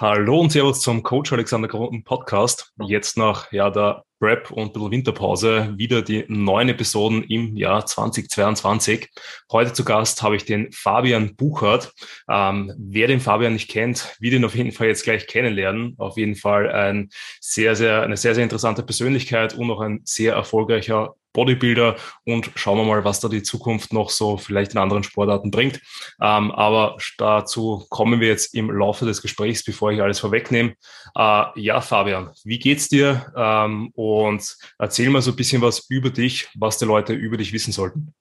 Hallo 0.00 0.38
und 0.38 0.52
Servus 0.52 0.80
zum 0.80 1.02
Coach 1.02 1.32
Alexander 1.32 1.66
Grunden 1.66 2.04
Podcast. 2.04 2.72
Jetzt 2.80 3.18
nach 3.18 3.50
ja, 3.50 3.68
der 3.68 4.04
Prep 4.20 4.52
und 4.52 4.68
ein 4.68 4.72
bisschen 4.72 4.90
Winterpause 4.92 5.74
wieder 5.76 6.02
die 6.02 6.24
neuen 6.28 6.68
Episoden 6.68 7.24
im 7.24 7.56
Jahr 7.56 7.84
2022. 7.84 9.08
Heute 9.50 9.72
zu 9.72 9.84
Gast 9.84 10.22
habe 10.22 10.36
ich 10.36 10.44
den 10.44 10.70
Fabian 10.70 11.34
Buchert. 11.34 11.92
Ähm, 12.30 12.72
wer 12.78 13.08
den 13.08 13.18
Fabian 13.18 13.54
nicht 13.54 13.68
kennt, 13.68 14.14
wird 14.20 14.34
ihn 14.34 14.44
auf 14.44 14.54
jeden 14.54 14.70
Fall 14.70 14.86
jetzt 14.86 15.02
gleich 15.02 15.26
kennenlernen. 15.26 15.96
Auf 15.98 16.16
jeden 16.16 16.36
Fall 16.36 16.70
ein 16.70 17.08
sehr, 17.40 17.74
sehr, 17.74 18.02
eine 18.02 18.16
sehr, 18.16 18.36
sehr 18.36 18.44
interessante 18.44 18.84
Persönlichkeit 18.84 19.54
und 19.54 19.68
auch 19.68 19.80
ein 19.80 20.02
sehr 20.04 20.34
erfolgreicher 20.34 21.16
Bodybuilder 21.32 21.96
und 22.24 22.50
schauen 22.54 22.78
wir 22.78 22.84
mal, 22.84 23.04
was 23.04 23.20
da 23.20 23.28
die 23.28 23.42
Zukunft 23.42 23.92
noch 23.92 24.10
so 24.10 24.36
vielleicht 24.36 24.72
in 24.72 24.78
anderen 24.78 25.02
Sportarten 25.02 25.50
bringt. 25.50 25.80
Ähm, 26.20 26.50
aber 26.50 26.96
dazu 27.18 27.86
kommen 27.90 28.20
wir 28.20 28.28
jetzt 28.28 28.54
im 28.54 28.70
Laufe 28.70 29.04
des 29.04 29.22
Gesprächs, 29.22 29.64
bevor 29.64 29.92
ich 29.92 30.02
alles 30.02 30.20
vorwegnehme. 30.20 30.74
Äh, 31.16 31.44
ja, 31.56 31.80
Fabian, 31.80 32.30
wie 32.44 32.58
geht's 32.58 32.88
dir? 32.88 33.32
Ähm, 33.36 33.90
und 33.94 34.56
erzähl 34.78 35.10
mal 35.10 35.22
so 35.22 35.30
ein 35.30 35.36
bisschen 35.36 35.62
was 35.62 35.88
über 35.90 36.10
dich, 36.10 36.48
was 36.54 36.78
die 36.78 36.86
Leute 36.86 37.12
über 37.12 37.36
dich 37.36 37.52
wissen 37.52 37.72
sollten. 37.72 38.14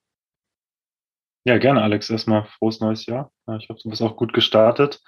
Ja, 1.46 1.58
gerne, 1.58 1.82
Alex. 1.82 2.10
Erstmal 2.10 2.44
frohes 2.44 2.82
neues 2.82 3.06
Jahr. 3.06 3.32
Ich 3.58 3.70
hoffe, 3.70 3.80
du 3.82 3.90
bist 3.90 4.02
auch 4.02 4.18
gut 4.18 4.34
gestartet. 4.34 5.00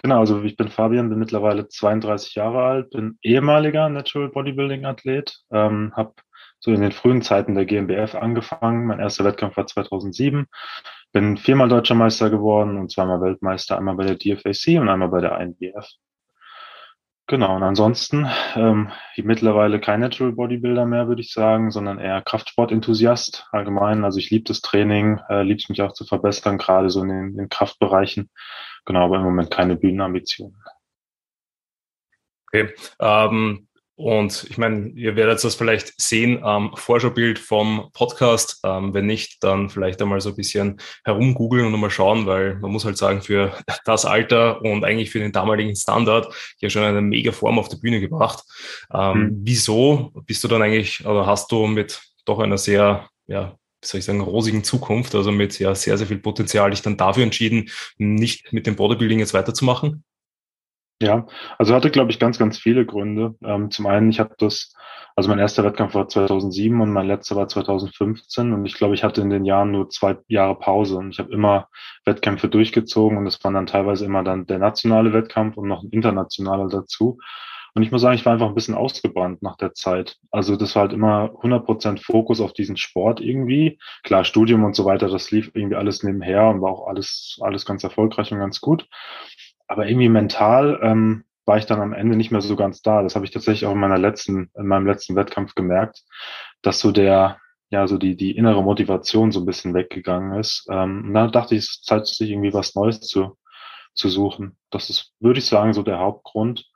Genau, 0.00 0.20
also 0.20 0.42
ich 0.42 0.56
bin 0.56 0.68
Fabian, 0.68 1.10
bin 1.10 1.18
mittlerweile 1.18 1.68
32 1.68 2.34
Jahre 2.34 2.62
alt, 2.62 2.90
bin 2.90 3.18
ehemaliger 3.22 3.88
Natural 3.88 4.28
Bodybuilding 4.28 4.84
Athlet, 4.84 5.36
ähm, 5.52 5.92
habe 5.94 6.14
so 6.62 6.70
in 6.70 6.80
den 6.80 6.92
frühen 6.92 7.22
Zeiten 7.22 7.56
der 7.56 7.66
GmbF 7.66 8.14
angefangen. 8.14 8.86
Mein 8.86 9.00
erster 9.00 9.24
Wettkampf 9.24 9.56
war 9.56 9.66
2007. 9.66 10.46
Bin 11.12 11.36
viermal 11.36 11.68
deutscher 11.68 11.96
Meister 11.96 12.30
geworden 12.30 12.78
und 12.78 12.90
zweimal 12.90 13.20
Weltmeister, 13.20 13.76
einmal 13.76 13.96
bei 13.96 14.04
der 14.04 14.14
DFAC 14.14 14.80
und 14.80 14.88
einmal 14.88 15.08
bei 15.08 15.20
der 15.20 15.38
INBF. 15.40 15.88
Genau, 17.26 17.56
und 17.56 17.62
ansonsten 17.62 18.28
ähm, 18.54 18.90
mittlerweile 19.16 19.80
kein 19.80 20.00
Natural 20.00 20.32
Bodybuilder 20.32 20.86
mehr, 20.86 21.08
würde 21.08 21.22
ich 21.22 21.32
sagen, 21.32 21.70
sondern 21.70 21.98
eher 21.98 22.22
Kraftsport-Enthusiast 22.22 23.48
allgemein. 23.50 24.04
Also 24.04 24.18
ich 24.18 24.30
liebe 24.30 24.44
das 24.44 24.60
Training, 24.60 25.20
äh, 25.28 25.42
liebe 25.42 25.58
es 25.58 25.68
mich 25.68 25.82
auch 25.82 25.92
zu 25.92 26.04
verbessern, 26.04 26.58
gerade 26.58 26.90
so 26.90 27.02
in 27.02 27.08
den, 27.08 27.28
in 27.30 27.36
den 27.38 27.48
Kraftbereichen. 27.48 28.30
Genau, 28.84 29.04
aber 29.04 29.16
im 29.16 29.22
Moment 29.22 29.50
keine 29.50 29.76
Bühnenambitionen. 29.76 30.62
Okay. 32.46 32.72
Ähm, 33.00 33.66
und 34.02 34.46
ich 34.50 34.58
meine, 34.58 34.88
ihr 34.96 35.14
werdet 35.14 35.44
das 35.44 35.54
vielleicht 35.54 35.94
sehen 36.00 36.42
am 36.42 36.76
Vorschaubild 36.76 37.38
vom 37.38 37.90
Podcast. 37.92 38.58
Ähm, 38.64 38.92
wenn 38.94 39.06
nicht, 39.06 39.44
dann 39.44 39.70
vielleicht 39.70 40.02
einmal 40.02 40.20
so 40.20 40.30
ein 40.30 40.34
bisschen 40.34 40.80
herumgoogeln 41.04 41.72
und 41.72 41.80
mal 41.80 41.88
schauen, 41.88 42.26
weil 42.26 42.56
man 42.56 42.72
muss 42.72 42.84
halt 42.84 42.98
sagen, 42.98 43.22
für 43.22 43.56
das 43.84 44.04
Alter 44.04 44.60
und 44.62 44.84
eigentlich 44.84 45.10
für 45.10 45.20
den 45.20 45.30
damaligen 45.30 45.76
Standard 45.76 46.34
ja 46.58 46.68
schon 46.68 46.82
eine 46.82 47.00
mega 47.00 47.30
Form 47.30 47.60
auf 47.60 47.68
der 47.68 47.76
Bühne 47.76 48.00
gebracht. 48.00 48.42
Ähm, 48.92 49.18
mhm. 49.18 49.40
Wieso 49.44 50.10
bist 50.26 50.42
du 50.42 50.48
dann 50.48 50.62
eigentlich, 50.62 51.06
oder 51.06 51.26
hast 51.26 51.52
du 51.52 51.68
mit 51.68 52.02
doch 52.24 52.40
einer 52.40 52.58
sehr, 52.58 53.08
ja, 53.28 53.56
wie 53.80 53.86
soll 53.86 54.00
ich 54.00 54.04
sagen, 54.04 54.20
rosigen 54.20 54.64
Zukunft, 54.64 55.14
also 55.14 55.30
mit 55.30 55.60
ja 55.60 55.76
sehr, 55.76 55.96
sehr 55.96 56.08
viel 56.08 56.18
Potenzial, 56.18 56.70
dich 56.70 56.82
dann 56.82 56.96
dafür 56.96 57.22
entschieden, 57.22 57.70
nicht 57.98 58.52
mit 58.52 58.66
dem 58.66 58.74
Bodybuilding 58.74 59.20
jetzt 59.20 59.34
weiterzumachen? 59.34 60.02
Ja, 61.02 61.26
also 61.58 61.74
hatte, 61.74 61.90
glaube 61.90 62.12
ich, 62.12 62.20
ganz, 62.20 62.38
ganz 62.38 62.58
viele 62.58 62.86
Gründe. 62.86 63.34
Ähm, 63.42 63.72
zum 63.72 63.86
einen, 63.86 64.08
ich 64.08 64.20
habe 64.20 64.36
das, 64.38 64.72
also 65.16 65.28
mein 65.28 65.40
erster 65.40 65.64
Wettkampf 65.64 65.94
war 65.94 66.06
2007 66.06 66.80
und 66.80 66.92
mein 66.92 67.08
letzter 67.08 67.34
war 67.34 67.48
2015 67.48 68.52
und 68.52 68.64
ich 68.66 68.74
glaube, 68.74 68.94
ich 68.94 69.02
hatte 69.02 69.20
in 69.20 69.28
den 69.28 69.44
Jahren 69.44 69.72
nur 69.72 69.90
zwei 69.90 70.16
Jahre 70.28 70.56
Pause 70.56 70.98
und 70.98 71.10
ich 71.10 71.18
habe 71.18 71.32
immer 71.32 71.68
Wettkämpfe 72.04 72.48
durchgezogen 72.48 73.18
und 73.18 73.26
es 73.26 73.42
waren 73.42 73.54
dann 73.54 73.66
teilweise 73.66 74.04
immer 74.04 74.22
dann 74.22 74.46
der 74.46 74.60
nationale 74.60 75.12
Wettkampf 75.12 75.56
und 75.56 75.66
noch 75.66 75.82
ein 75.82 75.90
internationaler 75.90 76.68
dazu. 76.68 77.18
Und 77.74 77.82
ich 77.82 77.90
muss 77.90 78.02
sagen, 78.02 78.14
ich 78.14 78.24
war 78.24 78.34
einfach 78.34 78.48
ein 78.48 78.54
bisschen 78.54 78.74
ausgebrannt 78.76 79.42
nach 79.42 79.56
der 79.56 79.74
Zeit. 79.74 80.18
Also 80.30 80.54
das 80.56 80.76
war 80.76 80.82
halt 80.82 80.92
immer 80.92 81.30
100% 81.42 82.04
Fokus 82.04 82.40
auf 82.40 82.52
diesen 82.52 82.76
Sport 82.76 83.20
irgendwie. 83.20 83.78
Klar, 84.04 84.24
Studium 84.24 84.62
und 84.62 84.76
so 84.76 84.84
weiter, 84.84 85.08
das 85.08 85.32
lief 85.32 85.50
irgendwie 85.54 85.76
alles 85.76 86.04
nebenher 86.04 86.48
und 86.48 86.60
war 86.60 86.70
auch 86.70 86.86
alles, 86.86 87.38
alles 87.40 87.64
ganz 87.64 87.82
erfolgreich 87.82 88.30
und 88.30 88.38
ganz 88.38 88.60
gut 88.60 88.86
aber 89.72 89.88
irgendwie 89.88 90.10
mental 90.10 90.78
ähm, 90.82 91.24
war 91.46 91.56
ich 91.56 91.64
dann 91.64 91.80
am 91.80 91.94
Ende 91.94 92.14
nicht 92.14 92.30
mehr 92.30 92.42
so 92.42 92.56
ganz 92.56 92.82
da. 92.82 93.02
Das 93.02 93.14
habe 93.14 93.24
ich 93.24 93.30
tatsächlich 93.30 93.64
auch 93.66 93.72
in 93.72 93.80
meiner 93.80 93.96
letzten, 93.96 94.50
in 94.54 94.66
meinem 94.66 94.86
letzten 94.86 95.16
Wettkampf 95.16 95.54
gemerkt, 95.54 96.02
dass 96.60 96.78
so 96.78 96.92
der, 96.92 97.40
ja, 97.70 97.88
so 97.88 97.96
die, 97.96 98.14
die 98.14 98.36
innere 98.36 98.62
Motivation 98.62 99.32
so 99.32 99.40
ein 99.40 99.46
bisschen 99.46 99.72
weggegangen 99.72 100.38
ist. 100.38 100.66
Ähm, 100.70 101.06
und 101.06 101.14
dann 101.14 101.32
dachte 101.32 101.54
ich, 101.54 101.60
es 101.60 101.70
ist 101.70 101.86
Zeit, 101.86 102.06
sich 102.06 102.30
irgendwie 102.30 102.52
was 102.52 102.74
Neues 102.74 103.00
zu, 103.00 103.38
zu 103.94 104.10
suchen. 104.10 104.58
Das 104.68 104.90
ist, 104.90 105.14
würde 105.20 105.38
ich 105.38 105.46
sagen, 105.46 105.72
so 105.72 105.82
der 105.82 106.00
Hauptgrund. 106.00 106.70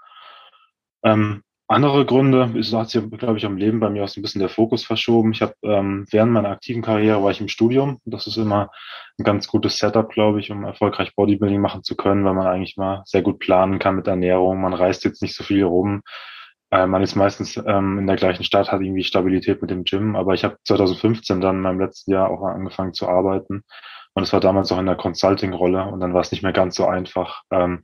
Ähm, 1.05 1.43
andere 1.69 2.07
Gründe, 2.07 2.63
so 2.63 2.79
hat 2.79 2.91
sich, 2.91 3.03
glaube 3.11 3.39
ich, 3.39 3.45
am 3.45 3.57
Leben 3.57 3.81
bei 3.81 3.91
mir 3.91 4.05
auch 4.05 4.09
so 4.09 4.21
ein 4.21 4.23
bisschen 4.23 4.41
der 4.41 4.49
Fokus 4.49 4.85
verschoben. 4.85 5.33
Ich 5.33 5.43
habe 5.43 5.55
ähm, 5.63 6.07
während 6.11 6.33
meiner 6.33 6.51
aktiven 6.51 6.83
Karriere 6.83 7.23
war 7.23 7.33
ich 7.33 7.41
im 7.41 7.49
Studium. 7.49 7.99
Das 8.05 8.27
ist 8.29 8.37
immer 8.37 8.71
ein 9.19 9.25
ganz 9.25 9.49
gutes 9.49 9.79
Setup, 9.79 10.09
glaube 10.09 10.39
ich, 10.39 10.51
um 10.53 10.65
erfolgreich 10.65 11.15
Bodybuilding 11.17 11.61
machen 11.61 11.83
zu 11.83 11.97
können, 11.97 12.25
weil 12.25 12.35
man 12.35 12.47
eigentlich 12.47 12.77
mal 12.77 13.03
sehr 13.05 13.23
gut 13.23 13.41
planen 13.41 13.81
kann 13.81 13.97
mit 13.97 14.07
Ernährung. 14.07 14.61
Man 14.61 14.75
reist 14.75 15.05
jetzt 15.05 15.23
nicht 15.23 15.35
so 15.35 15.43
viel 15.43 15.65
rum. 15.65 16.03
Äh, 16.71 16.87
man 16.87 17.03
ist 17.03 17.17
meistens 17.17 17.57
ähm, 17.57 17.99
in 17.99 18.07
der 18.07 18.17
gleichen 18.17 18.45
Stadt, 18.45 18.71
hat 18.71 18.81
irgendwie 18.81 19.05
Stabilität 19.05 19.61
mit 19.61 19.71
dem 19.73 19.83
Gym. 19.83 20.15
Aber 20.15 20.35
ich 20.35 20.45
habe 20.45 20.57
2015 20.65 21.41
dann 21.41 21.57
in 21.57 21.63
meinem 21.63 21.81
letzten 21.81 22.13
Jahr 22.13 22.31
auch 22.31 22.45
angefangen 22.45 22.95
zu 22.95 23.09
arbeiten. 23.09 23.65
Und 24.15 24.23
es 24.23 24.33
war 24.33 24.41
damals 24.41 24.73
auch 24.73 24.79
in 24.79 24.87
der 24.87 24.97
Consulting-Rolle 24.97 25.85
und 25.85 26.01
dann 26.01 26.15
war 26.15 26.23
es 26.23 26.33
nicht 26.33 26.43
mehr 26.43 26.53
ganz 26.53 26.77
so 26.77 26.87
einfach. 26.87 27.43
Ähm, 27.51 27.83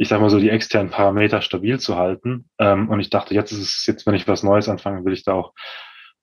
ich 0.00 0.08
sag 0.08 0.18
mal 0.22 0.30
so, 0.30 0.38
die 0.38 0.48
externen 0.48 0.90
Parameter 0.90 1.42
stabil 1.42 1.78
zu 1.78 1.96
halten. 1.96 2.48
Ähm, 2.58 2.88
und 2.88 3.00
ich 3.00 3.10
dachte, 3.10 3.34
jetzt 3.34 3.52
ist 3.52 3.60
es, 3.60 3.84
jetzt, 3.86 4.06
wenn 4.06 4.14
ich 4.14 4.26
was 4.26 4.42
Neues 4.42 4.66
anfange, 4.66 5.04
will 5.04 5.12
ich 5.12 5.24
da 5.24 5.34
auch 5.34 5.52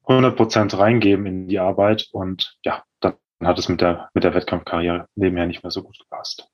100 0.07 0.35
Prozent 0.35 0.75
reingeben 0.75 1.27
in 1.27 1.47
die 1.47 1.59
Arbeit. 1.59 2.07
Und 2.11 2.57
ja, 2.65 2.81
dann 3.01 3.13
hat 3.43 3.59
es 3.59 3.69
mit 3.69 3.79
der, 3.79 4.09
mit 4.15 4.23
der 4.23 4.33
Wettkampfkarriere 4.33 5.05
nebenher 5.13 5.45
nicht 5.45 5.61
mehr 5.61 5.69
so 5.69 5.83
gut 5.83 5.95
gepasst. 5.99 6.47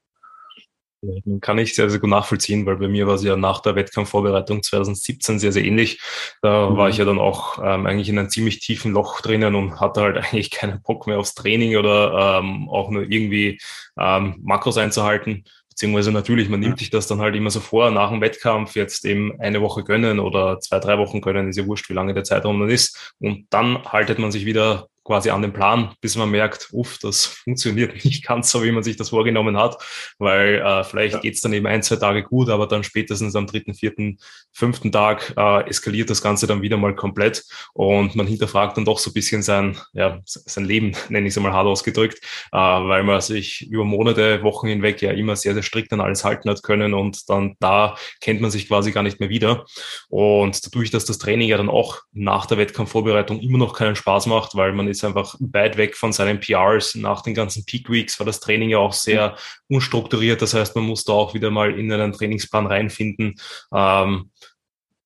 Kann 1.39 1.57
ich 1.59 1.75
sehr, 1.75 1.89
sehr 1.89 1.99
gut 1.99 2.09
nachvollziehen, 2.09 2.65
weil 2.65 2.77
bei 2.77 2.87
mir 2.87 3.07
war 3.07 3.15
es 3.15 3.23
ja 3.23 3.35
nach 3.35 3.61
der 3.61 3.75
Wettkampfvorbereitung 3.75 4.61
2017 4.61 5.39
sehr, 5.39 5.51
sehr 5.51 5.63
ähnlich. 5.63 6.01
Da 6.41 6.69
mhm. 6.69 6.77
war 6.77 6.89
ich 6.89 6.97
ja 6.97 7.05
dann 7.05 7.19
auch 7.19 7.57
ähm, 7.59 7.85
eigentlich 7.85 8.09
in 8.09 8.19
einem 8.19 8.29
ziemlich 8.29 8.59
tiefen 8.59 8.91
Loch 8.91 9.21
drinnen 9.21 9.55
und 9.55 9.79
hatte 9.79 10.01
halt 10.01 10.17
eigentlich 10.23 10.51
keinen 10.51 10.81
Bock 10.81 11.07
mehr 11.07 11.19
aufs 11.19 11.35
Training 11.35 11.77
oder 11.77 12.39
ähm, 12.39 12.69
auch 12.69 12.89
nur 12.89 13.03
irgendwie 13.03 13.59
ähm, 13.97 14.39
Makros 14.43 14.77
einzuhalten. 14.77 15.45
Beziehungsweise 15.73 16.11
natürlich, 16.11 16.49
man 16.49 16.59
nimmt 16.59 16.77
sich 16.77 16.91
das 16.91 17.07
dann 17.07 17.19
halt 17.19 17.35
immer 17.35 17.49
so 17.49 17.59
vor, 17.59 17.89
nach 17.89 18.11
dem 18.11 18.21
Wettkampf 18.21 18.75
jetzt 18.75 19.05
eben 19.05 19.39
eine 19.39 19.59
Woche 19.59 19.83
gönnen 19.83 20.19
oder 20.19 20.59
zwei, 20.59 20.77
drei 20.77 20.99
Wochen 20.99 21.19
gönnen, 21.19 21.49
ist 21.49 21.57
ja 21.57 21.65
wurscht, 21.65 21.89
wie 21.89 21.93
lange 21.93 22.13
der 22.13 22.23
Zeitraum 22.23 22.59
dann 22.59 22.69
ist. 22.69 23.15
Und 23.19 23.47
dann 23.49 23.83
haltet 23.83 24.19
man 24.19 24.31
sich 24.31 24.45
wieder 24.45 24.87
quasi 25.03 25.29
an 25.29 25.41
den 25.41 25.53
Plan, 25.53 25.93
bis 26.01 26.15
man 26.15 26.29
merkt, 26.29 26.69
uff, 26.71 26.97
das 26.99 27.25
funktioniert 27.43 28.03
nicht 28.05 28.25
ganz 28.25 28.51
so, 28.51 28.63
wie 28.63 28.71
man 28.71 28.83
sich 28.83 28.95
das 28.95 29.09
vorgenommen 29.09 29.57
hat, 29.57 29.77
weil 30.17 30.55
äh, 30.55 30.83
vielleicht 30.83 31.15
ja. 31.15 31.19
geht's 31.19 31.41
dann 31.41 31.53
eben 31.53 31.67
ein, 31.67 31.83
zwei 31.83 31.97
Tage 31.97 32.23
gut, 32.23 32.49
aber 32.49 32.67
dann 32.67 32.83
spätestens 32.83 33.35
am 33.35 33.47
dritten, 33.47 33.73
vierten, 33.73 34.17
fünften 34.51 34.91
Tag 34.91 35.33
äh, 35.37 35.69
eskaliert 35.69 36.09
das 36.09 36.21
Ganze 36.21 36.47
dann 36.47 36.61
wieder 36.61 36.77
mal 36.77 36.95
komplett 36.95 37.43
und 37.73 38.15
man 38.15 38.27
hinterfragt 38.27 38.77
dann 38.77 38.85
doch 38.85 38.99
so 38.99 39.09
ein 39.09 39.13
bisschen 39.13 39.41
sein, 39.41 39.77
ja, 39.93 40.19
sein 40.25 40.65
Leben, 40.65 40.93
nenne 41.09 41.27
ich 41.27 41.33
es 41.33 41.37
einmal 41.37 41.53
hart 41.53 41.67
ausgedrückt, 41.67 42.19
äh, 42.51 42.57
weil 42.57 43.03
man 43.03 43.21
sich 43.21 43.67
über 43.69 43.83
Monate, 43.83 44.43
Wochen 44.43 44.67
hinweg 44.67 45.01
ja 45.01 45.11
immer 45.11 45.35
sehr, 45.35 45.53
sehr 45.53 45.63
strikt 45.63 45.91
an 45.93 46.01
alles 46.01 46.23
halten 46.23 46.49
hat 46.49 46.63
können 46.63 46.93
und 46.93 47.29
dann 47.29 47.55
da 47.59 47.95
kennt 48.21 48.41
man 48.41 48.51
sich 48.51 48.67
quasi 48.67 48.91
gar 48.91 49.03
nicht 49.03 49.19
mehr 49.19 49.29
wieder. 49.29 49.65
Und 50.09 50.65
dadurch, 50.65 50.91
dass 50.91 51.05
das 51.05 51.17
Training 51.17 51.49
ja 51.49 51.57
dann 51.57 51.69
auch 51.69 52.01
nach 52.11 52.45
der 52.45 52.57
Wettkampfvorbereitung 52.57 53.39
immer 53.39 53.57
noch 53.57 53.73
keinen 53.73 53.95
Spaß 53.95 54.27
macht, 54.27 54.55
weil 54.55 54.73
man 54.73 54.87
ist 54.93 55.03
einfach 55.03 55.35
weit 55.39 55.77
weg 55.77 55.95
von 55.95 56.13
seinen 56.13 56.39
PRs. 56.39 56.95
Nach 56.95 57.21
den 57.21 57.33
ganzen 57.33 57.65
Peak 57.65 57.89
Weeks 57.89 58.19
war 58.19 58.25
das 58.25 58.39
Training 58.39 58.69
ja 58.69 58.77
auch 58.77 58.93
sehr 58.93 59.35
unstrukturiert. 59.67 60.41
Das 60.41 60.53
heißt, 60.53 60.75
man 60.75 60.85
muss 60.85 61.03
da 61.03 61.13
auch 61.13 61.33
wieder 61.33 61.51
mal 61.51 61.77
in 61.77 61.91
einen 61.91 62.13
Trainingsplan 62.13 62.67
reinfinden. 62.67 63.35
Ähm, 63.73 64.31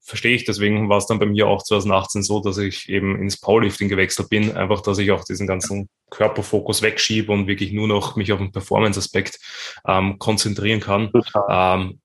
verstehe 0.08 0.36
ich. 0.36 0.46
Deswegen 0.46 0.88
war 0.88 1.00
es 1.00 1.06
dann 1.06 1.20
bei 1.20 1.26
mir 1.26 1.48
auch 1.48 1.62
2018 1.62 2.24
so, 2.24 2.40
dass 2.40 2.58
ich 2.58 2.88
eben 2.88 3.22
ins 3.22 3.40
Powerlifting 3.40 3.90
gewechselt 3.90 4.30
bin. 4.30 4.56
Einfach, 4.56 4.82
dass 4.82 5.00
ich 5.00 5.12
auch 5.12 5.26
diesen 5.26 5.48
ganzen 5.48 5.90
Körperfokus 6.10 6.82
wegschiebe 6.82 7.32
und 7.32 7.48
wirklich 7.48 7.74
nur 7.74 7.88
noch 7.90 8.16
mich 8.16 8.32
auf 8.32 8.40
den 8.40 8.54
Performance-Aspekt 8.54 9.40
ähm, 9.86 10.18
konzentrieren 10.18 10.80
kann. 10.80 11.12
Ähm, 11.50 12.00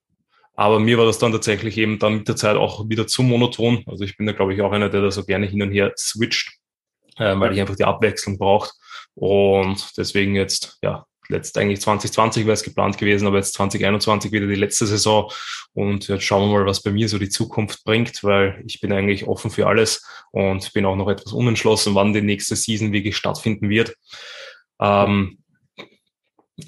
aber 0.55 0.79
mir 0.79 0.97
war 0.97 1.05
das 1.05 1.17
dann 1.17 1.31
tatsächlich 1.31 1.77
eben 1.77 1.97
dann 1.97 2.17
mit 2.17 2.27
der 2.27 2.35
Zeit 2.35 2.57
auch 2.57 2.87
wieder 2.89 3.07
zu 3.07 3.23
monoton. 3.23 3.83
Also 3.87 4.03
ich 4.03 4.17
bin 4.17 4.27
da, 4.27 4.33
glaube 4.33 4.53
ich, 4.53 4.61
auch 4.61 4.71
einer, 4.71 4.89
der 4.89 5.01
da 5.01 5.09
so 5.09 5.23
gerne 5.23 5.47
hin 5.47 5.61
und 5.61 5.71
her 5.71 5.93
switcht 5.97 6.59
äh, 7.17 7.39
weil 7.39 7.53
ich 7.53 7.61
einfach 7.61 7.75
die 7.75 7.85
Abwechslung 7.85 8.37
braucht. 8.37 8.73
Und 9.15 9.97
deswegen 9.97 10.35
jetzt, 10.35 10.77
ja, 10.81 11.05
letzt 11.29 11.57
eigentlich 11.57 11.81
2020 11.81 12.45
wäre 12.45 12.53
es 12.53 12.63
geplant 12.63 12.97
gewesen, 12.97 13.27
aber 13.27 13.37
jetzt 13.37 13.53
2021 13.53 14.31
wieder 14.31 14.47
die 14.47 14.55
letzte 14.55 14.85
Saison. 14.85 15.31
Und 15.73 16.07
jetzt 16.07 16.23
schauen 16.23 16.49
wir 16.49 16.59
mal, 16.59 16.65
was 16.65 16.81
bei 16.81 16.91
mir 16.91 17.07
so 17.09 17.17
die 17.17 17.29
Zukunft 17.29 17.83
bringt, 17.83 18.23
weil 18.23 18.61
ich 18.65 18.81
bin 18.81 18.91
eigentlich 18.91 19.27
offen 19.27 19.51
für 19.51 19.67
alles 19.67 20.05
und 20.31 20.73
bin 20.73 20.85
auch 20.85 20.95
noch 20.95 21.09
etwas 21.09 21.33
unentschlossen, 21.33 21.95
wann 21.95 22.13
die 22.13 22.21
nächste 22.21 22.55
Season 22.55 22.91
wirklich 22.91 23.17
stattfinden 23.17 23.69
wird. 23.69 23.95
Ähm, 24.79 25.39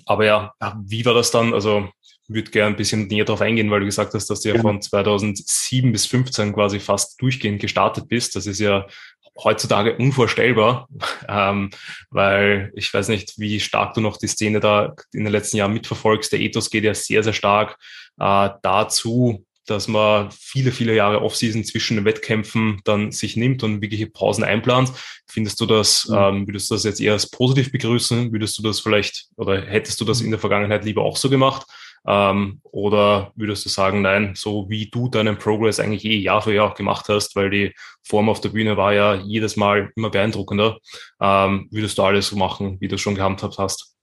aber 0.06 0.26
ja, 0.26 0.54
wie 0.84 1.06
war 1.06 1.14
das 1.14 1.32
dann? 1.32 1.54
Also 1.54 1.90
würde 2.28 2.50
gerne 2.50 2.74
ein 2.74 2.76
bisschen 2.76 3.08
näher 3.08 3.26
darauf 3.26 3.42
eingehen, 3.42 3.70
weil 3.70 3.82
du 3.82 3.86
gesagt 3.86 4.14
hast, 4.14 4.30
dass 4.30 4.42
du 4.42 4.50
ja, 4.50 4.56
ja 4.56 4.62
von 4.62 4.82
2007 4.82 5.92
bis 5.92 6.08
15 6.08 6.54
quasi 6.54 6.80
fast 6.80 7.22
durchgehend 7.22 7.62
gestartet 7.62 8.08
bist. 8.08 8.36
Das 8.36 8.48
ist 8.48 8.60
ja 8.60 8.88
heutzutage 9.38 9.98
unvorstellbar, 9.98 10.88
ähm, 11.28 11.70
weil 12.10 12.72
ich 12.76 12.94
weiß 12.94 13.10
nicht, 13.10 13.38
wie 13.38 13.60
stark 13.60 13.94
du 13.94 14.02
noch 14.02 14.18
die 14.18 14.28
Szene 14.28 14.60
da 14.60 14.94
in 15.14 15.24
den 15.24 15.32
letzten 15.32 15.58
Jahren 15.58 15.74
mitverfolgst. 15.74 16.32
Der 16.32 16.40
Ethos 16.40 16.70
geht 16.70 16.84
ja 16.84 16.94
sehr, 16.94 17.24
sehr 17.24 17.34
stark 17.34 17.78
äh, 18.20 18.50
dazu, 18.62 19.46
dass 19.66 19.88
man 19.88 20.30
viele, 20.32 20.72
viele 20.72 20.96
Jahre 20.96 21.22
Offseason 21.22 21.64
zwischen 21.64 21.98
den 21.98 22.06
Wettkämpfen 22.06 22.82
dann 22.84 23.12
sich 23.12 23.36
nimmt 23.36 23.64
und 23.64 23.82
wirkliche 23.82 24.08
Pausen 24.08 24.44
einplant. 24.44 24.92
Findest 25.28 25.60
du 25.60 25.66
das, 25.66 26.08
mhm. 26.08 26.16
ähm, 26.16 26.48
würdest 26.48 26.70
du 26.70 26.76
das 26.76 26.84
jetzt 26.84 27.02
eher 27.02 27.14
als 27.14 27.30
positiv 27.30 27.72
begrüßen? 27.72 28.32
Würdest 28.32 28.58
du 28.58 28.62
das 28.62 28.80
vielleicht 28.80 29.26
oder 29.38 29.62
hättest 29.62 30.00
du 30.00 30.06
das 30.06 30.22
in 30.22 30.30
der 30.30 30.40
Vergangenheit 30.40 30.86
lieber 30.86 31.02
auch 31.02 31.18
so 31.18 31.30
gemacht? 31.30 31.66
Ähm, 32.08 32.62
oder 32.72 33.32
würdest 33.36 33.66
du 33.66 33.70
sagen, 33.70 34.02
nein, 34.02 34.34
so 34.36 34.70
wie 34.70 34.90
du 34.90 35.10
deinen 35.10 35.38
Progress 35.38 35.80
eigentlich 35.80 36.06
eh 36.06 36.18
Jahr 36.18 36.42
für 36.42 36.54
Jahr 36.54 36.72
auch 36.72 36.76
gemacht 36.76 37.08
hast, 37.10 37.36
weil 37.36 37.50
die 37.50 37.74
Form 38.04 38.30
auf 38.30 38.42
der 38.42 38.50
Bühne 38.50 38.78
war 38.78 38.94
ja 38.94 39.16
jedes 39.16 39.58
Mal 39.58 39.92
immer 39.96 40.10
beeindruckender, 40.10 40.78
ähm, 41.22 41.68
würdest 41.72 41.98
du 41.98 42.04
alles 42.04 42.28
so 42.28 42.36
machen, 42.36 42.78
wie 42.80 42.88
du 42.88 42.96
es 42.96 43.02
schon 43.02 43.16
gehandhabt 43.16 43.58
hast? 43.58 43.95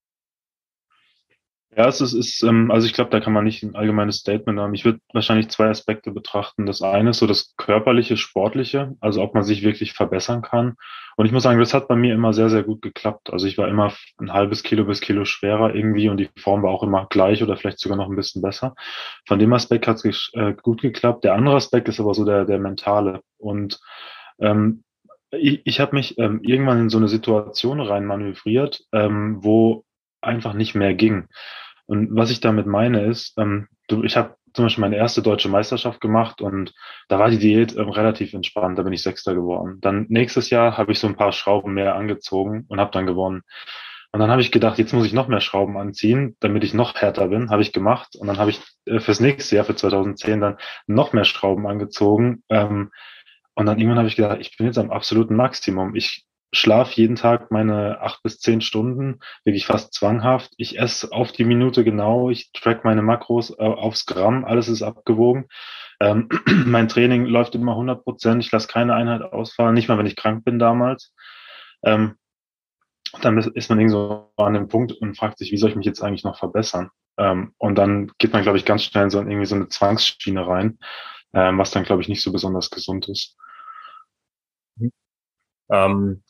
Ja, 1.74 1.88
es 1.88 2.02
ist, 2.02 2.12
ist 2.12 2.42
ähm, 2.42 2.70
also 2.70 2.86
ich 2.86 2.92
glaube, 2.92 3.08
da 3.10 3.20
kann 3.20 3.32
man 3.32 3.44
nicht 3.44 3.62
ein 3.62 3.74
allgemeines 3.74 4.16
Statement 4.18 4.58
haben. 4.60 4.74
Ich 4.74 4.84
würde 4.84 5.00
wahrscheinlich 5.14 5.48
zwei 5.48 5.68
Aspekte 5.70 6.10
betrachten. 6.10 6.66
Das 6.66 6.82
eine 6.82 7.10
ist 7.10 7.18
so 7.18 7.26
das 7.26 7.54
körperliche, 7.56 8.18
sportliche, 8.18 8.94
also 9.00 9.22
ob 9.22 9.32
man 9.34 9.42
sich 9.42 9.62
wirklich 9.62 9.94
verbessern 9.94 10.42
kann. 10.42 10.74
Und 11.16 11.24
ich 11.24 11.32
muss 11.32 11.44
sagen, 11.44 11.58
das 11.58 11.72
hat 11.72 11.88
bei 11.88 11.96
mir 11.96 12.12
immer 12.12 12.34
sehr, 12.34 12.50
sehr 12.50 12.62
gut 12.62 12.82
geklappt. 12.82 13.32
Also 13.32 13.46
ich 13.46 13.56
war 13.56 13.68
immer 13.68 13.94
ein 14.18 14.34
halbes 14.34 14.62
Kilo 14.62 14.84
bis 14.84 15.00
Kilo 15.00 15.24
schwerer 15.24 15.74
irgendwie 15.74 16.10
und 16.10 16.18
die 16.18 16.28
Form 16.38 16.62
war 16.62 16.70
auch 16.72 16.82
immer 16.82 17.06
gleich 17.08 17.42
oder 17.42 17.56
vielleicht 17.56 17.78
sogar 17.78 17.96
noch 17.96 18.10
ein 18.10 18.16
bisschen 18.16 18.42
besser. 18.42 18.74
Von 19.26 19.38
dem 19.38 19.52
Aspekt 19.54 19.86
hat 19.86 20.04
es 20.04 20.30
äh, 20.34 20.52
gut 20.52 20.82
geklappt. 20.82 21.24
Der 21.24 21.32
andere 21.34 21.56
Aspekt 21.56 21.88
ist 21.88 22.00
aber 22.00 22.12
so 22.12 22.26
der, 22.26 22.44
der 22.44 22.58
mentale. 22.58 23.22
Und 23.38 23.80
ähm, 24.40 24.84
ich, 25.30 25.62
ich 25.64 25.80
habe 25.80 25.96
mich 25.96 26.18
ähm, 26.18 26.40
irgendwann 26.42 26.80
in 26.80 26.90
so 26.90 26.98
eine 26.98 27.08
Situation 27.08 27.80
rein 27.80 28.04
manövriert, 28.04 28.84
ähm, 28.92 29.38
wo 29.42 29.84
einfach 30.22 30.54
nicht 30.54 30.74
mehr 30.74 30.94
ging. 30.94 31.28
Und 31.86 32.08
was 32.14 32.30
ich 32.30 32.40
damit 32.40 32.66
meine 32.66 33.04
ist, 33.04 33.36
ähm, 33.38 33.68
du, 33.88 34.04
ich 34.04 34.16
habe 34.16 34.36
zum 34.54 34.66
Beispiel 34.66 34.82
meine 34.82 34.96
erste 34.96 35.22
deutsche 35.22 35.48
Meisterschaft 35.48 36.00
gemacht 36.00 36.40
und 36.40 36.74
da 37.08 37.18
war 37.18 37.30
die 37.30 37.38
Diät 37.38 37.76
ähm, 37.76 37.88
relativ 37.88 38.34
entspannt, 38.34 38.78
da 38.78 38.82
bin 38.82 38.92
ich 38.92 39.02
Sechster 39.02 39.34
geworden. 39.34 39.78
Dann 39.80 40.06
nächstes 40.08 40.50
Jahr 40.50 40.76
habe 40.76 40.92
ich 40.92 40.98
so 40.98 41.06
ein 41.06 41.16
paar 41.16 41.32
Schrauben 41.32 41.74
mehr 41.74 41.96
angezogen 41.96 42.66
und 42.68 42.80
habe 42.80 42.90
dann 42.90 43.06
gewonnen. 43.06 43.42
Und 44.12 44.20
dann 44.20 44.30
habe 44.30 44.42
ich 44.42 44.52
gedacht, 44.52 44.78
jetzt 44.78 44.92
muss 44.92 45.06
ich 45.06 45.14
noch 45.14 45.28
mehr 45.28 45.40
Schrauben 45.40 45.78
anziehen, 45.78 46.36
damit 46.40 46.64
ich 46.64 46.74
noch 46.74 46.94
härter 46.96 47.28
bin. 47.28 47.48
Habe 47.48 47.62
ich 47.62 47.72
gemacht. 47.72 48.14
Und 48.14 48.26
dann 48.26 48.36
habe 48.36 48.50
ich 48.50 48.60
äh, 48.84 49.00
fürs 49.00 49.20
nächste 49.20 49.56
Jahr, 49.56 49.64
für 49.64 49.74
2010, 49.74 50.40
dann 50.40 50.58
noch 50.86 51.14
mehr 51.14 51.24
Schrauben 51.24 51.66
angezogen. 51.66 52.42
Ähm, 52.50 52.90
und 53.54 53.66
dann 53.66 53.78
irgendwann 53.78 53.98
habe 53.98 54.08
ich 54.08 54.16
gedacht, 54.16 54.38
ich 54.38 54.56
bin 54.58 54.66
jetzt 54.66 54.76
am 54.76 54.90
absoluten 54.90 55.34
Maximum. 55.34 55.94
Ich 55.94 56.26
schlaf 56.52 56.92
jeden 56.92 57.16
Tag 57.16 57.50
meine 57.50 58.00
acht 58.00 58.22
bis 58.22 58.38
zehn 58.38 58.60
Stunden, 58.60 59.20
wirklich 59.44 59.66
fast 59.66 59.94
zwanghaft. 59.94 60.52
Ich 60.58 60.78
esse 60.78 61.10
auf 61.12 61.32
die 61.32 61.44
Minute 61.44 61.82
genau, 61.82 62.30
ich 62.30 62.52
track 62.52 62.84
meine 62.84 63.02
Makros 63.02 63.50
äh, 63.50 63.62
aufs 63.62 64.06
Gramm, 64.06 64.44
alles 64.44 64.68
ist 64.68 64.82
abgewogen. 64.82 65.48
Ähm, 66.00 66.28
mein 66.66 66.88
Training 66.88 67.24
läuft 67.24 67.54
immer 67.54 67.72
100 67.72 68.04
Prozent, 68.04 68.44
ich 68.44 68.52
lasse 68.52 68.68
keine 68.68 68.94
Einheit 68.94 69.22
ausfallen, 69.22 69.74
nicht 69.74 69.88
mal 69.88 69.98
wenn 69.98 70.06
ich 70.06 70.16
krank 70.16 70.44
bin 70.44 70.58
damals. 70.58 71.14
Ähm, 71.84 72.16
dann 73.20 73.38
ist 73.38 73.68
man 73.68 73.78
irgendwie 73.78 73.92
so 73.92 74.32
an 74.36 74.54
dem 74.54 74.68
Punkt 74.68 74.92
und 74.92 75.16
fragt 75.16 75.38
sich, 75.38 75.52
wie 75.52 75.56
soll 75.56 75.70
ich 75.70 75.76
mich 75.76 75.86
jetzt 75.86 76.02
eigentlich 76.02 76.24
noch 76.24 76.38
verbessern? 76.38 76.90
Ähm, 77.18 77.54
und 77.58 77.76
dann 77.76 78.10
geht 78.18 78.32
man, 78.32 78.42
glaube 78.42 78.58
ich, 78.58 78.64
ganz 78.64 78.84
schnell 78.84 79.04
in 79.04 79.10
so 79.10 79.20
irgendwie 79.20 79.46
so 79.46 79.54
eine 79.54 79.68
Zwangsschiene 79.68 80.46
rein, 80.46 80.78
ähm, 81.34 81.58
was 81.58 81.70
dann, 81.70 81.84
glaube 81.84 82.02
ich, 82.02 82.08
nicht 82.08 82.22
so 82.22 82.32
besonders 82.32 82.70
gesund 82.70 83.08
ist. 83.08 83.36
Ähm, 85.70 86.22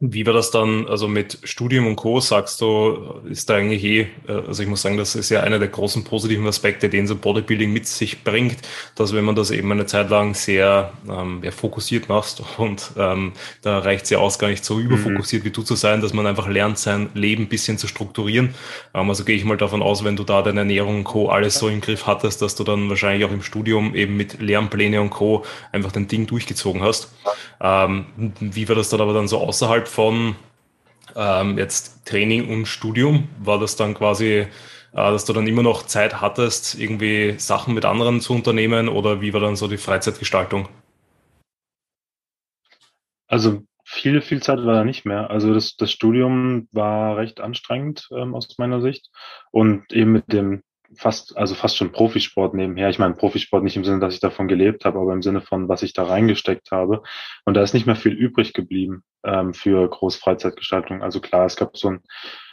wie 0.00 0.24
war 0.26 0.32
das 0.32 0.52
dann, 0.52 0.86
also 0.86 1.08
mit 1.08 1.38
Studium 1.42 1.88
und 1.88 1.96
Co. 1.96 2.20
sagst 2.20 2.60
du, 2.60 3.20
ist 3.28 3.50
da 3.50 3.56
eigentlich 3.56 3.82
eh, 3.82 4.00
äh, 4.28 4.32
also 4.46 4.62
ich 4.62 4.68
muss 4.68 4.82
sagen, 4.82 4.96
das 4.96 5.16
ist 5.16 5.28
ja 5.28 5.40
einer 5.40 5.58
der 5.58 5.66
großen 5.66 6.04
positiven 6.04 6.46
Aspekte, 6.46 6.88
den 6.88 7.08
so 7.08 7.16
Bodybuilding 7.16 7.72
mit 7.72 7.88
sich 7.88 8.22
bringt, 8.22 8.58
dass 8.94 9.12
wenn 9.12 9.24
man 9.24 9.34
das 9.34 9.50
eben 9.50 9.72
eine 9.72 9.86
Zeit 9.86 10.08
lang 10.10 10.34
sehr 10.34 10.92
ähm, 11.10 11.40
ja, 11.42 11.50
fokussiert 11.50 12.08
machst 12.08 12.44
und 12.58 12.92
ähm, 12.96 13.32
da 13.62 13.80
reicht 13.80 14.04
es 14.04 14.10
ja 14.10 14.18
aus, 14.18 14.38
gar 14.38 14.48
nicht 14.48 14.64
so 14.64 14.78
überfokussiert 14.78 15.42
mhm. 15.42 15.46
wie 15.46 15.50
du 15.50 15.62
zu 15.62 15.74
sein, 15.74 16.00
dass 16.00 16.12
man 16.12 16.28
einfach 16.28 16.46
lernt, 16.46 16.78
sein 16.78 17.10
Leben 17.14 17.44
ein 17.44 17.48
bisschen 17.48 17.76
zu 17.76 17.88
strukturieren. 17.88 18.54
Ähm, 18.94 19.08
also 19.08 19.24
gehe 19.24 19.34
ich 19.34 19.44
mal 19.44 19.56
davon 19.56 19.82
aus, 19.82 20.04
wenn 20.04 20.14
du 20.14 20.22
da 20.22 20.42
deine 20.42 20.60
Ernährung 20.60 20.98
und 20.98 21.04
Co. 21.04 21.28
alles 21.28 21.58
so 21.58 21.68
im 21.68 21.80
Griff 21.80 22.06
hattest, 22.06 22.40
dass 22.40 22.54
du 22.54 22.62
dann 22.62 22.88
wahrscheinlich 22.88 23.24
auch 23.24 23.32
im 23.32 23.42
Studium 23.42 23.96
eben 23.96 24.16
mit 24.16 24.40
Lernpläne 24.40 25.00
und 25.00 25.10
Co. 25.10 25.44
einfach 25.72 25.90
dein 25.90 26.06
Ding 26.06 26.28
durchgezogen 26.28 26.82
hast. 26.82 27.12
Ähm, 27.60 28.06
wie 28.38 28.68
war 28.68 28.76
das 28.76 28.90
dann 28.90 29.00
aber 29.00 29.12
dann 29.12 29.26
so 29.26 29.38
außerhalb 29.38 29.87
von 29.88 30.36
ähm, 31.16 31.58
jetzt 31.58 32.06
Training 32.06 32.48
und 32.48 32.66
Studium? 32.66 33.28
War 33.38 33.58
das 33.58 33.76
dann 33.76 33.94
quasi, 33.94 34.26
äh, 34.26 34.46
dass 34.92 35.24
du 35.24 35.32
dann 35.32 35.46
immer 35.46 35.62
noch 35.62 35.86
Zeit 35.86 36.20
hattest, 36.20 36.78
irgendwie 36.78 37.38
Sachen 37.38 37.74
mit 37.74 37.84
anderen 37.84 38.20
zu 38.20 38.34
unternehmen 38.34 38.88
oder 38.88 39.20
wie 39.20 39.32
war 39.32 39.40
dann 39.40 39.56
so 39.56 39.68
die 39.68 39.76
Freizeitgestaltung? 39.76 40.68
Also 43.26 43.62
viel, 43.84 44.20
viel 44.20 44.42
Zeit 44.42 44.58
war 44.64 44.74
da 44.74 44.84
nicht 44.84 45.06
mehr. 45.06 45.30
Also 45.30 45.54
das, 45.54 45.76
das 45.76 45.90
Studium 45.90 46.68
war 46.72 47.16
recht 47.16 47.40
anstrengend 47.40 48.08
ähm, 48.12 48.34
aus 48.34 48.58
meiner 48.58 48.82
Sicht. 48.82 49.10
Und 49.50 49.92
eben 49.92 50.12
mit 50.12 50.32
dem 50.32 50.62
fast, 50.96 51.36
also 51.36 51.54
fast 51.54 51.76
schon 51.76 51.92
Profisport 51.92 52.54
nebenher. 52.54 52.88
Ich 52.88 52.98
meine, 52.98 53.14
Profisport 53.14 53.62
nicht 53.62 53.76
im 53.76 53.84
Sinne, 53.84 54.00
dass 54.00 54.14
ich 54.14 54.20
davon 54.20 54.48
gelebt 54.48 54.84
habe, 54.84 54.98
aber 54.98 55.12
im 55.12 55.22
Sinne 55.22 55.40
von, 55.40 55.68
was 55.68 55.82
ich 55.82 55.92
da 55.92 56.04
reingesteckt 56.04 56.70
habe. 56.70 57.02
Und 57.44 57.54
da 57.54 57.62
ist 57.62 57.74
nicht 57.74 57.86
mehr 57.86 57.96
viel 57.96 58.12
übrig 58.12 58.52
geblieben 58.54 59.02
ähm, 59.24 59.54
für 59.54 59.88
Großfreizeitgestaltung. 59.88 61.02
Also 61.02 61.20
klar, 61.20 61.46
es 61.46 61.56
gab 61.56 61.76
so 61.76 61.90
ein, 61.90 62.00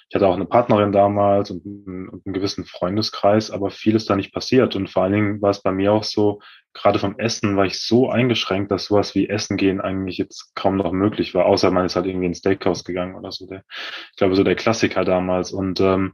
ich 0.10 0.16
hatte 0.16 0.28
auch 0.28 0.36
eine 0.36 0.46
Partnerin 0.46 0.92
damals 0.92 1.50
und, 1.50 1.66
und 1.66 2.26
einen 2.26 2.34
gewissen 2.34 2.66
Freundeskreis, 2.66 3.50
aber 3.50 3.72
viel 3.72 3.96
ist 3.96 4.10
da 4.10 4.16
nicht 4.16 4.34
passiert. 4.34 4.76
Und 4.76 4.90
vor 4.90 5.04
allen 5.04 5.14
Dingen 5.14 5.42
war 5.42 5.50
es 5.50 5.62
bei 5.62 5.72
mir 5.72 5.94
auch 5.94 6.04
so, 6.04 6.42
gerade 6.74 7.00
vom 7.00 7.18
Essen 7.18 7.56
war 7.56 7.66
ich 7.66 7.82
so 7.82 8.10
eingeschränkt, 8.10 8.70
dass 8.70 8.86
sowas 8.86 9.16
wie 9.16 9.30
Essen 9.30 9.58
gehen 9.58 9.82
eigentlich 9.82 10.18
jetzt 10.18 10.54
kaum 10.56 10.76
noch 10.76 10.92
möglich 10.92 11.34
war, 11.34 11.46
außer 11.46 11.72
man 11.72 11.86
ist 11.86 11.96
halt 11.96 12.06
irgendwie 12.06 12.28
ins 12.28 12.40
Steakhouse 12.40 12.84
gegangen 12.84 13.16
oder 13.16 13.32
so. 13.32 13.48
Der, 13.48 13.64
ich 14.12 14.18
glaube, 14.18 14.36
so 14.36 14.44
der 14.44 14.56
Klassiker 14.56 15.06
damals. 15.06 15.52
Und 15.52 15.80
ähm, 15.80 16.14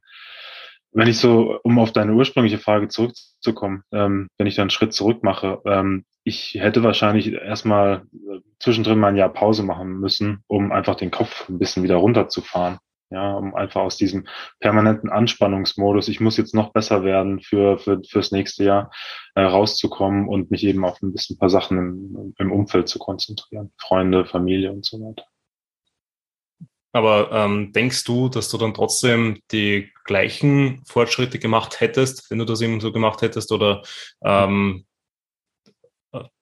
wenn 0.94 1.08
ich 1.08 1.18
so, 1.18 1.60
um 1.64 1.80
auf 1.80 1.92
deine 1.92 2.14
ursprüngliche 2.14 2.58
Frage 2.60 2.88
zurückzukommen, 2.88 3.84
ähm, 3.92 4.28
wenn 4.38 4.48
ich 4.48 4.56
da 4.56 4.62
einen 4.62 4.70
Schritt 4.70 4.94
zurück 4.94 5.24
mache, 5.24 5.62
ähm, 5.66 6.06
ich 6.24 6.56
hätte 6.60 6.84
wahrscheinlich 6.84 7.32
erstmal 7.32 8.04
äh, 8.14 8.40
zwischendrin 8.60 9.00
mal 9.00 9.10
ein 9.10 9.16
Jahr 9.16 9.34
Pause 9.34 9.64
machen 9.64 10.00
müssen, 10.00 10.44
um 10.48 10.72
einfach 10.72 10.96
den 10.96 11.12
Kopf 11.12 11.50
ein 11.50 11.60
bisschen 11.60 11.84
wieder 11.84 11.96
runterzufahren. 11.96 12.78
Ja, 13.10 13.34
um 13.34 13.56
einfach 13.56 13.82
aus 13.82 13.98
diesem 13.98 14.26
permanenten 14.62 15.10
Anspannungsmodus, 15.10 16.08
ich 16.08 16.22
muss 16.22 16.38
jetzt 16.38 16.56
noch 16.56 16.72
besser 16.72 17.04
werden 17.04 17.42
für, 17.42 17.78
für 17.78 18.00
fürs 18.08 18.32
nächste 18.32 18.64
Jahr 18.64 18.90
äh, 19.36 19.42
rauszukommen 19.42 20.30
und 20.30 20.50
mich 20.50 20.64
eben 20.64 20.86
auf 20.86 21.02
ein 21.02 21.12
bisschen 21.12 21.36
ein 21.36 21.40
paar 21.40 21.50
Sachen 21.50 21.78
im, 21.78 22.34
im 22.38 22.52
Umfeld 22.54 22.88
zu 22.88 23.00
konzentrieren. 23.00 23.74
Freunde, 23.78 24.24
Familie 24.26 24.72
und 24.72 24.86
so 24.86 24.98
weiter. 25.02 25.26
Aber 26.94 27.32
ähm, 27.32 27.72
denkst 27.72 28.04
du, 28.04 28.28
dass 28.30 28.50
du 28.50 28.58
dann 28.58 28.74
trotzdem 28.74 29.40
die 29.52 29.92
gleichen 30.04 30.84
Fortschritte 30.86 31.40
gemacht 31.40 31.80
hättest, 31.80 32.30
wenn 32.30 32.40
du 32.40 32.46
das 32.46 32.62
eben 32.62 32.82
so 32.82 32.92
gemacht 32.92 33.22
hättest? 33.22 33.52
Oder, 33.52 33.82
ähm, 34.24 34.86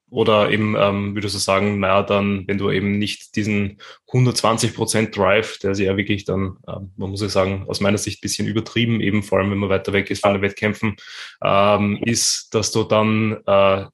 oder 0.09 0.49
eben 0.49 0.75
ähm, 0.75 1.13
würdest 1.13 1.35
du 1.35 1.39
sagen, 1.39 1.79
naja, 1.79 2.01
dann, 2.01 2.47
wenn 2.47 2.57
du 2.57 2.71
eben 2.71 2.97
nicht 2.97 3.35
diesen 3.35 3.79
120% 4.07 5.11
Drive, 5.11 5.59
der 5.59 5.75
sich 5.75 5.85
ja 5.85 5.97
wirklich 5.97 6.25
dann, 6.25 6.57
ähm, 6.67 6.91
man 6.97 7.11
muss 7.11 7.21
ja 7.21 7.29
sagen, 7.29 7.65
aus 7.67 7.79
meiner 7.79 7.99
Sicht 7.99 8.21
bisschen 8.21 8.47
übertrieben, 8.47 9.01
eben 9.01 9.21
vor 9.21 9.37
allem, 9.37 9.51
wenn 9.51 9.59
man 9.59 9.69
weiter 9.69 9.93
weg 9.93 10.09
ist 10.09 10.21
von 10.21 10.33
den 10.33 10.41
Wettkämpfen, 10.41 10.95
ähm, 11.43 12.01
ist, 12.03 12.55
dass 12.55 12.71
du 12.71 12.83
dann 12.83 13.37
äh, 13.45 13.85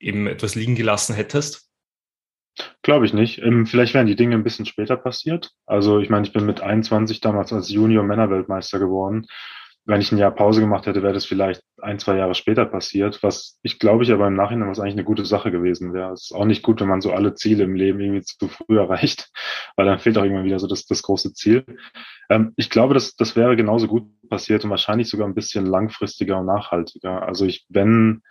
eben 0.00 0.26
etwas 0.26 0.54
liegen 0.54 0.74
gelassen 0.74 1.14
hättest? 1.14 1.71
Glaube 2.82 3.06
ich 3.06 3.12
nicht. 3.12 3.40
Ähm, 3.42 3.66
vielleicht 3.66 3.94
wären 3.94 4.06
die 4.06 4.16
Dinge 4.16 4.34
ein 4.34 4.44
bisschen 4.44 4.66
später 4.66 4.96
passiert. 4.96 5.52
Also 5.66 6.00
ich 6.00 6.10
meine, 6.10 6.26
ich 6.26 6.32
bin 6.32 6.44
mit 6.44 6.60
21 6.60 7.20
damals 7.20 7.52
als 7.52 7.70
Junior 7.70 8.04
Männerweltmeister 8.04 8.78
geworden. 8.78 9.26
Wenn 9.84 10.00
ich 10.00 10.12
ein 10.12 10.18
Jahr 10.18 10.30
Pause 10.30 10.60
gemacht 10.60 10.86
hätte, 10.86 11.02
wäre 11.02 11.14
das 11.14 11.24
vielleicht 11.24 11.62
ein, 11.80 11.98
zwei 11.98 12.16
Jahre 12.16 12.36
später 12.36 12.64
passiert, 12.66 13.20
was 13.24 13.58
ich 13.62 13.80
glaube 13.80 14.04
ich 14.04 14.12
aber 14.12 14.28
im 14.28 14.36
Nachhinein 14.36 14.70
was 14.70 14.78
eigentlich 14.78 14.92
eine 14.92 15.04
gute 15.04 15.24
Sache 15.24 15.50
gewesen 15.50 15.92
wäre. 15.92 16.12
Es 16.12 16.30
ist 16.30 16.32
auch 16.32 16.44
nicht 16.44 16.62
gut, 16.62 16.80
wenn 16.80 16.86
man 16.86 17.00
so 17.00 17.12
alle 17.12 17.34
Ziele 17.34 17.64
im 17.64 17.74
Leben 17.74 17.98
irgendwie 17.98 18.22
zu 18.22 18.46
früh 18.46 18.78
erreicht, 18.78 19.30
weil 19.76 19.86
dann 19.86 19.98
fehlt 19.98 20.18
auch 20.18 20.22
irgendwann 20.22 20.44
wieder 20.44 20.60
so 20.60 20.68
das, 20.68 20.84
das 20.86 21.02
große 21.02 21.32
Ziel. 21.32 21.64
Ähm, 22.30 22.52
ich 22.56 22.70
glaube, 22.70 22.94
das, 22.94 23.16
das 23.16 23.34
wäre 23.34 23.56
genauso 23.56 23.88
gut 23.88 24.04
passiert 24.28 24.62
und 24.62 24.70
wahrscheinlich 24.70 25.08
sogar 25.08 25.26
ein 25.26 25.34
bisschen 25.34 25.66
langfristiger 25.66 26.38
und 26.38 26.46
nachhaltiger. 26.46 27.22
Also 27.22 27.44
ich, 27.44 27.66
wenn, 27.68 28.22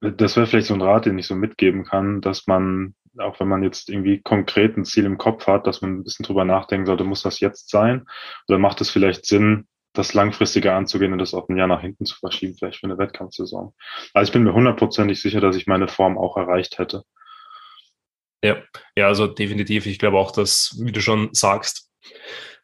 das 0.00 0.36
wäre 0.36 0.46
vielleicht 0.46 0.66
so 0.66 0.74
ein 0.74 0.82
Rat, 0.82 1.06
den 1.06 1.18
ich 1.18 1.26
so 1.26 1.34
mitgeben 1.34 1.84
kann, 1.84 2.20
dass 2.20 2.46
man, 2.46 2.94
auch 3.18 3.40
wenn 3.40 3.48
man 3.48 3.62
jetzt 3.62 3.88
irgendwie 3.88 4.20
konkret 4.20 4.76
ein 4.76 4.84
Ziel 4.84 5.04
im 5.04 5.18
Kopf 5.18 5.46
hat, 5.46 5.66
dass 5.66 5.82
man 5.82 5.98
ein 5.98 6.04
bisschen 6.04 6.24
drüber 6.24 6.44
nachdenken 6.44 6.86
sollte, 6.86 7.04
muss 7.04 7.22
das 7.22 7.40
jetzt 7.40 7.70
sein? 7.70 8.06
Oder 8.48 8.58
macht 8.58 8.80
es 8.80 8.90
vielleicht 8.90 9.26
Sinn, 9.26 9.66
das 9.94 10.12
langfristiger 10.12 10.74
anzugehen 10.74 11.12
und 11.12 11.18
das 11.18 11.34
auf 11.34 11.48
ein 11.48 11.56
Jahr 11.56 11.68
nach 11.68 11.80
hinten 11.80 12.04
zu 12.04 12.16
verschieben, 12.16 12.56
vielleicht 12.58 12.80
für 12.80 12.86
eine 12.86 12.98
Wettkampfsaison. 12.98 13.72
Also 14.12 14.28
ich 14.28 14.32
bin 14.32 14.42
mir 14.42 14.52
hundertprozentig 14.52 15.22
sicher, 15.22 15.40
dass 15.40 15.56
ich 15.56 15.66
meine 15.66 15.88
Form 15.88 16.18
auch 16.18 16.36
erreicht 16.36 16.78
hätte. 16.78 17.04
Ja, 18.42 18.56
ja, 18.96 19.06
also 19.06 19.26
definitiv. 19.26 19.86
Ich 19.86 19.98
glaube 19.98 20.18
auch, 20.18 20.32
dass, 20.32 20.76
wie 20.78 20.92
du 20.92 21.00
schon 21.00 21.30
sagst, 21.32 21.90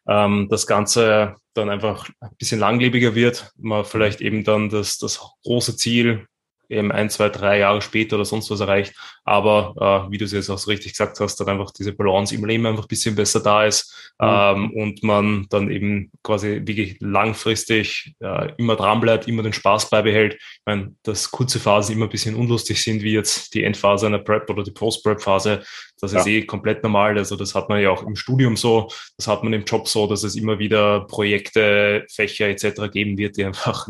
ähm, 0.07 0.47
das 0.49 0.67
Ganze 0.67 1.35
dann 1.53 1.69
einfach 1.69 2.09
ein 2.19 2.35
bisschen 2.37 2.59
langlebiger 2.59 3.15
wird, 3.15 3.51
man 3.57 3.85
vielleicht 3.85 4.21
eben 4.21 4.43
dann 4.43 4.69
das, 4.69 4.97
das 4.97 5.19
große 5.43 5.75
Ziel 5.77 6.27
eben 6.71 6.91
ein, 6.91 7.09
zwei, 7.09 7.29
drei 7.29 7.59
Jahre 7.59 7.81
später 7.81 8.15
oder 8.15 8.25
sonst 8.25 8.49
was 8.49 8.59
erreicht. 8.59 8.93
Aber 9.23 10.07
äh, 10.07 10.11
wie 10.11 10.17
du 10.17 10.25
es 10.25 10.31
jetzt 10.31 10.49
auch 10.49 10.57
so 10.57 10.71
richtig 10.71 10.93
gesagt 10.93 11.19
hast, 11.19 11.35
dann 11.37 11.49
einfach 11.49 11.71
diese 11.71 11.93
Balance 11.93 12.33
im 12.33 12.45
Leben 12.45 12.65
einfach 12.65 12.85
ein 12.85 12.87
bisschen 12.87 13.15
besser 13.15 13.39
da 13.41 13.65
ist 13.65 14.13
mhm. 14.19 14.27
ähm, 14.27 14.71
und 14.71 15.03
man 15.03 15.45
dann 15.49 15.69
eben 15.69 16.11
quasi 16.23 16.61
wirklich 16.63 16.97
langfristig 16.99 18.15
äh, 18.19 18.53
immer 18.57 18.75
dran 18.75 18.99
bleibt, 18.99 19.27
immer 19.27 19.43
den 19.43 19.53
Spaß 19.53 19.89
beibehält. 19.89 20.35
Ich 20.35 20.61
meine, 20.65 20.95
dass 21.03 21.29
kurze 21.31 21.59
Phasen 21.59 21.95
immer 21.95 22.05
ein 22.05 22.11
bisschen 22.11 22.35
unlustig 22.35 22.81
sind, 22.81 23.03
wie 23.03 23.13
jetzt 23.13 23.53
die 23.53 23.63
Endphase 23.63 24.07
einer 24.07 24.19
Prep 24.19 24.49
oder 24.49 24.63
die 24.63 24.71
Post-Prep-Phase, 24.71 25.63
das 25.99 26.13
ja. 26.13 26.19
ist 26.19 26.27
eh 26.27 26.45
komplett 26.45 26.83
normal. 26.83 27.17
Also 27.17 27.35
das 27.35 27.53
hat 27.53 27.69
man 27.69 27.81
ja 27.81 27.91
auch 27.91 28.03
im 28.03 28.15
Studium 28.15 28.57
so, 28.57 28.89
das 29.17 29.27
hat 29.27 29.43
man 29.43 29.53
im 29.53 29.65
Job 29.65 29.87
so, 29.87 30.07
dass 30.07 30.23
es 30.23 30.35
immer 30.35 30.59
wieder 30.59 31.01
Projekte, 31.01 32.05
Fächer 32.11 32.47
etc. 32.47 32.91
geben 32.91 33.17
wird, 33.17 33.37
die 33.37 33.45
einfach 33.45 33.87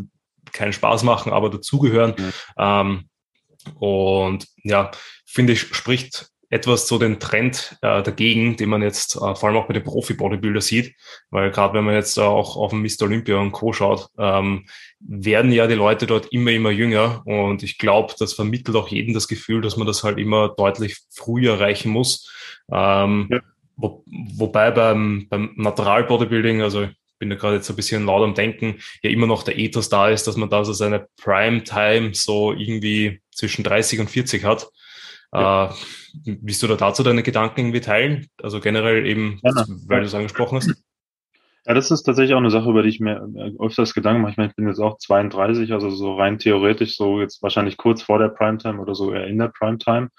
keinen 0.51 0.74
Spaß 0.74 1.03
machen, 1.03 1.31
aber 1.31 1.50
dazugehören. 1.50 2.15
Mhm. 2.17 2.33
Ähm, 2.57 3.10
und 3.75 4.48
ja, 4.63 4.91
finde 5.25 5.53
ich, 5.53 5.62
spricht 5.62 6.31
etwas 6.51 6.86
zu 6.86 7.00
den 7.00 7.19
Trend 7.19 7.77
äh, 7.81 8.03
dagegen, 8.03 8.57
den 8.57 8.69
man 8.69 8.81
jetzt 8.81 9.15
äh, 9.15 9.36
vor 9.36 9.45
allem 9.45 9.55
auch 9.55 9.67
bei 9.67 9.74
den 9.74 9.86
Profi-Bodybuilder 9.86 10.60
sieht, 10.60 10.93
weil 11.29 11.50
gerade 11.50 11.74
wenn 11.74 11.86
man 11.86 11.95
jetzt 11.95 12.17
äh, 12.17 12.21
auch 12.21 12.57
auf 12.57 12.71
den 12.71 12.81
Mr. 12.81 13.03
Olympia 13.03 13.38
und 13.38 13.53
Co. 13.53 13.71
schaut, 13.71 14.10
ähm, 14.17 14.65
werden 15.00 15.53
ja 15.53 15.65
die 15.67 15.75
Leute 15.75 16.07
dort 16.07 16.27
immer, 16.33 16.51
immer 16.51 16.69
jünger 16.69 17.21
und 17.25 17.63
ich 17.63 17.77
glaube, 17.77 18.13
das 18.19 18.33
vermittelt 18.33 18.75
auch 18.75 18.89
jedem 18.89 19.13
das 19.13 19.29
Gefühl, 19.29 19.62
dass 19.62 19.77
man 19.77 19.88
das 19.88 20.03
halt 20.03 20.19
immer 20.19 20.50
deutlich 20.50 20.98
früher 21.10 21.53
erreichen 21.53 21.89
muss. 21.89 22.29
Ähm, 22.69 23.27
ja. 23.31 23.39
wo, 23.77 24.03
wobei 24.05 24.71
beim, 24.71 25.27
beim 25.29 25.53
Natural 25.55 26.03
Bodybuilding, 26.03 26.62
also 26.62 26.89
bin 27.21 27.29
da 27.29 27.35
gerade 27.35 27.57
jetzt 27.57 27.69
ein 27.69 27.75
bisschen 27.75 28.05
laut 28.05 28.23
am 28.23 28.33
Denken, 28.33 28.79
ja 29.03 29.11
immer 29.11 29.27
noch 29.27 29.43
der 29.43 29.57
Ethos 29.57 29.89
da 29.89 30.09
ist, 30.09 30.27
dass 30.27 30.35
man 30.35 30.49
da 30.49 30.65
so 30.65 30.73
seine 30.73 31.07
Prime-Time 31.21 32.13
so 32.13 32.51
irgendwie 32.51 33.21
zwischen 33.31 33.63
30 33.63 33.99
und 33.99 34.09
40 34.09 34.43
hat. 34.43 34.67
Ja. 35.31 35.67
Äh, 35.67 35.73
willst 36.25 36.61
du 36.63 36.67
da 36.67 36.75
dazu 36.75 37.03
deine 37.03 37.23
Gedanken 37.23 37.61
irgendwie 37.61 37.79
teilen? 37.79 38.27
Also 38.41 38.59
generell 38.59 39.05
eben, 39.05 39.39
ja, 39.43 39.53
weil 39.87 40.01
du 40.01 40.07
es 40.07 40.15
angesprochen 40.15 40.57
hast. 40.57 40.83
Ja, 41.67 41.75
das 41.75 41.91
ist 41.91 42.03
tatsächlich 42.03 42.33
auch 42.33 42.39
eine 42.39 42.49
Sache, 42.49 42.69
über 42.69 42.81
die 42.81 42.89
ich 42.89 42.99
mir 42.99 43.23
öfters 43.59 43.93
Gedanken 43.93 44.23
mache. 44.23 44.31
Ich 44.31 44.37
meine, 44.37 44.49
ich 44.49 44.55
bin 44.55 44.67
jetzt 44.67 44.79
auch 44.79 44.97
32, 44.97 45.71
also 45.71 45.91
so 45.91 46.15
rein 46.15 46.39
theoretisch 46.39 46.97
so 46.97 47.21
jetzt 47.21 47.43
wahrscheinlich 47.43 47.77
kurz 47.77 48.01
vor 48.01 48.17
der 48.17 48.29
Primetime 48.29 48.81
oder 48.81 48.95
so 48.95 49.13
eher 49.13 49.27
in 49.27 49.37
der 49.37 49.49
Primetime. 49.49 50.09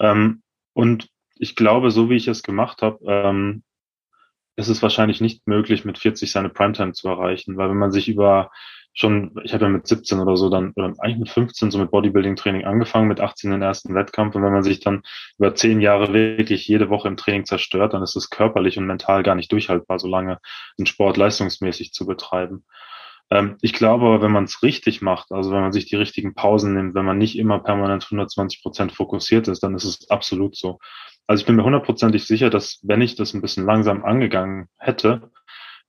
Ähm, 0.00 0.42
und 0.72 1.08
ich 1.34 1.56
glaube, 1.56 1.90
so 1.90 2.08
wie 2.08 2.16
ich 2.16 2.26
es 2.26 2.42
gemacht 2.42 2.80
habe, 2.80 2.98
ähm, 3.06 3.62
ist 4.58 4.68
es 4.68 4.82
wahrscheinlich 4.82 5.20
nicht 5.20 5.46
möglich, 5.46 5.84
mit 5.84 5.98
40 5.98 6.32
seine 6.32 6.48
Primetime 6.48 6.92
zu 6.92 7.08
erreichen, 7.08 7.56
weil 7.56 7.70
wenn 7.70 7.78
man 7.78 7.92
sich 7.92 8.08
über 8.08 8.50
schon, 8.92 9.36
ich 9.44 9.54
habe 9.54 9.66
ja 9.66 9.70
mit 9.70 9.86
17 9.86 10.18
oder 10.18 10.36
so 10.36 10.50
dann, 10.50 10.72
oder 10.74 10.92
eigentlich 10.98 11.18
mit 11.18 11.28
15 11.28 11.70
so 11.70 11.78
mit 11.78 11.92
Bodybuilding-Training 11.92 12.64
angefangen, 12.64 13.06
mit 13.06 13.20
18 13.20 13.52
den 13.52 13.62
ersten 13.62 13.94
Wettkampf 13.94 14.34
und 14.34 14.42
wenn 14.42 14.52
man 14.52 14.64
sich 14.64 14.80
dann 14.80 15.02
über 15.38 15.54
zehn 15.54 15.80
Jahre 15.80 16.12
wirklich 16.12 16.66
jede 16.66 16.90
Woche 16.90 17.06
im 17.06 17.16
Training 17.16 17.44
zerstört, 17.44 17.94
dann 17.94 18.02
ist 18.02 18.16
es 18.16 18.30
körperlich 18.30 18.76
und 18.78 18.86
mental 18.86 19.22
gar 19.22 19.36
nicht 19.36 19.52
durchhaltbar, 19.52 20.00
so 20.00 20.08
lange 20.08 20.40
einen 20.76 20.86
Sport 20.86 21.16
leistungsmäßig 21.16 21.92
zu 21.92 22.06
betreiben. 22.06 22.64
Ähm, 23.30 23.58
ich 23.60 23.72
glaube 23.74 24.06
aber, 24.06 24.22
wenn 24.22 24.32
man 24.32 24.44
es 24.44 24.64
richtig 24.64 25.02
macht, 25.02 25.30
also 25.30 25.52
wenn 25.52 25.60
man 25.60 25.72
sich 25.72 25.86
die 25.86 25.96
richtigen 25.96 26.34
Pausen 26.34 26.74
nimmt, 26.74 26.96
wenn 26.96 27.04
man 27.04 27.18
nicht 27.18 27.38
immer 27.38 27.60
permanent 27.60 28.04
120 28.04 28.60
Prozent 28.62 28.90
fokussiert 28.90 29.46
ist, 29.46 29.62
dann 29.62 29.76
ist 29.76 29.84
es 29.84 30.10
absolut 30.10 30.56
so. 30.56 30.80
Also 31.28 31.42
ich 31.42 31.46
bin 31.46 31.56
mir 31.56 31.64
hundertprozentig 31.64 32.24
sicher, 32.24 32.48
dass 32.48 32.80
wenn 32.82 33.02
ich 33.02 33.14
das 33.14 33.34
ein 33.34 33.42
bisschen 33.42 33.66
langsam 33.66 34.02
angegangen 34.02 34.68
hätte, 34.78 35.30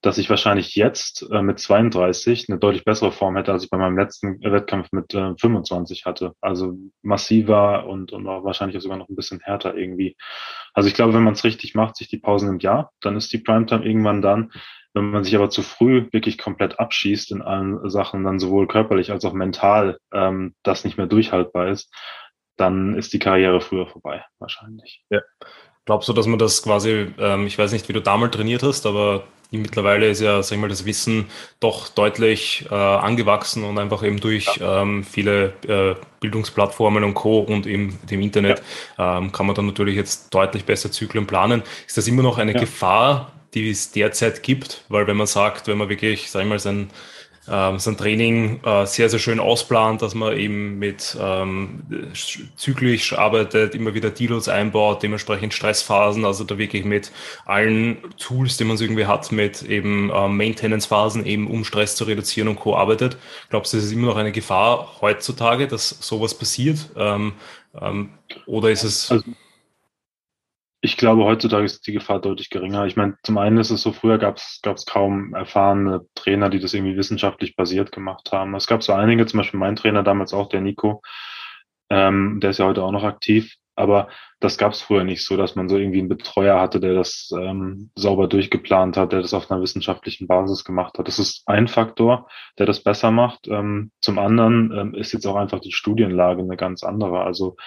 dass 0.02 0.18
ich 0.18 0.30
wahrscheinlich 0.30 0.76
jetzt 0.76 1.26
äh, 1.32 1.42
mit 1.42 1.60
32 1.60 2.48
eine 2.50 2.60
deutlich 2.60 2.84
bessere 2.84 3.12
Form 3.12 3.38
hätte, 3.38 3.54
als 3.54 3.64
ich 3.64 3.70
bei 3.70 3.78
meinem 3.78 3.98
letzten 3.98 4.42
Wettkampf 4.42 4.92
mit 4.92 5.14
äh, 5.14 5.34
25 5.38 6.06
hatte. 6.06 6.34
Also 6.42 6.78
massiver 7.02 7.88
und, 7.88 8.12
und 8.12 8.26
wahrscheinlich 8.26 8.82
sogar 8.82 8.98
noch 8.98 9.10
ein 9.10 9.16
bisschen 9.16 9.40
härter 9.40 9.76
irgendwie. 9.76 10.18
Also 10.74 10.88
ich 10.88 10.94
glaube, 10.94 11.14
wenn 11.14 11.24
man 11.24 11.34
es 11.34 11.44
richtig 11.46 11.74
macht, 11.74 11.96
sich 11.96 12.10
die 12.10 12.20
Pausen 12.20 12.50
im 12.50 12.60
Jahr, 12.60 12.92
dann 13.02 13.16
ist 13.16 13.32
die 13.32 13.40
Primetime 13.40 13.86
irgendwann 13.86 14.22
dann. 14.22 14.52
Wenn 14.94 15.12
man 15.12 15.24
sich 15.24 15.36
aber 15.36 15.50
zu 15.50 15.62
früh 15.62 16.08
wirklich 16.12 16.38
komplett 16.38 16.80
abschießt 16.80 17.32
in 17.32 17.42
allen 17.42 17.90
Sachen, 17.90 18.24
dann 18.24 18.40
sowohl 18.40 18.68
körperlich 18.68 19.12
als 19.12 19.24
auch 19.24 19.34
mental 19.34 20.00
ähm, 20.14 20.56
das 20.64 20.84
nicht 20.84 20.98
mehr 20.98 21.08
durchhaltbar 21.08 21.70
ist, 21.70 21.94
dann 22.60 22.96
ist 22.96 23.14
die 23.14 23.20
Karriere 23.20 23.62
früher 23.62 23.88
vorbei, 23.88 24.24
wahrscheinlich. 24.40 25.04
Ja. 25.10 25.22
Glaubst 25.86 26.08
du, 26.10 26.14
dass 26.14 26.28
man 26.28 26.38
das 26.38 26.62
quasi, 26.62 27.08
ähm, 27.18 27.48
ich 27.48 27.58
weiß 27.58 27.72
nicht, 27.72 27.90
wie 27.90 27.94
du 27.94 28.02
damals 28.02 28.36
trainiert 28.36 28.62
hast, 28.64 28.86
aber 28.86 29.24
mittlerweile 29.52 30.08
ist 30.08 30.22
ja, 30.22 30.44
sag 30.44 30.56
ich 30.56 30.62
mal, 30.62 30.70
das 30.70 30.86
Wissen 30.86 31.26
doch 31.60 31.90
deutlich 31.90 32.68
äh, 32.70 32.76
angewachsen 32.76 33.64
und 33.64 33.80
einfach 33.80 34.04
eben 34.04 34.20
durch 34.20 34.58
ja. 34.58 34.84
ähm, 34.84 35.04
viele 35.04 35.54
äh, 35.68 35.96
Bildungsplattformen 36.20 37.04
und 37.04 37.16
Co. 37.16 37.40
und 37.40 37.66
eben 37.66 37.98
dem 38.10 38.22
Internet 38.22 38.62
ja. 38.98 39.18
ähm, 39.18 39.32
kann 39.32 39.48
man 39.48 39.56
dann 39.56 39.66
natürlich 39.66 39.96
jetzt 39.96 40.34
deutlich 40.34 40.66
besser 40.66 40.92
Zyklen 40.92 41.26
planen. 41.26 41.64
Ist 41.88 41.98
das 41.98 42.08
immer 42.08 42.22
noch 42.22 42.38
eine 42.38 42.54
ja. 42.54 42.60
Gefahr, 42.60 43.32
die 43.56 43.72
es 43.72 43.92
derzeit 43.92 44.44
gibt? 44.44 44.84
Weil 44.90 45.08
wenn 45.08 45.18
man 45.18 45.28
sagt, 45.28 45.68
wenn 45.68 45.78
man 45.78 45.90
wirklich, 45.90 46.30
sag 46.30 46.44
ich 46.44 46.50
mal, 46.50 46.60
sein 46.60 46.92
ähm, 47.50 47.80
sein 47.80 47.98
Training 47.98 48.62
äh, 48.64 48.86
sehr, 48.86 49.10
sehr 49.10 49.20
schön 49.20 49.40
ausplant, 49.40 50.02
dass 50.02 50.14
man 50.16 50.38
eben 50.38 50.78
mit 50.80 51.18
ähm, 51.20 51.84
zyklisch 52.56 53.14
arbeitet, 53.14 53.76
immer 53.76 53.94
wieder 53.94 54.10
Deloads 54.10 54.48
einbaut, 54.48 55.04
dementsprechend 55.04 55.54
Stressphasen, 55.54 56.26
also 56.26 56.44
da 56.44 56.58
wirklich 56.58 56.86
mit 56.86 57.12
allen 57.46 57.98
Tools, 58.18 58.58
die 58.58 58.64
man 58.64 58.78
so 58.78 58.84
irgendwie 58.84 59.06
hat, 59.06 59.32
mit 59.32 59.64
eben 59.64 60.12
ähm, 60.14 60.38
Maintenance-Phasen, 60.38 61.26
eben 61.26 61.50
um 61.50 61.64
Stress 61.64 61.96
zu 61.96 62.04
reduzieren 62.04 62.48
und 62.48 62.58
Co. 62.58 62.76
arbeitet. 62.76 63.18
Glaubst 63.50 63.74
du, 63.74 63.78
es 63.78 63.86
ist 63.86 63.92
immer 63.92 64.08
noch 64.08 64.18
eine 64.18 64.32
Gefahr 64.32 64.98
heutzutage, 65.02 65.68
dass 65.68 65.90
sowas 65.90 66.38
passiert? 66.38 66.90
Ähm, 66.96 67.34
ähm, 67.82 68.10
oder 68.46 68.70
ist 68.70 68.84
es... 68.84 69.12
Also 69.12 69.24
ich 70.90 70.98
glaube, 70.98 71.24
heutzutage 71.24 71.66
ist 71.66 71.86
die 71.86 71.94
Gefahr 71.94 72.20
deutlich 72.20 72.50
geringer. 72.50 72.86
Ich 72.88 72.96
meine, 72.96 73.16
zum 73.22 73.38
einen 73.38 73.58
ist 73.58 73.70
es 73.70 73.84
so, 73.84 73.92
früher 73.92 74.18
gab 74.18 74.38
es 74.38 74.86
kaum 74.88 75.36
erfahrene 75.36 76.08
Trainer, 76.16 76.50
die 76.50 76.60
das 76.60 76.74
irgendwie 76.74 76.98
wissenschaftlich 76.98 77.56
basiert 77.56 77.92
gemacht 77.92 78.32
haben. 78.32 78.56
Es 78.56 78.66
gab 78.66 78.82
so 78.82 78.94
einige, 78.94 79.28
zum 79.28 79.38
Beispiel 79.38 79.60
mein 79.60 79.76
Trainer 79.76 80.02
damals 80.02 80.34
auch, 80.34 80.50
der 80.50 80.62
Nico, 80.62 81.04
ähm, 81.92 82.40
der 82.42 82.50
ist 82.50 82.58
ja 82.58 82.66
heute 82.66 82.84
auch 82.84 82.92
noch 82.92 83.04
aktiv. 83.04 83.54
Aber 83.76 84.10
das 84.40 84.58
gab 84.58 84.74
es 84.74 84.82
früher 84.82 85.04
nicht 85.04 85.24
so, 85.24 85.38
dass 85.38 85.56
man 85.56 85.70
so 85.70 85.78
irgendwie 85.78 86.00
einen 86.00 86.10
Betreuer 86.10 86.60
hatte, 86.60 86.80
der 86.80 86.96
das 86.96 87.30
ähm, 87.40 87.92
sauber 87.96 88.28
durchgeplant 88.28 88.98
hat, 88.98 89.12
der 89.14 89.22
das 89.22 89.34
auf 89.36 89.50
einer 89.50 89.62
wissenschaftlichen 89.62 90.28
Basis 90.28 90.66
gemacht 90.66 90.98
hat. 90.98 91.08
Das 91.08 91.20
ist 91.20 91.44
ein 91.46 91.68
Faktor, 91.68 92.28
der 92.58 92.66
das 92.66 92.84
besser 92.84 93.12
macht. 93.12 93.48
Ähm, 93.48 93.92
zum 94.02 94.18
anderen 94.18 94.74
ähm, 94.76 94.96
ist 94.96 95.14
jetzt 95.14 95.28
auch 95.28 95.36
einfach 95.36 95.60
die 95.60 95.72
Studienlage 95.72 96.42
eine 96.42 96.58
ganz 96.58 96.84
andere. 96.84 97.22
Also 97.22 97.58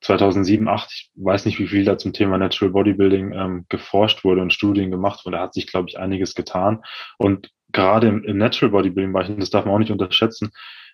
2007, 0.00 0.68
8, 0.68 0.92
ich 0.92 1.10
weiß 1.16 1.46
nicht, 1.46 1.58
wie 1.58 1.66
viel 1.66 1.84
da 1.84 1.98
zum 1.98 2.12
Thema 2.12 2.38
Natural 2.38 2.72
Bodybuilding 2.72 3.32
ähm, 3.32 3.66
geforscht 3.68 4.24
wurde 4.24 4.42
und 4.42 4.52
Studien 4.52 4.90
gemacht 4.90 5.24
wurde. 5.24 5.36
Da 5.36 5.44
hat 5.44 5.54
sich, 5.54 5.66
glaube 5.66 5.88
ich, 5.88 5.98
einiges 5.98 6.34
getan. 6.34 6.82
Und 7.18 7.50
gerade 7.72 8.08
im, 8.08 8.24
im 8.24 8.38
Natural 8.38 8.70
Bodybuilding-Bereich, 8.70 9.36
das 9.38 9.50
darf 9.50 9.64
man 9.64 9.74
auch 9.74 9.78
nicht 9.78 9.90
unterschätzen, 9.90 10.50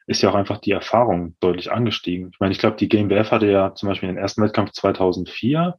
ist 0.07 0.23
ja 0.23 0.31
auch 0.31 0.35
einfach 0.35 0.59
die 0.59 0.73
Erfahrung 0.73 1.37
deutlich 1.41 1.71
angestiegen. 1.71 2.31
Ich 2.33 2.41
meine, 2.41 2.53
ich 2.53 2.59
glaube, 2.59 2.77
die 2.77 2.89
GmbF 2.89 3.31
hatte 3.31 3.51
ja 3.51 3.75
zum 3.75 3.89
Beispiel 3.89 4.09
den 4.09 4.19
ersten 4.19 4.43
Wettkampf 4.43 4.73
2004 4.73 5.79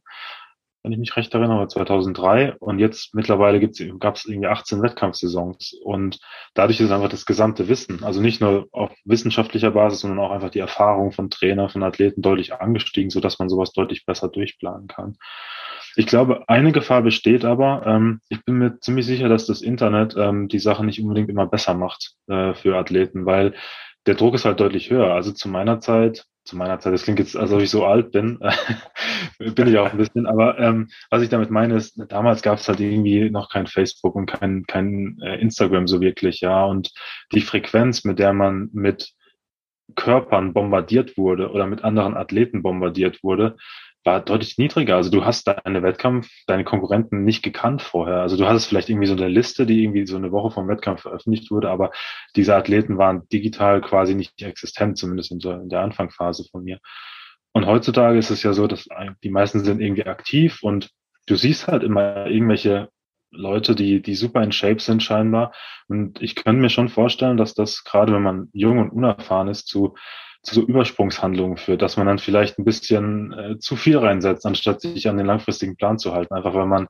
wenn 0.84 0.92
ich 0.92 0.98
mich 0.98 1.16
recht 1.16 1.32
erinnere, 1.32 1.66
2003. 1.66 2.56
Und 2.60 2.78
jetzt 2.78 3.14
mittlerweile 3.14 3.58
gab 3.98 4.16
es 4.16 4.26
irgendwie 4.26 4.48
18 4.48 4.82
Wettkampfsaisons. 4.82 5.72
Und 5.82 6.20
dadurch 6.52 6.78
ist 6.78 6.90
einfach 6.90 7.08
das 7.08 7.24
gesamte 7.24 7.68
Wissen, 7.68 8.04
also 8.04 8.20
nicht 8.20 8.42
nur 8.42 8.68
auf 8.70 8.92
wissenschaftlicher 9.04 9.70
Basis, 9.70 10.00
sondern 10.00 10.20
auch 10.20 10.30
einfach 10.30 10.50
die 10.50 10.58
Erfahrung 10.58 11.10
von 11.10 11.30
Trainer, 11.30 11.70
von 11.70 11.82
Athleten 11.82 12.20
deutlich 12.20 12.52
angestiegen, 12.52 13.10
sodass 13.10 13.38
man 13.38 13.48
sowas 13.48 13.72
deutlich 13.72 14.04
besser 14.04 14.28
durchplanen 14.28 14.86
kann. 14.86 15.16
Ich 15.96 16.06
glaube, 16.06 16.48
eine 16.48 16.72
Gefahr 16.72 17.02
besteht 17.02 17.46
aber, 17.46 17.86
ähm, 17.86 18.20
ich 18.28 18.44
bin 18.44 18.58
mir 18.58 18.78
ziemlich 18.80 19.06
sicher, 19.06 19.28
dass 19.30 19.46
das 19.46 19.62
Internet 19.62 20.14
ähm, 20.18 20.48
die 20.48 20.58
Sache 20.58 20.84
nicht 20.84 21.00
unbedingt 21.00 21.30
immer 21.30 21.46
besser 21.46 21.74
macht 21.74 22.12
äh, 22.26 22.52
für 22.52 22.76
Athleten, 22.76 23.24
weil 23.24 23.54
der 24.06 24.14
Druck 24.14 24.34
ist 24.34 24.44
halt 24.44 24.60
deutlich 24.60 24.90
höher. 24.90 25.14
Also 25.14 25.32
zu 25.32 25.48
meiner 25.48 25.80
Zeit, 25.80 26.26
zu 26.44 26.56
meiner 26.56 26.78
Zeit, 26.78 26.92
das 26.92 27.04
klingt 27.04 27.18
jetzt, 27.18 27.36
als 27.36 27.52
ob 27.52 27.60
ich 27.60 27.70
so 27.70 27.86
alt 27.86 28.12
bin, 28.12 28.38
bin 29.38 29.66
ich 29.66 29.78
auch 29.78 29.90
ein 29.90 29.98
bisschen, 29.98 30.26
aber 30.26 30.58
ähm, 30.58 30.88
was 31.10 31.22
ich 31.22 31.30
damit 31.30 31.50
meine 31.50 31.76
ist, 31.76 31.98
damals 32.08 32.42
gab 32.42 32.58
es 32.58 32.68
halt 32.68 32.80
irgendwie 32.80 33.30
noch 33.30 33.48
kein 33.48 33.66
Facebook 33.66 34.14
und 34.14 34.26
kein, 34.26 34.64
kein 34.66 35.18
äh, 35.22 35.36
Instagram 35.40 35.86
so 35.86 36.00
wirklich, 36.00 36.40
ja, 36.40 36.64
und 36.64 36.92
die 37.32 37.40
Frequenz, 37.40 38.04
mit 38.04 38.18
der 38.18 38.34
man 38.34 38.68
mit 38.72 39.14
Körpern 39.96 40.52
bombardiert 40.52 41.16
wurde 41.16 41.50
oder 41.50 41.66
mit 41.66 41.84
anderen 41.84 42.16
Athleten 42.16 42.62
bombardiert 42.62 43.22
wurde, 43.22 43.56
war 44.04 44.20
deutlich 44.20 44.58
niedriger. 44.58 44.96
Also 44.96 45.10
du 45.10 45.24
hast 45.24 45.46
deine 45.46 45.82
Wettkampf, 45.82 46.28
deine 46.46 46.64
Konkurrenten 46.64 47.24
nicht 47.24 47.42
gekannt 47.42 47.82
vorher. 47.82 48.20
Also 48.20 48.36
du 48.36 48.46
hattest 48.46 48.68
vielleicht 48.68 48.90
irgendwie 48.90 49.06
so 49.06 49.14
eine 49.14 49.28
Liste, 49.28 49.66
die 49.66 49.82
irgendwie 49.82 50.06
so 50.06 50.16
eine 50.16 50.32
Woche 50.32 50.50
vom 50.50 50.68
Wettkampf 50.68 51.02
veröffentlicht 51.02 51.50
wurde, 51.50 51.70
aber 51.70 51.90
diese 52.36 52.54
Athleten 52.54 52.98
waren 52.98 53.28
digital 53.28 53.80
quasi 53.80 54.14
nicht 54.14 54.40
existent, 54.42 54.98
zumindest 54.98 55.32
in, 55.32 55.40
so, 55.40 55.52
in 55.52 55.68
der 55.68 55.80
Anfangsphase 55.80 56.44
von 56.50 56.64
mir. 56.64 56.78
Und 57.52 57.66
heutzutage 57.66 58.18
ist 58.18 58.30
es 58.30 58.42
ja 58.42 58.52
so, 58.52 58.66
dass 58.66 58.86
die 59.22 59.30
meisten 59.30 59.64
sind 59.64 59.80
irgendwie 59.80 60.06
aktiv 60.06 60.58
und 60.62 60.90
du 61.26 61.36
siehst 61.36 61.68
halt 61.68 61.82
immer 61.82 62.26
irgendwelche 62.26 62.88
Leute, 63.30 63.74
die, 63.74 64.00
die 64.00 64.14
super 64.14 64.42
in 64.42 64.52
Shape 64.52 64.80
sind 64.80 65.02
scheinbar. 65.02 65.52
Und 65.88 66.22
ich 66.22 66.34
könnte 66.34 66.60
mir 66.60 66.70
schon 66.70 66.88
vorstellen, 66.88 67.36
dass 67.36 67.54
das 67.54 67.84
gerade, 67.84 68.12
wenn 68.12 68.22
man 68.22 68.48
jung 68.52 68.78
und 68.78 68.90
unerfahren 68.90 69.48
ist, 69.48 69.66
zu 69.66 69.94
zu 70.44 70.54
so 70.54 70.62
Übersprungshandlungen 70.62 71.56
führt, 71.56 71.82
dass 71.82 71.96
man 71.96 72.06
dann 72.06 72.18
vielleicht 72.18 72.58
ein 72.58 72.64
bisschen 72.64 73.32
äh, 73.32 73.58
zu 73.58 73.76
viel 73.76 73.98
reinsetzt, 73.98 74.46
anstatt 74.46 74.82
sich 74.82 75.08
an 75.08 75.16
den 75.16 75.26
langfristigen 75.26 75.76
Plan 75.76 75.98
zu 75.98 76.12
halten. 76.12 76.34
Einfach 76.34 76.54
weil 76.54 76.66
man 76.66 76.86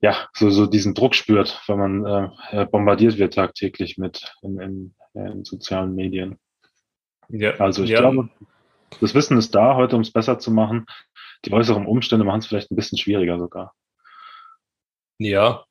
ja 0.00 0.28
so, 0.34 0.50
so 0.50 0.66
diesen 0.66 0.94
Druck 0.94 1.14
spürt, 1.14 1.62
weil 1.66 1.76
man 1.76 2.30
äh, 2.50 2.66
bombardiert 2.66 3.18
wird 3.18 3.34
tagtäglich 3.34 3.96
mit 3.96 4.34
in, 4.42 4.60
in, 4.60 4.94
in 5.14 5.44
sozialen 5.44 5.94
Medien. 5.94 6.38
Ja, 7.28 7.52
also 7.58 7.84
ich 7.84 7.90
ja. 7.90 8.00
glaube, 8.00 8.28
das 9.00 9.14
Wissen 9.14 9.38
ist 9.38 9.54
da 9.54 9.74
heute, 9.74 9.96
um 9.96 10.02
es 10.02 10.12
besser 10.12 10.38
zu 10.38 10.50
machen. 10.50 10.86
Die 11.44 11.52
äußeren 11.52 11.86
Umstände 11.86 12.24
machen 12.24 12.40
es 12.40 12.46
vielleicht 12.46 12.70
ein 12.70 12.76
bisschen 12.76 12.98
schwieriger 12.98 13.38
sogar. 13.38 13.74
Ja, 15.18 15.64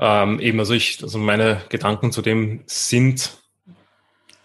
ähm, 0.00 0.40
eben, 0.40 0.58
also 0.58 0.74
ich, 0.74 1.02
also 1.02 1.18
meine 1.18 1.62
Gedanken 1.68 2.12
zu 2.12 2.22
dem 2.22 2.64
sind, 2.66 3.38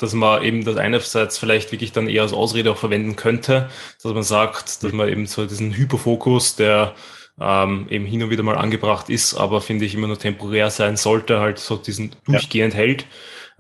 dass 0.01 0.13
man 0.13 0.43
eben 0.43 0.63
das 0.63 0.77
einerseits 0.77 1.37
vielleicht 1.37 1.71
wirklich 1.71 1.91
dann 1.91 2.07
eher 2.07 2.23
als 2.23 2.33
Ausrede 2.33 2.71
auch 2.71 2.77
verwenden 2.77 3.15
könnte, 3.15 3.69
dass 4.01 4.13
man 4.13 4.23
sagt, 4.23 4.83
dass 4.83 4.91
man 4.91 5.09
eben 5.09 5.27
so 5.27 5.45
diesen 5.45 5.73
Hyperfokus, 5.73 6.55
der 6.55 6.95
ähm, 7.39 7.87
eben 7.89 8.05
hin 8.05 8.23
und 8.23 8.29
wieder 8.29 8.43
mal 8.43 8.57
angebracht 8.57 9.09
ist, 9.09 9.35
aber 9.35 9.61
finde 9.61 9.85
ich 9.85 9.95
immer 9.95 10.07
nur 10.07 10.19
temporär 10.19 10.69
sein 10.69 10.97
sollte, 10.97 11.39
halt 11.39 11.59
so 11.59 11.77
diesen 11.77 12.11
durchgehend 12.25 12.73
ja. 12.73 12.79
hält, 12.79 13.05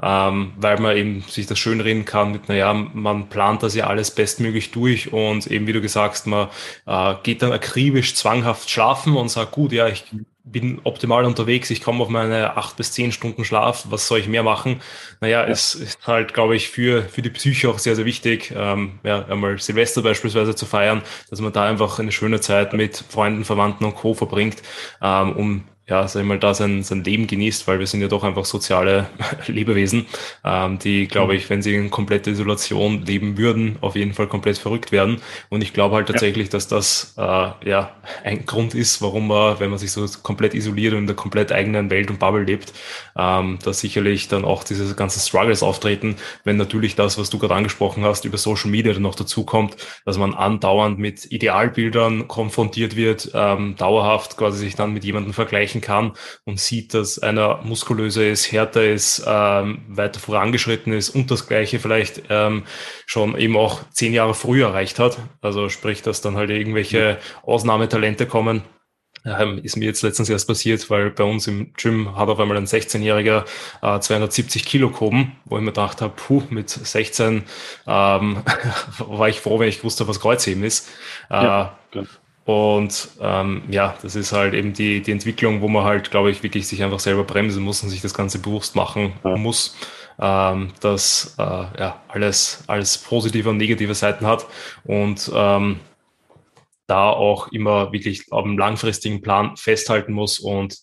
ähm, 0.01 0.53
weil 0.57 0.79
man 0.79 0.97
eben 0.97 1.21
sich 1.21 1.47
das 1.47 1.59
schön 1.59 1.81
reden 1.81 2.05
kann 2.05 2.31
mit, 2.31 2.49
naja, 2.49 2.73
man 2.73 3.29
plant 3.29 3.63
das 3.63 3.75
ja 3.75 3.87
alles 3.87 4.11
bestmöglich 4.11 4.71
durch 4.71 5.13
und 5.13 5.47
eben 5.47 5.67
wie 5.67 5.73
du 5.73 5.81
gesagt 5.81 6.15
hast, 6.15 6.27
man 6.27 6.49
äh, 6.85 7.15
geht 7.23 7.41
dann 7.41 7.51
akribisch 7.51 8.15
zwanghaft 8.15 8.69
schlafen 8.69 9.15
und 9.15 9.29
sagt, 9.29 9.51
gut, 9.51 9.71
ja, 9.71 9.87
ich 9.87 10.03
bin 10.43 10.81
optimal 10.83 11.25
unterwegs, 11.25 11.69
ich 11.69 11.81
komme 11.81 12.01
auf 12.01 12.09
meine 12.09 12.57
acht 12.57 12.75
bis 12.75 12.91
zehn 12.91 13.11
Stunden 13.11 13.45
Schlaf, 13.45 13.85
was 13.89 14.07
soll 14.07 14.19
ich 14.19 14.27
mehr 14.27 14.43
machen? 14.43 14.81
Naja, 15.19 15.41
ja. 15.41 15.47
es 15.47 15.75
ist 15.75 16.07
halt, 16.07 16.33
glaube 16.33 16.55
ich, 16.55 16.69
für, 16.69 17.03
für 17.03 17.21
die 17.21 17.29
Psyche 17.29 17.69
auch 17.69 17.79
sehr, 17.79 17.95
sehr 17.95 18.05
wichtig, 18.05 18.51
ähm, 18.55 18.99
ja, 19.03 19.25
einmal 19.25 19.59
Silvester 19.59 20.01
beispielsweise 20.01 20.55
zu 20.55 20.65
feiern, 20.65 21.03
dass 21.29 21.41
man 21.41 21.53
da 21.53 21.65
einfach 21.65 21.99
eine 21.99 22.11
schöne 22.11 22.41
Zeit 22.41 22.73
mit 22.73 23.03
Freunden, 23.09 23.45
Verwandten 23.45 23.85
und 23.85 23.95
Co. 23.95 24.13
verbringt, 24.13 24.61
ähm, 25.01 25.35
um 25.35 25.63
ja, 25.91 26.07
sag 26.07 26.21
ich 26.21 26.25
mal, 26.25 26.39
da 26.39 26.53
sein, 26.53 26.83
sein 26.83 27.03
Leben 27.03 27.27
genießt, 27.27 27.67
weil 27.67 27.79
wir 27.79 27.85
sind 27.85 27.99
ja 27.99 28.07
doch 28.07 28.23
einfach 28.23 28.45
soziale 28.45 29.09
Lebewesen, 29.47 30.05
ähm, 30.45 30.79
die, 30.79 31.05
glaube 31.05 31.33
mhm. 31.33 31.39
ich, 31.39 31.49
wenn 31.49 31.61
sie 31.61 31.75
in 31.75 31.91
kompletter 31.91 32.31
Isolation 32.31 33.05
leben 33.05 33.37
würden, 33.37 33.75
auf 33.81 33.97
jeden 33.97 34.13
Fall 34.13 34.27
komplett 34.27 34.57
verrückt 34.57 34.93
werden. 34.93 35.21
Und 35.49 35.61
ich 35.61 35.73
glaube 35.73 35.97
halt 35.97 36.07
tatsächlich, 36.07 36.47
ja. 36.47 36.51
dass 36.51 36.69
das 36.69 37.13
äh, 37.17 37.21
ja 37.21 37.91
ein 38.23 38.45
Grund 38.45 38.73
ist, 38.73 39.01
warum 39.01 39.27
man, 39.27 39.59
wenn 39.59 39.69
man 39.69 39.79
sich 39.79 39.91
so 39.91 40.07
komplett 40.23 40.53
isoliert 40.53 40.93
und 40.93 40.99
in 40.99 41.07
der 41.07 41.15
komplett 41.17 41.51
eigenen 41.51 41.89
Welt 41.89 42.09
und 42.09 42.19
Bubble 42.19 42.45
lebt, 42.45 42.71
ähm, 43.17 43.59
da 43.61 43.73
sicherlich 43.73 44.29
dann 44.29 44.45
auch 44.45 44.63
diese 44.63 44.95
ganzen 44.95 45.19
Struggles 45.19 45.61
auftreten, 45.61 46.15
wenn 46.45 46.55
natürlich 46.55 46.95
das, 46.95 47.17
was 47.17 47.29
du 47.29 47.37
gerade 47.37 47.55
angesprochen 47.55 48.05
hast, 48.05 48.23
über 48.23 48.37
Social 48.37 48.71
Media 48.71 48.93
dann 48.93 49.01
noch 49.01 49.15
dazu 49.15 49.43
kommt, 49.43 49.75
dass 50.05 50.17
man 50.17 50.33
andauernd 50.35 50.99
mit 50.99 51.29
Idealbildern 51.29 52.29
konfrontiert 52.29 52.95
wird, 52.95 53.31
ähm, 53.33 53.75
dauerhaft 53.75 54.37
quasi 54.37 54.59
sich 54.59 54.75
dann 54.75 54.93
mit 54.93 55.03
jemandem 55.03 55.33
vergleichen 55.33 55.80
kann 55.81 56.13
und 56.45 56.59
sieht, 56.59 56.93
dass 56.93 57.19
einer 57.19 57.61
muskulöser 57.63 58.27
ist, 58.27 58.51
härter 58.51 58.85
ist, 58.85 59.23
ähm, 59.27 59.83
weiter 59.87 60.19
vorangeschritten 60.19 60.93
ist 60.93 61.09
und 61.09 61.31
das 61.31 61.47
Gleiche 61.47 61.79
vielleicht 61.79 62.23
ähm, 62.29 62.63
schon 63.05 63.37
eben 63.37 63.57
auch 63.57 63.81
zehn 63.91 64.13
Jahre 64.13 64.33
früher 64.33 64.67
erreicht 64.67 64.99
hat. 64.99 65.17
Also 65.41 65.69
sprich, 65.69 66.01
dass 66.01 66.21
dann 66.21 66.37
halt 66.37 66.49
irgendwelche 66.49 67.17
Ausnahmetalente 67.43 68.25
kommen. 68.25 68.63
Ähm, 69.23 69.59
ist 69.61 69.77
mir 69.77 69.85
jetzt 69.85 70.01
letztens 70.01 70.29
erst 70.29 70.47
passiert, 70.47 70.89
weil 70.89 71.11
bei 71.11 71.23
uns 71.23 71.45
im 71.45 71.73
Gym 71.73 72.15
hat 72.15 72.27
auf 72.27 72.39
einmal 72.39 72.57
ein 72.57 72.65
16-Jähriger 72.65 73.45
äh, 73.83 73.99
270 73.99 74.65
Kilo 74.65 74.89
gehoben, 74.89 75.33
wo 75.45 75.57
ich 75.57 75.61
mir 75.61 75.71
gedacht 75.71 76.01
habe, 76.01 76.13
puh, 76.15 76.41
mit 76.49 76.69
16 76.69 77.43
ähm, 77.85 78.43
war 78.97 79.29
ich 79.29 79.39
froh, 79.39 79.59
wenn 79.59 79.69
ich 79.69 79.83
wusste, 79.83 80.07
was 80.07 80.19
Kreuzheben 80.19 80.63
ist. 80.63 80.89
Äh, 81.29 81.43
ja, 81.43 81.77
und 82.45 83.09
ähm, 83.19 83.63
ja, 83.69 83.95
das 84.01 84.15
ist 84.15 84.31
halt 84.31 84.53
eben 84.53 84.73
die, 84.73 85.01
die 85.01 85.11
Entwicklung, 85.11 85.61
wo 85.61 85.67
man 85.67 85.83
halt, 85.83 86.09
glaube 86.09 86.31
ich, 86.31 86.41
wirklich 86.41 86.67
sich 86.67 86.81
einfach 86.83 86.99
selber 86.99 87.23
bremsen 87.23 87.63
muss 87.63 87.83
und 87.83 87.89
sich 87.89 88.01
das 88.01 88.13
Ganze 88.13 88.39
bewusst 88.39 88.75
machen 88.75 89.13
ja. 89.23 89.37
muss, 89.37 89.77
ähm, 90.19 90.73
dass 90.79 91.35
äh, 91.37 91.43
ja, 91.43 92.01
alles, 92.07 92.63
alles 92.67 92.97
positive 92.97 93.49
und 93.49 93.57
negative 93.57 93.93
Seiten 93.93 94.25
hat 94.25 94.47
und 94.83 95.31
ähm, 95.33 95.79
da 96.87 97.09
auch 97.11 97.49
immer 97.49 97.93
wirklich 97.93 98.25
am 98.31 98.57
langfristigen 98.57 99.21
Plan 99.21 99.55
festhalten 99.55 100.11
muss 100.11 100.39
und 100.39 100.77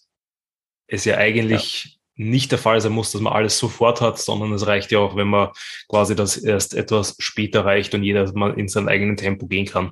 es 0.87 1.05
ja 1.05 1.17
eigentlich 1.17 1.85
ja. 1.85 1.91
nicht 2.25 2.53
der 2.53 2.59
Fall 2.59 2.81
sein 2.81 2.93
muss, 2.93 3.11
dass 3.11 3.21
man 3.21 3.33
alles 3.33 3.59
sofort 3.59 4.01
hat, 4.01 4.19
sondern 4.19 4.53
es 4.53 4.67
reicht 4.67 4.93
ja 4.93 5.01
auch, 5.01 5.17
wenn 5.17 5.29
man 5.29 5.51
quasi 5.89 6.15
das 6.15 6.37
erst 6.37 6.75
etwas 6.75 7.17
später 7.19 7.65
reicht 7.65 7.95
und 7.95 8.05
jeder 8.05 8.33
mal 8.33 8.59
in 8.59 8.69
sein 8.69 8.89
eigenen 8.89 9.17
Tempo 9.17 9.49
gehen 9.49 9.67
kann. 9.67 9.91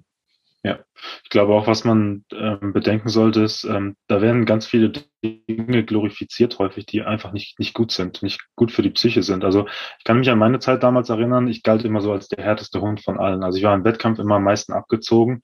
Ja, 0.63 0.81
ich 1.23 1.31
glaube 1.31 1.55
auch, 1.55 1.69
was 1.69 1.85
man 1.85 2.25
ähm, 2.33 2.73
bedenken 2.73 3.09
sollte, 3.09 3.43
ist, 3.43 3.65
ähm, 3.65 3.97
da 4.09 4.21
werden 4.21 4.47
ganz 4.47 4.67
viele 4.67 4.91
Dinge 5.23 5.85
glorifiziert 5.85 6.59
häufig, 6.59 6.87
die 6.87 7.03
einfach 7.03 7.33
nicht, 7.33 7.59
nicht 7.61 7.73
gut 7.73 7.93
sind, 7.93 8.23
nicht 8.23 8.41
gut 8.57 8.73
für 8.73 8.83
die 8.83 8.91
Psyche 8.91 9.23
sind. 9.23 9.45
Also 9.45 9.69
ich 9.99 10.05
kann 10.05 10.19
mich 10.19 10.29
an 10.29 10.39
meine 10.39 10.59
Zeit 10.59 10.83
damals 10.83 11.09
erinnern, 11.09 11.47
ich 11.47 11.63
galt 11.63 11.85
immer 11.85 12.01
so 12.01 12.13
als 12.13 12.29
der 12.29 12.45
härteste 12.45 12.81
Hund 12.81 13.03
von 13.05 13.19
allen. 13.19 13.45
Also 13.45 13.59
ich 13.59 13.65
war 13.65 13.75
im 13.75 13.85
Wettkampf 13.85 14.19
immer 14.19 14.37
am 14.37 14.45
meisten 14.45 14.73
abgezogen. 14.73 15.43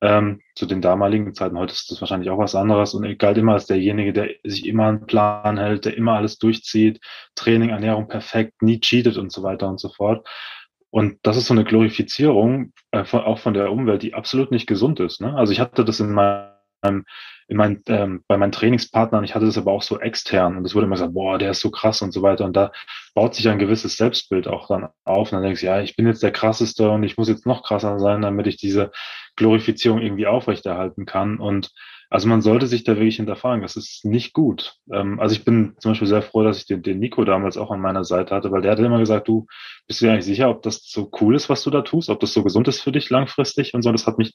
Ähm, 0.00 0.40
zu 0.56 0.66
den 0.66 0.80
damaligen 0.80 1.34
Zeiten, 1.34 1.58
heute 1.58 1.72
ist 1.72 1.90
das 1.90 2.00
wahrscheinlich 2.00 2.30
auch 2.30 2.38
was 2.38 2.56
anderes 2.56 2.94
und 2.94 3.04
ich 3.04 3.18
galt 3.18 3.38
immer 3.38 3.52
als 3.52 3.66
derjenige, 3.66 4.12
der 4.12 4.30
sich 4.42 4.66
immer 4.66 4.88
einen 4.88 5.06
Plan 5.06 5.58
hält, 5.58 5.84
der 5.84 5.96
immer 5.96 6.14
alles 6.14 6.38
durchzieht, 6.38 6.98
Training, 7.36 7.70
Ernährung 7.70 8.08
perfekt, 8.08 8.62
nie 8.62 8.80
cheatet 8.80 9.16
und 9.16 9.30
so 9.30 9.44
weiter 9.44 9.68
und 9.68 9.78
so 9.78 9.88
fort. 9.90 10.26
Und 10.90 11.18
das 11.22 11.36
ist 11.36 11.46
so 11.46 11.54
eine 11.54 11.64
Glorifizierung 11.64 12.72
äh, 12.90 13.04
von, 13.04 13.20
auch 13.20 13.38
von 13.38 13.54
der 13.54 13.70
Umwelt, 13.70 14.02
die 14.02 14.14
absolut 14.14 14.50
nicht 14.50 14.66
gesund 14.66 15.00
ist. 15.00 15.20
Ne? 15.20 15.34
Also 15.34 15.52
ich 15.52 15.60
hatte 15.60 15.84
das 15.84 16.00
in 16.00 16.12
meinem, 16.12 17.04
in 17.48 17.56
meinen, 17.56 17.82
ähm, 17.88 18.24
bei 18.28 18.36
meinen 18.36 18.52
Trainingspartnern, 18.52 19.24
ich 19.24 19.34
hatte 19.34 19.46
das 19.46 19.58
aber 19.58 19.72
auch 19.72 19.82
so 19.82 20.00
extern 20.00 20.56
und 20.56 20.64
es 20.64 20.74
wurde 20.74 20.86
immer 20.86 20.96
gesagt, 20.96 21.14
boah, 21.14 21.38
der 21.38 21.50
ist 21.50 21.60
so 21.60 21.70
krass 21.70 22.02
und 22.02 22.12
so 22.12 22.22
weiter. 22.22 22.44
Und 22.44 22.56
da 22.56 22.72
baut 23.14 23.34
sich 23.34 23.48
ein 23.48 23.58
gewisses 23.58 23.96
Selbstbild 23.96 24.48
auch 24.48 24.68
dann 24.68 24.88
auf. 25.04 25.32
Und 25.32 25.36
dann 25.36 25.42
denkst 25.42 25.60
du, 25.60 25.66
ja, 25.66 25.80
ich 25.80 25.96
bin 25.96 26.06
jetzt 26.06 26.22
der 26.22 26.32
krasseste 26.32 26.90
und 26.90 27.02
ich 27.02 27.16
muss 27.16 27.28
jetzt 27.28 27.46
noch 27.46 27.62
krasser 27.62 27.98
sein, 27.98 28.22
damit 28.22 28.46
ich 28.46 28.56
diese 28.56 28.90
Glorifizierung 29.36 30.00
irgendwie 30.00 30.26
aufrechterhalten 30.26 31.04
kann. 31.04 31.38
Und 31.38 31.72
also 32.08 32.28
man 32.28 32.40
sollte 32.40 32.66
sich 32.66 32.84
da 32.84 32.92
wirklich 32.92 33.16
hinterfragen. 33.16 33.62
Das 33.62 33.76
ist 33.76 34.04
nicht 34.04 34.32
gut. 34.32 34.74
Ähm, 34.92 35.18
also 35.18 35.34
ich 35.34 35.44
bin 35.44 35.74
zum 35.78 35.92
Beispiel 35.92 36.08
sehr 36.08 36.22
froh, 36.22 36.42
dass 36.42 36.58
ich 36.58 36.66
den, 36.66 36.82
den 36.82 36.98
Nico 36.98 37.24
damals 37.24 37.56
auch 37.56 37.70
an 37.70 37.80
meiner 37.80 38.04
Seite 38.04 38.34
hatte, 38.34 38.52
weil 38.52 38.62
der 38.62 38.72
hat 38.72 38.78
immer 38.78 38.98
gesagt, 38.98 39.28
du 39.28 39.46
bist 39.86 40.00
dir 40.00 40.12
eigentlich 40.12 40.24
sicher, 40.24 40.48
ob 40.50 40.62
das 40.62 40.82
so 40.88 41.10
cool 41.20 41.34
ist, 41.34 41.48
was 41.48 41.62
du 41.62 41.70
da 41.70 41.82
tust, 41.82 42.08
ob 42.08 42.20
das 42.20 42.32
so 42.32 42.42
gesund 42.44 42.68
ist 42.68 42.80
für 42.80 42.92
dich 42.92 43.10
langfristig 43.10 43.74
und 43.74 43.82
so. 43.82 43.90
Das 43.90 44.06
hat 44.06 44.18
mich 44.18 44.32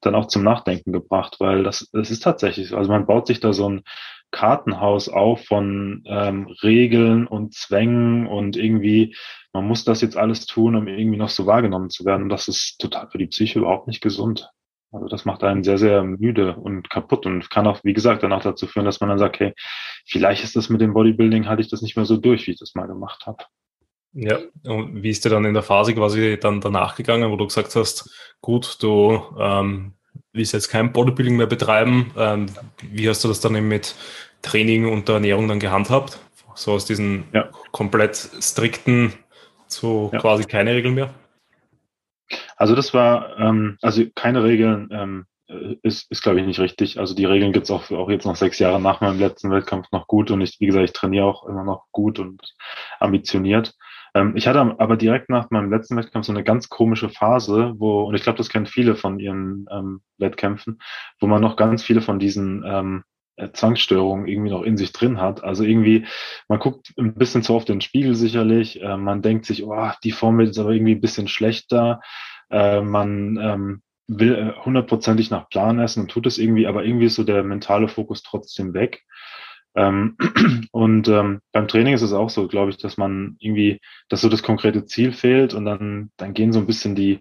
dann 0.00 0.14
auch 0.14 0.26
zum 0.26 0.42
Nachdenken 0.42 0.92
gebracht, 0.92 1.36
weil 1.38 1.62
das, 1.62 1.88
das 1.92 2.10
ist 2.10 2.22
tatsächlich 2.22 2.68
so. 2.68 2.76
Also 2.76 2.90
man 2.90 3.06
baut 3.06 3.26
sich 3.26 3.40
da 3.40 3.52
so 3.52 3.68
ein 3.68 3.82
Kartenhaus 4.30 5.08
auf 5.08 5.44
von 5.44 6.02
ähm, 6.06 6.48
Regeln 6.62 7.26
und 7.26 7.54
Zwängen 7.54 8.26
und 8.26 8.56
irgendwie, 8.56 9.14
man 9.52 9.66
muss 9.66 9.84
das 9.84 10.00
jetzt 10.00 10.16
alles 10.16 10.46
tun, 10.46 10.74
um 10.74 10.88
irgendwie 10.88 11.18
noch 11.18 11.28
so 11.28 11.46
wahrgenommen 11.46 11.88
zu 11.88 12.04
werden. 12.04 12.24
Und 12.24 12.28
das 12.30 12.48
ist 12.48 12.78
total 12.80 13.08
für 13.08 13.18
die 13.18 13.28
Psyche 13.28 13.60
überhaupt 13.60 13.86
nicht 13.86 14.00
gesund. 14.00 14.50
Also 14.94 15.08
das 15.08 15.24
macht 15.24 15.42
einen 15.42 15.64
sehr, 15.64 15.78
sehr 15.78 16.04
müde 16.04 16.54
und 16.54 16.88
kaputt 16.88 17.26
und 17.26 17.50
kann 17.50 17.66
auch, 17.66 17.82
wie 17.82 17.92
gesagt, 17.92 18.22
dann 18.22 18.32
auch 18.32 18.42
dazu 18.42 18.66
führen, 18.66 18.86
dass 18.86 19.00
man 19.00 19.10
dann 19.10 19.18
sagt, 19.18 19.40
hey, 19.40 19.52
vielleicht 20.06 20.44
ist 20.44 20.54
das 20.54 20.68
mit 20.68 20.80
dem 20.80 20.94
Bodybuilding, 20.94 21.48
halte 21.48 21.62
ich 21.62 21.68
das 21.68 21.82
nicht 21.82 21.96
mehr 21.96 22.04
so 22.04 22.16
durch, 22.16 22.46
wie 22.46 22.52
ich 22.52 22.58
das 22.58 22.74
mal 22.74 22.86
gemacht 22.86 23.26
habe. 23.26 23.44
Ja, 24.12 24.38
und 24.64 25.02
wie 25.02 25.10
ist 25.10 25.24
dir 25.24 25.30
dann 25.30 25.44
in 25.44 25.54
der 25.54 25.64
Phase 25.64 25.92
quasi 25.94 26.38
dann 26.40 26.60
danach 26.60 26.94
gegangen, 26.94 27.32
wo 27.32 27.36
du 27.36 27.46
gesagt 27.46 27.74
hast, 27.74 28.08
gut, 28.40 28.76
du 28.80 29.20
ähm, 29.40 29.94
willst 30.32 30.52
jetzt 30.52 30.68
kein 30.68 30.92
Bodybuilding 30.92 31.36
mehr 31.36 31.48
betreiben. 31.48 32.12
Ähm, 32.16 32.46
wie 32.92 33.08
hast 33.08 33.24
du 33.24 33.28
das 33.28 33.40
dann 33.40 33.56
eben 33.56 33.66
mit 33.66 33.96
Training 34.42 34.86
und 34.86 35.08
der 35.08 35.16
Ernährung 35.16 35.48
dann 35.48 35.58
gehandhabt? 35.58 36.20
So 36.54 36.72
aus 36.72 36.84
diesen 36.84 37.24
ja. 37.32 37.48
komplett 37.72 38.16
strikten 38.40 39.12
zu 39.66 40.10
ja. 40.12 40.20
quasi 40.20 40.44
keine 40.44 40.72
Regeln 40.74 40.94
mehr? 40.94 41.12
Also 42.56 42.74
das 42.74 42.94
war, 42.94 43.38
ähm, 43.38 43.76
also 43.82 44.04
keine 44.14 44.44
Regeln 44.44 44.88
ähm, 44.90 45.26
äh, 45.48 45.76
ist, 45.82 46.10
ist 46.10 46.22
glaube 46.22 46.40
ich, 46.40 46.46
nicht 46.46 46.60
richtig. 46.60 46.98
Also 46.98 47.14
die 47.14 47.24
Regeln 47.24 47.52
gibt's 47.52 47.70
auch, 47.70 47.90
auch 47.90 48.10
jetzt 48.10 48.26
noch 48.26 48.36
sechs 48.36 48.58
Jahre 48.58 48.80
nach 48.80 49.00
meinem 49.00 49.18
letzten 49.18 49.50
Wettkampf 49.50 49.90
noch 49.92 50.06
gut 50.06 50.30
und 50.30 50.40
ich, 50.40 50.58
wie 50.60 50.66
gesagt, 50.66 50.84
ich 50.84 50.92
trainiere 50.92 51.26
auch 51.26 51.46
immer 51.46 51.64
noch 51.64 51.86
gut 51.92 52.18
und 52.18 52.40
ambitioniert. 53.00 53.74
Ähm, 54.14 54.36
ich 54.36 54.46
hatte 54.46 54.60
aber 54.78 54.96
direkt 54.96 55.28
nach 55.28 55.50
meinem 55.50 55.70
letzten 55.70 55.96
Wettkampf 55.96 56.26
so 56.26 56.32
eine 56.32 56.44
ganz 56.44 56.68
komische 56.68 57.08
Phase, 57.08 57.74
wo, 57.76 58.04
und 58.04 58.14
ich 58.14 58.22
glaube, 58.22 58.38
das 58.38 58.48
kennen 58.48 58.66
viele 58.66 58.96
von 58.96 59.18
ihren 59.18 59.66
ähm, 59.70 60.02
Wettkämpfen, 60.18 60.80
wo 61.20 61.26
man 61.26 61.42
noch 61.42 61.56
ganz 61.56 61.82
viele 61.82 62.00
von 62.00 62.18
diesen 62.18 62.64
ähm, 62.64 63.04
äh, 63.36 63.50
Zwangsstörungen 63.52 64.26
irgendwie 64.26 64.50
noch 64.50 64.62
in 64.62 64.76
sich 64.76 64.92
drin 64.92 65.20
hat. 65.20 65.42
Also 65.42 65.64
irgendwie, 65.64 66.06
man 66.48 66.58
guckt 66.58 66.92
ein 66.98 67.14
bisschen 67.14 67.42
zu 67.42 67.54
oft 67.54 67.68
in 67.68 67.76
den 67.76 67.80
Spiegel 67.80 68.14
sicherlich, 68.14 68.80
äh, 68.82 68.96
man 68.96 69.22
denkt 69.22 69.46
sich, 69.46 69.64
oh, 69.64 69.90
die 70.02 70.12
Form 70.12 70.38
wird 70.38 70.48
jetzt 70.48 70.58
aber 70.58 70.72
irgendwie 70.72 70.94
ein 70.94 71.00
bisschen 71.00 71.28
schlechter, 71.28 72.00
äh, 72.50 72.80
man 72.80 73.38
ähm, 73.40 73.82
will 74.06 74.34
äh, 74.34 74.64
hundertprozentig 74.64 75.30
nach 75.30 75.48
Plan 75.48 75.78
essen 75.78 76.02
und 76.02 76.10
tut 76.10 76.26
es 76.26 76.38
irgendwie, 76.38 76.66
aber 76.66 76.84
irgendwie 76.84 77.06
ist 77.06 77.16
so 77.16 77.24
der 77.24 77.42
mentale 77.42 77.88
Fokus 77.88 78.22
trotzdem 78.22 78.74
weg. 78.74 79.02
Ähm, 79.76 80.16
und 80.72 81.08
ähm, 81.08 81.40
beim 81.52 81.68
Training 81.68 81.94
ist 81.94 82.02
es 82.02 82.12
auch 82.12 82.30
so, 82.30 82.46
glaube 82.46 82.70
ich, 82.70 82.76
dass 82.76 82.96
man 82.96 83.36
irgendwie, 83.40 83.80
dass 84.08 84.20
so 84.20 84.28
das 84.28 84.42
konkrete 84.42 84.84
Ziel 84.86 85.12
fehlt 85.12 85.54
und 85.54 85.64
dann, 85.64 86.10
dann 86.16 86.34
gehen 86.34 86.52
so 86.52 86.60
ein 86.60 86.66
bisschen 86.66 86.94
die, 86.94 87.20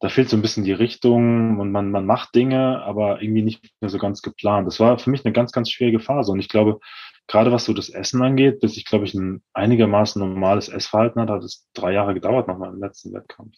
da 0.00 0.08
fehlt 0.08 0.28
so 0.28 0.36
ein 0.36 0.42
bisschen 0.42 0.64
die 0.64 0.72
Richtung 0.72 1.58
und 1.58 1.72
man, 1.72 1.90
man 1.90 2.06
macht 2.06 2.34
Dinge, 2.34 2.82
aber 2.82 3.20
irgendwie 3.20 3.42
nicht 3.42 3.68
mehr 3.80 3.90
so 3.90 3.98
ganz 3.98 4.22
geplant. 4.22 4.66
Das 4.66 4.78
war 4.78 4.98
für 4.98 5.10
mich 5.10 5.24
eine 5.24 5.32
ganz, 5.32 5.52
ganz 5.52 5.70
schwierige 5.70 6.00
Phase 6.00 6.30
und 6.32 6.38
ich 6.38 6.48
glaube, 6.48 6.78
gerade 7.26 7.52
was 7.52 7.64
so 7.64 7.74
das 7.74 7.88
Essen 7.90 8.22
angeht, 8.22 8.60
bis 8.60 8.76
ich, 8.76 8.84
glaube 8.84 9.04
ich, 9.04 9.14
ein 9.14 9.42
einigermaßen 9.52 10.20
normales 10.20 10.68
Essverhalten 10.68 11.20
hatte, 11.20 11.32
hat 11.34 11.42
es 11.42 11.68
drei 11.74 11.92
Jahre 11.92 12.14
gedauert 12.14 12.48
nach 12.48 12.58
meinem 12.58 12.80
letzten 12.80 13.12
Wettkampf. 13.12 13.54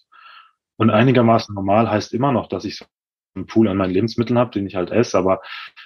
Und 0.77 0.91
einigermaßen 0.91 1.55
normal 1.55 1.91
heißt 1.91 2.15
immer 2.15 2.33
noch, 2.33 2.49
dass 2.49 2.65
ich 2.65 2.77
so 2.77 2.87
einen 3.35 3.47
Pool 3.47 3.69
an 3.69 3.77
meinen 3.77 3.93
Lebensmitteln 3.93 4.39
habe, 4.39 4.51
den 4.51 4.67
ich 4.67 4.75
halt 4.75 4.91
esse, 4.91 5.17
aber 5.17 5.41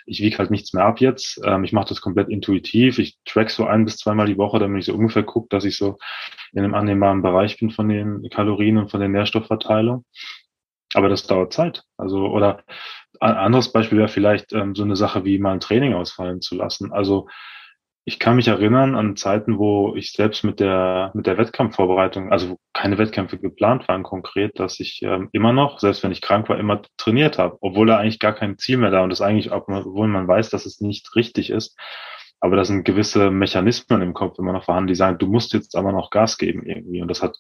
ich 0.07 0.21
wiege 0.21 0.39
halt 0.39 0.51
nichts 0.51 0.73
mehr 0.73 0.85
ab 0.85 1.01
jetzt. 1.01 1.41
Ähm, 1.45 1.65
ich 1.65 1.73
mache 1.73 1.89
das 1.89 2.01
komplett 2.01 2.29
intuitiv. 2.29 2.99
Ich 2.99 3.19
track 3.25 3.51
so 3.51 3.67
ein 3.67 3.85
bis 3.85 3.99
zweimal 3.99 4.27
die 4.27 4.39
Woche, 4.39 4.59
damit 4.59 4.81
ich 4.81 4.87
so 4.87 4.95
ungefähr 4.95 5.25
gucke, 5.25 5.49
dass 5.51 5.65
ich 5.65 5.77
so 5.77 5.99
in 6.53 6.61
einem 6.61 6.75
annehmbaren 6.75 7.23
Bereich 7.23 7.59
bin 7.59 7.71
von 7.71 7.89
den 7.89 8.29
Kalorien 8.31 8.79
und 8.79 8.91
von 8.91 9.01
der 9.01 9.09
Nährstoffverteilung. 9.09 10.05
Aber 10.93 11.09
das 11.09 11.27
dauert 11.27 11.53
Zeit. 11.53 11.83
Also, 11.97 12.27
oder 12.27 12.63
ein 13.21 13.35
anderes 13.35 13.73
Beispiel 13.73 13.99
wäre 13.99 14.09
vielleicht 14.09 14.53
ähm, 14.53 14.75
so 14.75 14.83
eine 14.83 14.97
Sache 14.97 15.25
wie 15.25 15.39
mal 15.39 15.53
ein 15.53 15.61
Training 15.61 15.95
ausfallen 15.95 16.41
zu 16.41 16.55
lassen. 16.57 16.93
Also 16.93 17.29
ich 18.07 18.19
kann 18.19 18.37
mich 18.37 18.49
erinnern 18.49 18.97
an 18.97 19.17
Zeiten, 19.17 19.59
wo 19.59 19.95
ich 19.97 20.13
selbst 20.13 20.45
mit 20.45 20.61
der, 20.61 21.11
mit 21.15 21.27
der 21.27 21.39
Wettkampfvorbereitung, 21.39 22.33
also 22.33 22.51
wo 22.51 22.59
keine 22.75 22.99
Wettkämpfe 22.99 23.39
geplant 23.39 23.89
waren 23.89 24.03
konkret, 24.03 24.59
dass 24.59 24.79
ich 24.79 25.01
ähm, 25.03 25.31
immer 25.33 25.55
noch, 25.55 25.79
selbst 25.79 26.03
wenn 26.03 26.13
ich 26.13 26.21
krank 26.21 26.49
war, 26.51 26.59
immer 26.59 26.83
trainiert 26.99 27.39
habe, 27.39 27.57
obwohl 27.63 27.87
da 27.87 27.97
eigentlich 27.99 28.19
gar 28.19 28.35
kein 28.35 28.59
Ziel 28.59 28.77
mehr 28.77 28.91
da 28.91 29.03
und 29.03 29.11
das 29.11 29.23
eigentlich, 29.23 29.53
obwohl 29.53 30.09
man 30.09 30.29
weiß, 30.29 30.51
dass 30.51 30.67
es 30.67 30.81
nicht 30.81 31.17
richtig 31.17 31.49
ist. 31.49 31.79
Aber 32.41 32.57
da 32.57 32.65
sind 32.67 32.85
gewisse 32.85 33.31
Mechanismen 33.31 34.03
im 34.03 34.13
Kopf 34.13 34.39
immer 34.39 34.53
noch 34.53 34.65
vorhanden, 34.65 34.89
die 34.89 34.95
sagen, 34.95 35.17
du 35.17 35.27
musst 35.27 35.55
jetzt 35.55 35.75
aber 35.75 35.93
noch 35.93 36.11
Gas 36.11 36.37
geben 36.37 36.67
irgendwie. 36.67 37.01
Und 37.01 37.09
das 37.09 37.23
hat 37.23 37.35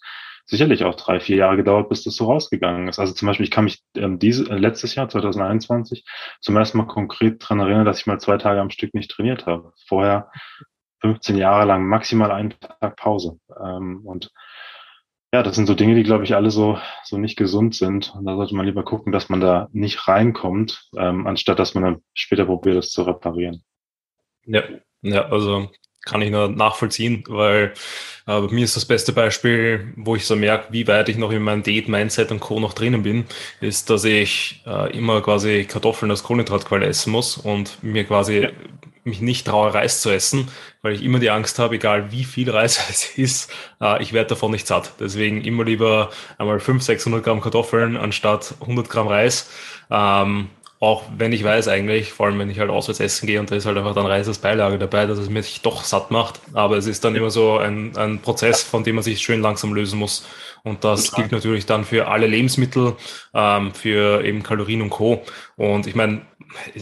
sicherlich 0.46 0.84
auch 0.84 0.94
drei, 0.94 1.20
vier 1.20 1.36
Jahre 1.36 1.56
gedauert, 1.56 1.88
bis 1.88 2.04
das 2.04 2.16
so 2.16 2.26
rausgegangen 2.26 2.88
ist. 2.88 2.98
Also 2.98 3.14
zum 3.14 3.26
Beispiel, 3.26 3.44
ich 3.44 3.50
kann 3.50 3.64
mich 3.64 3.82
ähm, 3.96 4.18
diese, 4.18 4.50
äh, 4.50 4.58
letztes 4.58 4.94
Jahr, 4.94 5.08
2021, 5.08 6.04
zum 6.40 6.56
ersten 6.56 6.78
Mal 6.78 6.86
konkret 6.86 7.36
dran 7.38 7.60
erinnern, 7.60 7.84
dass 7.84 8.00
ich 8.00 8.06
mal 8.06 8.20
zwei 8.20 8.36
Tage 8.36 8.60
am 8.60 8.70
Stück 8.70 8.94
nicht 8.94 9.10
trainiert 9.10 9.46
habe. 9.46 9.72
Vorher 9.86 10.30
15 11.00 11.36
Jahre 11.36 11.66
lang 11.66 11.86
maximal 11.86 12.30
einen 12.30 12.54
Tag 12.58 12.96
Pause. 12.96 13.38
Ähm, 13.62 14.02
und 14.04 14.30
ja, 15.32 15.42
das 15.42 15.56
sind 15.56 15.66
so 15.66 15.74
Dinge, 15.74 15.96
die, 15.96 16.04
glaube 16.04 16.24
ich, 16.24 16.34
alle 16.34 16.50
so, 16.50 16.78
so 17.02 17.18
nicht 17.18 17.36
gesund 17.36 17.74
sind. 17.74 18.14
Und 18.14 18.24
da 18.24 18.36
sollte 18.36 18.54
man 18.54 18.66
lieber 18.66 18.84
gucken, 18.84 19.12
dass 19.12 19.28
man 19.28 19.40
da 19.40 19.68
nicht 19.72 20.06
reinkommt, 20.06 20.88
ähm, 20.96 21.26
anstatt 21.26 21.58
dass 21.58 21.74
man 21.74 21.84
dann 21.84 22.02
später 22.12 22.44
probiert, 22.46 22.76
es 22.76 22.90
zu 22.90 23.02
reparieren. 23.02 23.64
Ja, 24.46 24.62
ja, 25.02 25.26
also 25.26 25.70
kann 26.04 26.22
ich 26.22 26.30
nur 26.30 26.48
nachvollziehen, 26.48 27.24
weil 27.28 27.72
äh, 28.26 28.40
bei 28.40 28.52
mir 28.52 28.64
ist 28.64 28.76
das 28.76 28.84
beste 28.84 29.12
Beispiel, 29.12 29.92
wo 29.96 30.16
ich 30.16 30.26
so 30.26 30.36
merke, 30.36 30.72
wie 30.72 30.86
weit 30.86 31.08
ich 31.08 31.16
noch 31.16 31.30
in 31.30 31.42
meinem 31.42 31.62
Date, 31.62 31.88
Mindset 31.88 32.30
und 32.30 32.40
Co. 32.40 32.60
noch 32.60 32.72
drinnen 32.72 33.02
bin, 33.02 33.24
ist, 33.60 33.90
dass 33.90 34.04
ich 34.04 34.62
äh, 34.66 34.96
immer 34.96 35.20
quasi 35.20 35.64
Kartoffeln 35.64 36.10
als 36.10 36.22
Kohlenhydratquelle 36.22 36.86
essen 36.86 37.10
muss 37.10 37.36
und 37.36 37.82
mir 37.82 38.04
quasi 38.04 38.42
ja. 38.44 38.50
mich 39.04 39.20
nicht 39.20 39.46
traue, 39.46 39.74
Reis 39.74 40.00
zu 40.00 40.10
essen, 40.10 40.48
weil 40.82 40.94
ich 40.94 41.02
immer 41.02 41.18
die 41.18 41.30
Angst 41.30 41.58
habe, 41.58 41.76
egal 41.76 42.12
wie 42.12 42.24
viel 42.24 42.50
Reis 42.50 42.80
es 42.90 43.18
ist, 43.18 43.50
äh, 43.80 44.02
ich 44.02 44.12
werde 44.12 44.30
davon 44.30 44.52
nicht 44.52 44.66
satt. 44.66 44.92
Deswegen 45.00 45.42
immer 45.42 45.64
lieber 45.64 46.10
einmal 46.38 46.60
500, 46.60 46.84
600 46.84 47.24
Gramm 47.24 47.40
Kartoffeln 47.40 47.96
anstatt 47.96 48.54
100 48.60 48.88
Gramm 48.88 49.08
Reis. 49.08 49.50
Ähm, 49.90 50.48
auch 50.84 51.04
wenn 51.16 51.32
ich 51.32 51.42
weiß 51.42 51.68
eigentlich, 51.68 52.12
vor 52.12 52.26
allem 52.26 52.38
wenn 52.38 52.50
ich 52.50 52.58
halt 52.58 52.70
auswärts 52.70 53.00
essen 53.00 53.26
gehe 53.26 53.40
und 53.40 53.50
da 53.50 53.56
ist 53.56 53.64
halt 53.64 53.78
einfach 53.78 53.94
dann 53.94 54.06
Reis 54.06 54.28
als 54.28 54.38
Beilage 54.38 54.78
dabei, 54.78 55.06
dass 55.06 55.18
es 55.18 55.30
mich 55.30 55.62
doch 55.62 55.82
satt 55.82 56.10
macht. 56.10 56.40
Aber 56.52 56.76
es 56.76 56.86
ist 56.86 57.04
dann 57.04 57.16
immer 57.16 57.30
so 57.30 57.56
ein, 57.56 57.96
ein 57.96 58.18
Prozess, 58.20 58.62
von 58.62 58.84
dem 58.84 58.96
man 58.96 59.04
sich 59.04 59.20
schön 59.20 59.40
langsam 59.40 59.72
lösen 59.72 59.98
muss. 59.98 60.26
Und 60.62 60.84
das 60.84 61.12
gilt 61.12 61.32
natürlich 61.32 61.66
dann 61.66 61.84
für 61.84 62.08
alle 62.08 62.26
Lebensmittel, 62.26 62.96
ähm, 63.34 63.74
für 63.74 64.24
eben 64.24 64.42
Kalorien 64.42 64.82
und 64.82 64.90
Co. 64.90 65.22
Und 65.56 65.86
ich 65.86 65.94
meine, 65.94 66.22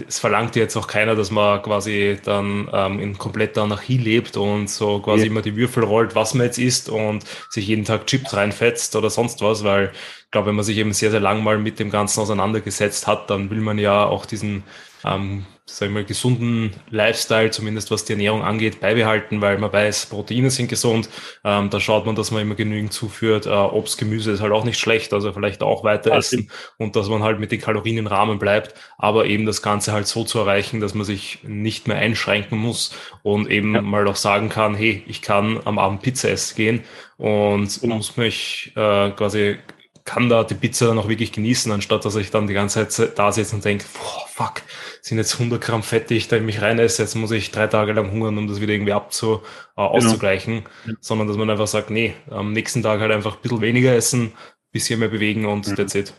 es 0.07 0.19
verlangt 0.19 0.57
jetzt 0.57 0.77
auch 0.77 0.87
keiner, 0.87 1.15
dass 1.15 1.31
man 1.31 1.62
quasi 1.62 2.19
dann 2.25 2.69
ähm, 2.73 3.01
in 3.01 3.19
kompletter 3.19 3.62
Anarchie 3.62 3.99
lebt 3.99 4.37
und 4.37 4.69
so 4.69 5.01
quasi 5.01 5.25
ja. 5.25 5.27
immer 5.31 5.43
die 5.43 5.57
Würfel 5.57 5.85
rollt, 5.85 6.15
was 6.15 6.35
man 6.35 6.47
jetzt 6.47 6.59
isst 6.59 6.88
und 6.88 7.25
sich 7.51 7.67
jeden 7.67 7.85
Tag 7.85 8.07
Chips 8.07 8.35
reinfetzt 8.35 8.97
oder 8.97 9.11
sonst 9.11 9.43
was, 9.43 9.65
weil 9.65 9.93
glaube, 10.33 10.49
wenn 10.49 10.57
man 10.57 10.64
sich 10.64 10.77
eben 10.79 10.92
sehr, 10.92 11.11
sehr 11.11 11.21
lang 11.21 11.45
mal 11.45 11.59
mit 11.59 11.79
dem 11.79 11.90
Ganzen 11.90 12.21
auseinandergesetzt 12.21 13.07
hat, 13.07 13.31
dann 13.31 13.51
will 13.51 13.61
man 13.61 13.79
ja 13.79 14.05
auch 14.05 14.27
diesen 14.27 14.64
ähm, 15.05 15.47
sagen 15.64 15.95
wir, 15.95 16.05
gesunden 16.05 16.73
Lifestyle, 16.90 17.51
zumindest 17.51 17.90
was 17.90 18.05
die 18.05 18.12
Ernährung 18.12 18.42
angeht, 18.42 18.81
beibehalten, 18.81 19.40
weil 19.40 19.59
man 19.59 19.73
weiß, 19.73 20.07
Proteine 20.07 20.51
sind 20.51 20.68
gesund. 20.68 21.09
Ähm, 21.45 21.71
da 21.71 21.81
schaut 21.81 22.05
man, 22.05 22.14
dass 22.14 22.31
man 22.31 22.42
immer 22.42 22.55
genügend 22.55 22.92
zuführt. 22.92 23.47
Äh, 23.47 23.51
Obst, 23.51 23.99
Gemüse 23.99 24.33
ist 24.33 24.40
halt 24.40 24.53
auch 24.53 24.64
nicht 24.64 24.79
schlecht, 24.79 25.12
also 25.12 25.33
vielleicht 25.33 25.62
auch 25.62 25.85
weiter 25.85 26.11
ja, 26.11 26.18
essen 26.18 26.51
und 26.79 26.97
dass 26.97 27.09
man 27.09 27.23
halt 27.23 27.38
mit 27.38 27.53
den 27.53 27.61
Kalorien 27.61 27.99
im 27.99 28.07
Rahmen 28.07 28.38
bleibt, 28.38 28.75
aber 28.99 29.27
eben 29.27 29.47
das 29.47 29.62
Ganze 29.62 29.92
halt 29.92 30.07
so 30.07 30.25
zu 30.25 30.40
erreichen, 30.40 30.81
dass 30.81 30.95
man 30.95 31.05
sich 31.05 31.38
nicht 31.42 31.88
mehr 31.88 31.97
einschränken 31.97 32.59
muss 32.59 32.95
und 33.23 33.51
eben 33.51 33.75
ja. 33.75 33.83
mal 33.83 34.07
auch 34.09 34.16
sagen 34.16 34.49
kann, 34.49 34.75
hey, 34.75 35.03
ich 35.07 35.23
kann 35.23 35.61
am 35.64 35.79
Abend 35.79 36.03
Pizza 36.03 36.31
essen 36.31 36.57
gehen 36.57 36.85
und 37.18 37.81
genau. 37.81 37.97
muss 37.97 38.16
mich 38.16 38.73
äh, 38.77 39.11
quasi 39.11 39.59
kann 40.05 40.29
da 40.29 40.45
die 40.45 40.55
Pizza 40.55 40.87
dann 40.87 40.99
auch 40.99 41.09
wirklich 41.09 41.33
genießen, 41.33 41.71
anstatt 41.71 42.05
dass 42.05 42.17
ich 42.17 42.31
dann 42.31 42.47
die 42.47 42.55
ganze 42.55 42.88
Zeit 42.88 43.19
da 43.19 43.33
sitze 43.33 43.55
und 43.55 43.65
denke, 43.65 43.85
boah, 43.93 44.27
fuck, 44.29 44.62
sind 45.01 45.19
jetzt 45.19 45.35
100 45.35 45.61
Gramm 45.61 45.83
Fett, 45.83 46.11
die 46.11 46.17
ich 46.17 46.29
da 46.29 46.37
in 46.37 46.47
mich 46.47 46.62
rein 46.62 46.79
esse, 46.79 47.03
jetzt 47.03 47.15
muss 47.15 47.31
ich 47.31 47.51
drei 47.51 47.67
Tage 47.67 47.93
lang 47.93 48.11
hungern, 48.11 48.38
um 48.38 48.49
das 48.49 48.61
wieder 48.61 48.73
irgendwie 48.73 48.93
abzu, 48.93 49.35
äh, 49.35 49.37
genau. 49.77 49.88
auszugleichen, 49.88 50.65
genau. 50.85 50.99
sondern 51.01 51.29
dass 51.29 51.37
man 51.37 51.51
einfach 51.51 51.67
sagt, 51.67 51.91
nee, 51.91 52.15
am 52.31 52.53
nächsten 52.53 52.83
Tag 52.83 53.01
halt 53.01 53.12
einfach 53.12 53.37
ein 53.37 53.43
bisschen 53.43 53.61
weniger 53.61 53.95
essen, 53.95 54.33
bisschen 54.73 55.01
mehr 55.01 55.09
bewegen 55.09 55.45
und 55.47 55.69
mhm. 55.69 55.77
that's 55.77 55.95
it. 55.95 56.15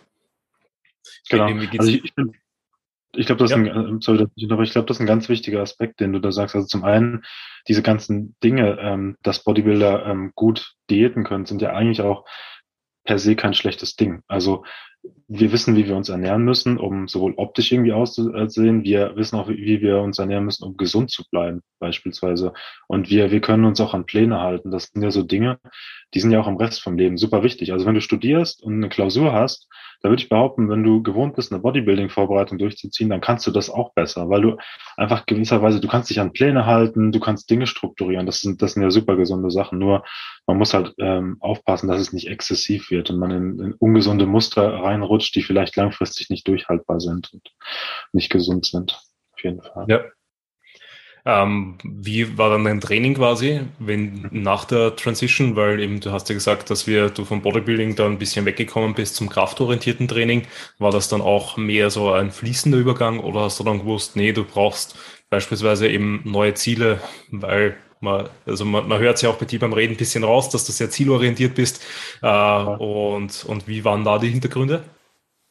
Genau. 1.29 1.45
Also 1.45 1.91
ich, 1.91 2.03
ich, 2.03 2.13
ich 3.15 3.25
glaube, 3.27 3.43
das, 3.43 3.51
ja. 3.51 3.57
Ein, 3.57 3.67
äh, 3.67 3.97
sorry, 3.99 4.27
ich 4.35 4.47
glaube, 4.47 4.87
das 4.87 4.97
ist 4.97 5.01
ein 5.01 5.07
ganz 5.07 5.29
wichtiger 5.29 5.61
Aspekt, 5.61 5.99
den 5.99 6.13
du 6.13 6.19
da 6.19 6.31
sagst. 6.31 6.55
Also 6.55 6.67
zum 6.67 6.83
einen, 6.83 7.23
diese 7.67 7.83
ganzen 7.83 8.35
Dinge, 8.43 8.77
ähm, 8.79 9.17
dass 9.21 9.43
Bodybuilder 9.43 10.05
ähm, 10.05 10.31
gut 10.35 10.73
diäten 10.89 11.23
können, 11.23 11.45
sind 11.45 11.61
ja 11.61 11.73
eigentlich 11.73 12.01
auch 12.01 12.25
per 13.03 13.19
se 13.19 13.35
kein 13.35 13.53
schlechtes 13.53 13.95
Ding. 13.95 14.21
Also 14.27 14.63
wir 15.27 15.51
wissen, 15.51 15.75
wie 15.75 15.87
wir 15.87 15.95
uns 15.95 16.09
ernähren 16.09 16.43
müssen, 16.45 16.77
um 16.77 17.07
sowohl 17.07 17.33
optisch 17.35 17.71
irgendwie 17.71 17.91
auszusehen, 17.91 18.83
wir 18.83 19.15
wissen 19.15 19.37
auch, 19.37 19.49
wie 19.49 19.81
wir 19.81 19.99
uns 19.99 20.19
ernähren 20.19 20.45
müssen, 20.45 20.63
um 20.63 20.77
gesund 20.77 21.11
zu 21.11 21.23
bleiben, 21.29 21.61
beispielsweise. 21.79 22.53
Und 22.87 23.09
wir, 23.09 23.31
wir 23.31 23.41
können 23.41 23.65
uns 23.65 23.81
auch 23.81 23.93
an 23.93 24.05
Pläne 24.05 24.39
halten. 24.39 24.71
Das 24.71 24.85
sind 24.85 25.01
ja 25.01 25.11
so 25.11 25.23
Dinge, 25.23 25.59
die 26.13 26.19
sind 26.19 26.31
ja 26.31 26.39
auch 26.39 26.47
im 26.47 26.57
Rest 26.57 26.81
vom 26.81 26.97
Leben 26.97 27.17
super 27.17 27.43
wichtig. 27.43 27.73
Also 27.73 27.85
wenn 27.85 27.95
du 27.95 28.01
studierst 28.01 28.63
und 28.63 28.75
eine 28.75 28.89
Klausur 28.89 29.33
hast, 29.33 29.67
da 30.03 30.09
würde 30.09 30.21
ich 30.21 30.27
behaupten, 30.27 30.69
wenn 30.69 30.83
du 30.83 31.01
gewohnt 31.01 31.37
bist, 31.37 31.53
eine 31.53 31.61
Bodybuilding-Vorbereitung 31.61 32.57
durchzuziehen, 32.57 33.09
dann 33.09 33.21
kannst 33.21 33.47
du 33.47 33.51
das 33.51 33.69
auch 33.69 33.93
besser, 33.93 34.29
weil 34.29 34.41
du 34.41 34.57
einfach 34.97 35.25
gewisserweise, 35.25 35.79
du 35.79 35.87
kannst 35.87 36.09
dich 36.09 36.19
an 36.19 36.33
Pläne 36.33 36.65
halten, 36.65 37.13
du 37.13 37.21
kannst 37.21 37.49
Dinge 37.49 37.67
strukturieren. 37.67 38.25
Das 38.25 38.41
sind, 38.41 38.61
das 38.61 38.73
sind 38.73 38.83
ja 38.83 38.91
super 38.91 39.15
gesunde 39.15 39.49
Sachen. 39.49 39.79
Nur 39.79 40.03
man 40.45 40.57
muss 40.57 40.73
halt 40.73 40.93
ähm, 40.99 41.37
aufpassen, 41.39 41.87
dass 41.87 42.01
es 42.01 42.11
nicht 42.11 42.27
exzessiv 42.27 42.91
wird 42.91 43.11
und 43.11 43.17
man 43.17 43.31
in, 43.31 43.59
in 43.59 43.73
ungesunde 43.75 44.25
Muster 44.25 44.73
reinrutscht, 44.73 45.33
die 45.35 45.41
vielleicht 45.41 45.77
langfristig 45.77 46.29
nicht 46.29 46.45
durchhaltbar 46.49 46.99
sind 46.99 47.31
und 47.31 47.53
nicht 48.11 48.29
gesund 48.29 48.65
sind. 48.65 48.99
Auf 49.31 49.43
jeden 49.43 49.61
Fall. 49.61 49.85
Ja, 49.87 50.01
ähm, 51.25 51.77
wie 51.83 52.37
war 52.37 52.49
dann 52.49 52.65
dein 52.65 52.81
Training 52.81 53.13
quasi, 53.15 53.61
wenn 53.79 54.27
nach 54.31 54.65
der 54.65 54.95
Transition? 54.95 55.55
Weil 55.55 55.79
eben 55.79 55.99
du 56.01 56.11
hast 56.11 56.27
ja 56.29 56.35
gesagt, 56.35 56.69
dass 56.69 56.85
wir 56.85 57.09
du 57.09 57.23
vom 57.23 57.41
Bodybuilding 57.41 57.95
da 57.95 58.05
ein 58.05 58.17
bisschen 58.17 58.45
weggekommen 58.45 58.93
bist 58.93 59.15
zum 59.15 59.29
kraftorientierten 59.29 60.07
Training. 60.07 60.45
War 60.79 60.91
das 60.91 61.07
dann 61.07 61.21
auch 61.21 61.55
mehr 61.57 61.89
so 61.89 62.11
ein 62.11 62.31
fließender 62.31 62.77
Übergang 62.77 63.19
oder 63.19 63.41
hast 63.41 63.59
du 63.59 63.63
dann 63.63 63.79
gewusst, 63.79 64.15
nee, 64.17 64.33
du 64.33 64.43
brauchst 64.43 64.95
beispielsweise 65.29 65.87
eben 65.87 66.21
neue 66.25 66.53
Ziele, 66.55 67.01
weil 67.31 67.77
man, 68.01 68.29
also 68.45 68.65
man, 68.65 68.87
man 68.87 68.99
hört 68.99 69.21
ja 69.21 69.29
auch 69.29 69.37
bei 69.37 69.45
dir 69.45 69.59
beim 69.59 69.73
Reden 69.73 69.93
ein 69.93 69.97
bisschen 69.97 70.23
raus, 70.25 70.49
dass 70.49 70.65
du 70.65 70.71
sehr 70.73 70.89
zielorientiert 70.89 71.55
bist. 71.55 71.81
Äh, 72.21 72.27
und, 72.27 73.45
und 73.45 73.67
wie 73.67 73.85
waren 73.85 74.03
da 74.03 74.19
die 74.19 74.29
Hintergründe? 74.29 74.83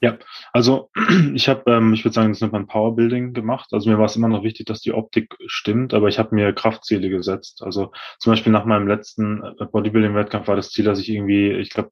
Ja, 0.02 0.18
also 0.52 0.90
ich 1.34 1.48
habe, 1.48 1.62
ähm, 1.70 1.94
ich 1.94 2.04
würde 2.04 2.14
sagen, 2.14 2.30
das 2.32 2.40
nennt 2.40 2.52
man 2.52 2.66
Powerbuilding 2.66 3.34
gemacht. 3.34 3.68
Also 3.72 3.88
mir 3.88 3.98
war 3.98 4.06
es 4.06 4.16
immer 4.16 4.28
noch 4.28 4.42
wichtig, 4.42 4.66
dass 4.66 4.80
die 4.80 4.92
Optik 4.92 5.36
stimmt, 5.46 5.94
aber 5.94 6.08
ich 6.08 6.18
habe 6.18 6.34
mir 6.34 6.52
Kraftziele 6.52 7.08
gesetzt. 7.08 7.62
Also 7.62 7.92
zum 8.18 8.32
Beispiel 8.32 8.52
nach 8.52 8.64
meinem 8.64 8.88
letzten 8.88 9.42
äh, 9.44 9.64
Bodybuilding-Wettkampf 9.66 10.48
war 10.48 10.56
das 10.56 10.70
Ziel, 10.70 10.84
dass 10.84 10.98
ich 10.98 11.08
irgendwie, 11.08 11.52
ich 11.52 11.70
glaube, 11.70 11.90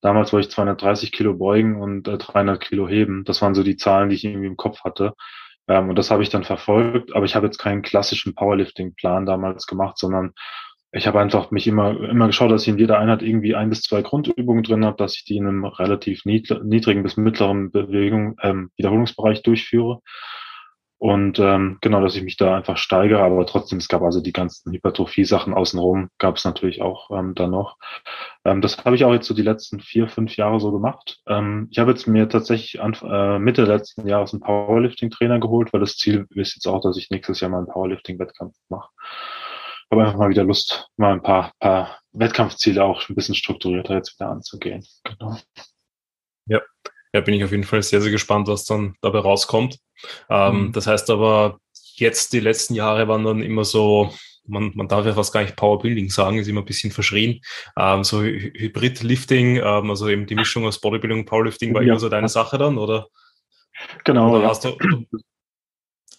damals 0.00 0.32
wollte 0.32 0.48
ich 0.48 0.54
230 0.54 1.12
Kilo 1.12 1.34
beugen 1.34 1.80
und 1.80 2.08
äh, 2.08 2.18
300 2.18 2.60
Kilo 2.60 2.88
heben. 2.88 3.22
Das 3.24 3.40
waren 3.40 3.54
so 3.54 3.62
die 3.62 3.76
Zahlen, 3.76 4.08
die 4.08 4.16
ich 4.16 4.24
irgendwie 4.24 4.48
im 4.48 4.56
Kopf 4.56 4.82
hatte. 4.82 5.14
Ähm, 5.68 5.88
und 5.90 5.96
das 5.96 6.10
habe 6.10 6.24
ich 6.24 6.30
dann 6.30 6.44
verfolgt, 6.44 7.14
aber 7.14 7.24
ich 7.24 7.36
habe 7.36 7.46
jetzt 7.46 7.58
keinen 7.58 7.82
klassischen 7.82 8.34
Powerlifting-Plan 8.34 9.26
damals 9.26 9.66
gemacht, 9.68 9.96
sondern 9.98 10.32
ich 10.94 11.08
habe 11.08 11.20
einfach 11.20 11.50
mich 11.50 11.66
immer, 11.66 12.08
immer 12.08 12.28
geschaut, 12.28 12.52
dass 12.52 12.62
ich 12.62 12.68
in 12.68 12.78
jeder 12.78 13.00
Einheit 13.00 13.22
irgendwie 13.22 13.56
ein 13.56 13.68
bis 13.68 13.82
zwei 13.82 14.02
Grundübungen 14.02 14.62
drin 14.62 14.84
habe, 14.84 14.96
dass 14.96 15.16
ich 15.16 15.24
die 15.24 15.36
in 15.36 15.46
einem 15.46 15.64
relativ 15.64 16.24
niedrigen 16.24 17.02
bis 17.02 17.16
mittleren 17.16 17.72
Bewegung, 17.72 18.36
ähm, 18.42 18.70
Wiederholungsbereich 18.76 19.42
durchführe. 19.42 20.00
Und 20.98 21.38
ähm, 21.40 21.78
genau, 21.80 22.00
dass 22.00 22.14
ich 22.14 22.22
mich 22.22 22.36
da 22.36 22.56
einfach 22.56 22.76
steigere, 22.76 23.22
aber 23.22 23.44
trotzdem, 23.44 23.78
es 23.78 23.88
gab 23.88 24.02
also 24.02 24.22
die 24.22 24.32
ganzen 24.32 24.72
Hypertrophie-Sachen 24.72 25.52
außenrum, 25.52 26.08
gab 26.18 26.36
es 26.36 26.44
natürlich 26.44 26.80
auch 26.80 27.10
ähm, 27.10 27.34
dann 27.34 27.50
noch. 27.50 27.76
Ähm, 28.44 28.62
das 28.62 28.82
habe 28.84 28.94
ich 28.94 29.04
auch 29.04 29.12
jetzt 29.12 29.26
so 29.26 29.34
die 29.34 29.42
letzten 29.42 29.80
vier, 29.80 30.08
fünf 30.08 30.36
Jahre 30.36 30.60
so 30.60 30.70
gemacht. 30.70 31.18
Ähm, 31.26 31.66
ich 31.72 31.78
habe 31.80 31.90
jetzt 31.90 32.06
mir 32.06 32.28
tatsächlich 32.28 32.80
an, 32.80 32.96
äh, 33.02 33.38
Mitte 33.40 33.64
letzten 33.64 34.06
Jahres 34.06 34.32
einen 34.32 34.42
Powerlifting-Trainer 34.42 35.40
geholt, 35.40 35.72
weil 35.72 35.80
das 35.80 35.96
Ziel 35.96 36.26
ist 36.30 36.54
jetzt 36.54 36.68
auch, 36.68 36.80
dass 36.80 36.96
ich 36.96 37.10
nächstes 37.10 37.40
Jahr 37.40 37.50
mal 37.50 37.58
einen 37.58 37.66
Powerlifting-Wettkampf 37.66 38.54
mache 38.68 38.90
habe 39.90 40.04
einfach 40.04 40.18
mal 40.18 40.30
wieder 40.30 40.44
Lust, 40.44 40.88
mal 40.96 41.12
ein 41.12 41.22
paar, 41.22 41.52
paar 41.60 42.00
Wettkampfziele 42.12 42.82
auch 42.82 43.08
ein 43.08 43.14
bisschen 43.14 43.34
strukturierter 43.34 43.94
jetzt 43.94 44.18
wieder 44.18 44.30
anzugehen. 44.30 44.84
Genau. 45.04 45.38
Ja. 46.46 46.60
Ja, 47.12 47.20
bin 47.20 47.34
ich 47.34 47.44
auf 47.44 47.52
jeden 47.52 47.64
Fall 47.64 47.82
sehr, 47.82 48.00
sehr 48.00 48.10
gespannt, 48.10 48.48
was 48.48 48.64
dann 48.64 48.96
dabei 49.00 49.20
rauskommt. 49.20 49.78
Ähm, 50.28 50.66
mhm. 50.66 50.72
Das 50.72 50.88
heißt 50.88 51.10
aber, 51.10 51.58
jetzt 51.94 52.32
die 52.32 52.40
letzten 52.40 52.74
Jahre 52.74 53.06
waren 53.06 53.24
dann 53.24 53.40
immer 53.40 53.64
so, 53.64 54.12
man, 54.46 54.72
man 54.74 54.88
darf 54.88 55.06
ja 55.06 55.14
fast 55.14 55.32
gar 55.32 55.42
nicht 55.42 55.54
Powerbuilding 55.56 56.10
sagen, 56.10 56.38
ist 56.38 56.48
immer 56.48 56.62
ein 56.62 56.66
bisschen 56.66 56.90
verschrien. 56.90 57.40
Ähm, 57.78 58.02
so 58.02 58.20
Hybrid-Lifting, 58.22 59.58
ähm, 59.58 59.90
also 59.90 60.08
eben 60.08 60.26
die 60.26 60.34
Mischung 60.34 60.66
aus 60.66 60.80
Bodybuilding 60.80 61.20
und 61.20 61.26
Powerlifting 61.26 61.72
war 61.72 61.82
ja. 61.82 61.90
immer 61.90 62.00
so 62.00 62.08
deine 62.08 62.28
Sache 62.28 62.58
dann, 62.58 62.78
oder? 62.78 63.06
Genau. 64.04 64.36
Oder 64.36 64.48
hast 64.48 64.64
du, 64.64 64.76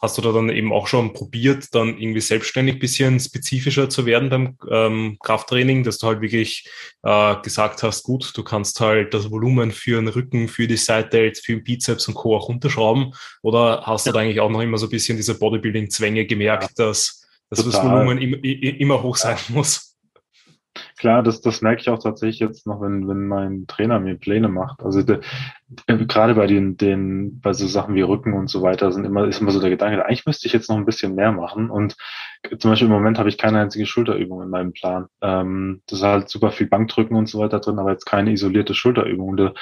Hast 0.01 0.17
du 0.17 0.21
da 0.21 0.31
dann 0.31 0.49
eben 0.49 0.73
auch 0.73 0.87
schon 0.87 1.13
probiert, 1.13 1.73
dann 1.73 1.97
irgendwie 1.97 2.21
selbstständig 2.21 2.79
bisschen 2.79 3.19
spezifischer 3.19 3.89
zu 3.89 4.05
werden 4.05 4.29
beim 4.29 4.57
ähm, 4.69 5.17
Krafttraining, 5.23 5.83
dass 5.83 5.97
du 5.97 6.07
halt 6.07 6.21
wirklich 6.21 6.69
äh, 7.03 7.35
gesagt 7.41 7.83
hast, 7.83 8.03
gut, 8.03 8.31
du 8.35 8.43
kannst 8.43 8.79
halt 8.79 9.13
das 9.13 9.31
Volumen 9.31 9.71
für 9.71 9.99
den 9.99 10.07
Rücken, 10.07 10.47
für 10.47 10.67
die 10.67 10.77
Seite, 10.77 11.31
für 11.41 11.53
den 11.53 11.63
Bizeps 11.63 12.07
und 12.07 12.13
Co. 12.15 12.35
auch 12.35 12.49
runterschrauben? 12.49 13.13
Oder 13.41 13.83
hast 13.85 14.05
ja. 14.05 14.11
du 14.11 14.17
da 14.17 14.23
eigentlich 14.23 14.39
auch 14.39 14.49
noch 14.49 14.61
immer 14.61 14.77
so 14.77 14.87
ein 14.87 14.91
bisschen 14.91 15.17
diese 15.17 15.39
Bodybuilding-Zwänge 15.39 16.25
gemerkt, 16.25 16.77
ja. 16.77 16.85
dass, 16.85 17.25
dass 17.49 17.63
das 17.63 17.83
Volumen 17.83 18.17
im, 18.17 18.33
immer 18.43 19.01
hoch 19.01 19.15
sein 19.17 19.37
muss? 19.49 19.94
Klar, 20.97 21.23
das, 21.23 21.41
das 21.41 21.61
merke 21.61 21.81
ich 21.81 21.89
auch 21.89 21.99
tatsächlich 21.99 22.39
jetzt 22.39 22.67
noch, 22.67 22.81
wenn, 22.81 23.07
wenn 23.07 23.27
mein 23.27 23.65
Trainer 23.67 23.99
mir 23.99 24.15
Pläne 24.15 24.47
macht. 24.47 24.81
Also 24.83 25.03
de, 25.03 25.19
äh, 25.87 26.05
gerade 26.05 26.35
bei 26.35 26.47
den, 26.47 26.77
den, 26.77 27.39
bei 27.39 27.53
so 27.53 27.67
Sachen 27.67 27.95
wie 27.95 28.01
Rücken 28.01 28.33
und 28.33 28.49
so 28.49 28.61
weiter 28.61 28.91
sind 28.91 29.05
immer, 29.05 29.25
ist 29.27 29.41
immer 29.41 29.51
so 29.51 29.59
der 29.59 29.69
Gedanke, 29.69 30.05
eigentlich 30.05 30.25
müsste 30.25 30.47
ich 30.47 30.53
jetzt 30.53 30.69
noch 30.69 30.77
ein 30.77 30.85
bisschen 30.85 31.15
mehr 31.15 31.31
machen. 31.31 31.69
Und 31.69 31.95
zum 32.59 32.71
Beispiel 32.71 32.87
im 32.87 32.93
Moment 32.93 33.17
habe 33.19 33.29
ich 33.29 33.37
keine 33.37 33.59
einzige 33.59 33.85
Schulterübung 33.85 34.41
in 34.41 34.49
meinem 34.49 34.73
Plan. 34.73 35.07
Ähm, 35.21 35.81
das 35.87 35.99
ist 35.99 36.05
halt 36.05 36.29
super 36.29 36.51
viel 36.51 36.67
Bankdrücken 36.67 37.15
und 37.15 37.27
so 37.27 37.39
weiter 37.39 37.59
drin, 37.59 37.79
aber 37.79 37.91
jetzt 37.91 38.05
keine 38.05 38.31
isolierte 38.31 38.73
Schulterübung. 38.73 39.35
Da, 39.37 39.53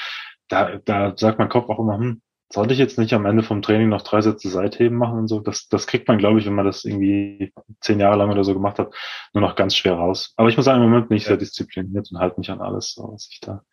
da, 0.48 0.78
da 0.86 1.14
sagt 1.18 1.40
mein 1.40 1.50
Kopf 1.50 1.70
auch 1.70 1.80
immer, 1.80 1.98
hm, 1.98 2.22
sollte 2.54 2.74
ich 2.74 2.80
jetzt 2.80 3.00
nicht 3.00 3.14
am 3.14 3.26
Ende 3.26 3.42
vom 3.42 3.64
Training 3.64 3.90
noch 3.90 4.04
drei 4.04 4.22
Sätze 4.22 4.48
Seitheben 4.48 4.96
machen 4.98 5.18
und 5.18 5.28
so? 5.28 5.40
Das, 5.40 5.68
das 5.70 5.88
kriegt 5.88 6.08
man, 6.08 6.20
glaube 6.20 6.40
ich, 6.40 6.46
wenn 6.46 6.54
man 6.54 6.66
das 6.66 6.86
irgendwie 6.86 7.52
zehn 7.82 8.00
Jahre 8.00 8.16
lang 8.18 8.30
oder 8.30 8.44
so 8.44 8.54
gemacht 8.54 8.78
hat, 8.78 8.94
nur 9.34 9.42
noch 9.42 9.56
ganz 9.56 9.76
schwer 9.76 9.96
raus. 9.96 10.34
Aber 10.38 10.50
ich 10.50 10.56
muss 10.56 10.66
sagen, 10.66 10.84
im 10.84 10.90
Moment 10.90 11.10
bin 11.10 11.18
ich 11.18 11.26
sehr 11.26 11.38
diszipliniert 11.38 12.10
und 12.12 12.20
halte 12.20 12.40
mich 12.40 12.52
an 12.52 12.62
alles, 12.62 12.96
was 12.98 13.28
ich 13.32 13.40
da 13.40 13.64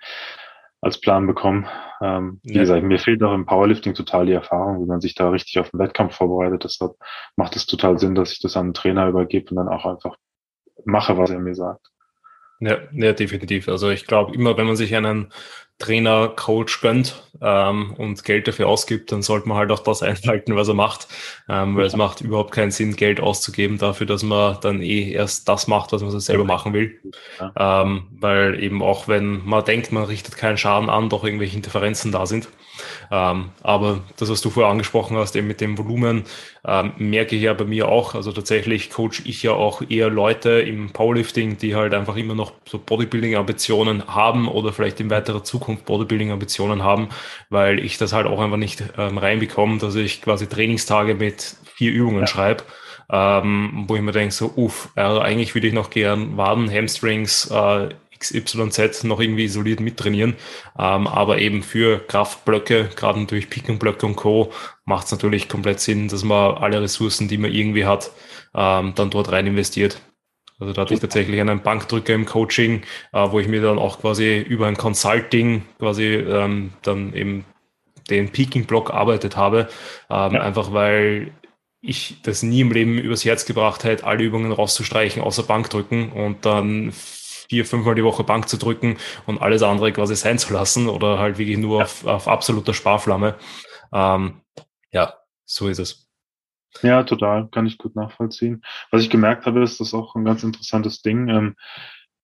als 0.80 0.98
Plan 0.98 1.26
bekomme. 1.26 1.68
Ähm, 2.00 2.40
wie 2.42 2.54
ja. 2.54 2.60
gesagt, 2.62 2.82
mir 2.82 2.98
fehlt 2.98 3.22
auch 3.22 3.34
im 3.34 3.44
Powerlifting 3.44 3.92
total 3.92 4.24
die 4.24 4.32
Erfahrung, 4.32 4.82
wie 4.82 4.86
man 4.86 5.02
sich 5.02 5.14
da 5.14 5.28
richtig 5.28 5.58
auf 5.58 5.70
den 5.70 5.78
Wettkampf 5.78 6.14
vorbereitet. 6.14 6.64
Deshalb 6.64 6.92
macht 7.36 7.56
es 7.56 7.66
total 7.66 7.98
Sinn, 7.98 8.14
dass 8.14 8.32
ich 8.32 8.40
das 8.40 8.56
an 8.56 8.66
einen 8.66 8.74
Trainer 8.74 9.06
übergebe 9.08 9.50
und 9.50 9.56
dann 9.56 9.68
auch 9.68 9.84
einfach 9.84 10.16
mache, 10.86 11.18
was 11.18 11.28
er 11.28 11.38
mir 11.38 11.54
sagt. 11.54 11.90
Ja, 12.60 12.78
ja 12.92 13.12
definitiv. 13.12 13.68
Also 13.68 13.90
ich 13.90 14.06
glaube, 14.06 14.34
immer 14.34 14.56
wenn 14.56 14.66
man 14.66 14.76
sich 14.76 14.96
einen 14.96 15.30
Trainer, 15.80 16.28
Coach 16.28 16.80
gönnt 16.80 17.24
ähm, 17.42 17.94
und 17.96 18.22
Geld 18.22 18.46
dafür 18.46 18.68
ausgibt, 18.68 19.10
dann 19.10 19.22
sollte 19.22 19.48
man 19.48 19.58
halt 19.58 19.72
auch 19.72 19.80
das 19.80 20.02
einhalten, 20.04 20.54
was 20.54 20.68
er 20.68 20.74
macht. 20.74 21.08
Ähm, 21.48 21.74
weil 21.74 21.82
ja. 21.82 21.88
es 21.88 21.96
macht 21.96 22.20
überhaupt 22.20 22.52
keinen 22.52 22.70
Sinn, 22.70 22.94
Geld 22.94 23.20
auszugeben 23.20 23.78
dafür, 23.78 24.06
dass 24.06 24.22
man 24.22 24.58
dann 24.60 24.82
eh 24.82 25.10
erst 25.10 25.48
das 25.48 25.66
macht, 25.66 25.92
was 25.92 26.02
man 26.02 26.20
selber 26.20 26.44
machen 26.44 26.72
will. 26.72 27.00
Ja. 27.40 27.82
Ähm, 27.82 28.06
weil 28.12 28.62
eben 28.62 28.82
auch 28.82 29.08
wenn 29.08 29.44
man 29.44 29.64
denkt, 29.64 29.90
man 29.90 30.04
richtet 30.04 30.36
keinen 30.36 30.58
Schaden 30.58 30.88
an, 30.88 31.08
doch 31.08 31.24
irgendwelche 31.24 31.56
Interferenzen 31.56 32.12
da 32.12 32.26
sind. 32.26 32.48
Ähm, 33.10 33.50
aber 33.62 34.00
das, 34.16 34.30
was 34.30 34.40
du 34.40 34.50
vorher 34.50 34.70
angesprochen 34.70 35.16
hast, 35.16 35.36
eben 35.36 35.46
mit 35.46 35.60
dem 35.60 35.76
Volumen, 35.78 36.24
ähm, 36.64 36.92
merke 36.98 37.36
ich 37.36 37.42
ja 37.42 37.52
bei 37.54 37.64
mir 37.64 37.88
auch. 37.88 38.14
Also 38.14 38.32
tatsächlich 38.32 38.90
coach 38.90 39.22
ich 39.24 39.42
ja 39.42 39.52
auch 39.52 39.82
eher 39.88 40.10
Leute 40.10 40.60
im 40.60 40.90
Powerlifting, 40.90 41.58
die 41.58 41.74
halt 41.74 41.94
einfach 41.94 42.16
immer 42.16 42.34
noch 42.34 42.52
so 42.66 42.78
Bodybuilding-Ambitionen 42.78 44.06
haben 44.08 44.48
oder 44.48 44.72
vielleicht 44.72 45.00
in 45.00 45.10
weiterer 45.10 45.44
Zukunft 45.44 45.69
Bodybuilding-Ambitionen 45.78 46.82
haben, 46.82 47.08
weil 47.48 47.78
ich 47.78 47.98
das 47.98 48.12
halt 48.12 48.26
auch 48.26 48.40
einfach 48.40 48.56
nicht 48.56 48.82
ähm, 48.98 49.18
reinbekomme, 49.18 49.78
dass 49.78 49.94
ich 49.94 50.22
quasi 50.22 50.46
Trainingstage 50.46 51.14
mit 51.14 51.56
vier 51.74 51.92
Übungen 51.92 52.20
ja. 52.20 52.26
schreibe. 52.26 52.64
Ähm, 53.12 53.86
wo 53.88 53.96
ich 53.96 54.02
mir 54.02 54.12
denke, 54.12 54.32
so, 54.32 54.52
uff, 54.54 54.90
also 54.94 55.20
eigentlich 55.20 55.54
würde 55.56 55.66
ich 55.66 55.72
noch 55.72 55.90
gern 55.90 56.36
Waden, 56.36 56.70
Hamstrings, 56.70 57.50
äh, 57.50 57.88
XYZ 58.20 59.04
noch 59.04 59.18
irgendwie 59.18 59.44
isoliert 59.44 59.80
mittrainieren. 59.80 60.36
Ähm, 60.78 61.06
aber 61.06 61.38
eben 61.38 61.62
für 61.62 61.98
Kraftblöcke, 62.06 62.90
gerade 62.94 63.18
natürlich 63.18 63.50
Pickenblöcke 63.50 64.06
und 64.06 64.16
Co., 64.16 64.52
macht 64.84 65.06
es 65.06 65.12
natürlich 65.12 65.48
komplett 65.48 65.80
Sinn, 65.80 66.08
dass 66.08 66.22
man 66.22 66.56
alle 66.56 66.82
Ressourcen, 66.82 67.28
die 67.28 67.38
man 67.38 67.52
irgendwie 67.52 67.86
hat, 67.86 68.10
ähm, 68.54 68.92
dann 68.94 69.10
dort 69.10 69.32
rein 69.32 69.46
investiert. 69.46 70.00
Also 70.60 70.74
da 70.74 70.82
hatte 70.82 70.94
ich 70.94 71.00
tatsächlich 71.00 71.40
einen 71.40 71.62
Bankdrücker 71.62 72.14
im 72.14 72.26
Coaching, 72.26 72.82
äh, 73.12 73.30
wo 73.30 73.40
ich 73.40 73.48
mir 73.48 73.62
dann 73.62 73.78
auch 73.78 74.00
quasi 74.00 74.38
über 74.38 74.66
ein 74.66 74.76
Consulting 74.76 75.62
quasi 75.78 76.14
ähm, 76.14 76.72
dann 76.82 77.14
eben 77.14 77.44
den 78.10 78.30
Peaking-Block 78.30 78.90
arbeitet 78.90 79.36
habe, 79.36 79.68
ähm, 80.10 80.34
ja. 80.34 80.40
einfach 80.40 80.72
weil 80.72 81.32
ich 81.80 82.20
das 82.22 82.42
nie 82.42 82.60
im 82.60 82.72
Leben 82.72 82.98
übers 82.98 83.24
Herz 83.24 83.46
gebracht 83.46 83.84
hätte, 83.84 84.04
alle 84.04 84.22
Übungen 84.22 84.52
rauszustreichen, 84.52 85.22
außer 85.22 85.44
Bankdrücken 85.44 86.12
und 86.12 86.44
dann 86.44 86.92
vier, 86.92 87.64
fünfmal 87.64 87.94
die 87.94 88.04
Woche 88.04 88.22
Bank 88.22 88.48
zu 88.48 88.58
drücken 88.58 88.98
und 89.26 89.40
alles 89.40 89.62
andere 89.62 89.92
quasi 89.92 90.14
sein 90.14 90.38
zu 90.38 90.52
lassen 90.52 90.88
oder 90.88 91.18
halt 91.18 91.38
wirklich 91.38 91.58
nur 91.58 91.78
ja. 91.78 91.84
auf, 91.84 92.06
auf 92.06 92.28
absoluter 92.28 92.74
Sparflamme. 92.74 93.36
Ähm, 93.92 94.42
ja, 94.92 95.14
so 95.46 95.68
ist 95.68 95.78
es. 95.78 96.09
Ja, 96.82 97.02
total, 97.02 97.48
kann 97.48 97.66
ich 97.66 97.78
gut 97.78 97.96
nachvollziehen. 97.96 98.62
Was 98.90 99.02
ich 99.02 99.10
gemerkt 99.10 99.46
habe, 99.46 99.62
ist 99.62 99.80
das 99.80 99.94
auch 99.94 100.14
ein 100.14 100.24
ganz 100.24 100.42
interessantes 100.42 101.02
Ding. 101.02 101.28
Ähm, 101.28 101.56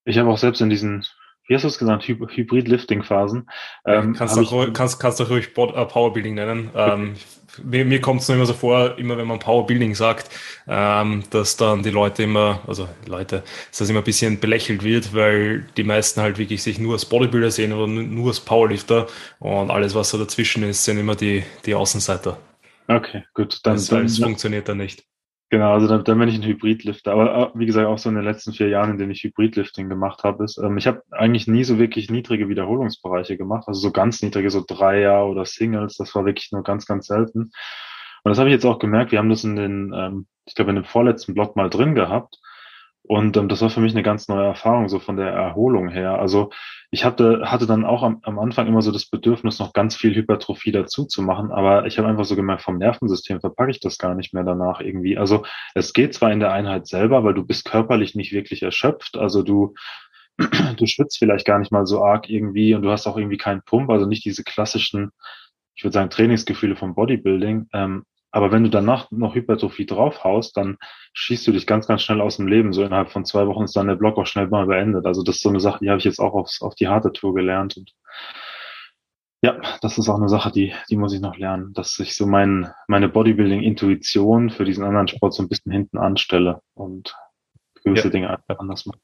ich 0.05 0.19
habe 0.19 0.31
auch 0.31 0.39
selbst 0.39 0.61
in 0.61 0.71
diesen 0.71 1.05
wie 1.49 1.55
hast 1.55 1.63
du 1.63 1.69
es 1.69 1.79
genannt, 1.79 2.03
Hy 2.07 2.15
Hybrid-Lifting-Phasen. 2.15 3.49
Ähm, 3.87 4.15
kannst, 4.15 4.37
du 4.37 4.73
kannst, 4.73 4.99
kannst 4.99 5.21
du 5.21 5.25
ruhig 5.25 5.49
äh, 5.57 5.85
Powerbuilding 5.85 6.35
nennen. 6.35 6.71
Ähm, 6.75 7.15
mir 7.63 7.85
mir 7.85 8.01
kommt 8.01 8.21
es 8.21 8.29
nur 8.29 8.37
immer 8.37 8.47
so 8.47 8.53
vor, 8.53 8.99
immer 8.99 9.17
wenn 9.17 9.29
man 9.29 9.39
Powerbuilding 9.39 9.95
sagt, 9.95 10.29
ähm, 10.67 11.23
dass 11.31 11.57
dann 11.57 11.83
die 11.83 11.91
Leute 11.91 12.25
immer, 12.25 12.61
also 12.67 12.89
Leute, 13.07 13.45
dass 13.71 13.79
das 13.79 13.91
immer 13.91 14.01
ein 14.01 14.05
bisschen 14.05 14.41
belächelt 14.41 14.83
wird, 14.83 15.15
weil 15.15 15.65
die 15.77 15.85
meisten 15.85 16.21
halt 16.21 16.39
wirklich 16.39 16.63
sich 16.63 16.79
nur 16.79 16.95
als 16.95 17.05
Bodybuilder 17.05 17.51
sehen 17.51 17.73
oder 17.73 17.87
nur 17.87 18.29
als 18.29 18.41
Powerlifter 18.41 19.07
und 19.39 19.71
alles, 19.71 19.95
was 19.95 20.11
so 20.11 20.19
dazwischen 20.19 20.65
ist, 20.65 20.85
sind 20.85 20.99
immer 20.99 21.15
die, 21.15 21.45
die 21.65 21.75
Außenseiter. 21.75 22.39
Okay, 22.89 23.25
gut. 23.35 23.61
Dann, 23.65 23.75
das, 23.75 23.87
dann, 23.89 24.03
das 24.05 24.19
funktioniert 24.19 24.69
dann 24.69 24.79
nicht. 24.79 25.05
Genau, 25.49 25.75
also 25.75 25.87
dann, 25.87 26.03
dann 26.03 26.19
bin 26.19 26.29
ich 26.29 26.35
ein 26.35 26.43
Hybridlifter. 26.43 27.13
Aber 27.13 27.53
wie 27.55 27.67
gesagt, 27.67 27.87
auch 27.87 27.99
so 27.99 28.09
in 28.09 28.17
den 28.17 28.25
letzten 28.25 28.53
vier 28.53 28.69
Jahren, 28.69 28.91
in 28.91 28.99
denen 28.99 29.13
ich 29.13 29.23
Hybridlifting 29.23 29.89
gemacht 29.89 30.25
habe, 30.25 30.43
ist, 30.45 30.59
ähm, 30.59 30.77
ich 30.77 30.89
habe 30.89 31.03
eigentlich 31.13 31.47
nie 31.47 31.63
so 31.63 31.79
wirklich 31.79 32.11
niedrige 32.11 32.49
Wiederholungsbereiche 32.49 33.37
gemacht. 33.37 33.69
Also 33.69 33.81
so 33.81 33.93
ganz 33.93 34.23
niedrige, 34.23 34.51
so 34.51 34.65
Dreier 34.67 35.27
oder 35.27 35.45
Singles, 35.45 35.97
das 35.97 36.15
war 36.17 36.25
wirklich 36.25 36.51
nur 36.51 36.65
ganz, 36.65 36.87
ganz 36.87 37.07
selten. 37.07 37.53
Und 38.25 38.31
das 38.31 38.39
habe 38.39 38.49
ich 38.49 38.55
jetzt 38.55 38.65
auch 38.65 38.81
gemerkt, 38.81 39.13
wir 39.13 39.21
haben 39.21 39.31
das 39.31 39.45
in 39.45 39.55
den, 39.55 39.93
ähm, 39.95 40.27
ich 40.47 40.57
glaube, 40.57 40.71
in 40.71 40.77
dem 40.77 40.85
vorletzten 40.85 41.35
Blog 41.35 41.55
mal 41.55 41.71
drin 41.71 41.95
gehabt. 41.95 42.39
Und 43.09 43.37
ähm, 43.37 43.49
das 43.49 43.63
war 43.63 43.71
für 43.71 43.81
mich 43.81 43.93
eine 43.93 44.03
ganz 44.03 44.29
neue 44.29 44.47
Erfahrung, 44.47 44.89
so 44.89 44.99
von 44.99 45.17
der 45.17 45.29
Erholung 45.29 45.89
her. 45.89 46.19
Also 46.19 46.51
ich 46.91 47.05
hatte, 47.05 47.43
hatte 47.51 47.67
dann 47.67 47.85
auch 47.85 48.03
am, 48.03 48.19
am 48.23 48.39
Anfang 48.39 48.67
immer 48.67 48.83
so 48.83 48.91
das 48.91 49.07
Bedürfnis, 49.07 49.59
noch 49.59 49.73
ganz 49.73 49.97
viel 49.97 50.15
Hypertrophie 50.15 50.73
dazu 50.73 51.05
zu 51.05 51.23
machen, 51.23 51.53
aber 51.53 51.87
ich 51.87 51.99
habe 51.99 52.09
einfach 52.09 52.25
so 52.25 52.37
gemerkt, 52.37 52.63
vom 52.63 52.79
Nervensystem 52.79 53.41
verpacke 53.41 53.71
ich 53.71 53.81
das 53.81 53.99
gar 53.99 54.15
nicht 54.15 54.35
mehr 54.35 54.45
danach 54.45 54.81
irgendwie. 54.81 55.19
Also 55.19 55.45
es 55.75 55.93
geht 55.93 56.15
zwar 56.15 56.33
in 56.33 56.41
der 56.41 56.53
Einheit 56.53 56.87
selber, 56.87 57.23
weil 57.25 57.35
du 57.35 57.45
bist 57.45 57.65
körperlich 57.65 58.15
nicht 58.15 58.33
wirklich 58.33 58.63
erschöpft, 58.63 59.17
also 59.17 59.43
du, 59.43 59.75
du 60.77 60.87
schwitzt 60.87 61.19
vielleicht 61.19 61.47
gar 61.47 61.59
nicht 61.59 61.73
mal 61.73 61.87
so 61.87 62.05
arg 62.05 62.29
irgendwie 62.29 62.75
und 62.75 62.83
du 62.83 62.91
hast 62.91 63.07
auch 63.07 63.17
irgendwie 63.17 63.39
keinen 63.39 63.63
Pump, 63.63 63.91
also 63.91 64.07
nicht 64.07 64.25
diese 64.25 64.43
klassischen 64.45 65.13
ich 65.77 65.85
würde 65.85 65.93
sagen, 65.93 66.11
Trainingsgefühle 66.11 66.75
vom 66.75 66.95
Bodybuilding. 66.95 67.69
Ähm, 67.73 68.05
aber 68.37 68.53
wenn 68.53 68.65
du 68.65 68.69
danach 68.69 69.11
noch 69.11 69.35
Hypertrophie 69.35 69.87
draufhaust, 69.87 70.59
dann 70.59 70.77
schießt 71.15 71.47
du 71.47 71.53
dich 71.53 71.67
ganz, 71.67 71.87
ganz 71.87 72.03
schnell 72.03 72.21
aus 72.21 72.37
dem 72.37 72.47
Leben. 72.47 72.75
So 72.75 72.85
innerhalb 72.85 73.11
von 73.11 73.25
zwei 73.25 73.47
Wochen 73.47 73.65
ist 73.65 73.75
dann 73.75 73.87
der 73.87 73.95
Block 73.95 74.19
auch 74.19 74.27
schnell 74.27 74.47
mal 74.49 74.67
beendet. 74.67 75.07
Also 75.07 75.23
das 75.23 75.37
ist 75.37 75.43
so 75.43 75.49
eine 75.49 75.59
Sache, 75.59 75.79
die 75.83 75.89
habe 75.89 76.01
ich 76.01 76.05
jetzt 76.05 76.19
auch 76.19 76.35
aufs, 76.35 76.61
auf 76.61 76.75
die 76.75 76.87
harte 76.87 77.15
Tour 77.15 77.35
gelernt. 77.35 77.79
Und 77.79 77.95
ja, 79.41 79.59
das 79.81 79.97
ist 79.97 80.11
auch 80.11 80.19
eine 80.19 80.29
Sache, 80.29 80.53
die, 80.53 80.75
die 80.91 80.99
muss 80.99 81.15
ich 81.15 81.23
noch 81.23 81.39
lernen, 81.39 81.73
dass 81.73 81.99
ich 81.99 82.15
so 82.15 82.27
mein, 82.27 82.71
meine 82.89 83.09
Bodybuilding-Intuition 83.09 84.51
für 84.51 84.67
diesen 84.67 84.85
anderen 84.85 85.09
Sport 85.09 85.33
so 85.33 85.43
ein 85.43 85.49
bisschen 85.49 85.73
hinten 85.73 85.97
anstelle 85.97 86.61
und 86.75 87.17
gewisse 87.85 88.09
ja. 88.09 88.11
Dinge 88.11 88.29
einfach 88.29 88.59
anders 88.59 88.85
mache. 88.85 88.99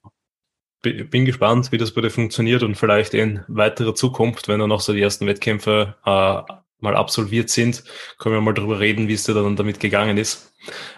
Bin 0.82 1.24
gespannt, 1.24 1.72
wie 1.72 1.78
das 1.78 1.94
bei 1.94 2.02
dir 2.02 2.10
funktioniert 2.10 2.62
und 2.64 2.74
vielleicht 2.74 3.14
in 3.14 3.44
weiterer 3.48 3.94
Zukunft, 3.94 4.48
wenn 4.48 4.60
du 4.60 4.66
noch 4.66 4.82
so 4.82 4.92
die 4.92 5.00
ersten 5.00 5.26
Wettkämpfe 5.26 5.94
äh, 6.04 6.42
mal 6.82 6.96
absolviert 6.96 7.50
sind, 7.50 7.84
können 8.18 8.34
wir 8.34 8.40
mal 8.40 8.54
darüber 8.54 8.80
reden, 8.80 9.08
wie 9.08 9.14
es 9.14 9.24
dir 9.24 9.34
dann 9.34 9.56
damit 9.56 9.80
gegangen 9.80 10.18
ist. 10.18 10.52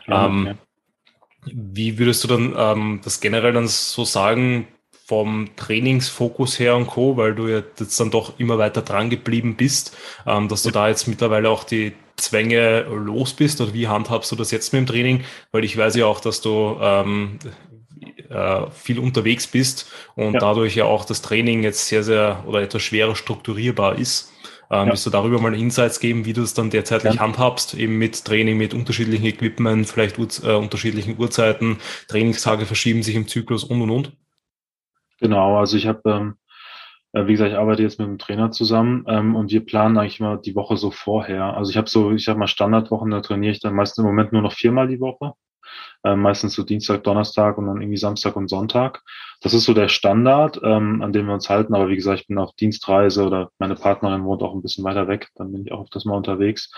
Ja, 0.06 0.26
ähm, 0.26 0.46
ja. 0.46 0.54
Wie 1.46 1.98
würdest 1.98 2.24
du 2.24 2.28
dann 2.28 2.54
ähm, 2.56 3.00
das 3.04 3.20
generell 3.20 3.52
dann 3.52 3.68
so 3.68 4.04
sagen, 4.04 4.66
vom 5.06 5.50
Trainingsfokus 5.56 6.58
her 6.58 6.76
und 6.76 6.86
Co., 6.86 7.18
weil 7.18 7.34
du 7.34 7.48
jetzt 7.48 8.00
dann 8.00 8.10
doch 8.10 8.38
immer 8.38 8.56
weiter 8.56 8.80
dran 8.80 9.10
geblieben 9.10 9.54
bist, 9.54 9.96
ähm, 10.26 10.48
dass 10.48 10.62
du 10.62 10.70
da 10.70 10.88
jetzt 10.88 11.06
mittlerweile 11.06 11.50
auch 11.50 11.64
die 11.64 11.92
Zwänge 12.16 12.82
los 12.82 13.34
bist 13.34 13.60
oder 13.60 13.74
wie 13.74 13.88
handhabst 13.88 14.32
du 14.32 14.36
das 14.36 14.50
jetzt 14.50 14.72
mit 14.72 14.80
dem 14.80 14.86
Training? 14.86 15.24
Weil 15.52 15.64
ich 15.64 15.76
weiß 15.76 15.96
ja 15.96 16.06
auch, 16.06 16.20
dass 16.20 16.40
du 16.40 16.78
ähm, 16.80 17.38
äh, 18.30 18.70
viel 18.70 18.98
unterwegs 18.98 19.46
bist 19.46 19.92
und 20.14 20.34
ja. 20.34 20.40
dadurch 20.40 20.74
ja 20.74 20.84
auch 20.84 21.04
das 21.04 21.20
Training 21.22 21.62
jetzt 21.62 21.86
sehr, 21.86 22.02
sehr 22.02 22.44
oder 22.46 22.62
etwas 22.62 22.82
schwerer 22.82 23.14
strukturierbar 23.16 23.98
ist. 23.98 24.32
Ähm, 24.70 24.86
ja. 24.86 24.92
Willst 24.92 25.06
du 25.06 25.10
darüber 25.10 25.40
mal 25.40 25.54
Insights 25.54 26.00
geben, 26.00 26.24
wie 26.24 26.32
du 26.32 26.42
es 26.42 26.54
dann 26.54 26.70
derzeitig 26.70 27.14
ja. 27.14 27.20
handhabst, 27.20 27.74
eben 27.74 27.98
mit 27.98 28.24
Training, 28.24 28.56
mit 28.56 28.74
unterschiedlichen 28.74 29.26
Equipment, 29.26 29.86
vielleicht 29.86 30.18
äh, 30.18 30.54
unterschiedlichen 30.54 31.18
Uhrzeiten, 31.18 31.78
Trainingstage 32.08 32.66
verschieben 32.66 33.02
sich 33.02 33.14
im 33.14 33.28
Zyklus 33.28 33.64
und 33.64 33.82
und 33.82 33.90
und? 33.90 34.12
Genau, 35.20 35.56
also 35.58 35.76
ich 35.76 35.86
habe, 35.86 36.00
ähm, 36.06 36.34
äh, 37.12 37.26
wie 37.26 37.32
gesagt, 37.32 37.52
ich 37.52 37.58
arbeite 37.58 37.82
jetzt 37.82 37.98
mit 37.98 38.08
dem 38.08 38.18
Trainer 38.18 38.50
zusammen 38.50 39.04
ähm, 39.08 39.36
und 39.36 39.50
wir 39.50 39.64
planen 39.64 39.96
eigentlich 39.96 40.20
immer 40.20 40.36
die 40.36 40.54
Woche 40.54 40.76
so 40.76 40.90
vorher. 40.90 41.56
Also 41.56 41.70
ich 41.70 41.76
habe 41.76 41.88
so, 41.88 42.10
ich 42.10 42.24
sag 42.24 42.36
mal 42.36 42.46
Standardwochen, 42.46 43.10
da 43.10 43.20
trainiere 43.20 43.52
ich 43.52 43.60
dann 43.60 43.74
meistens 43.74 43.98
im 43.98 44.04
Moment 44.04 44.32
nur 44.32 44.42
noch 44.42 44.52
viermal 44.52 44.88
die 44.88 45.00
Woche. 45.00 45.34
Äh, 46.04 46.16
meistens 46.16 46.54
so 46.54 46.62
Dienstag, 46.62 47.02
Donnerstag 47.04 47.56
und 47.56 47.66
dann 47.66 47.80
irgendwie 47.80 47.96
Samstag 47.96 48.36
und 48.36 48.48
Sonntag. 48.48 49.02
Das 49.40 49.54
ist 49.54 49.64
so 49.64 49.72
der 49.72 49.88
Standard, 49.88 50.60
ähm, 50.62 51.02
an 51.02 51.12
dem 51.12 51.26
wir 51.26 51.34
uns 51.34 51.48
halten. 51.48 51.74
Aber 51.74 51.88
wie 51.88 51.96
gesagt, 51.96 52.20
ich 52.20 52.26
bin 52.26 52.38
auf 52.38 52.54
Dienstreise 52.54 53.24
oder 53.24 53.50
meine 53.58 53.74
Partnerin 53.74 54.24
wohnt 54.24 54.42
auch 54.42 54.54
ein 54.54 54.62
bisschen 54.62 54.84
weiter 54.84 55.08
weg. 55.08 55.28
Dann 55.34 55.52
bin 55.52 55.62
ich 55.64 55.72
auch 55.72 55.88
das 55.90 56.04
Mal 56.04 56.16
unterwegs. 56.16 56.70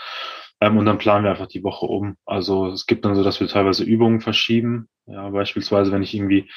Ähm, 0.60 0.78
und 0.78 0.86
dann 0.86 0.98
planen 0.98 1.24
wir 1.24 1.32
einfach 1.32 1.48
die 1.48 1.64
Woche 1.64 1.86
um. 1.86 2.16
Also 2.24 2.68
es 2.68 2.86
gibt 2.86 3.04
dann 3.04 3.16
so, 3.16 3.24
dass 3.24 3.40
wir 3.40 3.48
teilweise 3.48 3.84
Übungen 3.84 4.20
verschieben. 4.20 4.88
Ja, 5.06 5.28
beispielsweise, 5.30 5.92
wenn 5.92 6.02
ich 6.02 6.14
irgendwie 6.14 6.48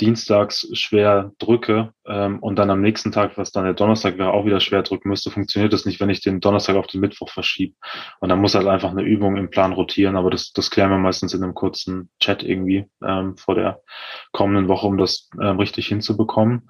dienstags 0.00 0.68
schwer 0.72 1.32
drücke 1.38 1.92
ähm, 2.06 2.40
und 2.40 2.56
dann 2.56 2.70
am 2.70 2.80
nächsten 2.80 3.12
Tag, 3.12 3.38
was 3.38 3.52
dann 3.52 3.64
der 3.64 3.74
Donnerstag 3.74 4.18
wäre, 4.18 4.32
auch 4.32 4.44
wieder 4.44 4.60
schwer 4.60 4.82
drücken 4.82 5.08
müsste, 5.08 5.30
funktioniert 5.30 5.72
das 5.72 5.84
nicht, 5.84 6.00
wenn 6.00 6.10
ich 6.10 6.20
den 6.20 6.40
Donnerstag 6.40 6.76
auf 6.76 6.86
den 6.88 7.00
Mittwoch 7.00 7.30
verschiebe. 7.30 7.74
Und 8.20 8.28
dann 8.28 8.40
muss 8.40 8.54
halt 8.54 8.66
einfach 8.66 8.90
eine 8.90 9.02
Übung 9.02 9.36
im 9.36 9.50
Plan 9.50 9.72
rotieren, 9.72 10.16
aber 10.16 10.30
das, 10.30 10.52
das 10.52 10.70
klären 10.70 10.90
wir 10.90 10.98
meistens 10.98 11.34
in 11.34 11.42
einem 11.42 11.54
kurzen 11.54 12.10
Chat 12.18 12.42
irgendwie 12.42 12.86
ähm, 13.04 13.36
vor 13.36 13.54
der 13.54 13.80
kommenden 14.32 14.68
Woche, 14.68 14.86
um 14.86 14.98
das 14.98 15.28
ähm, 15.40 15.58
richtig 15.58 15.86
hinzubekommen. 15.86 16.68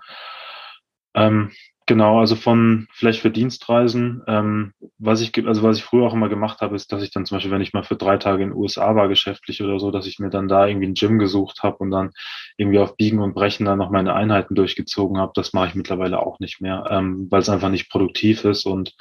Ähm, 1.14 1.52
Genau, 1.86 2.18
also 2.20 2.34
von 2.34 2.86
vielleicht 2.94 3.20
für 3.20 3.30
Dienstreisen, 3.30 4.22
ähm, 4.26 4.72
was 4.96 5.20
ich 5.20 5.36
also 5.46 5.62
was 5.62 5.76
ich 5.76 5.84
früher 5.84 6.06
auch 6.06 6.14
immer 6.14 6.30
gemacht 6.30 6.62
habe, 6.62 6.76
ist, 6.76 6.90
dass 6.92 7.02
ich 7.02 7.10
dann 7.10 7.26
zum 7.26 7.36
Beispiel, 7.36 7.50
wenn 7.52 7.60
ich 7.60 7.74
mal 7.74 7.82
für 7.82 7.96
drei 7.96 8.16
Tage 8.16 8.42
in 8.42 8.50
den 8.50 8.56
USA 8.56 8.96
war, 8.96 9.06
geschäftlich 9.06 9.62
oder 9.62 9.78
so, 9.78 9.90
dass 9.90 10.06
ich 10.06 10.18
mir 10.18 10.30
dann 10.30 10.48
da 10.48 10.66
irgendwie 10.66 10.86
ein 10.86 10.94
Gym 10.94 11.18
gesucht 11.18 11.62
habe 11.62 11.76
und 11.78 11.90
dann 11.90 12.12
irgendwie 12.56 12.78
auf 12.78 12.96
Biegen 12.96 13.18
und 13.18 13.34
Brechen 13.34 13.66
dann 13.66 13.76
noch 13.76 13.90
meine 13.90 14.14
Einheiten 14.14 14.54
durchgezogen 14.54 15.18
habe. 15.18 15.32
Das 15.34 15.52
mache 15.52 15.68
ich 15.68 15.74
mittlerweile 15.74 16.20
auch 16.20 16.38
nicht 16.40 16.62
mehr, 16.62 16.86
ähm, 16.90 17.26
weil 17.30 17.42
es 17.42 17.50
einfach 17.50 17.68
nicht 17.68 17.90
produktiv 17.90 18.44
ist 18.46 18.64
und 18.64 18.94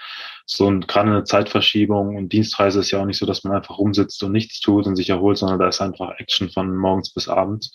so 0.45 0.69
ein, 0.69 0.81
gerade 0.81 1.09
eine 1.09 1.23
Zeitverschiebung 1.23 2.17
und 2.17 2.33
Dienstreise 2.33 2.81
ist 2.81 2.91
ja 2.91 2.99
auch 3.01 3.05
nicht 3.05 3.17
so, 3.17 3.25
dass 3.25 3.45
man 3.45 3.55
einfach 3.55 3.77
rumsitzt 3.77 4.21
und 4.23 4.33
nichts 4.33 4.59
tut 4.59 4.87
und 4.87 4.97
sich 4.97 5.09
erholt, 5.09 5.37
sondern 5.37 5.59
da 5.59 5.69
ist 5.69 5.79
einfach 5.79 6.19
Action 6.19 6.49
von 6.49 6.75
morgens 6.75 7.13
bis 7.13 7.29
abends. 7.29 7.71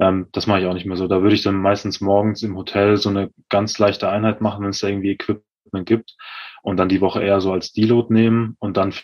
Ähm, 0.00 0.28
das 0.32 0.46
mache 0.46 0.60
ich 0.60 0.66
auch 0.66 0.74
nicht 0.74 0.86
mehr 0.86 0.96
so. 0.96 1.08
Da 1.08 1.22
würde 1.22 1.34
ich 1.34 1.42
dann 1.42 1.56
meistens 1.56 2.00
morgens 2.00 2.42
im 2.42 2.56
Hotel 2.56 2.96
so 2.96 3.08
eine 3.08 3.30
ganz 3.48 3.78
leichte 3.78 4.08
Einheit 4.08 4.40
machen, 4.40 4.62
wenn 4.62 4.70
es 4.70 4.80
da 4.80 4.88
irgendwie 4.88 5.12
Equipment 5.12 5.86
gibt 5.86 6.16
und 6.62 6.76
dann 6.76 6.88
die 6.88 7.00
Woche 7.00 7.22
eher 7.22 7.40
so 7.40 7.52
als 7.52 7.72
Deload 7.72 8.12
nehmen 8.12 8.56
und 8.58 8.76
dann 8.76 8.94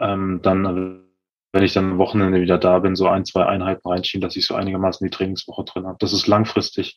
ähm, 0.00 0.40
dann 0.42 1.06
wenn 1.52 1.64
ich 1.64 1.72
dann 1.72 1.92
am 1.92 1.98
Wochenende 1.98 2.40
wieder 2.40 2.58
da 2.58 2.78
bin, 2.78 2.94
so 2.94 3.08
ein, 3.08 3.24
zwei 3.24 3.44
Einheiten 3.44 3.88
reinschieben, 3.88 4.22
dass 4.22 4.36
ich 4.36 4.46
so 4.46 4.54
einigermaßen 4.54 5.04
die 5.04 5.10
Trainingswoche 5.10 5.64
drin 5.64 5.86
habe. 5.86 5.96
Das 5.98 6.12
ist 6.12 6.26
langfristig 6.26 6.96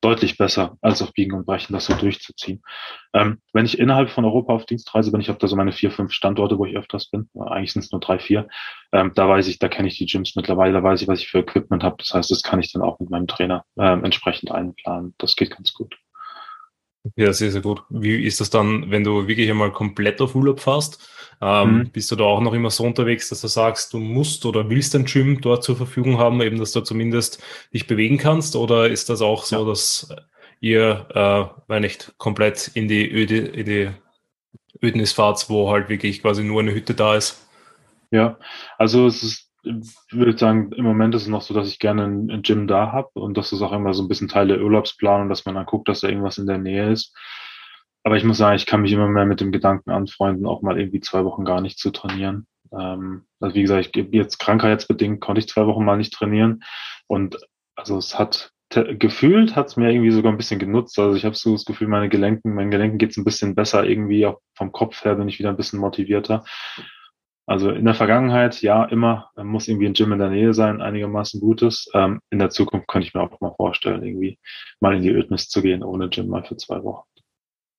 deutlich 0.00 0.36
besser, 0.36 0.76
als 0.80 1.02
auf 1.02 1.12
Biegen 1.12 1.36
und 1.36 1.46
Brechen 1.46 1.72
das 1.72 1.86
so 1.86 1.94
durchzuziehen. 1.94 2.62
Ähm, 3.14 3.40
wenn 3.52 3.66
ich 3.66 3.78
innerhalb 3.78 4.10
von 4.10 4.24
Europa 4.24 4.52
auf 4.52 4.66
Dienstreise 4.66 5.10
bin, 5.10 5.20
ich 5.20 5.28
habe 5.28 5.38
da 5.38 5.48
so 5.48 5.56
meine 5.56 5.72
vier, 5.72 5.90
fünf 5.90 6.12
Standorte, 6.12 6.58
wo 6.58 6.66
ich 6.66 6.76
öfters 6.76 7.10
bin, 7.10 7.28
eigentlich 7.38 7.72
sind 7.72 7.84
es 7.84 7.92
nur 7.92 8.00
drei, 8.00 8.18
vier, 8.18 8.48
ähm, 8.92 9.12
da 9.14 9.28
weiß 9.28 9.48
ich, 9.48 9.58
da 9.58 9.68
kenne 9.68 9.88
ich 9.88 9.98
die 9.98 10.06
Gyms 10.06 10.36
mittlerweile, 10.36 10.72
da 10.72 10.82
weiß 10.82 11.02
ich, 11.02 11.08
was 11.08 11.20
ich 11.20 11.28
für 11.28 11.40
Equipment 11.40 11.82
habe. 11.82 11.96
Das 11.98 12.14
heißt, 12.14 12.30
das 12.30 12.42
kann 12.42 12.60
ich 12.60 12.72
dann 12.72 12.82
auch 12.82 13.00
mit 13.00 13.10
meinem 13.10 13.26
Trainer 13.26 13.64
ähm, 13.78 14.04
entsprechend 14.04 14.50
einplanen. 14.50 15.14
Das 15.18 15.36
geht 15.36 15.50
ganz 15.50 15.72
gut. 15.72 15.96
Ja, 17.16 17.32
sehr, 17.32 17.50
sehr 17.50 17.62
gut. 17.62 17.82
Wie 17.88 18.24
ist 18.24 18.40
das 18.40 18.50
dann, 18.50 18.90
wenn 18.90 19.04
du 19.04 19.26
wirklich 19.28 19.50
einmal 19.50 19.72
komplett 19.72 20.20
auf 20.20 20.34
Urlaub 20.34 20.60
fährst? 20.60 21.08
Ähm, 21.40 21.78
mhm. 21.78 21.90
Bist 21.90 22.10
du 22.10 22.16
da 22.16 22.24
auch 22.24 22.40
noch 22.40 22.52
immer 22.52 22.70
so 22.70 22.84
unterwegs, 22.84 23.28
dass 23.28 23.40
du 23.40 23.46
sagst, 23.48 23.92
du 23.92 23.98
musst 23.98 24.44
oder 24.44 24.68
willst 24.68 24.94
ein 24.94 25.04
Gym 25.04 25.40
dort 25.40 25.62
zur 25.62 25.76
Verfügung 25.76 26.18
haben, 26.18 26.40
eben 26.42 26.58
dass 26.58 26.72
du 26.72 26.80
zumindest 26.80 27.42
dich 27.72 27.86
bewegen 27.86 28.18
kannst? 28.18 28.56
Oder 28.56 28.88
ist 28.88 29.08
das 29.08 29.22
auch 29.22 29.44
so, 29.44 29.60
ja. 29.60 29.64
dass 29.64 30.08
ihr, 30.60 31.06
äh, 31.14 31.60
wenn 31.68 31.82
nicht 31.82 32.14
komplett 32.18 32.70
in 32.74 32.88
die 32.88 33.08
Öde, 33.10 33.38
in 33.38 33.66
die 33.66 33.90
Ödnis 34.82 35.12
fahrt, 35.12 35.48
wo 35.48 35.70
halt 35.70 35.88
wirklich 35.88 36.22
quasi 36.22 36.42
nur 36.42 36.60
eine 36.60 36.74
Hütte 36.74 36.94
da 36.94 37.14
ist? 37.14 37.46
Ja, 38.10 38.38
also 38.78 39.06
es 39.06 39.22
ist 39.22 39.47
würde 39.62 40.38
sagen, 40.38 40.72
im 40.72 40.84
Moment 40.84 41.14
ist 41.14 41.22
es 41.22 41.28
noch 41.28 41.42
so, 41.42 41.52
dass 41.54 41.68
ich 41.68 41.78
gerne 41.78 42.04
ein, 42.04 42.42
Gym 42.42 42.66
da 42.66 42.92
habe 42.92 43.10
und 43.14 43.36
das 43.36 43.52
ist 43.52 43.62
auch 43.62 43.72
immer 43.72 43.94
so 43.94 44.02
ein 44.02 44.08
bisschen 44.08 44.28
Teil 44.28 44.48
der 44.48 44.60
Urlaubsplanung, 44.60 45.28
dass 45.28 45.44
man 45.44 45.54
dann 45.54 45.66
guckt, 45.66 45.88
dass 45.88 46.00
da 46.00 46.08
irgendwas 46.08 46.38
in 46.38 46.46
der 46.46 46.58
Nähe 46.58 46.90
ist. 46.90 47.14
Aber 48.04 48.16
ich 48.16 48.24
muss 48.24 48.38
sagen, 48.38 48.56
ich 48.56 48.66
kann 48.66 48.82
mich 48.82 48.92
immer 48.92 49.08
mehr 49.08 49.26
mit 49.26 49.40
dem 49.40 49.52
Gedanken 49.52 49.90
anfreunden, 49.90 50.46
auch 50.46 50.62
mal 50.62 50.78
irgendwie 50.78 51.00
zwei 51.00 51.24
Wochen 51.24 51.44
gar 51.44 51.60
nicht 51.60 51.78
zu 51.78 51.90
trainieren. 51.90 52.46
Ähm, 52.72 53.26
also 53.40 53.54
wie 53.54 53.62
gesagt, 53.62 53.96
ich 53.96 54.08
jetzt 54.12 54.38
krankheitsbedingt 54.38 55.20
konnte 55.20 55.40
ich 55.40 55.48
zwei 55.48 55.66
Wochen 55.66 55.84
mal 55.84 55.96
nicht 55.96 56.12
trainieren 56.12 56.62
und 57.06 57.38
also 57.74 57.98
es 57.98 58.18
hat 58.18 58.52
gefühlt 58.70 59.56
hat 59.56 59.68
es 59.68 59.76
mir 59.76 59.90
irgendwie 59.90 60.10
sogar 60.10 60.30
ein 60.30 60.36
bisschen 60.36 60.58
genutzt. 60.58 60.98
Also 60.98 61.16
ich 61.16 61.24
habe 61.24 61.34
so 61.34 61.52
das 61.52 61.64
Gefühl, 61.64 61.88
meine 61.88 62.10
Gelenken, 62.10 62.54
meinen 62.54 62.70
Gelenken 62.70 62.98
geht 62.98 63.12
es 63.12 63.16
ein 63.16 63.24
bisschen 63.24 63.54
besser 63.54 63.84
irgendwie, 63.84 64.26
auch 64.26 64.40
vom 64.54 64.72
Kopf 64.72 65.04
her 65.04 65.14
bin 65.14 65.28
ich 65.28 65.38
wieder 65.38 65.48
ein 65.48 65.56
bisschen 65.56 65.78
motivierter. 65.78 66.44
Also 67.48 67.70
in 67.70 67.86
der 67.86 67.94
Vergangenheit, 67.94 68.60
ja, 68.60 68.84
immer 68.84 69.30
muss 69.36 69.68
irgendwie 69.68 69.86
ein 69.86 69.94
Gym 69.94 70.12
in 70.12 70.18
der 70.18 70.28
Nähe 70.28 70.52
sein, 70.52 70.82
einigermaßen 70.82 71.40
gutes. 71.40 71.88
Ähm, 71.94 72.20
in 72.28 72.38
der 72.38 72.50
Zukunft 72.50 72.88
könnte 72.88 73.08
ich 73.08 73.14
mir 73.14 73.22
auch 73.22 73.40
mal 73.40 73.54
vorstellen, 73.56 74.04
irgendwie 74.04 74.38
mal 74.80 74.94
in 74.94 75.02
die 75.02 75.08
Ödnis 75.08 75.48
zu 75.48 75.62
gehen 75.62 75.82
ohne 75.82 76.10
Gym 76.10 76.28
mal 76.28 76.44
für 76.44 76.58
zwei 76.58 76.84
Wochen. 76.84 77.08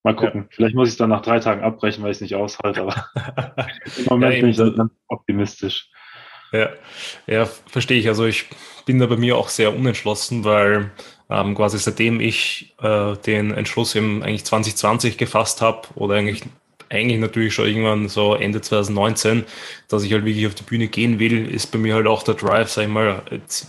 Mal 0.03 0.15
gucken. 0.15 0.41
Ja. 0.41 0.47
Vielleicht 0.49 0.75
muss 0.75 0.87
ich 0.87 0.93
es 0.93 0.97
dann 0.97 1.11
nach 1.11 1.21
drei 1.21 1.39
Tagen 1.39 1.61
abbrechen, 1.61 2.03
weil 2.03 2.09
ich 2.09 2.17
es 2.17 2.21
nicht 2.21 2.33
aushalte, 2.33 2.81
aber 2.81 3.05
im 3.97 4.05
Moment 4.05 4.33
ja, 4.33 4.41
bin 4.41 4.49
ich 4.49 4.57
dann 4.57 4.89
optimistisch. 5.07 5.91
Ja, 6.51 6.69
ja, 7.27 7.45
verstehe 7.45 7.99
ich. 7.99 8.07
Also 8.07 8.25
ich 8.25 8.45
bin 8.87 8.97
da 8.97 9.05
bei 9.05 9.17
mir 9.17 9.37
auch 9.37 9.49
sehr 9.49 9.75
unentschlossen, 9.75 10.45
weil 10.45 10.89
ähm, 11.29 11.53
quasi 11.53 11.77
seitdem 11.77 12.19
ich 12.21 12.75
äh, 12.81 13.15
den 13.17 13.51
Entschluss 13.51 13.93
im 13.93 14.23
eigentlich 14.23 14.45
2020 14.45 15.19
gefasst 15.19 15.61
habe 15.61 15.89
oder 15.93 16.15
eigentlich 16.15 16.41
eigentlich 16.89 17.19
natürlich 17.19 17.53
schon 17.53 17.67
irgendwann 17.67 18.09
so 18.09 18.33
Ende 18.33 18.61
2019, 18.61 19.45
dass 19.87 20.03
ich 20.03 20.11
halt 20.11 20.25
wirklich 20.25 20.47
auf 20.47 20.55
die 20.55 20.63
Bühne 20.63 20.87
gehen 20.87 21.19
will, 21.19 21.47
ist 21.49 21.67
bei 21.67 21.77
mir 21.77 21.95
halt 21.95 22.07
auch 22.07 22.23
der 22.23 22.35
Drive, 22.35 22.69
sag 22.69 22.83
ich 22.83 22.89
mal, 22.89 23.21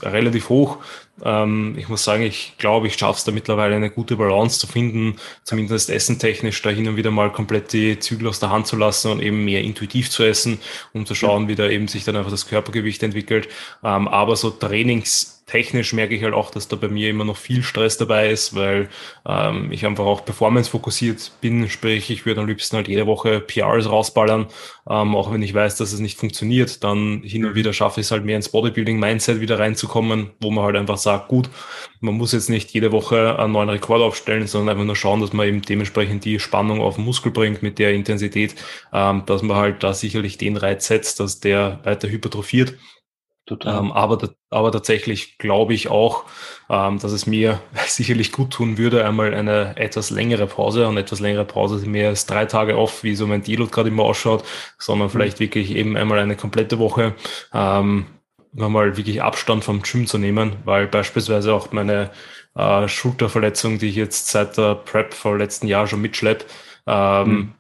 relativ 0.03 0.49
hoch. 0.49 0.79
Ähm, 1.23 1.75
ich 1.79 1.89
muss 1.89 2.05
sagen, 2.05 2.23
ich 2.23 2.55
glaube, 2.59 2.87
ich 2.87 2.95
schaffe 2.95 3.19
es 3.19 3.25
da 3.25 3.33
mittlerweile 3.33 3.77
eine 3.77 3.91
gute 3.91 4.17
Balance 4.17 4.59
zu 4.59 4.67
finden, 4.67 5.17
zumindest 5.45 5.91
essentechnisch 5.91 6.63
da 6.63 6.71
hin 6.71 6.89
und 6.89 6.97
wieder 6.97 7.11
mal 7.11 7.31
komplett 7.31 7.73
die 7.73 7.99
Zügel 7.99 8.29
aus 8.29 8.41
der 8.41 8.51
Hand 8.51 8.67
zu 8.67 8.77
lassen 8.77 9.11
und 9.11 9.21
eben 9.21 9.45
mehr 9.45 9.63
intuitiv 9.63 10.11
zu 10.11 10.23
essen, 10.25 10.59
um 10.95 11.05
zu 11.05 11.15
schauen, 11.15 11.49
wie 11.49 11.55
da 11.57 11.69
eben 11.69 11.89
sich 11.89 12.05
dann 12.05 12.17
einfach 12.17 12.31
das 12.31 12.47
Körpergewicht 12.47 13.03
entwickelt. 13.03 13.49
Ähm, 13.85 14.09
aber 14.09 14.37
so 14.37 14.51
Trainings 14.51 15.40
technisch 15.51 15.93
merke 15.93 16.15
ich 16.15 16.23
halt 16.23 16.33
auch, 16.33 16.51
dass 16.51 16.69
da 16.69 16.77
bei 16.77 16.89
mir 16.89 17.11
immer 17.11 17.25
noch 17.25 17.37
viel 17.37 17.65
Stress 17.65 17.99
dabei 17.99 18.31
ist, 18.31 18.55
weil 18.55 18.89
ähm, 19.27 19.73
ich 19.73 19.85
einfach 19.85 20.05
auch 20.05 20.25
performance-fokussiert 20.25 21.33
bin. 21.41 21.69
Sprich, 21.69 22.09
ich 22.11 22.25
würde 22.25 22.41
am 22.41 22.47
liebsten 22.47 22.77
halt 22.77 22.87
jede 22.87 23.07
Woche 23.07 23.41
PRs 23.41 23.91
rausballern, 23.91 24.47
ähm, 24.89 25.17
auch 25.17 25.33
wenn 25.33 25.43
ich 25.43 25.53
weiß, 25.53 25.77
dass 25.77 25.93
es 25.93 25.99
nicht 25.99 26.19
funktioniert. 26.19 26.85
Dann 26.85 27.23
hin 27.25 27.45
und 27.45 27.57
wieder 27.57 27.73
schaffe 27.73 28.01
ich 28.01 28.07
es 28.07 28.13
halt 28.13 28.25
mehr 28.25 28.37
ins 28.37 28.51
Bodybuilding-Mindset 28.51 29.41
wieder 29.41 29.59
reinzukommen, 29.59 30.31
wo 30.41 30.53
man 30.53 30.65
halt 30.65 30.77
einfach 30.77 30.99
sagt, 30.99 31.27
gut, 31.27 31.51
man 32.01 32.15
muss 32.15 32.33
jetzt 32.33 32.49
nicht 32.49 32.71
jede 32.71 32.93
Woche 32.93 33.37
einen 33.39 33.53
neuen 33.53 33.71
Rekord 33.71 34.03
aufstellen, 34.03 34.47
sondern 34.47 34.71
einfach 34.71 34.87
nur 34.87 34.97
schauen, 34.97 35.21
dass 35.21 35.33
man 35.33 35.49
eben 35.49 35.63
dementsprechend 35.63 36.25
die 36.25 36.39
Spannung 36.39 36.81
auf 36.81 36.95
den 36.95 37.05
Muskel 37.05 37.33
bringt 37.33 37.61
mit 37.61 37.81
der 37.81 37.93
Intensität, 37.93 38.55
ähm, 38.93 39.25
dass 39.27 39.43
man 39.43 39.57
halt 39.57 39.83
da 39.83 39.95
sicherlich 39.95 40.39
den 40.39 40.57
Reiz 40.57 40.87
setzt, 40.87 41.19
dass 41.19 41.41
der 41.41 41.81
weiter 41.83 42.09
hypertrophiert 42.09 42.75
ähm, 43.65 43.93
aber, 43.93 44.31
aber 44.51 44.73
tatsächlich 44.73 45.39
glaube 45.39 45.75
ich 45.75 45.89
auch, 45.89 46.25
ähm, 46.69 46.99
dass 46.99 47.13
es 47.13 47.27
mir 47.27 47.61
sicherlich 47.87 48.33
gut 48.33 48.53
tun 48.53 48.79
würde, 48.79 49.05
einmal 49.05 49.35
eine 49.35 49.77
etwas 49.77 50.11
längere 50.11 50.47
Pause 50.47 50.89
und 50.89 50.97
etwas 50.97 51.21
längere 51.21 51.45
Pause 51.45 51.87
mehr 51.89 52.09
als 52.09 52.27
drei 52.27 52.47
Tage 52.47 52.77
off, 52.79 53.03
wie 53.03 53.15
so 53.15 53.27
mein 53.27 53.43
Deload 53.43 53.71
gerade 53.71 53.89
immer 53.89 54.05
ausschaut, 54.05 54.45
sondern 54.79 55.09
mhm. 55.09 55.13
vielleicht 55.13 55.41
wirklich 55.41 55.75
eben 55.75 55.97
einmal 55.97 56.19
eine 56.19 56.37
komplette 56.37 56.79
Woche, 56.79 57.15
ähm, 57.53 58.07
mal 58.53 58.97
wirklich 58.97 59.23
Abstand 59.23 59.65
vom 59.65 59.83
Gym 59.83 60.07
zu 60.07 60.19
nehmen, 60.19 60.57
weil 60.65 60.89
beispielsweise 60.89 61.55
auch 61.55 61.71
meine 61.73 62.11
äh, 62.57 62.89
Schulterverletzung, 62.89 63.79
die 63.79 63.89
ich 63.89 63.97
jetzt 63.97 64.29
seit 64.29 64.57
der 64.59 64.75
Prep 64.75 65.15
vor 65.15 65.39
letzten 65.39 65.69
Jahr 65.69 65.87
schon 65.87 66.01
mitschlepp, 66.01 66.45
ähm, 66.87 67.29
mhm 67.29 67.55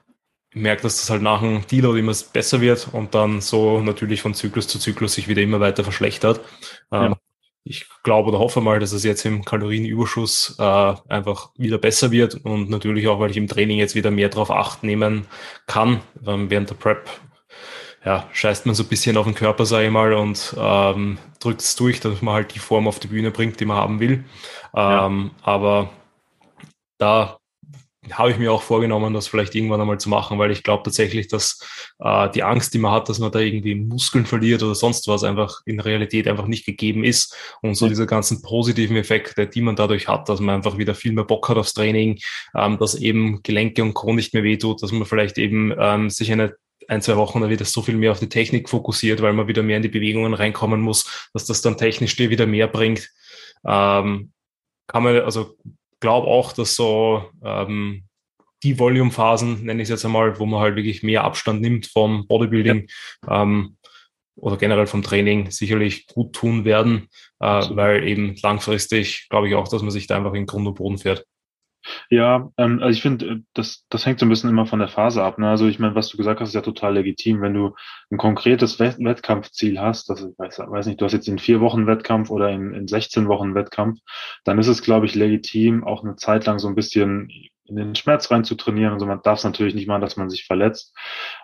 merke, 0.52 0.82
dass 0.82 0.98
das 0.98 1.10
halt 1.10 1.22
nach 1.22 1.40
dem 1.40 1.66
Deload 1.66 1.98
immer 1.98 2.14
besser 2.32 2.60
wird 2.60 2.88
und 2.92 3.14
dann 3.14 3.40
so 3.40 3.80
natürlich 3.80 4.22
von 4.22 4.34
Zyklus 4.34 4.68
zu 4.68 4.78
Zyklus 4.78 5.14
sich 5.14 5.28
wieder 5.28 5.42
immer 5.42 5.60
weiter 5.60 5.84
verschlechtert. 5.84 6.40
Ja. 6.90 7.06
Ähm, 7.06 7.14
ich 7.62 7.86
glaube 8.02 8.30
oder 8.30 8.38
hoffe 8.38 8.60
mal, 8.60 8.80
dass 8.80 8.92
es 8.92 9.04
jetzt 9.04 9.24
im 9.26 9.44
Kalorienüberschuss 9.44 10.56
äh, 10.58 10.94
einfach 11.08 11.50
wieder 11.56 11.78
besser 11.78 12.10
wird 12.10 12.36
und 12.44 12.70
natürlich 12.70 13.06
auch, 13.06 13.20
weil 13.20 13.30
ich 13.30 13.36
im 13.36 13.48
Training 13.48 13.78
jetzt 13.78 13.94
wieder 13.94 14.10
mehr 14.10 14.30
darauf 14.30 14.50
acht 14.50 14.82
nehmen 14.82 15.26
kann. 15.66 16.00
Ähm, 16.26 16.50
während 16.50 16.70
der 16.70 16.74
Prep 16.74 17.08
ja, 18.04 18.26
scheißt 18.32 18.64
man 18.64 18.74
so 18.74 18.82
ein 18.82 18.88
bisschen 18.88 19.16
auf 19.18 19.26
den 19.26 19.34
Körper, 19.34 19.66
sage 19.66 19.86
ich 19.86 19.92
mal, 19.92 20.14
und 20.14 20.56
ähm, 20.58 21.18
drückt 21.38 21.60
es 21.60 21.76
durch, 21.76 22.00
dass 22.00 22.22
man 22.22 22.34
halt 22.34 22.54
die 22.54 22.58
Form 22.58 22.88
auf 22.88 22.98
die 22.98 23.08
Bühne 23.08 23.30
bringt, 23.30 23.60
die 23.60 23.66
man 23.66 23.76
haben 23.76 24.00
will. 24.00 24.24
Ähm, 24.74 25.30
ja. 25.36 25.42
Aber 25.42 25.90
da 26.96 27.39
habe 28.12 28.30
ich 28.30 28.38
mir 28.38 28.50
auch 28.50 28.62
vorgenommen, 28.62 29.12
das 29.12 29.28
vielleicht 29.28 29.54
irgendwann 29.54 29.80
einmal 29.80 30.00
zu 30.00 30.08
machen, 30.08 30.38
weil 30.38 30.50
ich 30.50 30.62
glaube 30.62 30.82
tatsächlich, 30.84 31.28
dass 31.28 31.60
äh, 31.98 32.30
die 32.30 32.42
Angst, 32.42 32.72
die 32.72 32.78
man 32.78 32.92
hat, 32.92 33.08
dass 33.08 33.18
man 33.18 33.30
da 33.30 33.40
irgendwie 33.40 33.74
Muskeln 33.74 34.24
verliert 34.24 34.62
oder 34.62 34.74
sonst 34.74 35.06
was, 35.06 35.22
einfach 35.22 35.60
in 35.66 35.80
Realität 35.80 36.26
einfach 36.26 36.46
nicht 36.46 36.64
gegeben 36.64 37.04
ist. 37.04 37.36
Und 37.60 37.74
so 37.74 37.88
diese 37.88 38.06
ganzen 38.06 38.40
positiven 38.40 38.96
Effekte, 38.96 39.46
die 39.46 39.60
man 39.60 39.76
dadurch 39.76 40.08
hat, 40.08 40.28
dass 40.28 40.40
man 40.40 40.56
einfach 40.56 40.78
wieder 40.78 40.94
viel 40.94 41.12
mehr 41.12 41.24
Bock 41.24 41.48
hat 41.48 41.58
aufs 41.58 41.74
Training, 41.74 42.18
ähm, 42.56 42.78
dass 42.78 42.94
eben 42.94 43.42
Gelenke 43.42 43.82
und 43.82 43.94
Kron 43.94 44.16
nicht 44.16 44.32
mehr 44.32 44.44
wehtut, 44.44 44.82
dass 44.82 44.92
man 44.92 45.04
vielleicht 45.04 45.36
eben 45.36 45.74
ähm, 45.78 46.08
sich 46.08 46.32
eine 46.32 46.56
ein, 46.88 47.02
zwei 47.02 47.16
Wochen 47.16 47.40
dann 47.40 47.50
wieder 47.50 47.64
so 47.64 47.82
viel 47.82 47.96
mehr 47.96 48.10
auf 48.10 48.18
die 48.18 48.28
Technik 48.28 48.68
fokussiert, 48.68 49.22
weil 49.22 49.32
man 49.32 49.46
wieder 49.46 49.62
mehr 49.62 49.76
in 49.76 49.82
die 49.82 49.88
Bewegungen 49.88 50.34
reinkommen 50.34 50.80
muss, 50.80 51.28
dass 51.32 51.44
das 51.44 51.62
dann 51.62 51.76
technisch 51.76 52.16
dir 52.16 52.30
wieder 52.30 52.46
mehr 52.46 52.66
bringt. 52.66 53.08
Ähm, 53.64 54.32
kann 54.88 55.04
man, 55.04 55.20
also 55.20 55.56
glaube 56.00 56.26
auch, 56.26 56.52
dass 56.52 56.74
so 56.74 57.24
ähm, 57.44 58.04
die 58.62 58.78
Volume-Phasen, 58.78 59.64
nenne 59.64 59.82
ich 59.82 59.86
es 59.86 59.90
jetzt 59.90 60.04
einmal, 60.04 60.38
wo 60.38 60.46
man 60.46 60.60
halt 60.60 60.76
wirklich 60.76 61.02
mehr 61.02 61.24
Abstand 61.24 61.60
nimmt 61.60 61.86
vom 61.86 62.26
Bodybuilding 62.26 62.88
ja. 63.26 63.42
ähm, 63.42 63.76
oder 64.36 64.56
generell 64.56 64.86
vom 64.86 65.02
Training, 65.02 65.50
sicherlich 65.50 66.06
gut 66.06 66.34
tun 66.34 66.64
werden, 66.64 67.08
äh, 67.40 67.46
weil 67.70 68.06
eben 68.06 68.36
langfristig 68.42 69.28
glaube 69.30 69.48
ich 69.48 69.54
auch, 69.54 69.68
dass 69.68 69.82
man 69.82 69.90
sich 69.90 70.06
da 70.06 70.16
einfach 70.16 70.34
in 70.34 70.46
Grund 70.46 70.66
und 70.66 70.74
Boden 70.74 70.98
fährt. 70.98 71.24
Ja, 72.10 72.50
ähm, 72.56 72.80
also 72.80 72.90
ich 72.90 73.02
finde, 73.02 73.26
äh, 73.26 73.36
das, 73.54 73.86
das 73.88 74.06
hängt 74.06 74.20
so 74.20 74.26
ein 74.26 74.28
bisschen 74.28 74.50
immer 74.50 74.66
von 74.66 74.78
der 74.78 74.88
Phase 74.88 75.22
ab. 75.22 75.38
Ne? 75.38 75.48
Also 75.48 75.66
ich 75.66 75.78
meine, 75.78 75.94
was 75.94 76.08
du 76.08 76.16
gesagt 76.16 76.40
hast, 76.40 76.50
ist 76.50 76.54
ja 76.54 76.60
total 76.60 76.94
legitim. 76.94 77.40
Wenn 77.40 77.54
du 77.54 77.74
ein 78.10 78.18
konkretes 78.18 78.78
Wettkampfziel 78.78 79.80
hast, 79.80 80.10
das 80.10 80.22
ich 80.22 80.38
weiß, 80.38 80.58
weiß 80.58 80.86
nicht, 80.86 81.00
du 81.00 81.04
hast 81.04 81.12
jetzt 81.12 81.28
in 81.28 81.38
vier 81.38 81.60
Wochen 81.60 81.86
Wettkampf 81.86 82.30
oder 82.30 82.50
in, 82.50 82.74
in 82.74 82.88
16 82.88 83.28
Wochen 83.28 83.54
Wettkampf, 83.54 84.00
dann 84.44 84.58
ist 84.58 84.68
es, 84.68 84.82
glaube 84.82 85.06
ich, 85.06 85.14
legitim, 85.14 85.84
auch 85.84 86.04
eine 86.04 86.16
Zeit 86.16 86.46
lang 86.46 86.58
so 86.58 86.68
ein 86.68 86.74
bisschen 86.74 87.30
in 87.70 87.76
den 87.76 87.94
Schmerz 87.94 88.30
rein 88.30 88.44
zu 88.44 88.56
trainieren. 88.56 88.92
Also 88.92 89.06
man 89.06 89.22
darf 89.22 89.38
es 89.38 89.44
natürlich 89.44 89.74
nicht 89.74 89.86
machen, 89.86 90.02
dass 90.02 90.16
man 90.16 90.28
sich 90.28 90.44
verletzt 90.44 90.94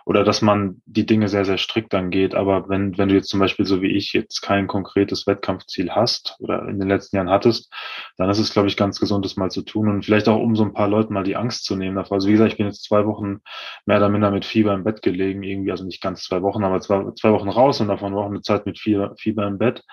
oder 0.05 0.23
dass 0.23 0.41
man 0.41 0.81
die 0.85 1.05
Dinge 1.05 1.29
sehr, 1.29 1.45
sehr 1.45 1.57
strikt 1.57 1.95
angeht. 1.95 2.35
Aber 2.35 2.69
wenn, 2.69 2.97
wenn 2.97 3.09
du 3.09 3.15
jetzt 3.15 3.29
zum 3.29 3.39
Beispiel 3.39 3.65
so 3.65 3.81
wie 3.81 3.95
ich 3.95 4.13
jetzt 4.13 4.41
kein 4.41 4.67
konkretes 4.67 5.25
Wettkampfziel 5.25 5.91
hast 5.91 6.35
oder 6.39 6.67
in 6.67 6.79
den 6.79 6.89
letzten 6.89 7.15
Jahren 7.15 7.29
hattest, 7.29 7.73
dann 8.17 8.29
ist 8.29 8.39
es, 8.39 8.51
glaube 8.51 8.67
ich, 8.67 8.77
ganz 8.77 8.99
gesund, 8.99 9.25
das 9.25 9.37
mal 9.37 9.49
zu 9.49 9.61
tun 9.61 9.89
und 9.89 10.05
vielleicht 10.05 10.27
auch, 10.27 10.39
um 10.39 10.55
so 10.55 10.63
ein 10.63 10.73
paar 10.73 10.87
Leuten 10.87 11.13
mal 11.13 11.23
die 11.23 11.37
Angst 11.37 11.65
zu 11.65 11.75
nehmen 11.75 11.95
davor. 11.95 12.15
Also 12.15 12.27
wie 12.27 12.33
gesagt, 12.33 12.51
ich 12.51 12.57
bin 12.57 12.67
jetzt 12.67 12.83
zwei 12.83 13.05
Wochen 13.05 13.39
mehr 13.85 13.97
oder 13.97 14.09
minder 14.09 14.31
mit 14.31 14.45
Fieber 14.45 14.73
im 14.73 14.83
Bett 14.83 15.01
gelegen, 15.01 15.43
irgendwie, 15.43 15.71
also 15.71 15.85
nicht 15.85 16.01
ganz 16.01 16.23
zwei 16.23 16.41
Wochen, 16.41 16.63
aber 16.63 16.81
zwei, 16.81 17.11
zwei 17.19 17.31
Wochen 17.31 17.49
raus 17.49 17.79
und 17.79 17.87
davon 17.87 18.13
Wochen 18.13 18.33
eine 18.33 18.41
Zeit 18.41 18.65
mit 18.65 18.79
Fieber, 18.79 19.15
Fieber 19.17 19.47
im 19.47 19.57
Bett. 19.57 19.83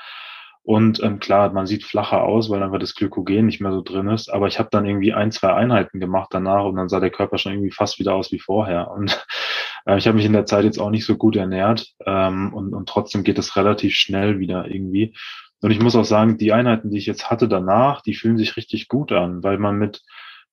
Und 0.65 1.03
ähm, 1.03 1.21
klar, 1.21 1.53
man 1.53 1.67
sieht 1.67 1.85
flacher 1.85 2.23
aus, 2.23 2.49
weil 2.49 2.63
einfach 2.63 2.79
das 2.79 2.95
Glykogen 2.95 3.45
nicht 3.45 3.61
mehr 3.61 3.71
so 3.71 3.83
drin 3.83 4.09
ist. 4.09 4.31
Aber 4.31 4.47
ich 4.47 4.59
habe 4.59 4.71
dann 4.73 4.87
irgendwie 4.87 5.13
ein, 5.13 5.31
zwei 5.31 5.53
Einheiten 5.53 6.01
gemacht 6.01 6.29
danach 6.33 6.65
und 6.65 6.77
dann 6.77 6.89
sah 6.89 7.01
der 7.01 7.11
Körper 7.11 7.37
schon 7.37 7.53
irgendwie 7.53 7.71
fast 7.71 7.99
wieder 7.99 8.15
aus 8.15 8.33
wie 8.33 8.39
vorher. 8.39 8.91
Und 8.91 9.27
äh, 9.87 9.99
ich 9.99 10.07
habe 10.07 10.17
mich 10.17 10.25
in 10.25 10.33
der 10.33 10.47
Zeit 10.47 10.65
jetzt 10.65 10.79
auch 10.79 10.89
nicht 10.89 11.05
so 11.05 11.17
gut 11.17 11.37
ernährt 11.37 11.93
ähm, 12.07 12.55
und, 12.55 12.73
und 12.73 12.89
trotzdem 12.89 13.25
geht 13.25 13.39
es 13.39 13.57
relativ 13.57 13.95
schnell 13.95 14.41
wieder 14.41 14.67
irgendwie. 14.67 15.15
Und 15.61 15.71
ich 15.71 15.81
muss 15.81 15.97
auch 15.97 16.05
sagen, 16.05 16.39
die 16.39 16.53
Einheiten, 16.53 16.91
die 16.91 16.99
ich 16.99 17.07
jetzt 17.07 17.31
hatte 17.31 17.47
danach, 17.47 18.01
die 18.01 18.15
fühlen 18.15 18.39
sich 18.39 18.57
richtig 18.57 18.89
gut 18.89 19.13
an, 19.13 19.43
weil 19.43 19.59
man 19.59 19.77
mit 19.77 20.03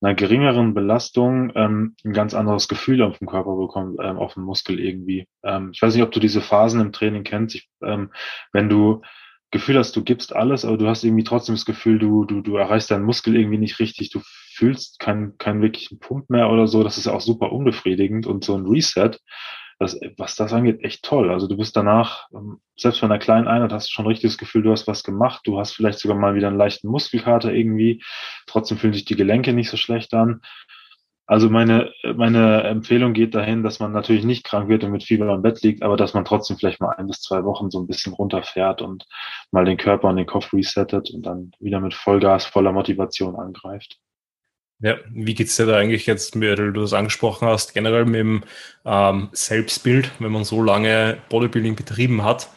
einer 0.02 0.16
geringeren 0.16 0.74
Belastung 0.74 1.54
ähm, 1.56 1.96
ein 2.04 2.12
ganz 2.12 2.34
anderes 2.34 2.68
Gefühl 2.68 3.02
auf 3.02 3.18
dem 3.20 3.28
Körper 3.28 3.56
bekommt, 3.56 3.98
ähm, 4.02 4.18
auf 4.18 4.34
dem 4.34 4.44
Muskel 4.44 4.80
irgendwie. 4.80 5.28
Ähm, 5.44 5.70
ich 5.74 5.82
weiß 5.82 5.94
nicht, 5.94 6.04
ob 6.04 6.12
du 6.12 6.20
diese 6.20 6.42
Phasen 6.42 6.82
im 6.82 6.92
Training 6.92 7.24
kennst. 7.24 7.56
Ich, 7.56 7.70
ähm, 7.82 8.12
wenn 8.52 8.68
du 8.68 9.02
Gefühl 9.52 9.78
hast, 9.78 9.96
du 9.96 10.04
gibst 10.04 10.34
alles, 10.36 10.66
aber 10.66 10.78
du 10.78 10.88
hast 10.88 11.04
irgendwie 11.04 11.26
trotzdem 11.26 11.56
das 11.56 11.66
Gefühl, 11.66 12.00
du, 12.00 12.26
du, 12.26 12.42
du 12.42 12.56
erreichst 12.56 12.90
deinen 12.90 13.04
Muskel 13.04 13.36
irgendwie 13.36 13.58
nicht 13.58 13.80
richtig, 13.80 14.10
du 14.10 14.22
fühlst 14.54 15.00
keinen, 15.00 15.38
keinen 15.38 15.62
wirklichen 15.62 16.00
Pump 16.00 16.30
mehr 16.30 16.50
oder 16.50 16.68
so. 16.68 16.84
Das 16.84 16.98
ist 16.98 17.08
auch 17.08 17.22
super 17.22 17.52
unbefriedigend 17.52 18.28
und 18.28 18.44
so 18.44 18.56
ein 18.56 18.66
Reset, 18.66 19.12
das, 19.80 20.00
was 20.18 20.36
das 20.36 20.54
angeht, 20.54 20.84
echt 20.84 21.04
toll. 21.04 21.32
Also 21.32 21.48
du 21.48 21.58
bist 21.58 21.76
danach, 21.76 22.28
ähm, 22.34 22.62
selbst 22.78 23.02
bei 23.02 23.08
einer 23.08 23.20
kleinen 23.20 23.48
Einheit 23.48 23.74
hast 23.74 23.90
du 23.90 23.94
schon 23.94 24.08
richtig 24.08 24.30
das 24.30 24.38
Gefühl, 24.38 24.64
du 24.64 24.72
hast 24.72 24.88
was 24.88 25.04
gemacht, 25.04 25.42
du 25.46 25.60
hast 25.60 25.74
vielleicht 25.74 26.00
sogar 26.00 26.18
mal 26.18 26.36
wieder 26.36 26.48
einen 26.48 26.58
leichten 26.58 26.88
Muskelkater 26.88 27.52
irgendwie, 27.52 28.04
trotzdem 28.46 28.78
fühlen 28.78 28.94
sich 28.94 29.06
die 29.06 29.16
Gelenke 29.16 29.54
nicht 29.54 29.70
so 29.70 29.78
schlecht 29.78 30.14
an. 30.14 30.42
Also 31.28 31.50
meine, 31.50 31.94
meine 32.16 32.64
Empfehlung 32.64 33.14
geht 33.14 33.36
dahin, 33.36 33.64
dass 33.64 33.80
man 33.80 33.94
natürlich 33.94 34.26
nicht 34.26 34.44
krank 34.44 34.68
wird 34.68 34.84
und 34.84 34.92
mit 34.92 35.04
Fieber 35.04 35.34
im 35.34 35.42
Bett 35.42 35.62
liegt, 35.62 35.82
aber 35.82 35.96
dass 35.96 36.14
man 36.14 36.26
trotzdem 36.26 36.58
vielleicht 36.58 36.82
mal 36.82 36.96
ein 36.98 37.08
bis 37.08 37.22
zwei 37.22 37.44
Wochen 37.46 37.72
so 37.72 37.80
ein 37.80 37.88
bisschen 37.88 38.14
runterfährt 38.14 38.82
und 38.82 39.06
mal 39.52 39.64
den 39.64 39.78
Körper 39.78 40.10
und 40.10 40.18
den 40.18 40.26
Kopf 40.26 40.52
resettet 40.52 41.10
und 41.12 41.26
dann 41.26 41.52
wieder 41.60 41.80
mit 41.80 41.94
Vollgas, 41.94 42.46
voller 42.46 42.74
Motivation 42.74 43.36
angreift. 43.36 44.00
Ja, 44.84 44.96
wie 45.12 45.36
geht's 45.36 45.56
dir 45.58 45.68
da 45.68 45.78
eigentlich 45.78 46.08
jetzt, 46.08 46.40
weil 46.42 46.56
du 46.56 46.72
das 46.72 46.94
angesprochen 46.94 47.48
hast, 47.48 47.76
generell 47.76 48.06
mit 48.06 48.20
dem 48.20 48.44
ähm, 48.84 49.30
Selbstbild, 49.32 50.10
wenn 50.18 50.32
man 50.32 50.44
so 50.44 50.64
lange 50.64 51.20
Bodybuilding 51.30 51.76
betrieben 51.76 52.24
hat 52.24 52.50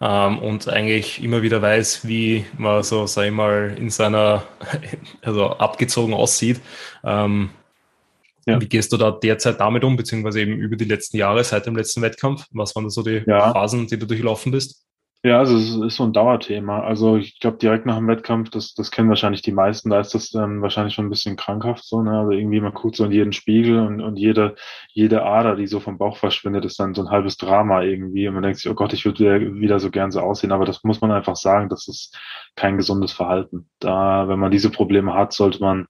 ähm, 0.00 0.38
und 0.38 0.68
eigentlich 0.68 1.22
immer 1.24 1.42
wieder 1.42 1.60
weiß, 1.60 2.06
wie 2.06 2.46
man 2.56 2.84
so, 2.84 3.08
sag 3.08 3.26
ich 3.26 3.32
mal, 3.32 3.74
in 3.76 3.90
seiner, 3.90 4.44
also 5.22 5.50
abgezogen 5.50 6.14
aussieht. 6.14 6.60
Ähm, 7.02 7.50
ja. 8.46 8.60
Wie 8.60 8.68
gehst 8.68 8.92
du 8.92 8.96
da 8.96 9.10
derzeit 9.10 9.60
damit 9.60 9.84
um, 9.84 9.96
beziehungsweise 9.96 10.40
eben 10.40 10.54
über 10.54 10.76
die 10.76 10.84
letzten 10.84 11.16
Jahre 11.16 11.44
seit 11.44 11.66
dem 11.66 11.76
letzten 11.76 12.02
Wettkampf? 12.02 12.46
Was 12.50 12.74
waren 12.74 12.84
da 12.84 12.90
so 12.90 13.02
die 13.02 13.22
ja. 13.26 13.52
Phasen, 13.52 13.86
die 13.86 13.98
du 13.98 14.06
durchlaufen 14.06 14.50
bist? 14.52 14.84
Ja, 15.24 15.38
also 15.38 15.56
es 15.56 15.76
ist 15.76 15.96
so 15.96 16.02
ein 16.02 16.12
Dauerthema. 16.12 16.80
Also 16.80 17.16
ich 17.16 17.38
glaube, 17.38 17.56
direkt 17.58 17.86
nach 17.86 17.96
dem 17.96 18.08
Wettkampf, 18.08 18.50
das, 18.50 18.74
das 18.74 18.90
kennen 18.90 19.08
wahrscheinlich 19.08 19.40
die 19.40 19.52
meisten, 19.52 19.88
da 19.88 20.00
ist 20.00 20.14
das 20.14 20.30
dann 20.30 20.62
wahrscheinlich 20.62 20.94
schon 20.94 21.06
ein 21.06 21.10
bisschen 21.10 21.36
krankhaft 21.36 21.84
so, 21.84 22.02
ne? 22.02 22.18
Also 22.18 22.32
irgendwie 22.32 22.60
man 22.60 22.74
guckt 22.74 22.96
so 22.96 23.04
in 23.04 23.12
jeden 23.12 23.32
Spiegel 23.32 23.78
und, 23.86 24.00
und 24.00 24.16
jede, 24.16 24.56
jede 24.92 25.22
Ader, 25.22 25.54
die 25.54 25.68
so 25.68 25.78
vom 25.78 25.96
Bauch 25.96 26.16
verschwindet, 26.16 26.64
ist 26.64 26.80
dann 26.80 26.94
so 26.94 27.02
ein 27.02 27.10
halbes 27.10 27.36
Drama 27.36 27.82
irgendwie. 27.82 28.26
Und 28.26 28.34
man 28.34 28.42
denkt 28.42 28.58
sich, 28.58 28.68
oh 28.68 28.74
Gott, 28.74 28.92
ich 28.94 29.04
würde 29.04 29.54
wieder 29.54 29.78
so 29.78 29.92
gern 29.92 30.10
so 30.10 30.18
aussehen. 30.18 30.50
Aber 30.50 30.64
das 30.64 30.82
muss 30.82 31.00
man 31.00 31.12
einfach 31.12 31.36
sagen, 31.36 31.68
das 31.68 31.86
ist 31.86 32.18
kein 32.56 32.76
gesundes 32.76 33.12
Verhalten. 33.12 33.68
Da, 33.78 34.26
wenn 34.26 34.40
man 34.40 34.50
diese 34.50 34.70
Probleme 34.70 35.14
hat, 35.14 35.32
sollte 35.32 35.60
man 35.60 35.86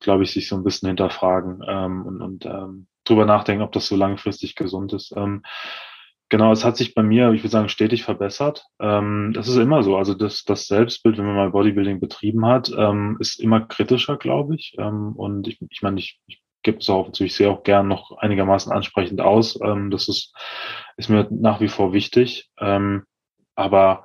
glaube 0.00 0.24
ich, 0.24 0.32
sich 0.32 0.48
so 0.48 0.56
ein 0.56 0.64
bisschen 0.64 0.88
hinterfragen 0.88 1.62
ähm, 1.66 2.06
und, 2.06 2.22
und 2.22 2.46
ähm, 2.46 2.86
drüber 3.04 3.24
nachdenken, 3.24 3.62
ob 3.62 3.72
das 3.72 3.86
so 3.86 3.96
langfristig 3.96 4.54
gesund 4.54 4.92
ist. 4.92 5.12
Ähm, 5.16 5.42
genau, 6.28 6.52
es 6.52 6.64
hat 6.64 6.76
sich 6.76 6.94
bei 6.94 7.02
mir, 7.02 7.32
ich 7.32 7.42
würde 7.42 7.50
sagen, 7.50 7.68
stetig 7.68 8.04
verbessert. 8.04 8.66
Ähm, 8.80 9.32
das 9.34 9.48
ist 9.48 9.56
immer 9.56 9.82
so. 9.82 9.96
Also 9.96 10.14
das, 10.14 10.44
das 10.44 10.66
Selbstbild, 10.66 11.18
wenn 11.18 11.26
man 11.26 11.36
mal 11.36 11.50
Bodybuilding 11.50 12.00
betrieben 12.00 12.46
hat, 12.46 12.70
ähm, 12.76 13.16
ist 13.20 13.40
immer 13.40 13.60
kritischer, 13.60 14.16
glaube 14.16 14.56
ich. 14.56 14.74
Ähm, 14.78 15.12
und 15.16 15.48
ich, 15.48 15.60
ich 15.70 15.82
meine, 15.82 15.98
ich, 15.98 16.20
ich 16.26 16.42
gebe 16.62 16.78
es 16.78 16.90
auch 16.90 17.06
natürlich 17.06 17.34
sehr 17.34 17.50
auch 17.50 17.62
gern 17.62 17.88
noch 17.88 18.18
einigermaßen 18.18 18.72
ansprechend 18.72 19.20
aus. 19.20 19.58
Ähm, 19.62 19.90
das 19.90 20.08
ist, 20.08 20.34
ist 20.96 21.08
mir 21.08 21.28
nach 21.30 21.60
wie 21.60 21.68
vor 21.68 21.92
wichtig. 21.92 22.50
Ähm, 22.58 23.04
aber 23.54 24.04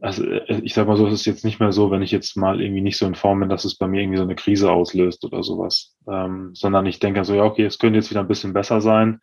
also 0.00 0.24
äh, 0.24 0.60
ich 0.62 0.74
sag 0.74 0.86
mal 0.86 0.96
so, 0.96 1.06
es 1.06 1.14
ist 1.14 1.26
jetzt 1.26 1.44
nicht 1.44 1.60
mehr 1.60 1.72
so, 1.72 1.90
wenn 1.90 2.02
ich 2.02 2.10
jetzt 2.10 2.36
mal 2.36 2.60
irgendwie 2.60 2.82
nicht 2.82 2.98
so 2.98 3.06
in 3.06 3.14
Form 3.14 3.40
bin, 3.40 3.48
dass 3.48 3.64
es 3.64 3.76
bei 3.76 3.86
mir 3.86 4.02
irgendwie 4.02 4.18
so 4.18 4.24
eine 4.24 4.34
Krise 4.36 4.70
auslöst 4.70 5.24
oder 5.24 5.42
sowas, 5.42 5.94
ähm, 6.08 6.50
sondern 6.54 6.86
ich 6.86 6.98
denke 6.98 7.24
so, 7.24 7.34
ja, 7.34 7.44
okay, 7.44 7.64
es 7.64 7.78
könnte 7.78 7.98
jetzt 7.98 8.10
wieder 8.10 8.20
ein 8.20 8.28
bisschen 8.28 8.52
besser 8.52 8.80
sein, 8.80 9.20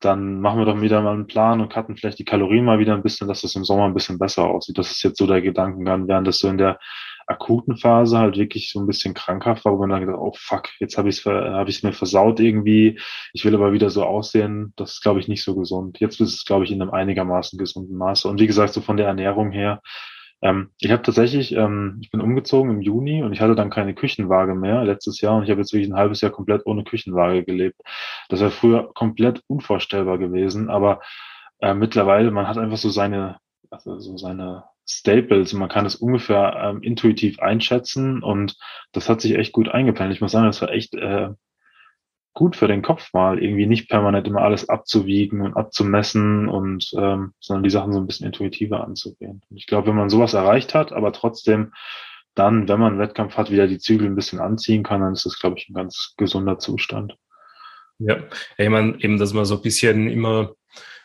dann 0.00 0.40
machen 0.40 0.58
wir 0.58 0.66
doch 0.66 0.80
wieder 0.80 1.00
mal 1.00 1.14
einen 1.14 1.26
Plan 1.26 1.60
und 1.60 1.72
cutten 1.72 1.96
vielleicht 1.96 2.18
die 2.18 2.24
Kalorien 2.24 2.64
mal 2.64 2.78
wieder 2.78 2.94
ein 2.94 3.02
bisschen, 3.02 3.28
dass 3.28 3.44
es 3.44 3.56
im 3.56 3.64
Sommer 3.64 3.86
ein 3.86 3.94
bisschen 3.94 4.18
besser 4.18 4.44
aussieht. 4.44 4.78
Das 4.78 4.90
ist 4.90 5.02
jetzt 5.02 5.18
so 5.18 5.26
der 5.26 5.40
Gedankengang, 5.40 6.06
während 6.06 6.26
das 6.26 6.38
so 6.38 6.48
in 6.48 6.58
der 6.58 6.78
akuten 7.26 7.76
Phase 7.76 8.18
halt 8.18 8.36
wirklich 8.36 8.70
so 8.70 8.80
ein 8.80 8.86
bisschen 8.86 9.14
krankhaft 9.14 9.64
war, 9.64 9.72
wo 9.72 9.78
man 9.78 9.90
dann 9.90 10.00
gedacht, 10.00 10.18
oh 10.18 10.32
fuck, 10.36 10.68
jetzt 10.78 10.96
habe 10.96 11.08
ich 11.08 11.18
es 11.18 11.26
hab 11.26 11.68
ich's 11.68 11.82
mir 11.82 11.92
versaut 11.92 12.40
irgendwie. 12.40 12.98
Ich 13.32 13.44
will 13.44 13.54
aber 13.54 13.72
wieder 13.72 13.90
so 13.90 14.04
aussehen. 14.04 14.72
Das 14.76 14.94
ist, 14.94 15.02
glaube 15.02 15.20
ich, 15.20 15.28
nicht 15.28 15.42
so 15.42 15.56
gesund. 15.56 15.98
Jetzt 16.00 16.20
ist 16.20 16.34
es, 16.34 16.44
glaube 16.44 16.64
ich, 16.64 16.70
in 16.70 16.80
einem 16.80 16.92
einigermaßen 16.92 17.58
gesunden 17.58 17.96
Maße. 17.96 18.28
Und 18.28 18.40
wie 18.40 18.46
gesagt, 18.46 18.72
so 18.74 18.80
von 18.80 18.96
der 18.96 19.06
Ernährung 19.06 19.50
her, 19.50 19.80
ähm, 20.42 20.70
ich 20.80 20.90
habe 20.90 21.02
tatsächlich, 21.02 21.52
ähm, 21.52 21.98
ich 22.02 22.10
bin 22.10 22.20
umgezogen 22.20 22.70
im 22.70 22.82
Juni 22.82 23.22
und 23.22 23.32
ich 23.32 23.40
hatte 23.40 23.54
dann 23.54 23.70
keine 23.70 23.94
Küchenwaage 23.94 24.54
mehr 24.54 24.84
letztes 24.84 25.20
Jahr 25.20 25.36
und 25.36 25.44
ich 25.44 25.50
habe 25.50 25.60
jetzt 25.60 25.72
wirklich 25.72 25.90
ein 25.90 25.96
halbes 25.96 26.20
Jahr 26.20 26.30
komplett 26.30 26.66
ohne 26.66 26.84
Küchenwaage 26.84 27.44
gelebt. 27.44 27.80
Das 28.28 28.40
wäre 28.40 28.50
früher 28.50 28.92
komplett 28.94 29.42
unvorstellbar 29.48 30.18
gewesen, 30.18 30.68
aber 30.68 31.00
äh, 31.60 31.74
mittlerweile, 31.74 32.30
man 32.30 32.48
hat 32.48 32.58
einfach 32.58 32.76
so 32.76 32.90
seine, 32.90 33.38
also 33.70 33.98
so 33.98 34.16
seine 34.18 34.64
Staples. 34.86 35.52
Man 35.52 35.68
kann 35.68 35.86
es 35.86 35.96
ungefähr 35.96 36.56
ähm, 36.62 36.82
intuitiv 36.82 37.40
einschätzen 37.40 38.22
und 38.22 38.56
das 38.92 39.08
hat 39.08 39.20
sich 39.20 39.34
echt 39.36 39.52
gut 39.52 39.68
eingependelt. 39.68 40.16
Ich 40.16 40.20
muss 40.20 40.32
sagen, 40.32 40.46
das 40.46 40.62
war 40.62 40.70
echt 40.70 40.94
äh, 40.94 41.30
gut 42.32 42.54
für 42.54 42.68
den 42.68 42.82
Kopf 42.82 43.12
mal, 43.12 43.42
irgendwie 43.42 43.66
nicht 43.66 43.88
permanent 43.88 44.26
immer 44.26 44.42
alles 44.42 44.68
abzuwiegen 44.68 45.40
und 45.40 45.56
abzumessen 45.56 46.48
und 46.48 46.92
ähm, 46.96 47.32
sondern 47.40 47.62
die 47.64 47.70
Sachen 47.70 47.92
so 47.92 47.98
ein 47.98 48.06
bisschen 48.06 48.26
intuitiver 48.26 48.84
anzugehen. 48.84 49.42
Und 49.48 49.56
ich 49.56 49.66
glaube, 49.66 49.88
wenn 49.88 49.96
man 49.96 50.10
sowas 50.10 50.34
erreicht 50.34 50.74
hat, 50.74 50.92
aber 50.92 51.12
trotzdem 51.12 51.72
dann, 52.34 52.68
wenn 52.68 52.78
man 52.78 52.92
einen 52.92 53.00
Wettkampf 53.00 53.36
hat, 53.38 53.50
wieder 53.50 53.66
die 53.66 53.78
Zügel 53.78 54.06
ein 54.06 54.14
bisschen 54.14 54.40
anziehen 54.40 54.82
kann, 54.82 55.00
dann 55.00 55.14
ist 55.14 55.24
das, 55.24 55.38
glaube 55.38 55.56
ich, 55.58 55.68
ein 55.68 55.74
ganz 55.74 56.12
gesunder 56.18 56.58
Zustand. 56.58 57.16
Ja, 57.98 58.18
ich 58.58 58.68
meine, 58.68 59.02
eben, 59.02 59.18
dass 59.18 59.32
man 59.32 59.46
so 59.46 59.56
ein 59.56 59.62
bisschen 59.62 60.10
immer 60.10 60.52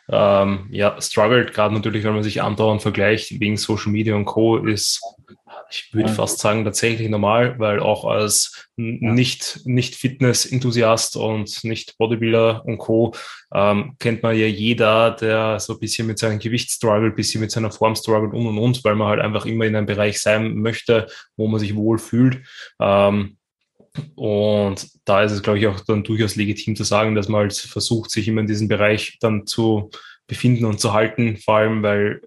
ähm, 0.09 0.67
ja, 0.71 0.99
struggelt, 0.99 1.53
gerade 1.53 1.73
natürlich, 1.73 2.03
wenn 2.03 2.13
man 2.13 2.23
sich 2.23 2.41
andauernd 2.41 2.81
vergleicht 2.81 3.39
wegen 3.39 3.55
Social 3.57 3.91
Media 3.91 4.15
und 4.15 4.25
Co., 4.25 4.57
ist, 4.57 5.01
ich 5.69 5.93
würde 5.93 6.09
fast 6.09 6.39
sagen, 6.39 6.65
tatsächlich 6.65 7.07
normal, 7.09 7.57
weil 7.59 7.79
auch 7.79 8.03
als 8.03 8.67
ja. 8.75 9.13
nicht, 9.13 9.61
nicht 9.63 9.95
Fitness-Enthusiast 9.95 11.15
und 11.15 11.63
nicht 11.63 11.97
Bodybuilder 11.97 12.65
und 12.65 12.77
Co. 12.77 13.13
Ähm, 13.53 13.95
kennt 13.99 14.21
man 14.21 14.35
ja 14.35 14.47
jeder, 14.47 15.11
der 15.11 15.59
so 15.61 15.73
ein 15.73 15.79
bisschen 15.79 16.07
mit 16.07 16.19
seinem 16.19 16.39
Gewicht 16.39 16.71
struggelt, 16.71 17.15
bisschen 17.15 17.39
mit 17.39 17.51
seiner 17.51 17.71
Form 17.71 17.95
struggelt 17.95 18.33
und 18.33 18.47
und 18.47 18.57
und, 18.57 18.83
weil 18.83 18.95
man 18.95 19.07
halt 19.07 19.21
einfach 19.21 19.45
immer 19.45 19.65
in 19.65 19.75
einem 19.75 19.85
Bereich 19.85 20.21
sein 20.21 20.55
möchte, 20.55 21.07
wo 21.37 21.47
man 21.47 21.59
sich 21.59 21.75
wohl 21.75 21.99
fühlt. 21.99 22.45
Ähm, 22.81 23.37
und 24.15 24.87
da 25.05 25.23
ist 25.23 25.31
es, 25.31 25.43
glaube 25.43 25.59
ich, 25.59 25.67
auch 25.67 25.79
dann 25.81 26.03
durchaus 26.03 26.35
legitim 26.35 26.75
zu 26.75 26.83
sagen, 26.83 27.15
dass 27.15 27.27
man 27.27 27.41
halt 27.41 27.53
versucht, 27.53 28.11
sich 28.11 28.27
immer 28.27 28.41
in 28.41 28.47
diesem 28.47 28.67
Bereich 28.67 29.17
dann 29.19 29.45
zu 29.45 29.89
befinden 30.27 30.65
und 30.65 30.79
zu 30.79 30.93
halten, 30.93 31.37
vor 31.37 31.57
allem, 31.57 31.83
weil 31.83 32.21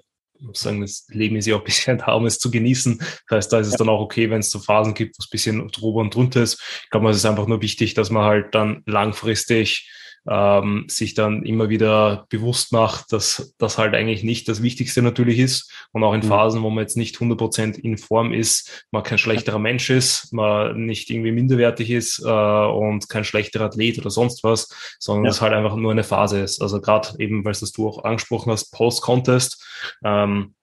sagen, 0.52 0.82
das 0.82 1.06
Leben 1.08 1.36
ist 1.36 1.46
ja 1.46 1.56
auch 1.56 1.60
ein 1.62 1.64
bisschen 1.64 1.98
da, 1.98 2.12
um 2.12 2.26
es 2.26 2.38
zu 2.38 2.50
genießen. 2.50 2.98
Das 3.28 3.36
heißt, 3.36 3.52
da 3.52 3.60
ist 3.60 3.68
es 3.68 3.72
ja. 3.74 3.78
dann 3.78 3.88
auch 3.88 4.00
okay, 4.00 4.30
wenn 4.30 4.40
es 4.40 4.50
so 4.50 4.58
Phasen 4.58 4.94
gibt, 4.94 5.16
wo 5.16 5.20
es 5.20 5.26
ein 5.26 5.32
bisschen 5.32 5.68
drüber 5.68 6.00
und 6.00 6.14
drunter 6.14 6.42
ist. 6.42 6.60
Ich 6.84 6.90
glaube, 6.90 7.08
es 7.10 7.16
ist 7.16 7.24
einfach 7.24 7.46
nur 7.46 7.62
wichtig, 7.62 7.94
dass 7.94 8.10
man 8.10 8.24
halt 8.24 8.54
dann 8.54 8.82
langfristig 8.86 9.90
ähm, 10.28 10.86
sich 10.88 11.14
dann 11.14 11.42
immer 11.42 11.68
wieder 11.68 12.26
bewusst 12.28 12.72
macht, 12.72 13.12
dass 13.12 13.54
das 13.58 13.78
halt 13.78 13.94
eigentlich 13.94 14.24
nicht 14.24 14.48
das 14.48 14.62
Wichtigste 14.62 15.02
natürlich 15.02 15.38
ist 15.38 15.70
und 15.92 16.02
auch 16.04 16.14
in 16.14 16.20
mhm. 16.20 16.28
Phasen, 16.28 16.62
wo 16.62 16.70
man 16.70 16.82
jetzt 16.82 16.96
nicht 16.96 17.16
100% 17.16 17.78
in 17.78 17.98
Form 17.98 18.32
ist, 18.32 18.86
man 18.90 19.02
kein 19.02 19.18
schlechterer 19.18 19.58
Mensch 19.58 19.90
ist, 19.90 20.32
man 20.32 20.86
nicht 20.86 21.10
irgendwie 21.10 21.32
minderwertig 21.32 21.90
ist 21.90 22.20
äh, 22.24 22.28
und 22.28 23.08
kein 23.08 23.24
schlechterer 23.24 23.66
Athlet 23.66 23.98
oder 23.98 24.10
sonst 24.10 24.44
was, 24.44 24.68
sondern 24.98 25.26
ja. 25.26 25.30
es 25.30 25.40
halt 25.40 25.52
einfach 25.52 25.76
nur 25.76 25.92
eine 25.92 26.04
Phase 26.04 26.40
ist. 26.40 26.62
Also 26.62 26.80
gerade 26.80 27.08
eben, 27.18 27.44
weil 27.44 27.52
es 27.52 27.60
das 27.60 27.72
du 27.72 27.88
auch 27.88 28.04
angesprochen 28.04 28.50
hast, 28.52 28.70
Post-Contest, 28.70 29.62
ähm, 30.04 30.54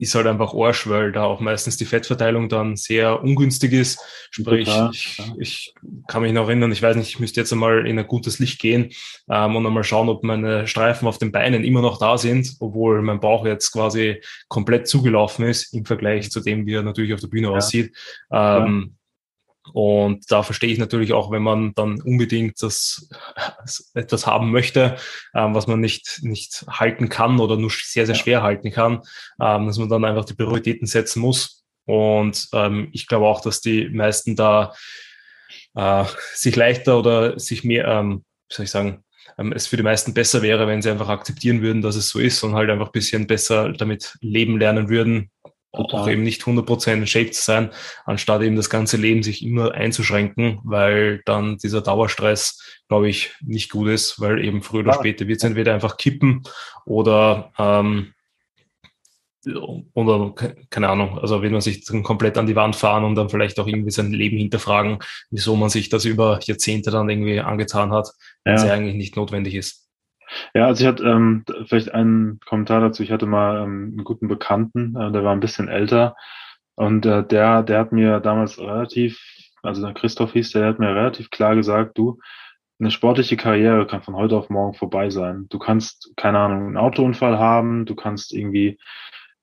ist 0.00 0.14
halt 0.14 0.26
einfach 0.26 0.54
Arsch, 0.54 0.88
weil 0.88 1.12
da 1.12 1.24
auch 1.24 1.40
meistens 1.40 1.76
die 1.76 1.84
Fettverteilung 1.84 2.48
dann 2.48 2.74
sehr 2.74 3.22
ungünstig 3.22 3.74
ist. 3.74 4.00
Sprich, 4.30 4.66
ja, 4.66 4.88
ich, 4.90 5.20
ich, 5.38 5.74
kann 6.08 6.22
mich 6.22 6.32
noch 6.32 6.48
erinnern, 6.48 6.72
ich 6.72 6.82
weiß 6.82 6.96
nicht, 6.96 7.10
ich 7.10 7.20
müsste 7.20 7.40
jetzt 7.40 7.52
einmal 7.52 7.86
in 7.86 7.98
ein 7.98 8.06
gutes 8.06 8.38
Licht 8.38 8.60
gehen 8.60 8.90
ähm, 9.28 9.56
und 9.56 9.66
einmal 9.66 9.84
schauen, 9.84 10.08
ob 10.08 10.24
meine 10.24 10.66
Streifen 10.66 11.06
auf 11.06 11.18
den 11.18 11.32
Beinen 11.32 11.64
immer 11.64 11.82
noch 11.82 11.98
da 11.98 12.16
sind, 12.16 12.56
obwohl 12.60 13.02
mein 13.02 13.20
Bauch 13.20 13.44
jetzt 13.44 13.72
quasi 13.72 14.22
komplett 14.48 14.88
zugelaufen 14.88 15.44
ist 15.44 15.74
im 15.74 15.84
Vergleich 15.84 16.30
zu 16.30 16.40
dem, 16.40 16.64
wie 16.64 16.74
er 16.74 16.82
natürlich 16.82 17.12
auf 17.12 17.20
der 17.20 17.28
Bühne 17.28 17.48
ja. 17.48 17.54
aussieht. 17.54 17.94
Ähm, 18.32 18.96
und 19.72 20.30
da 20.30 20.42
verstehe 20.42 20.70
ich 20.70 20.78
natürlich 20.78 21.12
auch, 21.12 21.30
wenn 21.30 21.42
man 21.42 21.74
dann 21.74 22.00
unbedingt 22.00 22.62
das 22.62 23.08
etwas 23.94 24.26
haben 24.26 24.50
möchte, 24.50 24.96
ähm, 25.34 25.54
was 25.54 25.66
man 25.66 25.80
nicht, 25.80 26.20
nicht 26.22 26.64
halten 26.68 27.08
kann 27.08 27.40
oder 27.40 27.56
nur 27.56 27.70
sehr, 27.70 28.06
sehr 28.06 28.14
schwer 28.14 28.42
halten 28.42 28.70
kann, 28.70 29.00
ähm, 29.40 29.66
dass 29.66 29.78
man 29.78 29.88
dann 29.88 30.04
einfach 30.04 30.24
die 30.24 30.34
Prioritäten 30.34 30.86
setzen 30.86 31.20
muss. 31.20 31.64
Und 31.86 32.48
ähm, 32.52 32.88
ich 32.92 33.06
glaube 33.06 33.26
auch, 33.26 33.40
dass 33.40 33.60
die 33.60 33.88
meisten 33.88 34.36
da 34.36 34.74
äh, 35.74 36.04
sich 36.34 36.56
leichter 36.56 36.98
oder 36.98 37.38
sich 37.38 37.64
mehr, 37.64 37.86
ähm, 37.86 38.24
wie 38.48 38.54
soll 38.54 38.64
ich 38.64 38.70
sagen, 38.70 39.04
ähm, 39.38 39.52
es 39.52 39.66
für 39.66 39.76
die 39.76 39.82
meisten 39.82 40.14
besser 40.14 40.42
wäre, 40.42 40.66
wenn 40.66 40.82
sie 40.82 40.90
einfach 40.90 41.08
akzeptieren 41.08 41.62
würden, 41.62 41.82
dass 41.82 41.96
es 41.96 42.08
so 42.08 42.18
ist 42.18 42.42
und 42.42 42.54
halt 42.54 42.70
einfach 42.70 42.86
ein 42.86 42.92
bisschen 42.92 43.26
besser 43.26 43.72
damit 43.72 44.16
leben 44.20 44.58
lernen 44.58 44.88
würden, 44.88 45.30
auch 45.72 46.08
eben 46.08 46.22
nicht 46.22 46.42
100% 46.42 46.92
in 46.92 47.06
Shape 47.06 47.30
zu 47.30 47.42
sein, 47.42 47.70
anstatt 48.04 48.42
eben 48.42 48.56
das 48.56 48.70
ganze 48.70 48.96
Leben 48.96 49.22
sich 49.22 49.44
immer 49.44 49.72
einzuschränken, 49.72 50.60
weil 50.64 51.22
dann 51.26 51.58
dieser 51.58 51.80
Dauerstress, 51.80 52.80
glaube 52.88 53.08
ich, 53.08 53.32
nicht 53.40 53.70
gut 53.70 53.88
ist, 53.88 54.20
weil 54.20 54.44
eben 54.44 54.62
früher 54.62 54.80
oder 54.80 54.94
später 54.94 55.28
wird 55.28 55.38
es 55.38 55.44
entweder 55.44 55.74
einfach 55.74 55.96
kippen 55.96 56.42
oder 56.84 57.52
ähm, 57.58 58.12
oder 59.94 60.34
keine 60.68 60.90
Ahnung, 60.90 61.18
also 61.18 61.40
wenn 61.40 61.52
man 61.52 61.62
sich 61.62 61.84
dann 61.86 62.02
komplett 62.02 62.36
an 62.36 62.46
die 62.46 62.56
Wand 62.56 62.76
fahren 62.76 63.04
und 63.04 63.14
dann 63.14 63.30
vielleicht 63.30 63.58
auch 63.58 63.66
irgendwie 63.66 63.90
sein 63.90 64.12
Leben 64.12 64.36
hinterfragen, 64.36 64.98
wieso 65.30 65.56
man 65.56 65.70
sich 65.70 65.88
das 65.88 66.04
über 66.04 66.40
Jahrzehnte 66.42 66.90
dann 66.90 67.08
irgendwie 67.08 67.40
angetan 67.40 67.90
hat, 67.90 68.10
wenn 68.44 68.54
es 68.54 68.64
ja 68.64 68.74
eigentlich 68.74 68.96
nicht 68.96 69.16
notwendig 69.16 69.54
ist. 69.54 69.89
Ja, 70.54 70.66
also 70.66 70.82
ich 70.82 70.88
hatte 70.88 71.04
ähm, 71.04 71.44
vielleicht 71.66 71.92
einen 71.92 72.40
Kommentar 72.40 72.80
dazu. 72.80 73.02
Ich 73.02 73.10
hatte 73.10 73.26
mal 73.26 73.62
ähm, 73.64 73.94
einen 73.96 74.04
guten 74.04 74.28
Bekannten, 74.28 74.96
äh, 74.96 75.12
der 75.12 75.24
war 75.24 75.32
ein 75.32 75.40
bisschen 75.40 75.68
älter 75.68 76.16
und 76.74 77.04
äh, 77.06 77.26
der, 77.26 77.62
der 77.62 77.78
hat 77.78 77.92
mir 77.92 78.20
damals 78.20 78.58
relativ, 78.58 79.20
also 79.62 79.84
der 79.84 79.94
Christoph 79.94 80.32
hieß, 80.32 80.52
der 80.52 80.66
hat 80.66 80.78
mir 80.78 80.94
relativ 80.94 81.30
klar 81.30 81.54
gesagt, 81.54 81.98
du, 81.98 82.18
eine 82.78 82.90
sportliche 82.90 83.36
Karriere 83.36 83.86
kann 83.86 84.02
von 84.02 84.16
heute 84.16 84.36
auf 84.36 84.48
morgen 84.48 84.74
vorbei 84.74 85.10
sein. 85.10 85.46
Du 85.50 85.58
kannst, 85.58 86.12
keine 86.16 86.38
Ahnung, 86.38 86.68
einen 86.68 86.76
Autounfall 86.78 87.38
haben, 87.38 87.84
du 87.84 87.94
kannst 87.94 88.32
irgendwie 88.32 88.78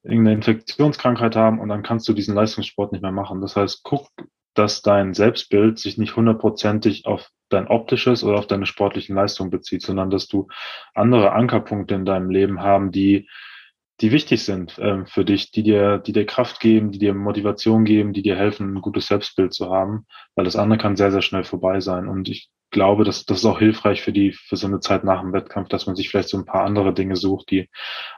irgendeine 0.01 0.37
Infektionskrankheit 0.37 1.35
haben 1.35 1.59
und 1.59 1.69
dann 1.69 1.83
kannst 1.83 2.07
du 2.07 2.13
diesen 2.13 2.33
Leistungssport 2.33 2.91
nicht 2.91 3.01
mehr 3.01 3.11
machen. 3.11 3.41
Das 3.41 3.55
heißt, 3.55 3.83
guck, 3.83 4.09
dass 4.57 4.81
dein 4.81 5.13
Selbstbild 5.13 5.79
sich 5.79 5.97
nicht 5.97 6.15
hundertprozentig 6.15 7.05
auf 7.05 7.29
dein 7.49 7.67
optisches 7.67 8.23
oder 8.23 8.37
auf 8.37 8.47
deine 8.47 8.65
sportlichen 8.65 9.15
Leistungen 9.15 9.49
bezieht, 9.51 9.81
sondern 9.81 10.09
dass 10.09 10.27
du 10.27 10.47
andere 10.93 11.31
Ankerpunkte 11.31 11.95
in 11.95 12.05
deinem 12.05 12.29
Leben 12.29 12.61
haben, 12.61 12.91
die 12.91 13.27
die 13.99 14.11
wichtig 14.11 14.43
sind 14.43 14.77
ähm, 14.79 15.07
für 15.07 15.25
dich, 15.25 15.51
die 15.51 15.63
dir, 15.63 15.97
die 15.97 16.13
dir 16.13 16.25
Kraft 16.25 16.59
geben, 16.59 16.91
die 16.91 16.99
dir 16.99 17.13
Motivation 17.13 17.83
geben, 17.83 18.13
die 18.13 18.21
dir 18.21 18.35
helfen, 18.35 18.75
ein 18.75 18.81
gutes 18.81 19.07
Selbstbild 19.07 19.53
zu 19.53 19.71
haben, 19.71 20.05
weil 20.35 20.45
das 20.45 20.55
andere 20.55 20.77
kann 20.77 20.95
sehr, 20.95 21.11
sehr 21.11 21.23
schnell 21.23 21.43
vorbei 21.43 21.79
sein. 21.79 22.07
Und 22.07 22.29
ich 22.29 22.49
glaube, 22.69 23.03
dass 23.03 23.25
das 23.25 23.39
ist 23.39 23.45
auch 23.45 23.59
hilfreich 23.59 24.01
für 24.01 24.11
die, 24.11 24.33
für 24.33 24.55
so 24.55 24.67
eine 24.67 24.81
Zeit 24.81 25.03
nach 25.03 25.21
dem 25.21 25.33
Wettkampf, 25.33 25.69
dass 25.69 25.87
man 25.87 25.95
sich 25.95 26.09
vielleicht 26.09 26.29
so 26.29 26.37
ein 26.37 26.45
paar 26.45 26.63
andere 26.63 26.93
Dinge 26.93 27.15
sucht, 27.15 27.49
die 27.49 27.69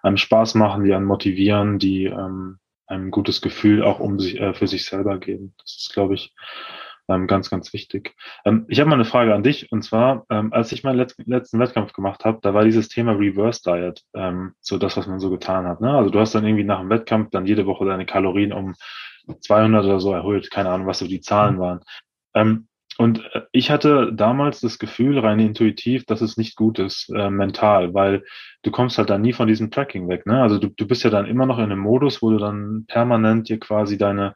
einem 0.02 0.18
Spaß 0.18 0.56
machen, 0.56 0.84
die 0.84 0.94
einen 0.94 1.06
motivieren, 1.06 1.80
die 1.80 2.06
ähm, 2.06 2.60
ein 2.90 3.12
gutes 3.12 3.42
Gefühl 3.42 3.84
auch 3.84 4.00
um 4.00 4.20
sich, 4.20 4.40
äh, 4.40 4.54
für 4.54 4.68
sich 4.68 4.86
selber 4.86 5.20
geben. 5.20 5.54
Das 5.60 5.78
ist, 5.78 5.94
glaube 5.94 6.16
ich, 6.16 6.34
ähm, 7.08 7.28
ganz, 7.28 7.50
ganz 7.50 7.74
wichtig. 7.74 8.16
Ähm, 8.46 8.66
ich 8.68 8.80
habe 8.80 8.90
mal 8.90 8.96
eine 8.96 9.06
Frage 9.06 9.34
an 9.34 9.44
dich 9.44 9.72
und 9.72 9.84
zwar, 9.84 10.26
ähm, 10.30 10.54
als 10.54 10.72
ich 10.72 10.84
meinen 10.84 10.98
letzten, 10.98 11.30
letzten 11.30 11.60
Wettkampf 11.60 11.94
gemacht 11.94 12.26
habe, 12.26 12.40
da 12.42 12.54
war 12.54 12.64
dieses 12.64 12.88
Thema 12.88 13.14
Reverse 13.14 13.62
Diet 13.64 14.04
ähm, 14.14 14.54
so 14.62 14.78
das, 14.78 14.96
was 14.98 15.08
man 15.08 15.20
so 15.20 15.30
getan 15.30 15.66
hat. 15.66 15.82
Ne? 15.82 15.92
Also 15.92 16.12
du 16.12 16.20
hast 16.20 16.36
dann 16.36 16.46
irgendwie 16.46 16.64
nach 16.64 16.80
dem 16.80 16.90
Wettkampf 16.90 17.30
dann 17.32 17.48
jede 17.48 17.66
Woche 17.66 17.86
deine 17.86 18.06
Kalorien 18.06 18.54
um 18.54 18.76
200 19.42 19.86
oder 19.86 20.00
so 20.00 20.14
erhöht, 20.14 20.50
keine 20.52 20.70
Ahnung, 20.70 20.88
was 20.88 21.00
so 21.00 21.08
die 21.08 21.22
Zahlen 21.22 21.56
mhm. 21.56 21.60
waren. 21.60 21.80
Ähm, 22.36 22.68
und 23.00 23.24
äh, 23.34 23.44
ich 23.54 23.72
hatte 23.72 24.12
damals 24.14 24.60
das 24.60 24.78
Gefühl, 24.78 25.20
rein 25.20 25.40
intuitiv, 25.40 26.06
dass 26.06 26.20
es 26.20 26.36
nicht 26.36 26.58
gut 26.58 26.80
ist, 26.80 27.10
äh, 27.16 27.30
mental, 27.30 27.94
weil 27.94 28.26
du 28.62 28.72
kommst 28.72 28.98
halt 28.98 29.10
dann 29.10 29.22
nie 29.22 29.32
von 29.32 29.48
diesem 29.48 29.72
Tracking 29.72 30.10
weg. 30.10 30.26
Ne? 30.26 30.42
Also 30.42 30.58
du, 30.58 30.68
du 30.68 30.86
bist 30.86 31.04
ja 31.04 31.10
dann 31.10 31.26
immer 31.26 31.46
noch 31.46 31.60
in 31.60 31.66
einem 31.66 31.80
Modus, 31.80 32.22
wo 32.22 32.30
du 32.30 32.38
dann 32.38 32.84
permanent 32.88 33.48
dir 33.48 33.58
quasi 33.58 33.98
deine 33.98 34.36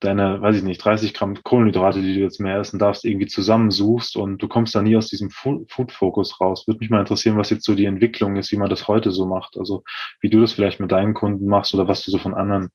deine, 0.00 0.40
weiß 0.40 0.56
ich 0.56 0.62
nicht, 0.62 0.82
30 0.82 1.12
Gramm 1.12 1.40
Kohlenhydrate, 1.42 2.00
die 2.00 2.14
du 2.14 2.20
jetzt 2.20 2.40
mehr 2.40 2.58
essen 2.58 2.78
darfst, 2.78 3.04
irgendwie 3.04 3.26
zusammensuchst 3.26 4.16
und 4.16 4.38
du 4.38 4.48
kommst 4.48 4.74
da 4.74 4.80
nie 4.80 4.96
aus 4.96 5.08
diesem 5.08 5.28
Food-Fokus 5.28 6.40
raus. 6.40 6.66
Würde 6.66 6.80
mich 6.80 6.88
mal 6.88 7.00
interessieren, 7.00 7.36
was 7.36 7.50
jetzt 7.50 7.66
so 7.66 7.74
die 7.74 7.84
Entwicklung 7.84 8.36
ist, 8.36 8.50
wie 8.50 8.56
man 8.56 8.70
das 8.70 8.88
heute 8.88 9.10
so 9.10 9.26
macht. 9.26 9.58
Also 9.58 9.84
wie 10.22 10.30
du 10.30 10.40
das 10.40 10.54
vielleicht 10.54 10.80
mit 10.80 10.90
deinen 10.90 11.12
Kunden 11.12 11.46
machst 11.46 11.74
oder 11.74 11.86
was 11.86 12.02
du 12.02 12.10
so 12.10 12.16
von 12.16 12.34
anderen 12.34 12.70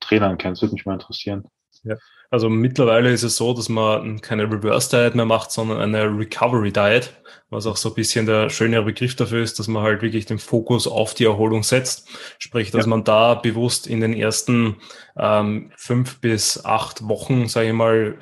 Trainern 0.00 0.36
kennst, 0.36 0.60
würde 0.60 0.74
mich 0.74 0.84
mal 0.84 0.92
interessieren. 0.92 1.44
Ja. 1.86 1.96
Also 2.30 2.48
mittlerweile 2.48 3.12
ist 3.12 3.22
es 3.22 3.36
so, 3.36 3.54
dass 3.54 3.68
man 3.68 4.20
keine 4.20 4.50
Reverse 4.50 4.90
Diet 4.90 5.14
mehr 5.14 5.24
macht, 5.24 5.52
sondern 5.52 5.80
eine 5.80 6.04
Recovery 6.04 6.72
Diet 6.72 7.12
was 7.48 7.66
auch 7.66 7.76
so 7.76 7.90
ein 7.90 7.94
bisschen 7.94 8.26
der 8.26 8.50
schönere 8.50 8.82
Begriff 8.82 9.14
dafür 9.14 9.40
ist, 9.42 9.60
dass 9.60 9.68
man 9.68 9.84
halt 9.84 10.02
wirklich 10.02 10.26
den 10.26 10.40
Fokus 10.40 10.88
auf 10.88 11.14
die 11.14 11.26
Erholung 11.26 11.62
setzt. 11.62 12.08
Sprich, 12.38 12.72
dass 12.72 12.86
ja. 12.86 12.90
man 12.90 13.04
da 13.04 13.34
bewusst 13.34 13.86
in 13.86 14.00
den 14.00 14.14
ersten 14.14 14.76
ähm, 15.16 15.70
fünf 15.76 16.18
bis 16.18 16.64
acht 16.64 17.06
Wochen, 17.06 17.46
sage 17.46 17.68
ich 17.68 17.72
mal, 17.72 18.16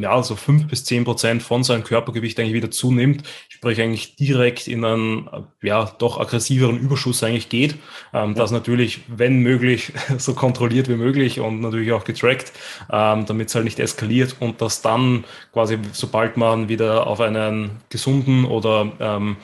ja, 0.00 0.22
so 0.22 0.36
fünf 0.36 0.68
bis 0.68 0.84
zehn 0.84 1.04
Prozent 1.04 1.42
von 1.42 1.64
seinem 1.64 1.82
Körpergewicht 1.82 2.38
eigentlich 2.38 2.54
wieder 2.54 2.70
zunimmt, 2.70 3.24
sprich 3.48 3.80
eigentlich 3.80 4.14
direkt 4.14 4.68
in 4.68 4.84
einen, 4.84 5.28
ja, 5.62 5.92
doch 5.98 6.20
aggressiveren 6.20 6.78
Überschuss 6.78 7.24
eigentlich 7.24 7.48
geht. 7.48 7.72
Ähm, 8.14 8.30
ja. 8.30 8.34
Das 8.34 8.52
natürlich, 8.52 9.00
wenn 9.08 9.40
möglich, 9.40 9.92
so 10.18 10.32
kontrolliert 10.32 10.88
wie 10.88 10.96
möglich 10.96 11.40
und 11.40 11.60
natürlich 11.60 11.90
auch 11.90 12.04
getrackt, 12.04 12.52
ähm, 12.90 12.99
damit 13.26 13.48
es 13.48 13.54
halt 13.54 13.64
nicht 13.64 13.80
eskaliert 13.80 14.36
und 14.40 14.60
dass 14.60 14.82
dann 14.82 15.24
quasi, 15.52 15.78
sobald 15.92 16.36
man 16.36 16.68
wieder 16.68 17.06
auf 17.06 17.20
einen 17.20 17.82
gesunden 17.88 18.44
oder 18.44 18.92
ähm, 19.00 19.36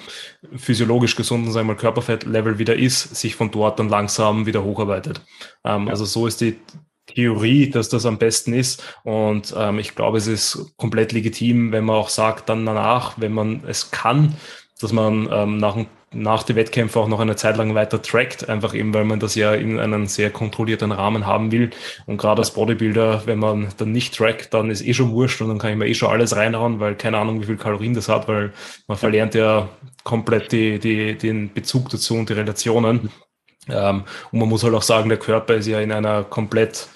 physiologisch 0.57 1.17
gesunden, 1.17 1.51
sagen 1.53 1.69
wir 1.69 1.75
mal, 1.75 1.81
Körperfettlevel 1.81 2.59
wieder 2.59 2.77
ist, 2.77 3.17
sich 3.17 3.35
von 3.35 3.51
dort 3.51 3.79
dann 3.79 3.89
langsam 3.89 4.47
wieder 4.47 4.65
hocharbeitet. 4.65 5.21
Ähm, 5.65 5.87
ja. 5.87 5.91
Also 5.91 6.05
so 6.05 6.27
ist 6.27 6.41
die 6.41 6.59
Theorie, 7.07 7.71
dass 7.71 7.89
das 7.89 8.05
am 8.05 8.19
besten 8.19 8.53
ist. 8.53 8.83
Und 9.05 9.55
ähm, 9.57 9.79
ich 9.79 9.95
glaube, 9.95 10.19
es 10.19 10.27
ist 10.27 10.75
komplett 10.77 11.13
legitim, 11.13 11.73
wenn 11.73 11.85
man 11.85 11.97
auch 11.97 12.09
sagt, 12.09 12.49
dann 12.49 12.67
danach, 12.67 13.15
wenn 13.19 13.33
man 13.33 13.63
es 13.67 13.91
kann, 13.91 14.35
dass 14.81 14.93
man 14.93 15.29
ähm, 15.33 15.59
nach, 15.59 15.77
nach 16.17 16.43
den 16.43 16.57
Wettkämpfen 16.57 17.01
auch 17.01 17.09
noch 17.09 17.21
eine 17.21 17.37
Zeit 17.37 17.57
lang 17.57 17.75
weiter 17.75 18.01
trackt, 18.01 18.49
einfach 18.49 18.75
eben, 18.75 18.95
weil 18.95 19.05
man 19.05 19.21
das 19.21 19.35
ja 19.35 19.55
in 19.55 19.79
einem 19.79 20.07
sehr 20.07 20.31
kontrollierten 20.31 20.93
Rahmen 20.93 21.27
haben 21.27 21.53
will. 21.53 21.71
Und 22.07 22.17
gerade 22.17 22.41
als 22.41 22.53
Bodybuilder, 22.53 23.23
wenn 23.27 23.39
man 23.39 23.69
dann 23.77 23.93
nicht 23.93 24.15
trackt, 24.15 24.55
dann 24.55 24.71
ist 24.71 24.85
eh 24.85 24.95
schon 24.95 25.13
wurscht 25.13 25.41
und 25.41 25.49
dann 25.49 25.59
kann 25.59 25.71
ich 25.71 25.77
mir 25.77 25.87
eh 25.87 25.95
schon 25.95 26.11
alles 26.11 26.35
reinhauen, 26.35 26.81
weil 26.81 26.95
keine 26.95 27.19
Ahnung, 27.19 27.41
wie 27.41 27.47
viel 27.47 27.57
Kalorien 27.57 27.95
das 27.95 28.09
hat, 28.09 28.29
weil 28.29 28.53
man 28.89 28.97
verlernt 28.97 29.35
ja 29.35 29.69
komplett 30.05 30.53
die, 30.53 30.79
die, 30.79 31.17
den 31.17 31.53
Bezug 31.53 31.91
dazu 31.91 32.15
und 32.15 32.29
die 32.29 32.35
Relationen. 32.35 33.11
Ähm, 33.69 34.05
und 34.31 34.39
man 34.39 34.49
muss 34.49 34.63
halt 34.63 34.75
auch 34.75 34.83
sagen, 34.83 35.09
der 35.09 35.19
Körper 35.19 35.55
ist 35.55 35.67
ja 35.67 35.81
in 35.81 35.93
einer 35.93 36.25
komplett 36.25 36.89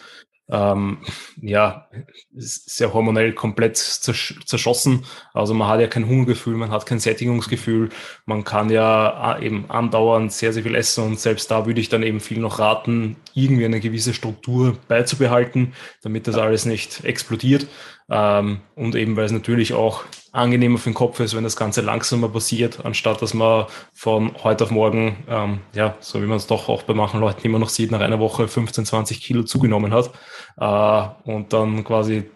ähm, 0.51 0.99
ja, 1.41 1.89
sehr 2.35 2.93
hormonell 2.93 3.33
komplett 3.33 3.77
zerschossen. 3.77 5.05
Also 5.33 5.55
man 5.55 5.69
hat 5.69 5.81
ja 5.81 5.87
kein 5.87 6.07
Hungergefühl, 6.07 6.57
man 6.57 6.71
hat 6.71 6.87
kein 6.87 6.99
Sättigungsgefühl, 6.99 7.91
man 8.27 8.45
kann 8.45 8.71
ja 8.71 9.37
äh, 9.37 9.47
eben 9.47 9.71
andauernd 9.71 10.33
sehr, 10.33 10.53
sehr 10.53 10.63
viel 10.63 10.75
essen 10.75 11.05
und 11.05 11.21
selbst 11.21 11.51
da 11.51 11.67
würde 11.67 11.81
ich 11.81 11.89
dann 11.89 12.03
eben 12.03 12.21
viel 12.21 12.41
noch 12.41 12.59
raten, 12.59 13.17
irgendwie 13.35 13.65
eine 13.65 13.81
gewisse 13.81 14.15
Struktur 14.15 14.77
beizubehalten, 14.89 15.75
damit 16.03 16.27
das 16.27 16.37
alles 16.37 16.65
nicht 16.65 17.05
explodiert. 17.05 17.67
Ähm, 18.11 18.61
und 18.75 18.97
eben, 18.97 19.17
weil 19.17 19.25
es 19.25 19.33
natürlich 19.33 19.73
auch 19.73 20.05
angenehmer 20.33 20.79
für 20.79 20.91
den 20.91 20.95
Kopf 20.95 21.21
ist, 21.21 21.35
wenn 21.35 21.45
das 21.45 21.57
Ganze 21.57 21.81
langsamer 21.81 22.29
passiert, 22.29 22.85
anstatt 22.85 23.23
dass 23.23 23.35
man 23.35 23.67
von 23.95 24.33
heute 24.43 24.65
auf 24.65 24.71
morgen, 24.71 25.25
ähm, 25.29 25.61
ja, 25.75 25.97
so 26.01 26.21
wie 26.21 26.27
man 26.27 26.37
es 26.37 26.47
doch 26.47 26.69
auch 26.69 26.83
bei 26.83 26.95
manchen 26.95 27.21
Leuten 27.21 27.45
immer 27.47 27.59
noch 27.59 27.69
sieht, 27.69 27.91
nach 27.91 28.01
einer 28.01 28.19
Woche 28.19 28.49
15, 28.49 28.85
20 28.85 29.21
Kilo 29.21 29.45
zugenommen 29.45 29.93
hat 29.95 30.11
äh, 30.57 31.31
und 31.31 31.53
dann 31.53 31.85
quasi 31.85 32.31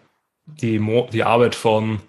die, 0.45 0.79
Mo 0.79 1.07
die 1.11 1.23
Arbeit 1.23 1.55
von 1.55 1.99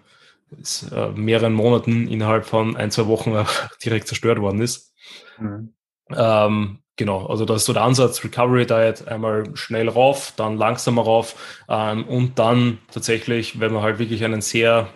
äh, 0.92 1.08
mehreren 1.10 1.52
Monaten 1.52 2.08
innerhalb 2.08 2.46
von 2.46 2.76
ein, 2.76 2.90
zwei 2.90 3.06
Wochen 3.06 3.34
direkt 3.84 4.06
zerstört 4.06 4.40
worden 4.40 4.60
ist. 4.60 4.94
Mhm. 5.38 5.74
Ähm, 6.14 6.78
Genau, 6.96 7.26
also 7.26 7.44
das 7.44 7.58
ist 7.58 7.66
so 7.66 7.74
der 7.74 7.82
Ansatz, 7.82 8.24
Recovery 8.24 8.64
Diet, 8.64 9.06
einmal 9.06 9.44
schnell 9.54 9.88
rauf, 9.88 10.32
dann 10.36 10.56
langsamer 10.56 11.02
rauf 11.02 11.36
ähm, 11.68 12.04
und 12.04 12.38
dann 12.38 12.78
tatsächlich, 12.90 13.60
wenn 13.60 13.72
man 13.74 13.82
halt 13.82 13.98
wirklich 13.98 14.24
einen 14.24 14.40
sehr 14.40 14.88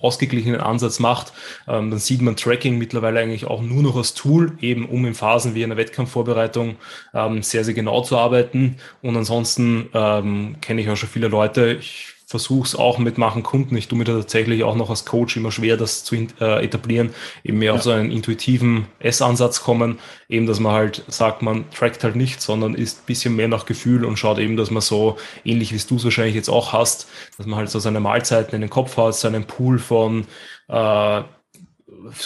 ausgeglichenen 0.00 0.60
Ansatz 0.60 0.98
macht, 0.98 1.32
ähm, 1.68 1.90
dann 1.90 2.00
sieht 2.00 2.22
man 2.22 2.36
Tracking 2.36 2.76
mittlerweile 2.76 3.20
eigentlich 3.20 3.46
auch 3.46 3.62
nur 3.62 3.82
noch 3.84 3.96
als 3.96 4.14
Tool, 4.14 4.58
eben 4.60 4.86
um 4.88 5.06
in 5.06 5.14
Phasen 5.14 5.54
wie 5.54 5.62
einer 5.64 5.76
Wettkampfvorbereitung 5.76 6.76
ähm, 7.14 7.42
sehr, 7.42 7.64
sehr 7.64 7.74
genau 7.74 8.02
zu 8.02 8.18
arbeiten. 8.18 8.76
Und 9.00 9.16
ansonsten 9.16 9.88
ähm, 9.94 10.56
kenne 10.60 10.80
ich 10.82 10.90
auch 10.90 10.96
schon 10.96 11.08
viele 11.08 11.28
Leute, 11.28 11.72
ich 11.74 12.13
versuche 12.34 12.66
es 12.66 12.74
auch 12.74 12.98
mit 12.98 13.16
machen 13.16 13.44
Kunden. 13.44 13.76
Ich 13.76 13.86
tue 13.86 13.96
mir 13.96 14.02
da 14.02 14.14
tatsächlich 14.14 14.64
auch 14.64 14.74
noch 14.74 14.90
als 14.90 15.04
Coach 15.04 15.36
immer 15.36 15.52
schwer, 15.52 15.76
das 15.76 16.02
zu 16.02 16.16
äh, 16.16 16.64
etablieren, 16.64 17.14
eben 17.44 17.58
mehr 17.58 17.66
ja. 17.66 17.74
auf 17.74 17.84
so 17.84 17.92
einen 17.92 18.10
intuitiven 18.10 18.88
S-Ansatz 18.98 19.62
kommen, 19.62 20.00
eben, 20.28 20.44
dass 20.46 20.58
man 20.58 20.72
halt 20.72 21.04
sagt, 21.06 21.42
man 21.42 21.70
trackt 21.70 22.02
halt 22.02 22.16
nicht, 22.16 22.40
sondern 22.40 22.74
ist 22.74 23.02
ein 23.02 23.06
bisschen 23.06 23.36
mehr 23.36 23.46
nach 23.46 23.66
Gefühl 23.66 24.04
und 24.04 24.18
schaut 24.18 24.40
eben, 24.40 24.56
dass 24.56 24.72
man 24.72 24.82
so, 24.82 25.16
ähnlich 25.44 25.72
wie 25.72 25.78
du 25.78 25.94
es 25.94 26.02
wahrscheinlich 26.02 26.34
jetzt 26.34 26.48
auch 26.48 26.72
hast, 26.72 27.06
dass 27.36 27.46
man 27.46 27.56
halt 27.56 27.70
so 27.70 27.78
seine 27.78 28.00
Mahlzeiten 28.00 28.56
in 28.56 28.62
den 28.62 28.70
Kopf 28.70 28.96
hat, 28.96 29.14
seinen 29.14 29.44
Pool 29.44 29.78
von 29.78 30.26
äh, 30.66 31.22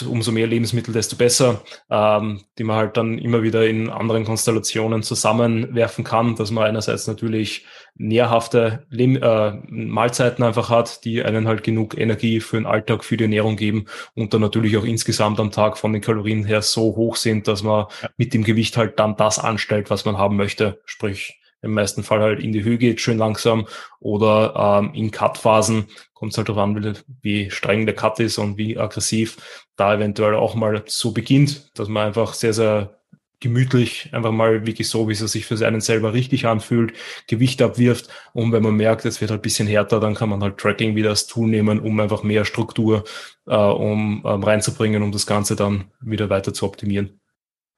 umso 0.07 0.31
mehr 0.31 0.47
Lebensmittel, 0.47 0.91
desto 0.91 1.15
besser, 1.15 1.61
ähm, 1.91 2.41
die 2.57 2.63
man 2.63 2.77
halt 2.77 2.97
dann 2.97 3.19
immer 3.19 3.43
wieder 3.43 3.67
in 3.67 3.91
anderen 3.91 4.25
Konstellationen 4.25 5.03
zusammenwerfen 5.03 6.03
kann, 6.03 6.35
dass 6.35 6.49
man 6.49 6.63
einerseits 6.65 7.05
natürlich 7.05 7.65
nährhafte 7.99 8.85
Leb 8.89 9.21
äh, 9.21 9.51
Mahlzeiten 9.67 10.43
einfach 10.43 10.69
hat, 10.69 11.03
die 11.03 11.23
einen 11.23 11.47
halt 11.47 11.63
genug 11.63 11.97
Energie 11.97 12.39
für 12.39 12.55
den 12.55 12.65
Alltag, 12.65 13.03
für 13.03 13.17
die 13.17 13.25
Ernährung 13.25 13.57
geben 13.57 13.85
und 14.15 14.33
dann 14.33 14.41
natürlich 14.41 14.77
auch 14.77 14.85
insgesamt 14.85 15.39
am 15.39 15.51
Tag 15.51 15.77
von 15.77 15.91
den 15.93 16.01
Kalorien 16.01 16.45
her 16.45 16.61
so 16.61 16.95
hoch 16.95 17.17
sind, 17.17 17.47
dass 17.47 17.61
man 17.61 17.87
ja. 18.01 18.09
mit 18.17 18.33
dem 18.33 18.43
Gewicht 18.43 18.77
halt 18.77 18.99
dann 18.99 19.17
das 19.17 19.37
anstellt, 19.37 19.89
was 19.89 20.05
man 20.05 20.17
haben 20.17 20.37
möchte, 20.37 20.79
sprich 20.85 21.39
im 21.61 21.73
meisten 21.73 22.03
Fall 22.03 22.21
halt 22.21 22.39
in 22.39 22.53
die 22.53 22.63
Höhe 22.63 22.77
geht, 22.77 23.01
schön 23.01 23.17
langsam 23.17 23.67
oder 23.99 24.79
ähm, 24.81 24.93
in 24.93 25.11
Cut-Phasen 25.11 25.87
kommt 26.13 26.31
es 26.31 26.37
halt 26.37 26.47
darauf 26.47 26.63
an, 26.63 26.97
wie 27.21 27.51
streng 27.51 27.85
der 27.85 27.95
Cut 27.95 28.19
ist 28.21 28.37
und 28.37 28.57
wie 28.57 28.77
aggressiv 28.77 29.65
da 29.75 29.95
eventuell 29.95 30.35
auch 30.35 30.55
mal 30.55 30.83
so 30.87 31.11
beginnt, 31.11 31.77
dass 31.77 31.89
man 31.89 32.07
einfach 32.07 32.33
sehr, 32.33 32.53
sehr 32.53 32.98
gemütlich 33.39 34.09
einfach 34.11 34.31
mal 34.31 34.65
wirklich 34.65 34.89
so, 34.89 35.07
wie 35.07 35.13
es 35.13 35.19
sich 35.19 35.45
für 35.45 35.57
seinen 35.57 35.81
selber 35.81 36.13
richtig 36.13 36.45
anfühlt, 36.45 36.93
Gewicht 37.27 37.61
abwirft 37.61 38.09
und 38.33 38.51
wenn 38.51 38.63
man 38.63 38.75
merkt, 38.75 39.05
es 39.05 39.21
wird 39.21 39.31
halt 39.31 39.41
bisschen 39.41 39.67
härter, 39.67 39.99
dann 39.99 40.15
kann 40.15 40.29
man 40.29 40.41
halt 40.41 40.57
Tracking 40.57 40.95
wieder 40.95 41.09
als 41.09 41.27
Tool 41.27 41.47
nehmen, 41.47 41.79
um 41.79 41.99
einfach 41.99 42.23
mehr 42.23 42.45
Struktur 42.45 43.03
äh, 43.47 43.55
um 43.55 44.23
ähm, 44.25 44.43
reinzubringen, 44.43 45.03
um 45.03 45.11
das 45.11 45.25
Ganze 45.25 45.55
dann 45.55 45.85
wieder 46.01 46.29
weiter 46.29 46.53
zu 46.53 46.65
optimieren. 46.65 47.19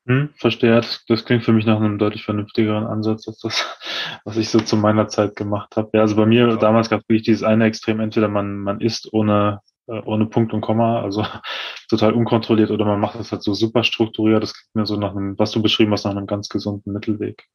Hm, 0.08 0.30
verstehe. 0.36 0.76
Das, 0.76 1.06
das 1.08 1.26
klingt 1.26 1.44
für 1.44 1.54
mich 1.54 1.66
nach 1.66 1.78
einem 1.78 2.00
deutlich 2.00 2.26
vernünftigeren 2.26 2.86
Ansatz 2.86 3.28
als 3.28 3.40
das, 3.40 3.78
was 4.26 4.38
ich 4.38 4.50
so 4.50 4.60
zu 4.60 4.76
meiner 4.76 5.08
Zeit 5.08 5.36
gemacht 5.36 5.76
habe. 5.76 5.92
Ja, 5.94 6.02
also 6.02 6.16
bei 6.16 6.26
mir 6.26 6.58
damals 6.58 6.90
gab 6.90 7.02
es 7.02 7.10
wirklich 7.10 7.26
dieses 7.26 7.44
eine 7.44 7.66
Extrem, 7.66 8.00
entweder 8.00 8.28
man, 8.28 8.58
man 8.58 8.82
isst 8.82 9.14
ohne, 9.14 9.62
ohne 10.06 10.26
Punkt 10.26 10.54
und 10.54 10.62
Komma, 10.62 11.02
also 11.02 11.26
total 11.90 12.14
unkontrolliert, 12.14 12.72
oder 12.72 12.86
man 12.86 13.00
macht 13.00 13.20
das 13.20 13.32
halt 13.32 13.44
so 13.44 13.54
super 13.54 13.84
strukturiert. 13.84 14.44
Das 14.44 14.54
klingt 14.54 14.76
mir 14.76 14.86
so 14.86 14.98
nach 14.98 15.12
einem, 15.12 15.38
was 15.38 15.52
du 15.52 15.62
beschrieben 15.62 15.92
hast, 15.92 16.06
nach 16.06 16.12
einem 16.12 16.28
ganz 16.28 16.50
gesunden 16.50 16.94
Mittelweg. 16.94 17.48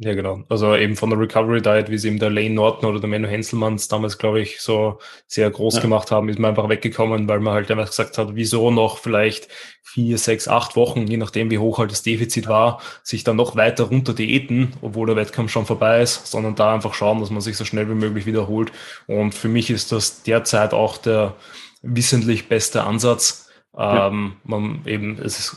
Ja, 0.00 0.14
genau. 0.14 0.44
Also 0.48 0.76
eben 0.76 0.94
von 0.94 1.10
der 1.10 1.18
Recovery 1.18 1.60
Diet, 1.60 1.90
wie 1.90 1.98
sie 1.98 2.06
eben 2.06 2.20
der 2.20 2.30
Lane 2.30 2.50
Norton 2.50 2.88
oder 2.88 3.00
der 3.00 3.08
Menno 3.08 3.26
Henselmanns 3.26 3.88
damals, 3.88 4.16
glaube 4.16 4.40
ich, 4.40 4.60
so 4.60 5.00
sehr 5.26 5.50
groß 5.50 5.76
ja. 5.76 5.80
gemacht 5.80 6.12
haben, 6.12 6.28
ist 6.28 6.38
man 6.38 6.50
einfach 6.50 6.68
weggekommen, 6.68 7.28
weil 7.28 7.40
man 7.40 7.54
halt 7.54 7.68
einfach 7.72 7.88
gesagt 7.88 8.16
hat, 8.16 8.36
wieso 8.36 8.70
noch 8.70 8.98
vielleicht 8.98 9.48
vier, 9.82 10.16
sechs, 10.16 10.46
acht 10.46 10.76
Wochen, 10.76 11.08
je 11.08 11.16
nachdem 11.16 11.50
wie 11.50 11.58
hoch 11.58 11.78
halt 11.78 11.90
das 11.90 12.04
Defizit 12.04 12.46
war, 12.46 12.80
sich 13.02 13.24
dann 13.24 13.34
noch 13.34 13.56
weiter 13.56 13.84
runter 13.84 14.14
diäten, 14.14 14.72
obwohl 14.82 15.08
der 15.08 15.16
Wettkampf 15.16 15.50
schon 15.50 15.66
vorbei 15.66 16.00
ist, 16.00 16.28
sondern 16.28 16.54
da 16.54 16.74
einfach 16.74 16.94
schauen, 16.94 17.18
dass 17.18 17.30
man 17.30 17.40
sich 17.40 17.56
so 17.56 17.64
schnell 17.64 17.88
wie 17.88 17.94
möglich 17.94 18.24
wiederholt. 18.24 18.70
Und 19.08 19.34
für 19.34 19.48
mich 19.48 19.68
ist 19.68 19.90
das 19.90 20.22
derzeit 20.22 20.74
auch 20.74 20.98
der 20.98 21.34
wissentlich 21.82 22.48
beste 22.48 22.84
Ansatz. 22.84 23.50
Ja. 23.76 24.08
Ähm, 24.08 24.36
man 24.44 24.82
eben, 24.86 25.18
es 25.18 25.40
ist 25.40 25.56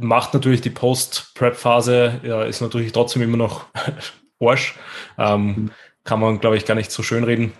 macht 0.00 0.34
natürlich 0.34 0.60
die 0.60 0.70
Post-Prep-Phase, 0.70 2.20
ja, 2.22 2.42
ist 2.44 2.60
natürlich 2.60 2.92
trotzdem 2.92 3.22
immer 3.22 3.36
noch 3.36 3.66
Arsch. 4.40 4.74
Ähm, 5.18 5.70
kann 6.04 6.20
man, 6.20 6.40
glaube 6.40 6.56
ich, 6.56 6.64
gar 6.64 6.74
nicht 6.74 6.90
so 6.90 7.02
schön 7.02 7.24
reden. 7.24 7.52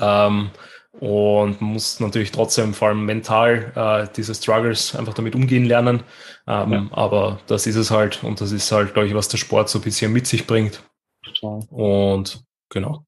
Ähm, 0.00 0.50
und 0.92 1.60
man 1.60 1.72
muss 1.74 2.00
natürlich 2.00 2.32
trotzdem 2.32 2.74
vor 2.74 2.88
allem 2.88 3.04
mental 3.04 3.72
äh, 3.76 4.12
diese 4.14 4.34
Struggles 4.34 4.96
einfach 4.96 5.14
damit 5.14 5.34
umgehen 5.34 5.64
lernen. 5.64 6.02
Ähm, 6.46 6.72
ja. 6.72 6.86
Aber 6.92 7.38
das 7.46 7.66
ist 7.66 7.76
es 7.76 7.90
halt 7.90 8.24
und 8.24 8.40
das 8.40 8.50
ist 8.50 8.72
halt, 8.72 8.92
glaube 8.94 9.08
ich, 9.08 9.14
was 9.14 9.28
der 9.28 9.38
Sport 9.38 9.68
so 9.68 9.78
ein 9.78 9.82
bisschen 9.82 10.12
mit 10.12 10.26
sich 10.26 10.46
bringt. 10.46 10.82
Total. 11.22 11.60
Und 11.70 12.42
genau. 12.70 13.04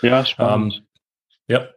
Ja, 0.00 0.24
spannend. 0.24 0.76
Ähm, 0.76 0.86
ja. 1.48 1.68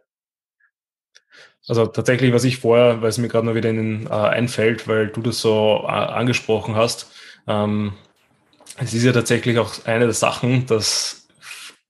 Also 1.68 1.86
tatsächlich, 1.86 2.32
was 2.32 2.44
ich 2.44 2.58
vorher, 2.58 3.02
weil 3.02 3.08
es 3.08 3.18
mir 3.18 3.28
gerade 3.28 3.46
noch 3.46 3.54
wieder 3.54 3.70
in 3.70 3.76
den, 3.76 4.06
äh, 4.06 4.10
einfällt, 4.10 4.86
weil 4.86 5.08
du 5.08 5.20
das 5.20 5.40
so 5.40 5.84
äh, 5.84 5.90
angesprochen 5.90 6.76
hast, 6.76 7.10
ähm, 7.46 7.92
es 8.78 8.94
ist 8.94 9.04
ja 9.04 9.12
tatsächlich 9.12 9.58
auch 9.58 9.84
eine 9.86 10.04
der 10.04 10.14
Sachen, 10.14 10.66
dass 10.66 11.26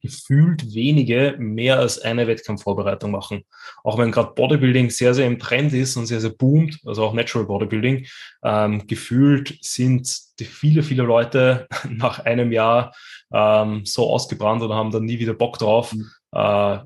gefühlt 0.02 0.74
wenige 0.74 1.34
mehr 1.38 1.80
als 1.80 1.98
eine 1.98 2.26
Wettkampfvorbereitung 2.26 3.10
machen. 3.10 3.44
Auch 3.82 3.98
wenn 3.98 4.12
gerade 4.12 4.34
Bodybuilding 4.34 4.90
sehr, 4.90 5.14
sehr 5.14 5.26
im 5.26 5.38
Trend 5.38 5.72
ist 5.72 5.96
und 5.96 6.06
sehr, 6.06 6.20
sehr 6.20 6.30
boomt, 6.30 6.78
also 6.84 7.04
auch 7.04 7.12
Natural 7.12 7.46
Bodybuilding, 7.46 8.06
ähm, 8.44 8.86
gefühlt 8.86 9.58
sind 9.60 10.38
die 10.38 10.44
viele, 10.44 10.82
viele 10.82 11.02
Leute 11.02 11.66
nach 11.90 12.20
einem 12.20 12.52
Jahr 12.52 12.94
ähm, 13.32 13.84
so 13.84 14.08
ausgebrannt 14.08 14.62
oder 14.62 14.74
haben 14.74 14.92
dann 14.92 15.04
nie 15.04 15.18
wieder 15.18 15.34
Bock 15.34 15.58
drauf. 15.58 15.92
Mhm. 15.92 16.10
Äh, 16.32 16.78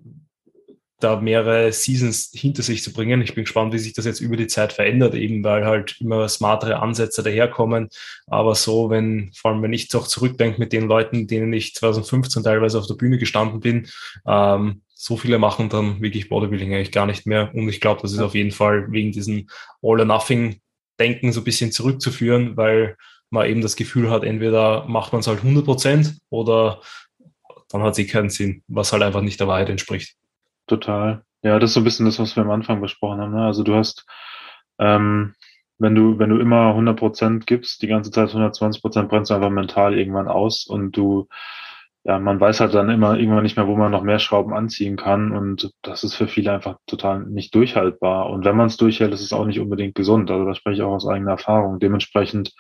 da 1.00 1.20
mehrere 1.20 1.72
Seasons 1.72 2.30
hinter 2.32 2.62
sich 2.62 2.82
zu 2.82 2.92
bringen. 2.92 3.22
Ich 3.22 3.34
bin 3.34 3.44
gespannt, 3.44 3.72
wie 3.72 3.78
sich 3.78 3.92
das 3.92 4.04
jetzt 4.04 4.20
über 4.20 4.36
die 4.36 4.46
Zeit 4.46 4.72
verändert, 4.72 5.14
eben 5.14 5.42
weil 5.42 5.64
halt 5.64 5.96
immer 6.00 6.28
smartere 6.28 6.80
Ansätze 6.80 7.22
daherkommen. 7.22 7.88
Aber 8.26 8.54
so, 8.54 8.90
wenn, 8.90 9.32
vor 9.34 9.50
allem 9.50 9.62
wenn 9.62 9.72
ich 9.72 9.94
auch 9.94 10.06
zurückdenke 10.06 10.60
mit 10.60 10.72
den 10.72 10.86
Leuten, 10.86 11.26
denen 11.26 11.52
ich 11.52 11.74
2015 11.74 12.42
teilweise 12.42 12.78
auf 12.78 12.86
der 12.86 12.94
Bühne 12.94 13.18
gestanden 13.18 13.60
bin, 13.60 13.88
ähm, 14.26 14.82
so 14.94 15.16
viele 15.16 15.38
machen 15.38 15.70
dann 15.70 16.02
wirklich 16.02 16.28
Bodybuilding 16.28 16.74
eigentlich 16.74 16.92
gar 16.92 17.06
nicht 17.06 17.26
mehr. 17.26 17.50
Und 17.54 17.68
ich 17.70 17.80
glaube, 17.80 18.02
das 18.02 18.12
ist 18.12 18.20
auf 18.20 18.34
jeden 18.34 18.50
Fall 18.50 18.92
wegen 18.92 19.12
diesem 19.12 19.48
All-or-Nothing-Denken 19.82 21.32
so 21.32 21.40
ein 21.40 21.44
bisschen 21.44 21.72
zurückzuführen, 21.72 22.56
weil 22.58 22.96
man 23.30 23.48
eben 23.48 23.62
das 23.62 23.76
Gefühl 23.76 24.10
hat, 24.10 24.24
entweder 24.24 24.84
macht 24.86 25.12
man 25.12 25.20
es 25.20 25.26
halt 25.26 25.38
100 25.38 25.64
Prozent 25.64 26.18
oder 26.28 26.82
dann 27.70 27.82
hat 27.82 27.94
sie 27.94 28.06
keinen 28.06 28.28
Sinn, 28.30 28.62
was 28.68 28.92
halt 28.92 29.02
einfach 29.02 29.22
nicht 29.22 29.40
der 29.40 29.48
Wahrheit 29.48 29.70
entspricht. 29.70 30.16
Total. 30.70 31.24
Ja, 31.42 31.58
das 31.58 31.70
ist 31.70 31.74
so 31.74 31.80
ein 31.80 31.84
bisschen 31.84 32.06
das, 32.06 32.20
was 32.20 32.36
wir 32.36 32.44
am 32.44 32.50
Anfang 32.50 32.80
besprochen 32.80 33.20
haben. 33.20 33.32
Ne? 33.34 33.44
Also 33.44 33.64
du 33.64 33.74
hast, 33.74 34.06
ähm, 34.78 35.34
wenn 35.78 35.96
du, 35.96 36.20
wenn 36.20 36.30
du 36.30 36.38
immer 36.38 36.68
100 36.68 36.96
Prozent 36.96 37.46
gibst, 37.48 37.82
die 37.82 37.88
ganze 37.88 38.12
Zeit 38.12 38.28
120 38.28 38.80
Prozent 38.80 39.08
brennst 39.08 39.30
du 39.30 39.34
einfach 39.34 39.50
mental 39.50 39.98
irgendwann 39.98 40.28
aus 40.28 40.66
und 40.68 40.96
du, 40.96 41.26
ja, 42.04 42.20
man 42.20 42.38
weiß 42.38 42.60
halt 42.60 42.72
dann 42.74 42.88
immer 42.88 43.18
irgendwann 43.18 43.42
nicht 43.42 43.56
mehr, 43.56 43.66
wo 43.66 43.74
man 43.74 43.90
noch 43.90 44.04
mehr 44.04 44.20
Schrauben 44.20 44.54
anziehen 44.54 44.96
kann 44.96 45.32
und 45.32 45.72
das 45.82 46.04
ist 46.04 46.14
für 46.14 46.28
viele 46.28 46.52
einfach 46.52 46.76
total 46.86 47.24
nicht 47.24 47.52
durchhaltbar. 47.56 48.30
Und 48.30 48.44
wenn 48.44 48.56
man 48.56 48.68
es 48.68 48.76
durchhält, 48.76 49.12
ist 49.12 49.22
es 49.22 49.32
auch 49.32 49.46
nicht 49.46 49.58
unbedingt 49.58 49.96
gesund. 49.96 50.30
Also 50.30 50.44
da 50.44 50.54
spreche 50.54 50.76
ich 50.76 50.82
auch 50.82 50.92
aus 50.92 51.08
eigener 51.08 51.32
Erfahrung. 51.32 51.80
Dementsprechend 51.80 52.54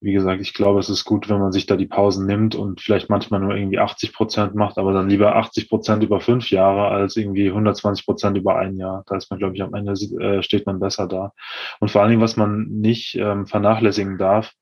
wie 0.00 0.12
gesagt, 0.12 0.40
ich 0.40 0.54
glaube, 0.54 0.78
es 0.78 0.88
ist 0.88 1.04
gut, 1.04 1.28
wenn 1.28 1.40
man 1.40 1.50
sich 1.50 1.66
da 1.66 1.74
die 1.76 1.86
Pausen 1.86 2.26
nimmt 2.26 2.54
und 2.54 2.80
vielleicht 2.80 3.10
manchmal 3.10 3.40
nur 3.40 3.56
irgendwie 3.56 3.80
80 3.80 4.12
Prozent 4.12 4.54
macht, 4.54 4.78
aber 4.78 4.92
dann 4.92 5.08
lieber 5.08 5.34
80 5.34 5.68
Prozent 5.68 6.04
über 6.04 6.20
fünf 6.20 6.50
Jahre 6.50 6.88
als 6.88 7.16
irgendwie 7.16 7.48
120 7.48 8.06
Prozent 8.06 8.36
über 8.36 8.56
ein 8.56 8.76
Jahr. 8.76 9.02
Da 9.06 9.16
ist 9.16 9.28
man, 9.30 9.40
glaube 9.40 9.56
ich, 9.56 9.62
am 9.62 9.74
Ende 9.74 9.92
äh, 9.92 10.42
steht 10.42 10.66
man 10.66 10.78
besser 10.78 11.08
da. 11.08 11.32
Und 11.80 11.90
vor 11.90 12.02
allen 12.02 12.10
Dingen, 12.10 12.22
was 12.22 12.36
man 12.36 12.68
nicht 12.68 13.16
ähm, 13.16 13.46
vernachlässigen 13.46 14.18
darf, 14.18 14.52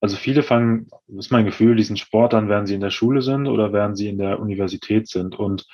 also 0.00 0.16
viele 0.16 0.42
fangen, 0.42 0.88
ist 1.16 1.32
mein 1.32 1.46
Gefühl, 1.46 1.76
diesen 1.76 1.96
Sport 1.96 2.34
an, 2.34 2.48
während 2.48 2.68
sie 2.68 2.74
in 2.74 2.80
der 2.80 2.90
Schule 2.90 3.22
sind 3.22 3.46
oder 3.46 3.72
während 3.72 3.96
sie 3.96 4.08
in 4.08 4.18
der 4.18 4.40
Universität 4.40 5.08
sind. 5.08 5.38
Und 5.38 5.66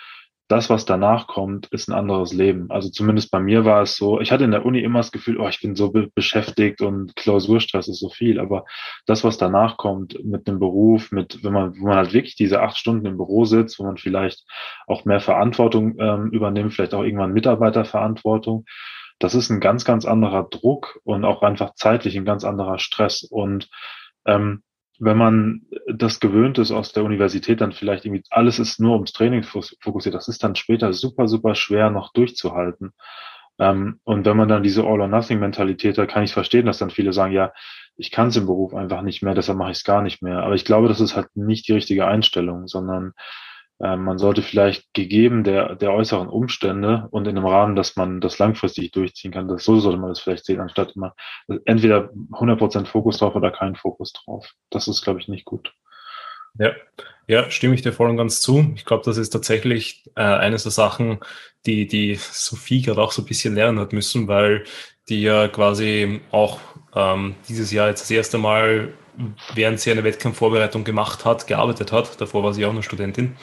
das, 0.48 0.68
was 0.68 0.84
danach 0.84 1.28
kommt, 1.28 1.66
ist 1.68 1.88
ein 1.88 1.94
anderes 1.94 2.32
Leben. 2.32 2.70
Also 2.70 2.90
zumindest 2.90 3.30
bei 3.30 3.40
mir 3.40 3.64
war 3.64 3.82
es 3.82 3.96
so, 3.96 4.20
ich 4.20 4.32
hatte 4.32 4.44
in 4.44 4.50
der 4.50 4.66
Uni 4.66 4.80
immer 4.80 4.98
das 4.98 5.12
Gefühl, 5.12 5.38
oh, 5.38 5.48
ich 5.48 5.60
bin 5.60 5.76
so 5.76 5.90
be 5.90 6.08
beschäftigt 6.14 6.82
und 6.82 7.16
Klausurstress 7.16 7.88
ist 7.88 8.00
so 8.00 8.10
viel. 8.10 8.38
Aber 8.38 8.64
das, 9.06 9.24
was 9.24 9.38
danach 9.38 9.76
kommt 9.76 10.22
mit 10.24 10.48
einem 10.48 10.58
Beruf, 10.58 11.10
mit, 11.10 11.42
wenn 11.42 11.52
man, 11.52 11.78
wo 11.78 11.86
man 11.86 11.96
halt 11.96 12.12
wirklich 12.12 12.36
diese 12.36 12.60
acht 12.60 12.76
Stunden 12.76 13.06
im 13.06 13.16
Büro 13.16 13.44
sitzt, 13.44 13.78
wo 13.78 13.84
man 13.84 13.96
vielleicht 13.96 14.44
auch 14.86 15.04
mehr 15.04 15.20
Verantwortung 15.20 15.96
ähm, 15.98 16.30
übernimmt, 16.30 16.74
vielleicht 16.74 16.94
auch 16.94 17.02
irgendwann 17.02 17.32
Mitarbeiterverantwortung, 17.32 18.66
das 19.18 19.34
ist 19.34 19.50
ein 19.50 19.60
ganz, 19.60 19.84
ganz 19.84 20.04
anderer 20.04 20.48
Druck 20.50 20.98
und 21.04 21.24
auch 21.24 21.42
einfach 21.42 21.74
zeitlich 21.76 22.16
ein 22.16 22.24
ganz 22.24 22.44
anderer 22.44 22.78
Stress. 22.78 23.22
Und 23.22 23.68
ähm, 24.26 24.62
wenn 25.02 25.18
man 25.18 25.62
das 25.92 26.20
gewöhnt 26.20 26.58
ist 26.58 26.70
aus 26.70 26.92
der 26.92 27.02
Universität, 27.02 27.60
dann 27.60 27.72
vielleicht 27.72 28.04
irgendwie 28.04 28.22
alles 28.30 28.60
ist 28.60 28.78
nur 28.78 28.94
ums 28.94 29.12
Training 29.12 29.42
fokussiert. 29.42 30.14
Das 30.14 30.28
ist 30.28 30.44
dann 30.44 30.54
später 30.54 30.92
super, 30.92 31.26
super 31.26 31.56
schwer 31.56 31.90
noch 31.90 32.12
durchzuhalten. 32.12 32.92
Ähm, 33.58 33.98
und 34.04 34.24
wenn 34.24 34.36
man 34.36 34.48
dann 34.48 34.62
diese 34.62 34.84
All-or-Nothing-Mentalität 34.84 35.98
hat, 35.98 36.08
kann 36.08 36.22
ich 36.22 36.32
verstehen, 36.32 36.66
dass 36.66 36.78
dann 36.78 36.90
viele 36.90 37.12
sagen, 37.12 37.32
ja, 37.32 37.52
ich 37.96 38.12
kann 38.12 38.28
es 38.28 38.36
im 38.36 38.46
Beruf 38.46 38.74
einfach 38.74 39.02
nicht 39.02 39.22
mehr, 39.22 39.34
deshalb 39.34 39.58
mache 39.58 39.72
ich 39.72 39.78
es 39.78 39.84
gar 39.84 40.02
nicht 40.02 40.22
mehr. 40.22 40.44
Aber 40.44 40.54
ich 40.54 40.64
glaube, 40.64 40.86
das 40.86 41.00
ist 41.00 41.16
halt 41.16 41.28
nicht 41.34 41.66
die 41.66 41.72
richtige 41.72 42.06
Einstellung, 42.06 42.68
sondern 42.68 43.12
man 43.82 44.18
sollte 44.18 44.42
vielleicht 44.42 44.94
gegeben 44.94 45.42
der, 45.42 45.74
der 45.74 45.92
äußeren 45.92 46.28
Umstände 46.28 47.08
und 47.10 47.26
in 47.26 47.36
einem 47.36 47.46
Rahmen, 47.46 47.74
dass 47.74 47.96
man 47.96 48.20
das 48.20 48.38
langfristig 48.38 48.92
durchziehen 48.92 49.32
kann, 49.32 49.48
das, 49.48 49.64
so 49.64 49.80
sollte 49.80 49.98
man 49.98 50.10
das 50.10 50.20
vielleicht 50.20 50.44
sehen, 50.44 50.60
anstatt 50.60 50.92
immer 50.94 51.14
entweder 51.64 52.10
100% 52.30 52.86
Fokus 52.86 53.18
drauf 53.18 53.34
oder 53.34 53.50
keinen 53.50 53.74
Fokus 53.74 54.12
drauf. 54.12 54.52
Das 54.70 54.86
ist, 54.86 55.02
glaube 55.02 55.18
ich, 55.18 55.26
nicht 55.26 55.44
gut. 55.44 55.74
Ja, 56.58 56.72
ja, 57.26 57.50
stimme 57.50 57.74
ich 57.74 57.82
dir 57.82 57.92
voll 57.92 58.10
und 58.10 58.16
ganz 58.18 58.40
zu. 58.40 58.72
Ich 58.76 58.84
glaube, 58.84 59.04
das 59.04 59.16
ist 59.16 59.30
tatsächlich 59.30 60.04
äh, 60.16 60.22
eines 60.22 60.64
der 60.64 60.72
Sachen, 60.72 61.18
die 61.66 61.86
die 61.86 62.14
Sophie 62.16 62.82
gerade 62.82 63.02
auch 63.02 63.12
so 63.12 63.22
ein 63.22 63.26
bisschen 63.26 63.54
lernen 63.54 63.80
hat 63.80 63.92
müssen, 63.92 64.28
weil 64.28 64.64
die 65.08 65.22
ja 65.22 65.48
quasi 65.48 66.20
auch 66.30 66.60
ähm, 66.94 67.34
dieses 67.48 67.72
Jahr 67.72 67.88
jetzt 67.88 68.02
das 68.02 68.10
erste 68.10 68.38
Mal 68.38 68.92
während 69.54 69.80
sie 69.80 69.90
eine 69.90 70.04
Wettkampfvorbereitung 70.04 70.84
gemacht 70.84 71.24
hat, 71.24 71.46
gearbeitet 71.46 71.92
hat. 71.92 72.20
Davor 72.20 72.42
war 72.42 72.54
sie 72.54 72.64
auch 72.64 72.70
eine 72.70 72.82
Studentin. 72.82 73.36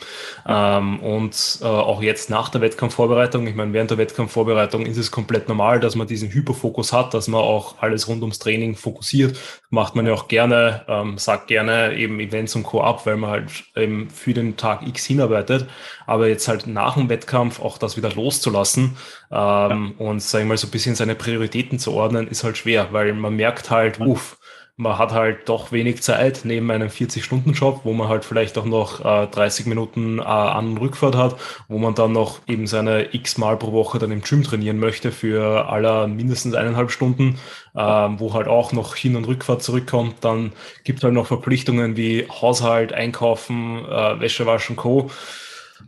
Ähm, 0.47 0.99
und 0.99 1.59
äh, 1.61 1.65
auch 1.65 2.01
jetzt 2.01 2.29
nach 2.29 2.49
der 2.49 2.61
Wettkampfvorbereitung, 2.61 3.45
ich 3.47 3.55
meine, 3.55 3.73
während 3.73 3.91
der 3.91 3.99
Wettkampfvorbereitung 3.99 4.85
ist 4.85 4.97
es 4.97 5.11
komplett 5.11 5.47
normal, 5.47 5.79
dass 5.79 5.95
man 5.95 6.07
diesen 6.07 6.31
Hyperfokus 6.31 6.91
hat, 6.91 7.13
dass 7.13 7.27
man 7.27 7.41
auch 7.41 7.75
alles 7.81 8.07
rund 8.07 8.21
ums 8.21 8.39
Training 8.39 8.75
fokussiert. 8.75 9.37
Macht 9.69 9.95
man 9.95 10.07
ja 10.07 10.13
auch 10.13 10.27
gerne, 10.27 10.85
ähm, 10.87 11.17
sagt 11.17 11.47
gerne 11.47 11.93
eben 11.95 12.19
Events 12.19 12.55
und 12.55 12.63
Co. 12.63 12.81
ab, 12.81 13.05
weil 13.05 13.17
man 13.17 13.29
halt 13.29 13.63
eben 13.75 14.09
für 14.09 14.33
den 14.33 14.57
Tag 14.57 14.87
X 14.87 15.05
hinarbeitet. 15.05 15.67
Aber 16.07 16.27
jetzt 16.27 16.47
halt 16.47 16.65
nach 16.65 16.95
dem 16.95 17.09
Wettkampf 17.09 17.59
auch 17.59 17.77
das 17.77 17.95
wieder 17.95 18.11
loszulassen 18.11 18.97
ähm, 19.31 19.95
ja. 19.99 20.05
und, 20.05 20.21
sag 20.21 20.41
ich 20.41 20.47
mal, 20.47 20.57
so 20.57 20.67
ein 20.67 20.71
bisschen 20.71 20.95
seine 20.95 21.13
Prioritäten 21.13 21.77
zu 21.77 21.93
ordnen, 21.93 22.27
ist 22.27 22.43
halt 22.43 22.57
schwer, 22.57 22.87
weil 22.91 23.13
man 23.13 23.35
merkt 23.35 23.69
halt, 23.69 23.99
uff, 23.99 24.38
man 24.79 24.97
hat 24.97 25.11
halt 25.11 25.49
doch 25.49 25.73
wenig 25.73 26.01
Zeit 26.01 26.41
neben 26.45 26.71
einem 26.71 26.89
40-Stunden-Job, 26.89 27.81
wo 27.83 27.91
man 27.91 28.07
halt 28.07 28.23
vielleicht 28.23 28.57
auch 28.57 28.63
noch 28.63 29.01
äh, 29.03 29.27
30 29.27 29.65
Minuten 29.65 30.19
äh, 30.19 30.21
An- 30.21 30.69
und 30.69 30.77
Rückfahrt 30.77 31.15
hat, 31.17 31.35
wo 31.67 31.77
man 31.79 31.95
dann 31.95 32.13
noch 32.13 32.39
eben 32.47 32.65
seine 32.65 33.13
x 33.13 33.37
Mal 33.37 33.57
pro 33.57 33.73
Woche 33.73 33.99
dann 33.99 34.11
im 34.11 34.21
Gym 34.21 34.41
trainieren 34.41 34.79
möchte 34.79 35.11
für 35.11 35.67
aller 35.67 36.07
mindestens 36.07 36.55
eineinhalb 36.55 36.91
Stunden, 36.91 37.37
äh, 37.75 37.79
wo 37.81 38.33
halt 38.33 38.47
auch 38.47 38.71
noch 38.71 38.95
Hin- 38.95 39.17
und 39.17 39.25
Rückfahrt 39.27 39.61
zurückkommt. 39.61 40.15
Dann 40.21 40.53
gibt 40.85 41.03
halt 41.03 41.13
noch 41.13 41.27
Verpflichtungen 41.27 41.97
wie 41.97 42.25
Haushalt, 42.29 42.93
Einkaufen, 42.93 43.83
äh, 43.85 44.19
Wäsche 44.21 44.45
waschen, 44.45 44.77
Co. 44.77 45.11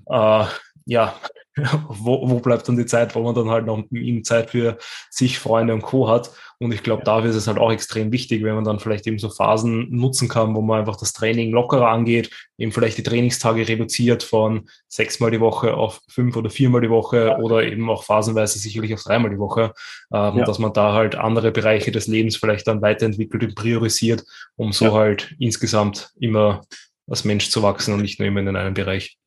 Äh, 0.08 0.46
ja, 0.86 1.16
wo, 1.89 2.30
wo 2.30 2.39
bleibt 2.39 2.68
dann 2.68 2.78
die 2.78 2.86
Zeit, 2.86 3.14
wo 3.14 3.22
man 3.22 3.36
dann 3.36 3.49
halt 3.49 3.66
noch 3.66 3.84
eben 3.91 4.24
Zeit 4.24 4.52
für 4.52 4.78
sich, 5.10 5.38
Freunde 5.38 5.74
und 5.74 5.82
Co. 5.82 6.08
hat. 6.08 6.32
Und 6.60 6.72
ich 6.72 6.84
glaube, 6.84 7.04
dafür 7.04 7.32
ist 7.32 7.36
es 7.36 7.47
halt 7.47 7.58
auch 7.58 7.72
extrem 7.72 8.12
wichtig, 8.12 8.43
wenn 8.43 8.56
man 8.56 8.64
dann 8.64 8.80
vielleicht 8.80 9.08
eben 9.08 9.18
so 9.18 9.30
Phasen 9.30 9.89
nutzen 9.89 10.30
kann, 10.30 10.56
wo 10.56 10.62
man 10.62 10.80
einfach 10.80 10.95
das 10.95 11.12
Training 11.12 11.52
lockerer 11.52 11.89
angeht, 11.89 12.30
eben 12.58 12.72
vielleicht 12.72 12.99
die 12.99 13.04
Trainingstage 13.04 13.68
reduziert 13.68 14.24
von 14.24 14.70
sechsmal 14.88 15.32
die 15.32 15.39
Woche 15.39 15.74
auf 15.74 16.02
fünf 16.08 16.38
oder 16.38 16.49
viermal 16.49 16.82
die 16.82 16.89
Woche 16.89 17.36
oder 17.41 17.64
eben 17.64 17.89
auch 17.89 18.04
phasenweise 18.04 18.60
sicherlich 18.60 18.93
auf 18.93 19.04
dreimal 19.04 19.32
die 19.32 19.39
Woche, 19.39 19.74
ähm, 20.14 20.38
ja. 20.38 20.45
dass 20.45 20.60
man 20.60 20.72
da 20.72 20.93
halt 20.93 21.16
andere 21.16 21.52
Bereiche 21.52 21.91
des 21.91 22.08
Lebens 22.08 22.38
vielleicht 22.38 22.68
dann 22.68 22.82
weiterentwickelt 22.82 23.43
und 23.43 23.56
priorisiert, 23.56 24.24
um 24.56 24.72
so 24.72 24.86
ja. 24.86 24.93
halt 24.93 25.36
insgesamt 25.39 26.12
immer 26.20 26.62
als 27.08 27.26
Mensch 27.26 27.49
zu 27.49 27.64
wachsen 27.64 27.93
und 27.95 28.02
nicht 28.02 28.20
nur 28.20 28.28
immer 28.28 28.39
in 28.39 28.56
einem 28.56 28.74
Bereich. 28.74 29.18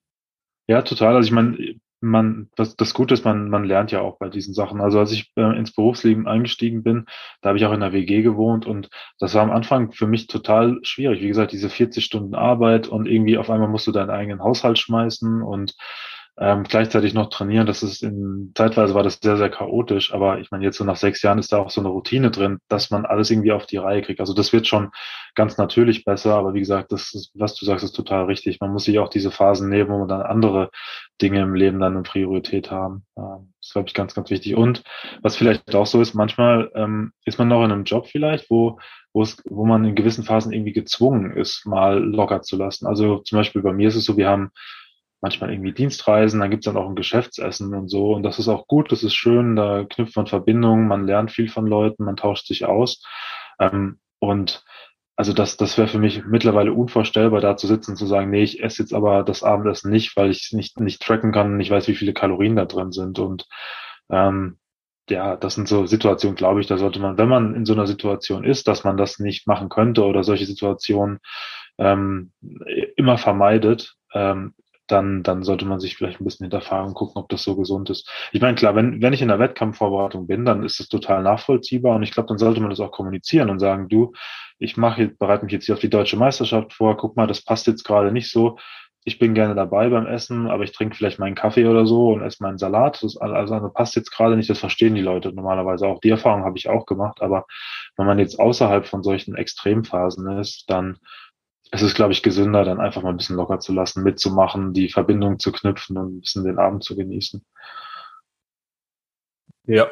Ja, 0.69 0.83
total. 0.83 1.17
Also 1.17 1.27
ich 1.27 1.33
meine, 1.33 1.75
man, 2.05 2.51
das, 2.57 2.77
das 2.77 2.95
Gute 2.95 3.15
ist, 3.15 3.25
man, 3.25 3.49
man 3.51 3.65
lernt 3.65 3.91
ja 3.91 4.01
auch 4.01 4.19
bei 4.19 4.29
diesen 4.29 4.55
Sachen. 4.55 4.81
Also 4.81 4.99
als 4.99 5.13
ich 5.13 5.33
äh, 5.37 5.59
ins 5.59 5.73
Berufsleben 5.73 6.29
eingestiegen 6.29 6.83
bin, 6.83 7.07
da 7.41 7.49
habe 7.49 7.59
ich 7.59 7.65
auch 7.65 7.73
in 7.73 7.81
der 7.81 7.93
WG 7.93 8.23
gewohnt 8.23 8.67
und 8.67 8.89
das 9.19 9.35
war 9.35 9.43
am 9.43 9.51
Anfang 9.51 9.93
für 9.93 10.07
mich 10.07 10.27
total 10.27 10.79
schwierig. 10.83 11.21
Wie 11.21 11.29
gesagt, 11.29 11.53
diese 11.53 11.71
40 11.71 12.05
Stunden 12.05 12.35
Arbeit 12.35 12.89
und 12.89 13.07
irgendwie 13.07 13.39
auf 13.39 13.51
einmal 13.51 13.69
musst 13.69 13.87
du 13.87 13.93
deinen 13.93 14.11
eigenen 14.11 14.43
Haushalt 14.43 14.79
schmeißen 14.79 15.43
und 15.43 15.75
ähm, 16.37 16.65
gleichzeitig 16.65 17.15
noch 17.15 17.31
trainieren. 17.31 17.67
Das 17.67 17.83
ist 17.83 18.03
in 18.03 18.53
zeitweise 18.57 18.95
war 18.95 19.05
das 19.05 19.21
sehr, 19.23 19.37
sehr 19.37 19.51
chaotisch, 19.51 20.13
aber 20.13 20.41
ich 20.41 20.51
meine, 20.51 20.65
jetzt 20.65 20.79
so 20.79 20.85
nach 20.85 20.97
sechs 20.97 21.23
Jahren 21.23 21.39
ist 21.39 21.53
da 21.53 21.59
auch 21.59 21.71
so 21.71 21.81
eine 21.81 21.91
Routine 21.91 22.31
drin, 22.33 22.59
dass 22.69 22.91
man 22.91 23.07
alles 23.07 23.31
irgendwie 23.31 23.53
auf 23.53 23.67
die 23.67 23.77
Reihe 23.77 24.03
kriegt. 24.03 24.19
Also 24.19 24.35
das 24.35 24.53
wird 24.53 24.67
schon 24.67 24.91
ganz 25.37 25.59
natürlich 25.59 26.05
besser, 26.05 26.35
aber 26.35 26.53
wie 26.55 26.61
gesagt, 26.61 26.91
das 26.91 27.15
ist, 27.15 27.31
was 27.35 27.55
du 27.55 27.65
sagst, 27.65 27.85
ist 27.85 27.93
total 27.93 28.25
richtig. 28.25 28.61
Man 28.61 28.73
muss 28.73 28.85
sich 28.85 28.99
auch 28.99 29.09
diese 29.09 29.31
Phasen 29.31 29.69
nehmen, 29.69 29.91
wo 29.91 29.99
man 29.99 30.09
dann 30.09 30.23
andere 30.23 30.71
Dinge 31.23 31.41
im 31.41 31.55
Leben 31.55 31.79
dann 31.79 31.95
eine 31.95 32.03
Priorität 32.03 32.71
haben. 32.71 33.05
Ähm, 33.17 33.53
das 33.61 33.69
ist, 33.69 33.73
glaube 33.73 33.89
ich, 33.89 33.95
ganz, 33.95 34.15
ganz 34.15 34.31
wichtig. 34.31 34.57
Und 34.57 34.83
was 35.23 35.37
vielleicht 35.37 35.75
auch 35.75 35.87
so 35.87 36.01
ist, 36.01 36.15
manchmal 36.15 36.71
ähm, 36.75 37.13
ist 37.25 37.39
man 37.39 37.49
noch 37.49 37.65
in 37.65 37.71
einem 37.71 37.85
Job 37.85 38.09
vielleicht, 38.09 38.51
wo 38.51 38.79
wo 39.17 39.23
es, 39.23 39.41
wo 39.49 39.65
man 39.65 39.85
in 39.85 39.95
gewissen 39.95 40.25
Phasen 40.25 40.53
irgendwie 40.53 40.73
gezwungen 40.73 41.31
ist, 41.37 41.65
mal 41.67 42.03
locker 42.03 42.43
zu 42.43 42.57
lassen. 42.57 42.87
Also 42.87 43.19
zum 43.19 43.39
Beispiel 43.39 43.63
bei 43.63 43.73
mir 43.73 43.87
ist 43.87 43.95
es 43.95 44.05
so, 44.05 44.17
wir 44.17 44.29
haben 44.29 44.51
manchmal 45.25 45.51
irgendwie 45.51 45.73
Dienstreisen, 45.73 46.39
dann 46.39 46.51
gibt's 46.51 46.67
dann 46.67 46.77
auch 46.77 46.87
ein 46.87 46.95
Geschäftsessen 46.95 47.75
und 47.75 47.89
so. 47.89 48.13
Und 48.13 48.23
das 48.25 48.39
ist 48.39 48.49
auch 48.49 48.67
gut, 48.67 48.93
das 48.93 49.03
ist 49.03 49.15
schön, 49.15 49.57
da 49.57 49.85
knüpft 49.85 50.17
man 50.17 50.27
Verbindungen, 50.27 50.87
man 50.87 51.07
lernt 51.07 51.31
viel 51.31 51.49
von 51.49 51.67
Leuten, 51.67 52.05
man 52.05 52.17
tauscht 52.17 52.47
sich 52.47 52.67
aus. 52.67 53.03
Ähm, 53.59 53.99
und 54.19 54.63
also 55.17 55.33
das, 55.33 55.57
das 55.57 55.79
wäre 55.79 55.89
für 55.89 55.99
mich 55.99 56.25
mittlerweile 56.27 56.75
unvorstellbar, 56.75 57.41
da 57.41 57.57
zu 57.57 57.67
sitzen 57.67 57.93
und 57.93 57.97
zu 57.97 58.07
sagen, 58.07 58.31
nee, 58.31 58.43
ich 58.43 58.63
esse 58.63 58.83
jetzt 58.83 58.93
aber 58.93 59.23
das 59.23 59.43
Abendessen 59.43 59.91
nicht, 59.91 60.15
weil 60.15 60.31
ich 60.31 60.45
es 60.45 60.53
nicht, 60.53 60.79
nicht 60.79 61.01
tracken 61.01 61.33
kann, 61.33 61.57
nicht 61.57 61.71
weiß, 61.71 61.89
wie 61.89 61.95
viele 61.95 62.13
Kalorien 62.13 62.57
da 62.57 62.67
drin 62.67 62.93
sind. 62.93 63.19
Und 63.19 63.47
ähm, 64.11 64.59
ja, 65.09 65.37
das 65.37 65.55
sind 65.55 65.69
so 65.69 65.87
Situationen, 65.87 66.37
glaube 66.37 66.61
ich, 66.61 66.67
da 66.67 66.77
sollte 66.77 66.99
man, 67.01 67.17
wenn 67.17 67.29
man 67.29 67.55
in 67.55 67.65
so 67.65 67.73
einer 67.73 67.87
Situation 67.87 68.45
ist, 68.45 68.69
dass 68.69 68.85
man 68.85 68.99
das 68.99 69.19
nicht 69.19 69.47
machen 69.47 69.71
könnte 69.71 70.05
oder 70.05 70.23
solche 70.23 70.45
Situationen 70.47 71.21
ähm, 71.79 72.33
immer 72.97 73.17
vermeidet, 73.17 73.95
ähm, 74.13 74.55
dann, 74.87 75.23
dann 75.23 75.43
sollte 75.43 75.65
man 75.65 75.81
sich 75.81 75.97
vielleicht 75.97 76.21
ein 76.21 76.25
bisschen 76.25 76.45
hinterfragen 76.45 76.89
und 76.89 76.95
gucken, 76.95 77.21
ob 77.21 77.29
das 77.29 77.43
so 77.43 77.57
gesund 77.57 77.91
ist. 77.91 78.11
Ich 78.33 78.41
meine, 78.41 78.55
klar, 78.55 78.75
wenn, 78.75 79.01
wenn 79.01 79.13
ich 79.13 79.23
in 79.23 79.29
der 79.29 79.39
Wettkampfvorbereitung 79.39 80.27
bin, 80.27 80.45
dann 80.45 80.63
ist 80.63 80.81
das 80.81 80.89
total 80.89 81.23
nachvollziehbar 81.23 81.97
und 81.97 82.03
ich 82.03 82.13
glaube, 82.13 82.29
dann 82.29 82.39
sollte 82.39 82.61
man 82.61 82.71
das 82.71 82.81
auch 82.81 82.91
kommunizieren 82.91 83.51
und 83.51 83.59
sagen, 83.59 83.89
du, 83.89 84.13
ich 84.59 84.77
mache, 84.77 85.09
bereite 85.09 85.45
mich 85.45 85.53
jetzt 85.53 85.67
hier 85.67 85.75
auf 85.75 85.81
die 85.81 85.91
deutsche 85.91 86.17
Meisterschaft 86.17 86.73
vor, 86.73 86.97
guck 86.97 87.17
mal, 87.17 87.27
das 87.27 87.43
passt 87.43 87.67
jetzt 87.67 87.85
gerade 87.85 88.13
nicht 88.13 88.31
so. 88.31 88.59
Ich 89.07 89.19
bin 89.19 89.35
gerne 89.35 89.55
dabei 89.55 89.91
beim 89.91 90.07
Essen, 90.07 90.47
aber 90.47 90.65
ich 90.65 90.73
trinke 90.73 90.97
vielleicht 90.97 91.19
meinen 91.19 91.35
Kaffee 91.35 91.67
oder 91.67 91.85
so 91.85 92.13
und 92.13 92.23
esse 92.23 92.43
meinen 92.43 92.57
Salat. 92.57 93.03
Das 93.03 93.19
also, 93.19 93.35
also 93.35 93.69
passt 93.69 93.97
jetzt 93.97 94.11
gerade 94.11 94.37
nicht, 94.37 94.49
das 94.49 94.59
verstehen 94.59 94.95
die 94.95 95.03
Leute 95.03 95.33
normalerweise 95.33 95.87
auch. 95.87 96.01
Die 96.01 96.09
Erfahrung 96.09 96.45
habe 96.45 96.57
ich 96.57 96.71
auch 96.71 96.87
gemacht, 96.87 97.21
aber 97.21 97.45
wenn 97.97 98.07
man 98.07 98.19
jetzt 98.19 98.39
außerhalb 98.41 98.87
von 98.87 99.03
solchen 99.03 99.35
Extremphasen 99.35 100.39
ist, 100.39 100.65
dann 100.71 100.99
es 101.75 101.83
ist, 101.83 101.95
glaube 101.95 102.13
ich, 102.13 102.23
gesünder, 102.23 102.65
dann 102.65 102.81
einfach 102.81 103.03
mal 103.03 103.11
ein 103.11 103.17
bisschen 103.17 103.37
locker 103.37 103.59
zu 103.59 103.73
lassen, 103.73 104.05
mitzumachen, 104.05 104.73
die 104.73 104.89
Verbindung 104.89 105.39
zu 105.41 105.51
knüpfen 105.51 105.99
und 105.99 106.17
ein 106.17 106.21
bisschen 106.21 106.45
den 106.45 106.59
Abend 106.59 106.85
zu 106.85 106.95
genießen. 106.95 107.45
Ja, 109.67 109.89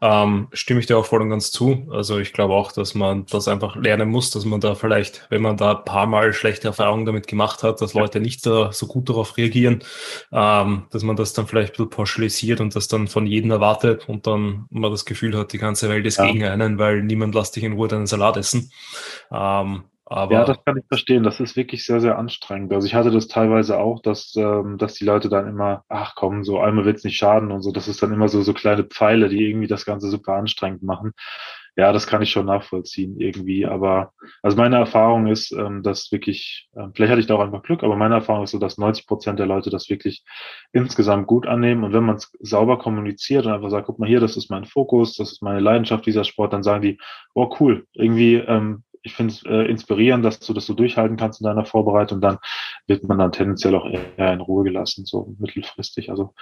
ähm, 0.00 0.48
stimme 0.52 0.78
ich 0.80 0.86
dir 0.86 0.96
auch 0.96 1.06
voll 1.06 1.22
und 1.22 1.30
ganz 1.30 1.50
zu. 1.50 1.88
Also 1.90 2.18
ich 2.18 2.32
glaube 2.32 2.54
auch, 2.54 2.70
dass 2.70 2.94
man 2.94 3.26
das 3.26 3.48
einfach 3.48 3.74
lernen 3.74 4.08
muss, 4.08 4.30
dass 4.30 4.44
man 4.44 4.60
da 4.60 4.74
vielleicht, 4.74 5.26
wenn 5.30 5.42
man 5.42 5.56
da 5.56 5.76
ein 5.76 5.84
paar 5.84 6.06
Mal 6.06 6.32
schlechte 6.32 6.68
Erfahrungen 6.68 7.04
damit 7.04 7.26
gemacht 7.26 7.62
hat, 7.62 7.80
dass 7.80 7.94
Leute 7.94 8.20
nicht 8.20 8.42
so, 8.42 8.70
so 8.70 8.86
gut 8.86 9.08
darauf 9.08 9.36
reagieren, 9.36 9.82
ähm, 10.30 10.86
dass 10.90 11.02
man 11.02 11.16
das 11.16 11.32
dann 11.32 11.46
vielleicht 11.46 11.70
ein 11.70 11.76
bisschen 11.84 11.90
pauschalisiert 11.90 12.60
und 12.60 12.76
das 12.76 12.86
dann 12.86 13.08
von 13.08 13.26
jedem 13.26 13.50
erwartet 13.50 14.08
und 14.08 14.26
dann 14.26 14.66
man 14.70 14.90
das 14.92 15.04
Gefühl 15.04 15.36
hat, 15.36 15.52
die 15.52 15.58
ganze 15.58 15.88
Welt 15.88 16.06
ist 16.06 16.18
ja. 16.18 16.26
gegen 16.26 16.44
einen, 16.44 16.78
weil 16.78 17.02
niemand 17.02 17.34
lässt 17.34 17.56
dich 17.56 17.64
in 17.64 17.72
Ruhe 17.72 17.88
deinen 17.88 18.06
Salat 18.06 18.36
essen. 18.36 18.70
Ähm, 19.32 19.84
aber 20.10 20.32
ja, 20.32 20.44
das 20.44 20.64
kann 20.64 20.78
ich 20.78 20.86
verstehen. 20.86 21.22
Das 21.22 21.38
ist 21.38 21.54
wirklich 21.54 21.84
sehr, 21.84 22.00
sehr 22.00 22.18
anstrengend. 22.18 22.72
Also 22.72 22.86
ich 22.86 22.94
hatte 22.94 23.10
das 23.10 23.28
teilweise 23.28 23.78
auch, 23.78 24.00
dass, 24.00 24.34
ähm, 24.36 24.78
dass 24.78 24.94
die 24.94 25.04
Leute 25.04 25.28
dann 25.28 25.46
immer, 25.46 25.84
ach 25.88 26.14
komm, 26.14 26.44
so 26.44 26.58
einmal 26.58 26.86
wird's 26.86 27.04
nicht 27.04 27.18
schaden 27.18 27.52
und 27.52 27.60
so. 27.62 27.72
Das 27.72 27.88
ist 27.88 28.02
dann 28.02 28.12
immer 28.12 28.28
so, 28.28 28.40
so 28.42 28.54
kleine 28.54 28.84
Pfeile, 28.84 29.28
die 29.28 29.46
irgendwie 29.46 29.66
das 29.66 29.84
Ganze 29.84 30.08
super 30.08 30.32
anstrengend 30.34 30.82
machen. 30.82 31.12
Ja, 31.76 31.92
das 31.92 32.08
kann 32.08 32.22
ich 32.22 32.30
schon 32.30 32.46
nachvollziehen 32.46 33.20
irgendwie. 33.20 33.66
Aber 33.66 34.12
also 34.42 34.56
meine 34.56 34.76
Erfahrung 34.76 35.28
ist, 35.28 35.52
ähm, 35.52 35.82
dass 35.82 36.10
wirklich, 36.10 36.68
äh, 36.74 36.88
vielleicht 36.94 37.10
hatte 37.10 37.20
ich 37.20 37.28
da 37.28 37.34
auch 37.36 37.40
einfach 37.40 37.62
Glück, 37.62 37.84
aber 37.84 37.94
meine 37.94 38.16
Erfahrung 38.16 38.44
ist 38.44 38.50
so, 38.50 38.58
dass 38.58 38.78
90 38.78 39.06
Prozent 39.06 39.38
der 39.38 39.46
Leute 39.46 39.70
das 39.70 39.88
wirklich 39.88 40.24
insgesamt 40.72 41.26
gut 41.28 41.46
annehmen. 41.46 41.84
Und 41.84 41.92
wenn 41.92 42.02
man 42.02 42.16
es 42.16 42.32
sauber 42.40 42.78
kommuniziert 42.78 43.46
und 43.46 43.52
einfach 43.52 43.70
sagt, 43.70 43.86
guck 43.86 43.98
mal 43.98 44.08
hier, 44.08 44.20
das 44.20 44.36
ist 44.36 44.50
mein 44.50 44.64
Fokus, 44.64 45.16
das 45.16 45.32
ist 45.32 45.42
meine 45.42 45.60
Leidenschaft, 45.60 46.06
dieser 46.06 46.24
Sport, 46.24 46.52
dann 46.52 46.64
sagen 46.64 46.82
die, 46.82 46.98
oh 47.34 47.54
cool, 47.60 47.86
irgendwie 47.92 48.36
ähm, 48.36 48.82
ich 49.02 49.14
finde 49.14 49.34
es 49.34 49.42
äh, 49.44 49.70
inspirierend, 49.70 50.24
dass 50.24 50.40
du 50.40 50.52
das 50.52 50.66
so 50.66 50.74
durchhalten 50.74 51.16
kannst 51.16 51.40
in 51.40 51.46
deiner 51.46 51.64
Vorbereitung. 51.64 52.20
Dann 52.20 52.38
wird 52.86 53.04
man 53.04 53.18
dann 53.18 53.32
tendenziell 53.32 53.74
auch 53.74 53.86
eher 53.86 54.32
in 54.32 54.40
Ruhe 54.40 54.64
gelassen, 54.64 55.04
so 55.04 55.34
mittelfristig. 55.38 56.10
Also 56.10 56.34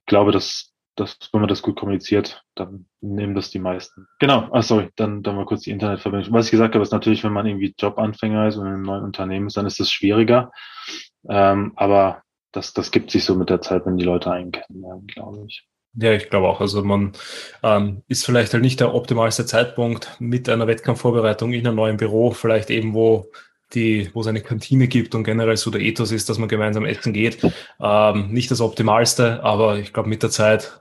ich 0.00 0.06
glaube, 0.06 0.32
dass, 0.32 0.72
dass 0.94 1.18
wenn 1.32 1.40
man 1.40 1.48
das 1.48 1.62
gut 1.62 1.76
kommuniziert, 1.76 2.44
dann 2.54 2.86
nehmen 3.00 3.34
das 3.34 3.50
die 3.50 3.58
meisten. 3.58 4.06
Genau, 4.18 4.48
ah, 4.52 4.62
sorry, 4.62 4.90
dann, 4.96 5.22
dann 5.22 5.36
mal 5.36 5.46
kurz 5.46 5.62
die 5.62 5.70
Internetverbindung. 5.70 6.32
Was 6.32 6.46
ich 6.46 6.52
gesagt 6.52 6.74
habe, 6.74 6.82
ist 6.82 6.92
natürlich, 6.92 7.24
wenn 7.24 7.32
man 7.32 7.46
irgendwie 7.46 7.74
Jobanfänger 7.78 8.48
ist 8.48 8.56
und 8.56 8.66
in 8.66 8.72
einem 8.72 8.82
neuen 8.82 9.04
Unternehmen 9.04 9.48
ist, 9.48 9.56
dann 9.56 9.66
ist 9.66 9.80
das 9.80 9.90
schwieriger. 9.90 10.52
Ähm, 11.28 11.72
aber 11.76 12.22
das, 12.52 12.72
das 12.72 12.90
gibt 12.90 13.10
sich 13.10 13.24
so 13.24 13.34
mit 13.34 13.50
der 13.50 13.60
Zeit, 13.60 13.84
wenn 13.84 13.98
die 13.98 14.04
Leute 14.04 14.30
einen 14.30 14.52
kennenlernen, 14.52 15.06
glaube 15.06 15.44
ich. 15.46 15.66
Ja, 15.98 16.12
ich 16.12 16.28
glaube 16.28 16.48
auch. 16.48 16.60
Also 16.60 16.84
man 16.84 17.12
ähm, 17.62 18.02
ist 18.06 18.24
vielleicht 18.24 18.52
halt 18.52 18.62
nicht 18.62 18.80
der 18.80 18.94
optimalste 18.94 19.46
Zeitpunkt 19.46 20.16
mit 20.18 20.48
einer 20.48 20.66
Wettkampfvorbereitung 20.66 21.52
in 21.52 21.66
einem 21.66 21.76
neuen 21.76 21.96
Büro, 21.96 22.32
vielleicht 22.32 22.70
eben 22.70 22.92
wo 22.92 23.30
die, 23.74 24.10
wo 24.14 24.20
es 24.20 24.26
eine 24.26 24.42
Kantine 24.42 24.88
gibt 24.88 25.14
und 25.14 25.24
generell 25.24 25.56
so 25.56 25.70
der 25.70 25.80
Ethos 25.80 26.12
ist, 26.12 26.28
dass 26.28 26.38
man 26.38 26.48
gemeinsam 26.48 26.84
essen 26.84 27.12
geht. 27.12 27.38
Ähm, 27.80 28.28
nicht 28.30 28.50
das 28.50 28.60
Optimalste, 28.60 29.42
aber 29.42 29.78
ich 29.78 29.92
glaube 29.92 30.08
mit 30.08 30.22
der 30.22 30.30
Zeit 30.30 30.80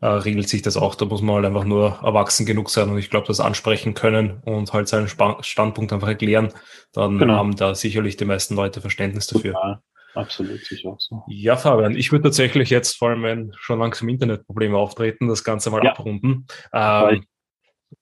äh, 0.00 0.06
regelt 0.06 0.48
sich 0.48 0.62
das 0.62 0.76
auch. 0.76 0.94
Da 0.94 1.06
muss 1.06 1.22
man 1.22 1.36
halt 1.36 1.46
einfach 1.46 1.64
nur 1.64 1.98
erwachsen 2.02 2.44
genug 2.44 2.70
sein 2.70 2.90
und 2.90 2.98
ich 2.98 3.08
glaube, 3.08 3.26
das 3.26 3.40
ansprechen 3.40 3.94
können 3.94 4.42
und 4.44 4.72
halt 4.72 4.88
seinen 4.88 5.08
Standpunkt 5.08 5.92
einfach 5.92 6.08
erklären. 6.08 6.52
Dann 6.92 7.18
genau. 7.18 7.34
haben 7.34 7.56
da 7.56 7.74
sicherlich 7.74 8.16
die 8.16 8.24
meisten 8.24 8.54
Leute 8.54 8.80
Verständnis 8.80 9.28
dafür. 9.28 9.54
Total. 9.54 9.80
Absolut, 10.16 10.64
sicher 10.64 10.90
auch 10.90 11.00
so. 11.00 11.22
Ja, 11.28 11.56
Fabian, 11.56 11.94
ich 11.94 12.10
würde 12.10 12.24
tatsächlich 12.24 12.70
jetzt, 12.70 12.96
vor 12.96 13.10
allem 13.10 13.22
wenn 13.22 13.52
schon 13.58 13.78
langsam 13.78 14.08
Internetprobleme 14.08 14.76
auftreten, 14.76 15.28
das 15.28 15.44
Ganze 15.44 15.70
mal 15.70 15.84
ja. 15.84 15.90
abrunden. 15.90 16.46
Ähm, 16.72 17.26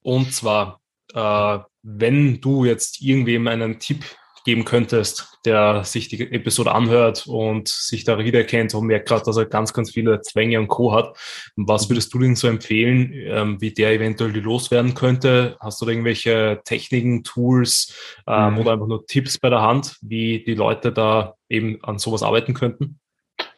und 0.00 0.32
zwar, 0.32 0.80
äh, 1.12 1.58
wenn 1.82 2.40
du 2.40 2.64
jetzt 2.64 3.02
irgendwem 3.02 3.48
einen 3.48 3.80
Tipp 3.80 4.04
geben 4.44 4.64
könntest, 4.64 5.38
der 5.44 5.84
sich 5.84 6.08
die 6.08 6.20
Episode 6.20 6.72
anhört 6.72 7.26
und 7.26 7.68
sich 7.68 8.04
da 8.04 8.18
wiedererkennt 8.18 8.74
und 8.74 8.86
merkt 8.86 9.08
gerade, 9.08 9.24
dass 9.24 9.36
er 9.36 9.46
ganz, 9.46 9.72
ganz 9.72 9.90
viele 9.90 10.20
Zwänge 10.20 10.60
und 10.60 10.68
Co. 10.68 10.92
hat. 10.92 11.16
Was 11.56 11.88
würdest 11.88 12.12
du 12.12 12.18
denn 12.18 12.36
so 12.36 12.46
empfehlen, 12.46 13.12
ähm, 13.14 13.60
wie 13.60 13.72
der 13.72 13.92
eventuell 13.92 14.36
loswerden 14.38 14.94
könnte? 14.94 15.56
Hast 15.60 15.80
du 15.80 15.86
da 15.86 15.92
irgendwelche 15.92 16.60
Techniken, 16.64 17.24
Tools 17.24 17.96
ähm, 18.26 18.54
mhm. 18.54 18.58
oder 18.58 18.72
einfach 18.72 18.86
nur 18.86 19.06
Tipps 19.06 19.38
bei 19.38 19.48
der 19.48 19.62
Hand, 19.62 19.96
wie 20.02 20.44
die 20.44 20.54
Leute 20.54 20.92
da 20.92 21.34
eben 21.48 21.82
an 21.82 21.98
sowas 21.98 22.22
arbeiten 22.22 22.52
könnten? 22.54 23.00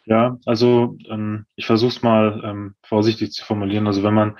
Ja, 0.04 0.38
also 0.46 0.96
ähm, 1.10 1.46
ich 1.56 1.66
versuche 1.66 1.90
es 1.90 2.02
mal 2.02 2.40
ähm, 2.44 2.74
vorsichtig 2.84 3.32
zu 3.32 3.44
formulieren. 3.44 3.88
Also 3.88 4.04
wenn 4.04 4.14
man, 4.14 4.38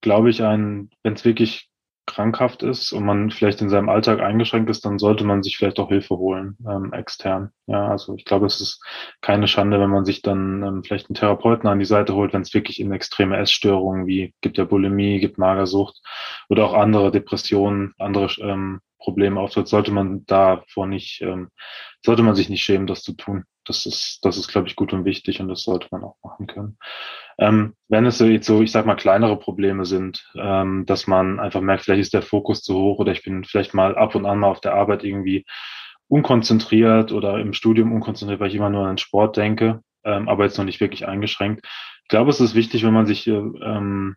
glaube 0.00 0.28
ich, 0.28 0.42
ein, 0.42 0.90
wenn 1.04 1.14
es 1.14 1.24
wirklich 1.24 1.67
krankhaft 2.18 2.64
ist 2.64 2.92
und 2.92 3.04
man 3.04 3.30
vielleicht 3.30 3.60
in 3.60 3.68
seinem 3.68 3.88
Alltag 3.88 4.18
eingeschränkt 4.18 4.68
ist, 4.70 4.84
dann 4.84 4.98
sollte 4.98 5.22
man 5.22 5.44
sich 5.44 5.56
vielleicht 5.56 5.78
auch 5.78 5.88
Hilfe 5.88 6.16
holen, 6.16 6.56
ähm, 6.68 6.92
extern. 6.92 7.52
Ja, 7.66 7.86
also 7.86 8.16
ich 8.16 8.24
glaube, 8.24 8.46
es 8.46 8.60
ist 8.60 8.82
keine 9.20 9.46
Schande, 9.46 9.78
wenn 9.78 9.90
man 9.90 10.04
sich 10.04 10.20
dann 10.20 10.64
ähm, 10.64 10.82
vielleicht 10.82 11.08
einen 11.08 11.14
Therapeuten 11.14 11.68
an 11.68 11.78
die 11.78 11.84
Seite 11.84 12.14
holt, 12.14 12.32
wenn 12.32 12.42
es 12.42 12.54
wirklich 12.54 12.80
in 12.80 12.90
extreme 12.90 13.36
Essstörungen 13.36 14.08
wie 14.08 14.34
gibt 14.40 14.58
ja 14.58 14.64
Bulimie, 14.64 15.20
gibt 15.20 15.38
Magersucht 15.38 16.02
oder 16.48 16.64
auch 16.64 16.74
andere 16.74 17.12
Depressionen, 17.12 17.94
andere 17.98 18.28
ähm, 18.40 18.80
Probleme 18.98 19.40
auftritt, 19.40 19.68
sollte 19.68 19.92
man 19.92 20.24
davor 20.26 20.86
nicht, 20.86 21.20
ähm, 21.22 21.48
sollte 22.04 22.22
man 22.22 22.34
sich 22.34 22.48
nicht 22.48 22.62
schämen, 22.62 22.86
das 22.86 23.02
zu 23.02 23.12
tun. 23.12 23.44
Das 23.64 23.86
ist, 23.86 24.20
das 24.22 24.36
ist, 24.36 24.48
glaube 24.48 24.68
ich, 24.68 24.76
gut 24.76 24.92
und 24.92 25.04
wichtig 25.04 25.40
und 25.40 25.48
das 25.48 25.62
sollte 25.62 25.88
man 25.90 26.02
auch 26.02 26.16
machen 26.22 26.46
können. 26.46 26.78
Ähm, 27.38 27.74
wenn 27.88 28.06
es 28.06 28.18
jetzt 28.18 28.46
so, 28.46 28.62
ich 28.62 28.72
sag 28.72 28.86
mal, 28.86 28.96
kleinere 28.96 29.38
Probleme 29.38 29.84
sind, 29.84 30.26
ähm, 30.36 30.86
dass 30.86 31.06
man 31.06 31.38
einfach 31.38 31.60
merkt, 31.60 31.84
vielleicht 31.84 32.00
ist 32.00 32.14
der 32.14 32.22
Fokus 32.22 32.62
zu 32.62 32.74
hoch 32.74 32.98
oder 32.98 33.12
ich 33.12 33.22
bin 33.22 33.44
vielleicht 33.44 33.74
mal 33.74 33.96
ab 33.96 34.14
und 34.14 34.26
an 34.26 34.38
mal 34.38 34.48
auf 34.48 34.60
der 34.60 34.74
Arbeit 34.74 35.04
irgendwie 35.04 35.44
unkonzentriert 36.08 37.12
oder 37.12 37.38
im 37.38 37.52
Studium 37.52 37.92
unkonzentriert, 37.92 38.40
weil 38.40 38.48
ich 38.48 38.54
immer 38.54 38.70
nur 38.70 38.82
an 38.82 38.92
den 38.92 38.98
Sport 38.98 39.36
denke, 39.36 39.82
ähm, 40.04 40.28
aber 40.28 40.44
jetzt 40.44 40.58
noch 40.58 40.64
nicht 40.64 40.80
wirklich 40.80 41.06
eingeschränkt. 41.06 41.66
Ich 42.02 42.08
glaube, 42.08 42.30
es 42.30 42.40
ist 42.40 42.54
wichtig, 42.54 42.84
wenn 42.84 42.94
man 42.94 43.06
sich 43.06 43.26
äh, 43.26 43.32
ähm, 43.32 44.16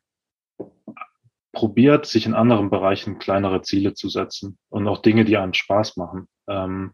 probiert, 1.51 2.05
sich 2.05 2.25
in 2.25 2.33
anderen 2.33 2.69
Bereichen 2.69 3.19
kleinere 3.19 3.61
Ziele 3.61 3.93
zu 3.93 4.09
setzen 4.09 4.57
und 4.69 4.87
auch 4.87 5.01
Dinge, 5.01 5.25
die 5.25 5.37
einem 5.37 5.53
Spaß 5.53 5.97
machen. 5.97 6.27
Ähm, 6.47 6.93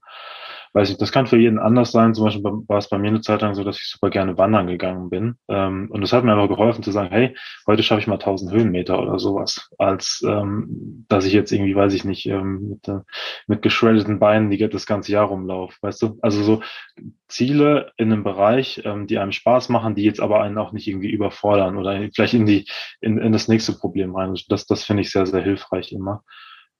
weiß 0.78 0.92
ich, 0.92 0.98
das 0.98 1.12
kann 1.12 1.26
für 1.26 1.38
jeden 1.38 1.58
anders 1.58 1.92
sein. 1.92 2.14
Zum 2.14 2.26
Beispiel 2.26 2.44
war 2.44 2.78
es 2.78 2.88
bei 2.88 3.00
mir 3.00 3.08
eine 3.08 3.22
Zeit 3.22 3.42
lang 3.42 3.56
so, 3.56 3.64
dass 3.64 3.80
ich 3.80 3.88
super 3.88 4.12
gerne 4.12 4.38
wandern 4.38 4.68
gegangen 4.68 5.10
bin. 5.10 5.36
Ähm, 5.48 5.90
und 5.90 6.04
es 6.04 6.14
hat 6.14 6.24
mir 6.24 6.34
einfach 6.34 6.48
geholfen 6.48 6.84
zu 6.84 6.92
sagen, 6.92 7.10
hey, 7.10 7.36
heute 7.66 7.82
schaffe 7.82 8.02
ich 8.02 8.08
mal 8.08 8.16
1000 8.16 8.52
Höhenmeter 8.52 9.02
oder 9.02 9.18
sowas, 9.18 9.72
als 9.80 10.24
ähm, 10.26 11.06
dass 11.10 11.26
ich 11.26 11.34
jetzt 11.34 11.52
irgendwie, 11.52 11.76
weiß 11.76 11.94
ich 11.94 12.06
nicht, 12.06 12.28
ähm, 12.28 12.70
mit, 12.70 12.88
äh, 12.88 13.00
mit 13.48 13.64
geschreddeten 13.64 14.20
Beinen 14.20 14.52
die 14.52 14.58
das 14.70 14.86
ganze 14.86 15.12
Jahr 15.12 15.26
rumlaufe, 15.26 15.76
weißt 15.82 16.02
du? 16.04 16.20
Also 16.22 16.44
so 16.44 16.62
Ziele 17.28 17.92
in 17.98 18.12
einem 18.12 18.24
Bereich, 18.24 18.82
ähm, 18.86 19.08
die 19.08 19.18
einem 19.18 19.32
Spaß 19.32 19.70
machen, 19.70 19.96
die 19.96 20.04
jetzt 20.04 20.22
aber 20.22 20.44
einen 20.44 20.60
auch 20.60 20.74
nicht 20.74 20.88
irgendwie 20.88 21.10
überfordern 21.10 21.78
oder 21.78 22.08
vielleicht 22.14 22.36
in 22.36 22.46
die 22.46 22.68
in, 23.02 23.18
in 23.18 23.32
das 23.32 23.48
nächste 23.48 23.74
Problem 23.74 24.16
rein. 24.16 24.38
Das, 24.48 24.68
das 24.68 24.84
finde 24.84 25.02
ich 25.02 25.12
sehr, 25.12 25.26
sehr 25.26 25.42
hilfreich 25.42 25.92
immer. 25.92 26.24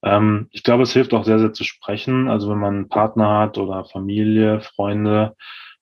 Ähm, 0.02 0.48
ich 0.50 0.62
glaube, 0.62 0.82
es 0.82 0.92
hilft 0.92 1.14
auch 1.14 1.24
sehr, 1.24 1.38
sehr 1.38 1.52
zu 1.52 1.64
sprechen. 1.64 2.28
Also 2.28 2.50
wenn 2.50 2.58
man 2.58 2.74
einen 2.74 2.88
Partner 2.88 3.38
hat 3.38 3.58
oder 3.58 3.84
Familie, 3.84 4.60
Freunde, 4.60 5.34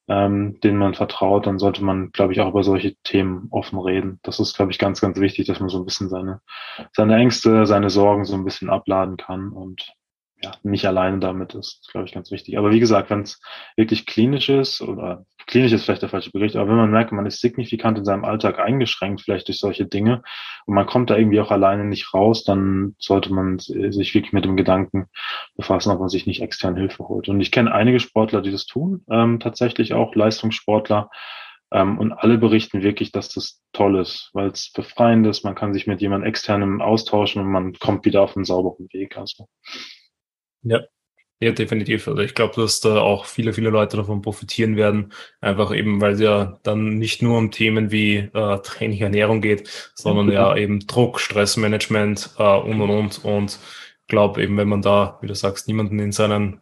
ähm, 0.09 0.61
denen 0.61 0.79
man 0.79 0.95
vertraut, 0.95 1.47
dann 1.47 1.59
sollte 1.59 1.83
man, 1.83 2.13
glaube 2.13 2.33
ich, 2.33 2.41
auch 2.41 2.51
über 2.51 2.63
solche 2.63 2.95
Themen 3.03 3.49
offen 3.51 3.79
reden. 3.79 4.21
Das 4.23 4.39
ist, 4.39 4.55
glaube 4.57 4.71
ich, 4.71 4.79
ganz, 4.79 5.01
ganz 5.01 5.19
wichtig, 5.19 5.47
dass 5.47 5.61
man 5.61 5.69
so 5.69 5.79
ein 5.79 5.85
bisschen 5.85 6.09
seine, 6.09 6.41
seine 6.93 7.17
Ängste, 7.17 7.67
seine 7.67 7.91
Sorgen 7.91 8.25
so 8.25 8.35
ein 8.35 8.45
bisschen 8.45 8.71
abladen 8.71 9.17
kann 9.17 9.51
und 9.51 9.96
ja, 10.43 10.53
nicht 10.63 10.85
alleine 10.87 11.19
damit 11.19 11.55
ist, 11.55 11.89
glaube 11.91 12.07
ich, 12.07 12.13
ganz 12.13 12.31
wichtig. 12.31 12.59
Aber 12.59 12.71
wie 12.71 12.81
gesagt, 12.81 13.09
wenn 13.09 13.23
es 13.23 13.41
wirklich 13.77 14.05
klinisch 14.05 14.49
ist, 14.51 14.83
oder 14.83 15.25
klinisch 15.47 15.73
ist 15.73 15.85
vielleicht 15.85 16.03
der 16.03 16.11
falsche 16.11 16.31
Begriff, 16.31 16.55
aber 16.55 16.69
wenn 16.69 16.77
man 16.77 16.91
merkt, 16.91 17.13
man 17.13 17.25
ist 17.25 17.41
signifikant 17.41 17.97
in 17.99 18.05
seinem 18.05 18.25
Alltag 18.25 18.59
eingeschränkt, 18.59 19.23
vielleicht 19.23 19.49
durch 19.49 19.59
solche 19.59 19.87
Dinge, 19.87 20.23
und 20.67 20.75
man 20.75 20.87
kommt 20.87 21.09
da 21.09 21.17
irgendwie 21.17 21.41
auch 21.41 21.51
alleine 21.51 21.85
nicht 21.85 22.13
raus, 22.13 22.45
dann 22.45 22.97
sollte 22.99 23.33
man 23.33 23.59
sich 23.59 24.15
wirklich 24.15 24.33
mit 24.33 24.45
dem 24.45 24.57
Gedanken 24.57 25.07
befassen, 25.57 25.91
ob 25.91 26.01
man 26.01 26.11
sich 26.11 26.27
nicht 26.27 26.43
extern 26.43 26.77
Hilfe 26.77 27.09
holt. 27.09 27.29
Und 27.29 27.41
ich 27.41 27.51
kenne 27.51 27.73
einige 27.73 28.01
Sportler, 28.01 28.43
die 28.43 28.53
das 28.53 28.67
tun, 28.67 29.05
ähm, 29.11 29.41
tatsächlich 29.41 29.95
auch 29.95 30.15
Leistungssportler, 30.15 31.09
ähm, 31.73 31.99
und 31.99 32.13
alle 32.13 32.39
berichten 32.39 32.83
wirklich, 32.83 33.11
dass 33.11 33.29
das 33.29 33.61
toll 33.73 33.99
ist, 33.99 34.31
weil 34.35 34.49
es 34.49 34.71
befreiend 34.73 35.27
ist. 35.27 35.45
Man 35.45 35.57
kann 35.57 35.75
sich 35.75 35.87
mit 35.87 36.01
jemand 36.01 36.25
externem 36.25 36.81
austauschen 36.81 37.43
und 37.43 37.51
man 37.51 37.73
kommt 37.75 38.05
wieder 38.05 38.23
auf 38.23 38.37
einen 38.37 38.45
sauberen 38.45 38.89
Weg. 38.93 39.17
Also. 39.17 39.49
Ja, 40.67 40.81
ja, 41.41 41.53
definitiv. 41.53 42.09
Also 42.09 42.21
ich 42.23 42.35
glaube, 42.35 42.55
dass 42.57 42.81
da 42.81 43.01
auch 43.01 43.27
viele, 43.27 43.53
viele 43.53 43.69
Leute 43.69 43.99
davon 43.99 44.23
profitieren 44.23 44.77
werden. 44.77 45.13
Einfach 45.43 45.75
eben, 45.75 46.01
weil 46.01 46.15
es 46.15 46.21
ja 46.21 46.59
dann 46.63 46.99
nicht 46.99 47.21
nur 47.21 47.37
um 47.37 47.51
Themen 47.51 47.91
wie 47.91 48.17
äh, 48.17 48.59
Training, 48.63 49.03
Ernährung 49.03 49.43
geht, 49.43 49.93
sondern 49.95 50.33
ja 50.33 50.57
eben 50.57 50.87
Druck, 50.87 51.21
Stressmanagement 51.21 52.31
äh, 52.39 52.57
und 52.57 52.81
und 52.81 52.91
und. 52.91 53.25
Und 53.25 53.59
glaube 54.09 54.43
eben, 54.43 54.57
wenn 54.57 54.69
man 54.69 54.81
da, 54.81 55.19
wie 55.21 55.27
du 55.27 55.35
sagst, 55.35 55.69
niemanden 55.69 55.99
in 55.99 56.13
seinem 56.13 56.61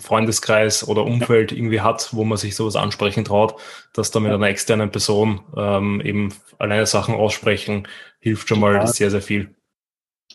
Freundeskreis 0.00 0.86
oder 0.86 1.04
Umfeld 1.04 1.52
irgendwie 1.52 1.80
hat, 1.80 2.10
wo 2.12 2.24
man 2.24 2.38
sich 2.38 2.54
sowas 2.54 2.76
ansprechen 2.76 3.24
traut, 3.24 3.54
dass 3.94 4.10
da 4.10 4.20
mit 4.20 4.32
einer 4.32 4.48
externen 4.48 4.90
Person 4.90 5.40
ähm, 5.56 6.00
eben 6.02 6.34
alleine 6.58 6.86
Sachen 6.86 7.14
aussprechen, 7.14 7.88
hilft 8.20 8.48
schon 8.48 8.60
mal 8.60 8.86
sehr, 8.86 9.10
sehr 9.10 9.22
viel. 9.22 9.54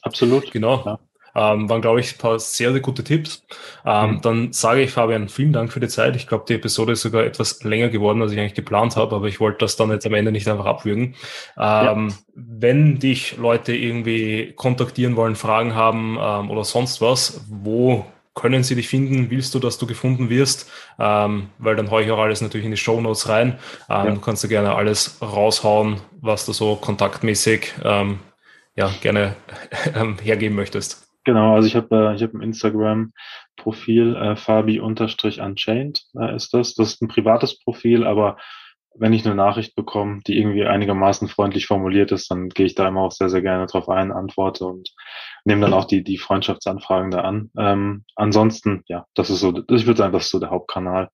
Absolut. 0.02 0.52
Genau. 0.52 0.84
Ja. 0.86 1.00
Ähm, 1.38 1.70
waren, 1.70 1.82
glaube 1.82 2.00
ich, 2.00 2.16
ein 2.16 2.18
paar 2.18 2.40
sehr, 2.40 2.72
sehr 2.72 2.82
gute 2.82 3.04
Tipps. 3.04 3.46
Ähm, 3.86 4.14
mhm. 4.14 4.22
Dann 4.22 4.54
sage 4.54 4.82
ich, 4.82 4.92
Fabian, 4.92 5.30
vielen 5.30 5.54
Dank 5.54 5.72
für 5.72 5.80
die 5.80 5.88
Zeit. 5.88 6.16
Ich 6.16 6.26
glaube, 6.26 6.46
die 6.48 6.56
Episode 6.56 6.94
ist 6.94 7.04
sogar 7.04 7.24
etwas 7.24 7.64
länger 7.64 7.90
geworden, 7.90 8.24
als 8.24 8.32
ich 8.32 8.40
eigentlich 8.40 8.56
geplant 8.56 8.96
habe, 8.96 9.16
aber 9.16 9.28
ich 9.28 9.40
wollte 9.40 9.60
das 9.60 9.76
dann 9.76 9.92
jetzt 9.92 10.08
am 10.08 10.16
Ende 10.16 10.32
nicht 10.32 10.48
einfach 10.48 10.66
abwürgen. 10.66 11.16
Ähm, 11.56 12.10
ja. 12.10 12.16
Wenn 12.34 12.98
dich 12.98 13.38
Leute 13.38 13.76
irgendwie 13.76 14.54
kontaktieren 14.56 15.16
wollen, 15.16 15.36
Fragen 15.36 15.76
haben 15.76 16.18
ähm, 16.20 16.50
oder 16.50 16.64
sonst 16.64 17.02
was, 17.02 17.46
wo 17.50 18.06
können 18.34 18.64
sie 18.64 18.76
dich 18.76 18.88
finden? 18.88 19.30
Willst 19.30 19.54
du, 19.54 19.60
dass 19.60 19.78
du 19.78 19.86
gefunden 19.86 20.30
wirst? 20.30 20.72
Ähm, 21.00 21.50
weil 21.60 21.76
dann 21.76 21.92
haue 21.92 22.04
ich 22.04 22.12
auch 22.12 22.20
alles 22.20 22.42
natürlich 22.42 22.66
in 22.66 22.72
die 22.72 22.78
Show 22.78 23.00
Notes 23.00 23.30
rein. 23.30 23.60
Ähm, 23.90 24.06
ja. 24.06 24.12
Du 24.12 24.22
kannst 24.22 24.44
du 24.44 24.48
gerne 24.48 24.76
alles 24.76 25.18
raushauen, 25.22 25.98
was 26.20 26.46
du 26.46 26.54
so 26.54 26.76
kontaktmäßig 26.76 27.74
ähm, 27.84 28.20
ja, 28.76 28.92
gerne 29.02 29.36
ähm, 29.96 30.18
hergeben 30.20 30.56
möchtest. 30.56 31.07
Genau, 31.28 31.56
also 31.56 31.68
ich 31.68 31.76
habe 31.76 31.94
äh, 31.94 32.16
ich 32.16 32.24
hab 32.24 32.34
ein 32.34 32.42
Instagram-Profil, 32.42 34.16
äh, 34.16 34.38
Fabi-Unchained 34.38 36.02
äh, 36.18 36.36
ist 36.38 36.54
das. 36.54 36.74
Das 36.74 36.94
ist 36.94 37.02
ein 37.02 37.10
privates 37.10 37.60
Profil, 37.60 38.08
aber 38.08 38.38
wenn 38.96 39.12
ich 39.12 39.26
eine 39.26 39.36
Nachricht 39.36 39.76
bekomme, 39.76 40.22
die 40.26 40.40
irgendwie 40.40 40.66
einigermaßen 40.66 41.28
freundlich 41.28 41.68
formuliert 41.68 42.14
ist, 42.14 42.32
dann 42.32 42.48
gehe 42.48 42.66
ich 42.66 42.76
da 42.76 42.88
immer 42.88 43.02
auch 43.02 43.12
sehr, 43.12 43.28
sehr 43.28 43.42
gerne 43.42 43.66
drauf 43.66 43.90
ein, 43.90 44.14
antworte 44.14 44.66
und 44.66 44.94
nehme 45.44 45.60
dann 45.60 45.74
auch 45.74 45.84
die, 45.84 46.02
die 46.02 46.18
Freundschaftsanfragen 46.18 47.12
da 47.12 47.20
an. 47.24 47.52
Ähm, 47.58 48.06
ansonsten, 48.16 48.84
ja, 48.88 49.06
das 49.14 49.30
ist 49.30 49.42
so, 49.42 49.50
ich 49.50 49.86
würde 49.86 49.98
sagen, 49.98 50.14
das 50.14 50.28
ist 50.28 50.32
so 50.32 50.40
der 50.40 50.52
Hauptkanal, 50.52 51.10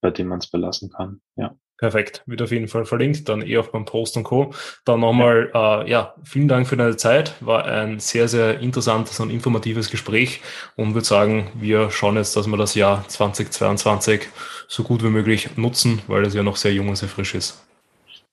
bei 0.00 0.10
dem 0.10 0.26
man 0.26 0.40
es 0.40 0.50
belassen 0.50 0.90
kann. 0.90 1.20
Ja. 1.36 1.54
Perfekt, 1.82 2.22
wird 2.26 2.40
auf 2.40 2.52
jeden 2.52 2.68
Fall 2.68 2.84
verlinkt, 2.84 3.28
dann 3.28 3.42
eh 3.42 3.58
auch 3.58 3.66
beim 3.66 3.84
Post 3.84 4.16
und 4.16 4.22
Co. 4.22 4.54
Dann 4.84 5.00
nochmal, 5.00 5.50
ja. 5.52 5.82
Äh, 5.82 5.90
ja, 5.90 6.14
vielen 6.22 6.46
Dank 6.46 6.68
für 6.68 6.76
deine 6.76 6.96
Zeit, 6.96 7.34
war 7.40 7.64
ein 7.64 7.98
sehr, 7.98 8.28
sehr 8.28 8.60
interessantes 8.60 9.18
und 9.18 9.30
informatives 9.30 9.90
Gespräch 9.90 10.42
und 10.76 10.94
würde 10.94 11.04
sagen, 11.04 11.50
wir 11.54 11.90
schauen 11.90 12.14
jetzt, 12.14 12.36
dass 12.36 12.46
wir 12.46 12.56
das 12.56 12.76
Jahr 12.76 13.04
2022 13.08 14.28
so 14.68 14.84
gut 14.84 15.02
wie 15.02 15.08
möglich 15.08 15.56
nutzen, 15.56 16.02
weil 16.06 16.24
es 16.24 16.34
ja 16.34 16.44
noch 16.44 16.54
sehr 16.54 16.72
jung 16.72 16.88
und 16.88 16.94
sehr 16.94 17.08
frisch 17.08 17.34
ist. 17.34 17.66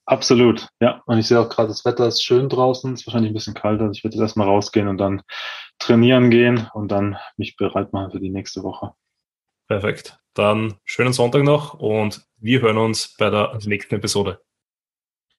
Absolut, 0.05 0.67
ja. 0.79 1.01
Und 1.07 1.17
ich 1.17 1.27
sehe 1.27 1.39
auch 1.39 1.49
gerade, 1.49 1.69
das 1.69 1.83
Wetter 1.85 2.07
ist 2.07 2.23
schön 2.23 2.49
draußen, 2.49 2.93
ist 2.93 3.07
wahrscheinlich 3.07 3.31
ein 3.31 3.33
bisschen 3.33 3.55
kalt, 3.55 3.81
also 3.81 3.93
ich 3.93 4.03
werde 4.03 4.15
jetzt 4.15 4.21
erstmal 4.21 4.47
rausgehen 4.47 4.87
und 4.87 4.99
dann 4.99 5.23
trainieren 5.79 6.29
gehen 6.29 6.69
und 6.75 6.91
dann 6.91 7.17
mich 7.35 7.55
bereit 7.55 7.93
machen 7.93 8.11
für 8.11 8.19
die 8.19 8.29
nächste 8.29 8.61
Woche. 8.61 8.91
Perfekt. 9.67 10.19
Dann 10.33 10.75
schönen 10.85 11.13
Sonntag 11.13 11.43
noch 11.43 11.73
und 11.73 12.25
wir 12.37 12.61
hören 12.61 12.77
uns 12.77 13.15
bei 13.17 13.29
der 13.29 13.57
nächsten 13.65 13.95
Episode. 13.95 14.41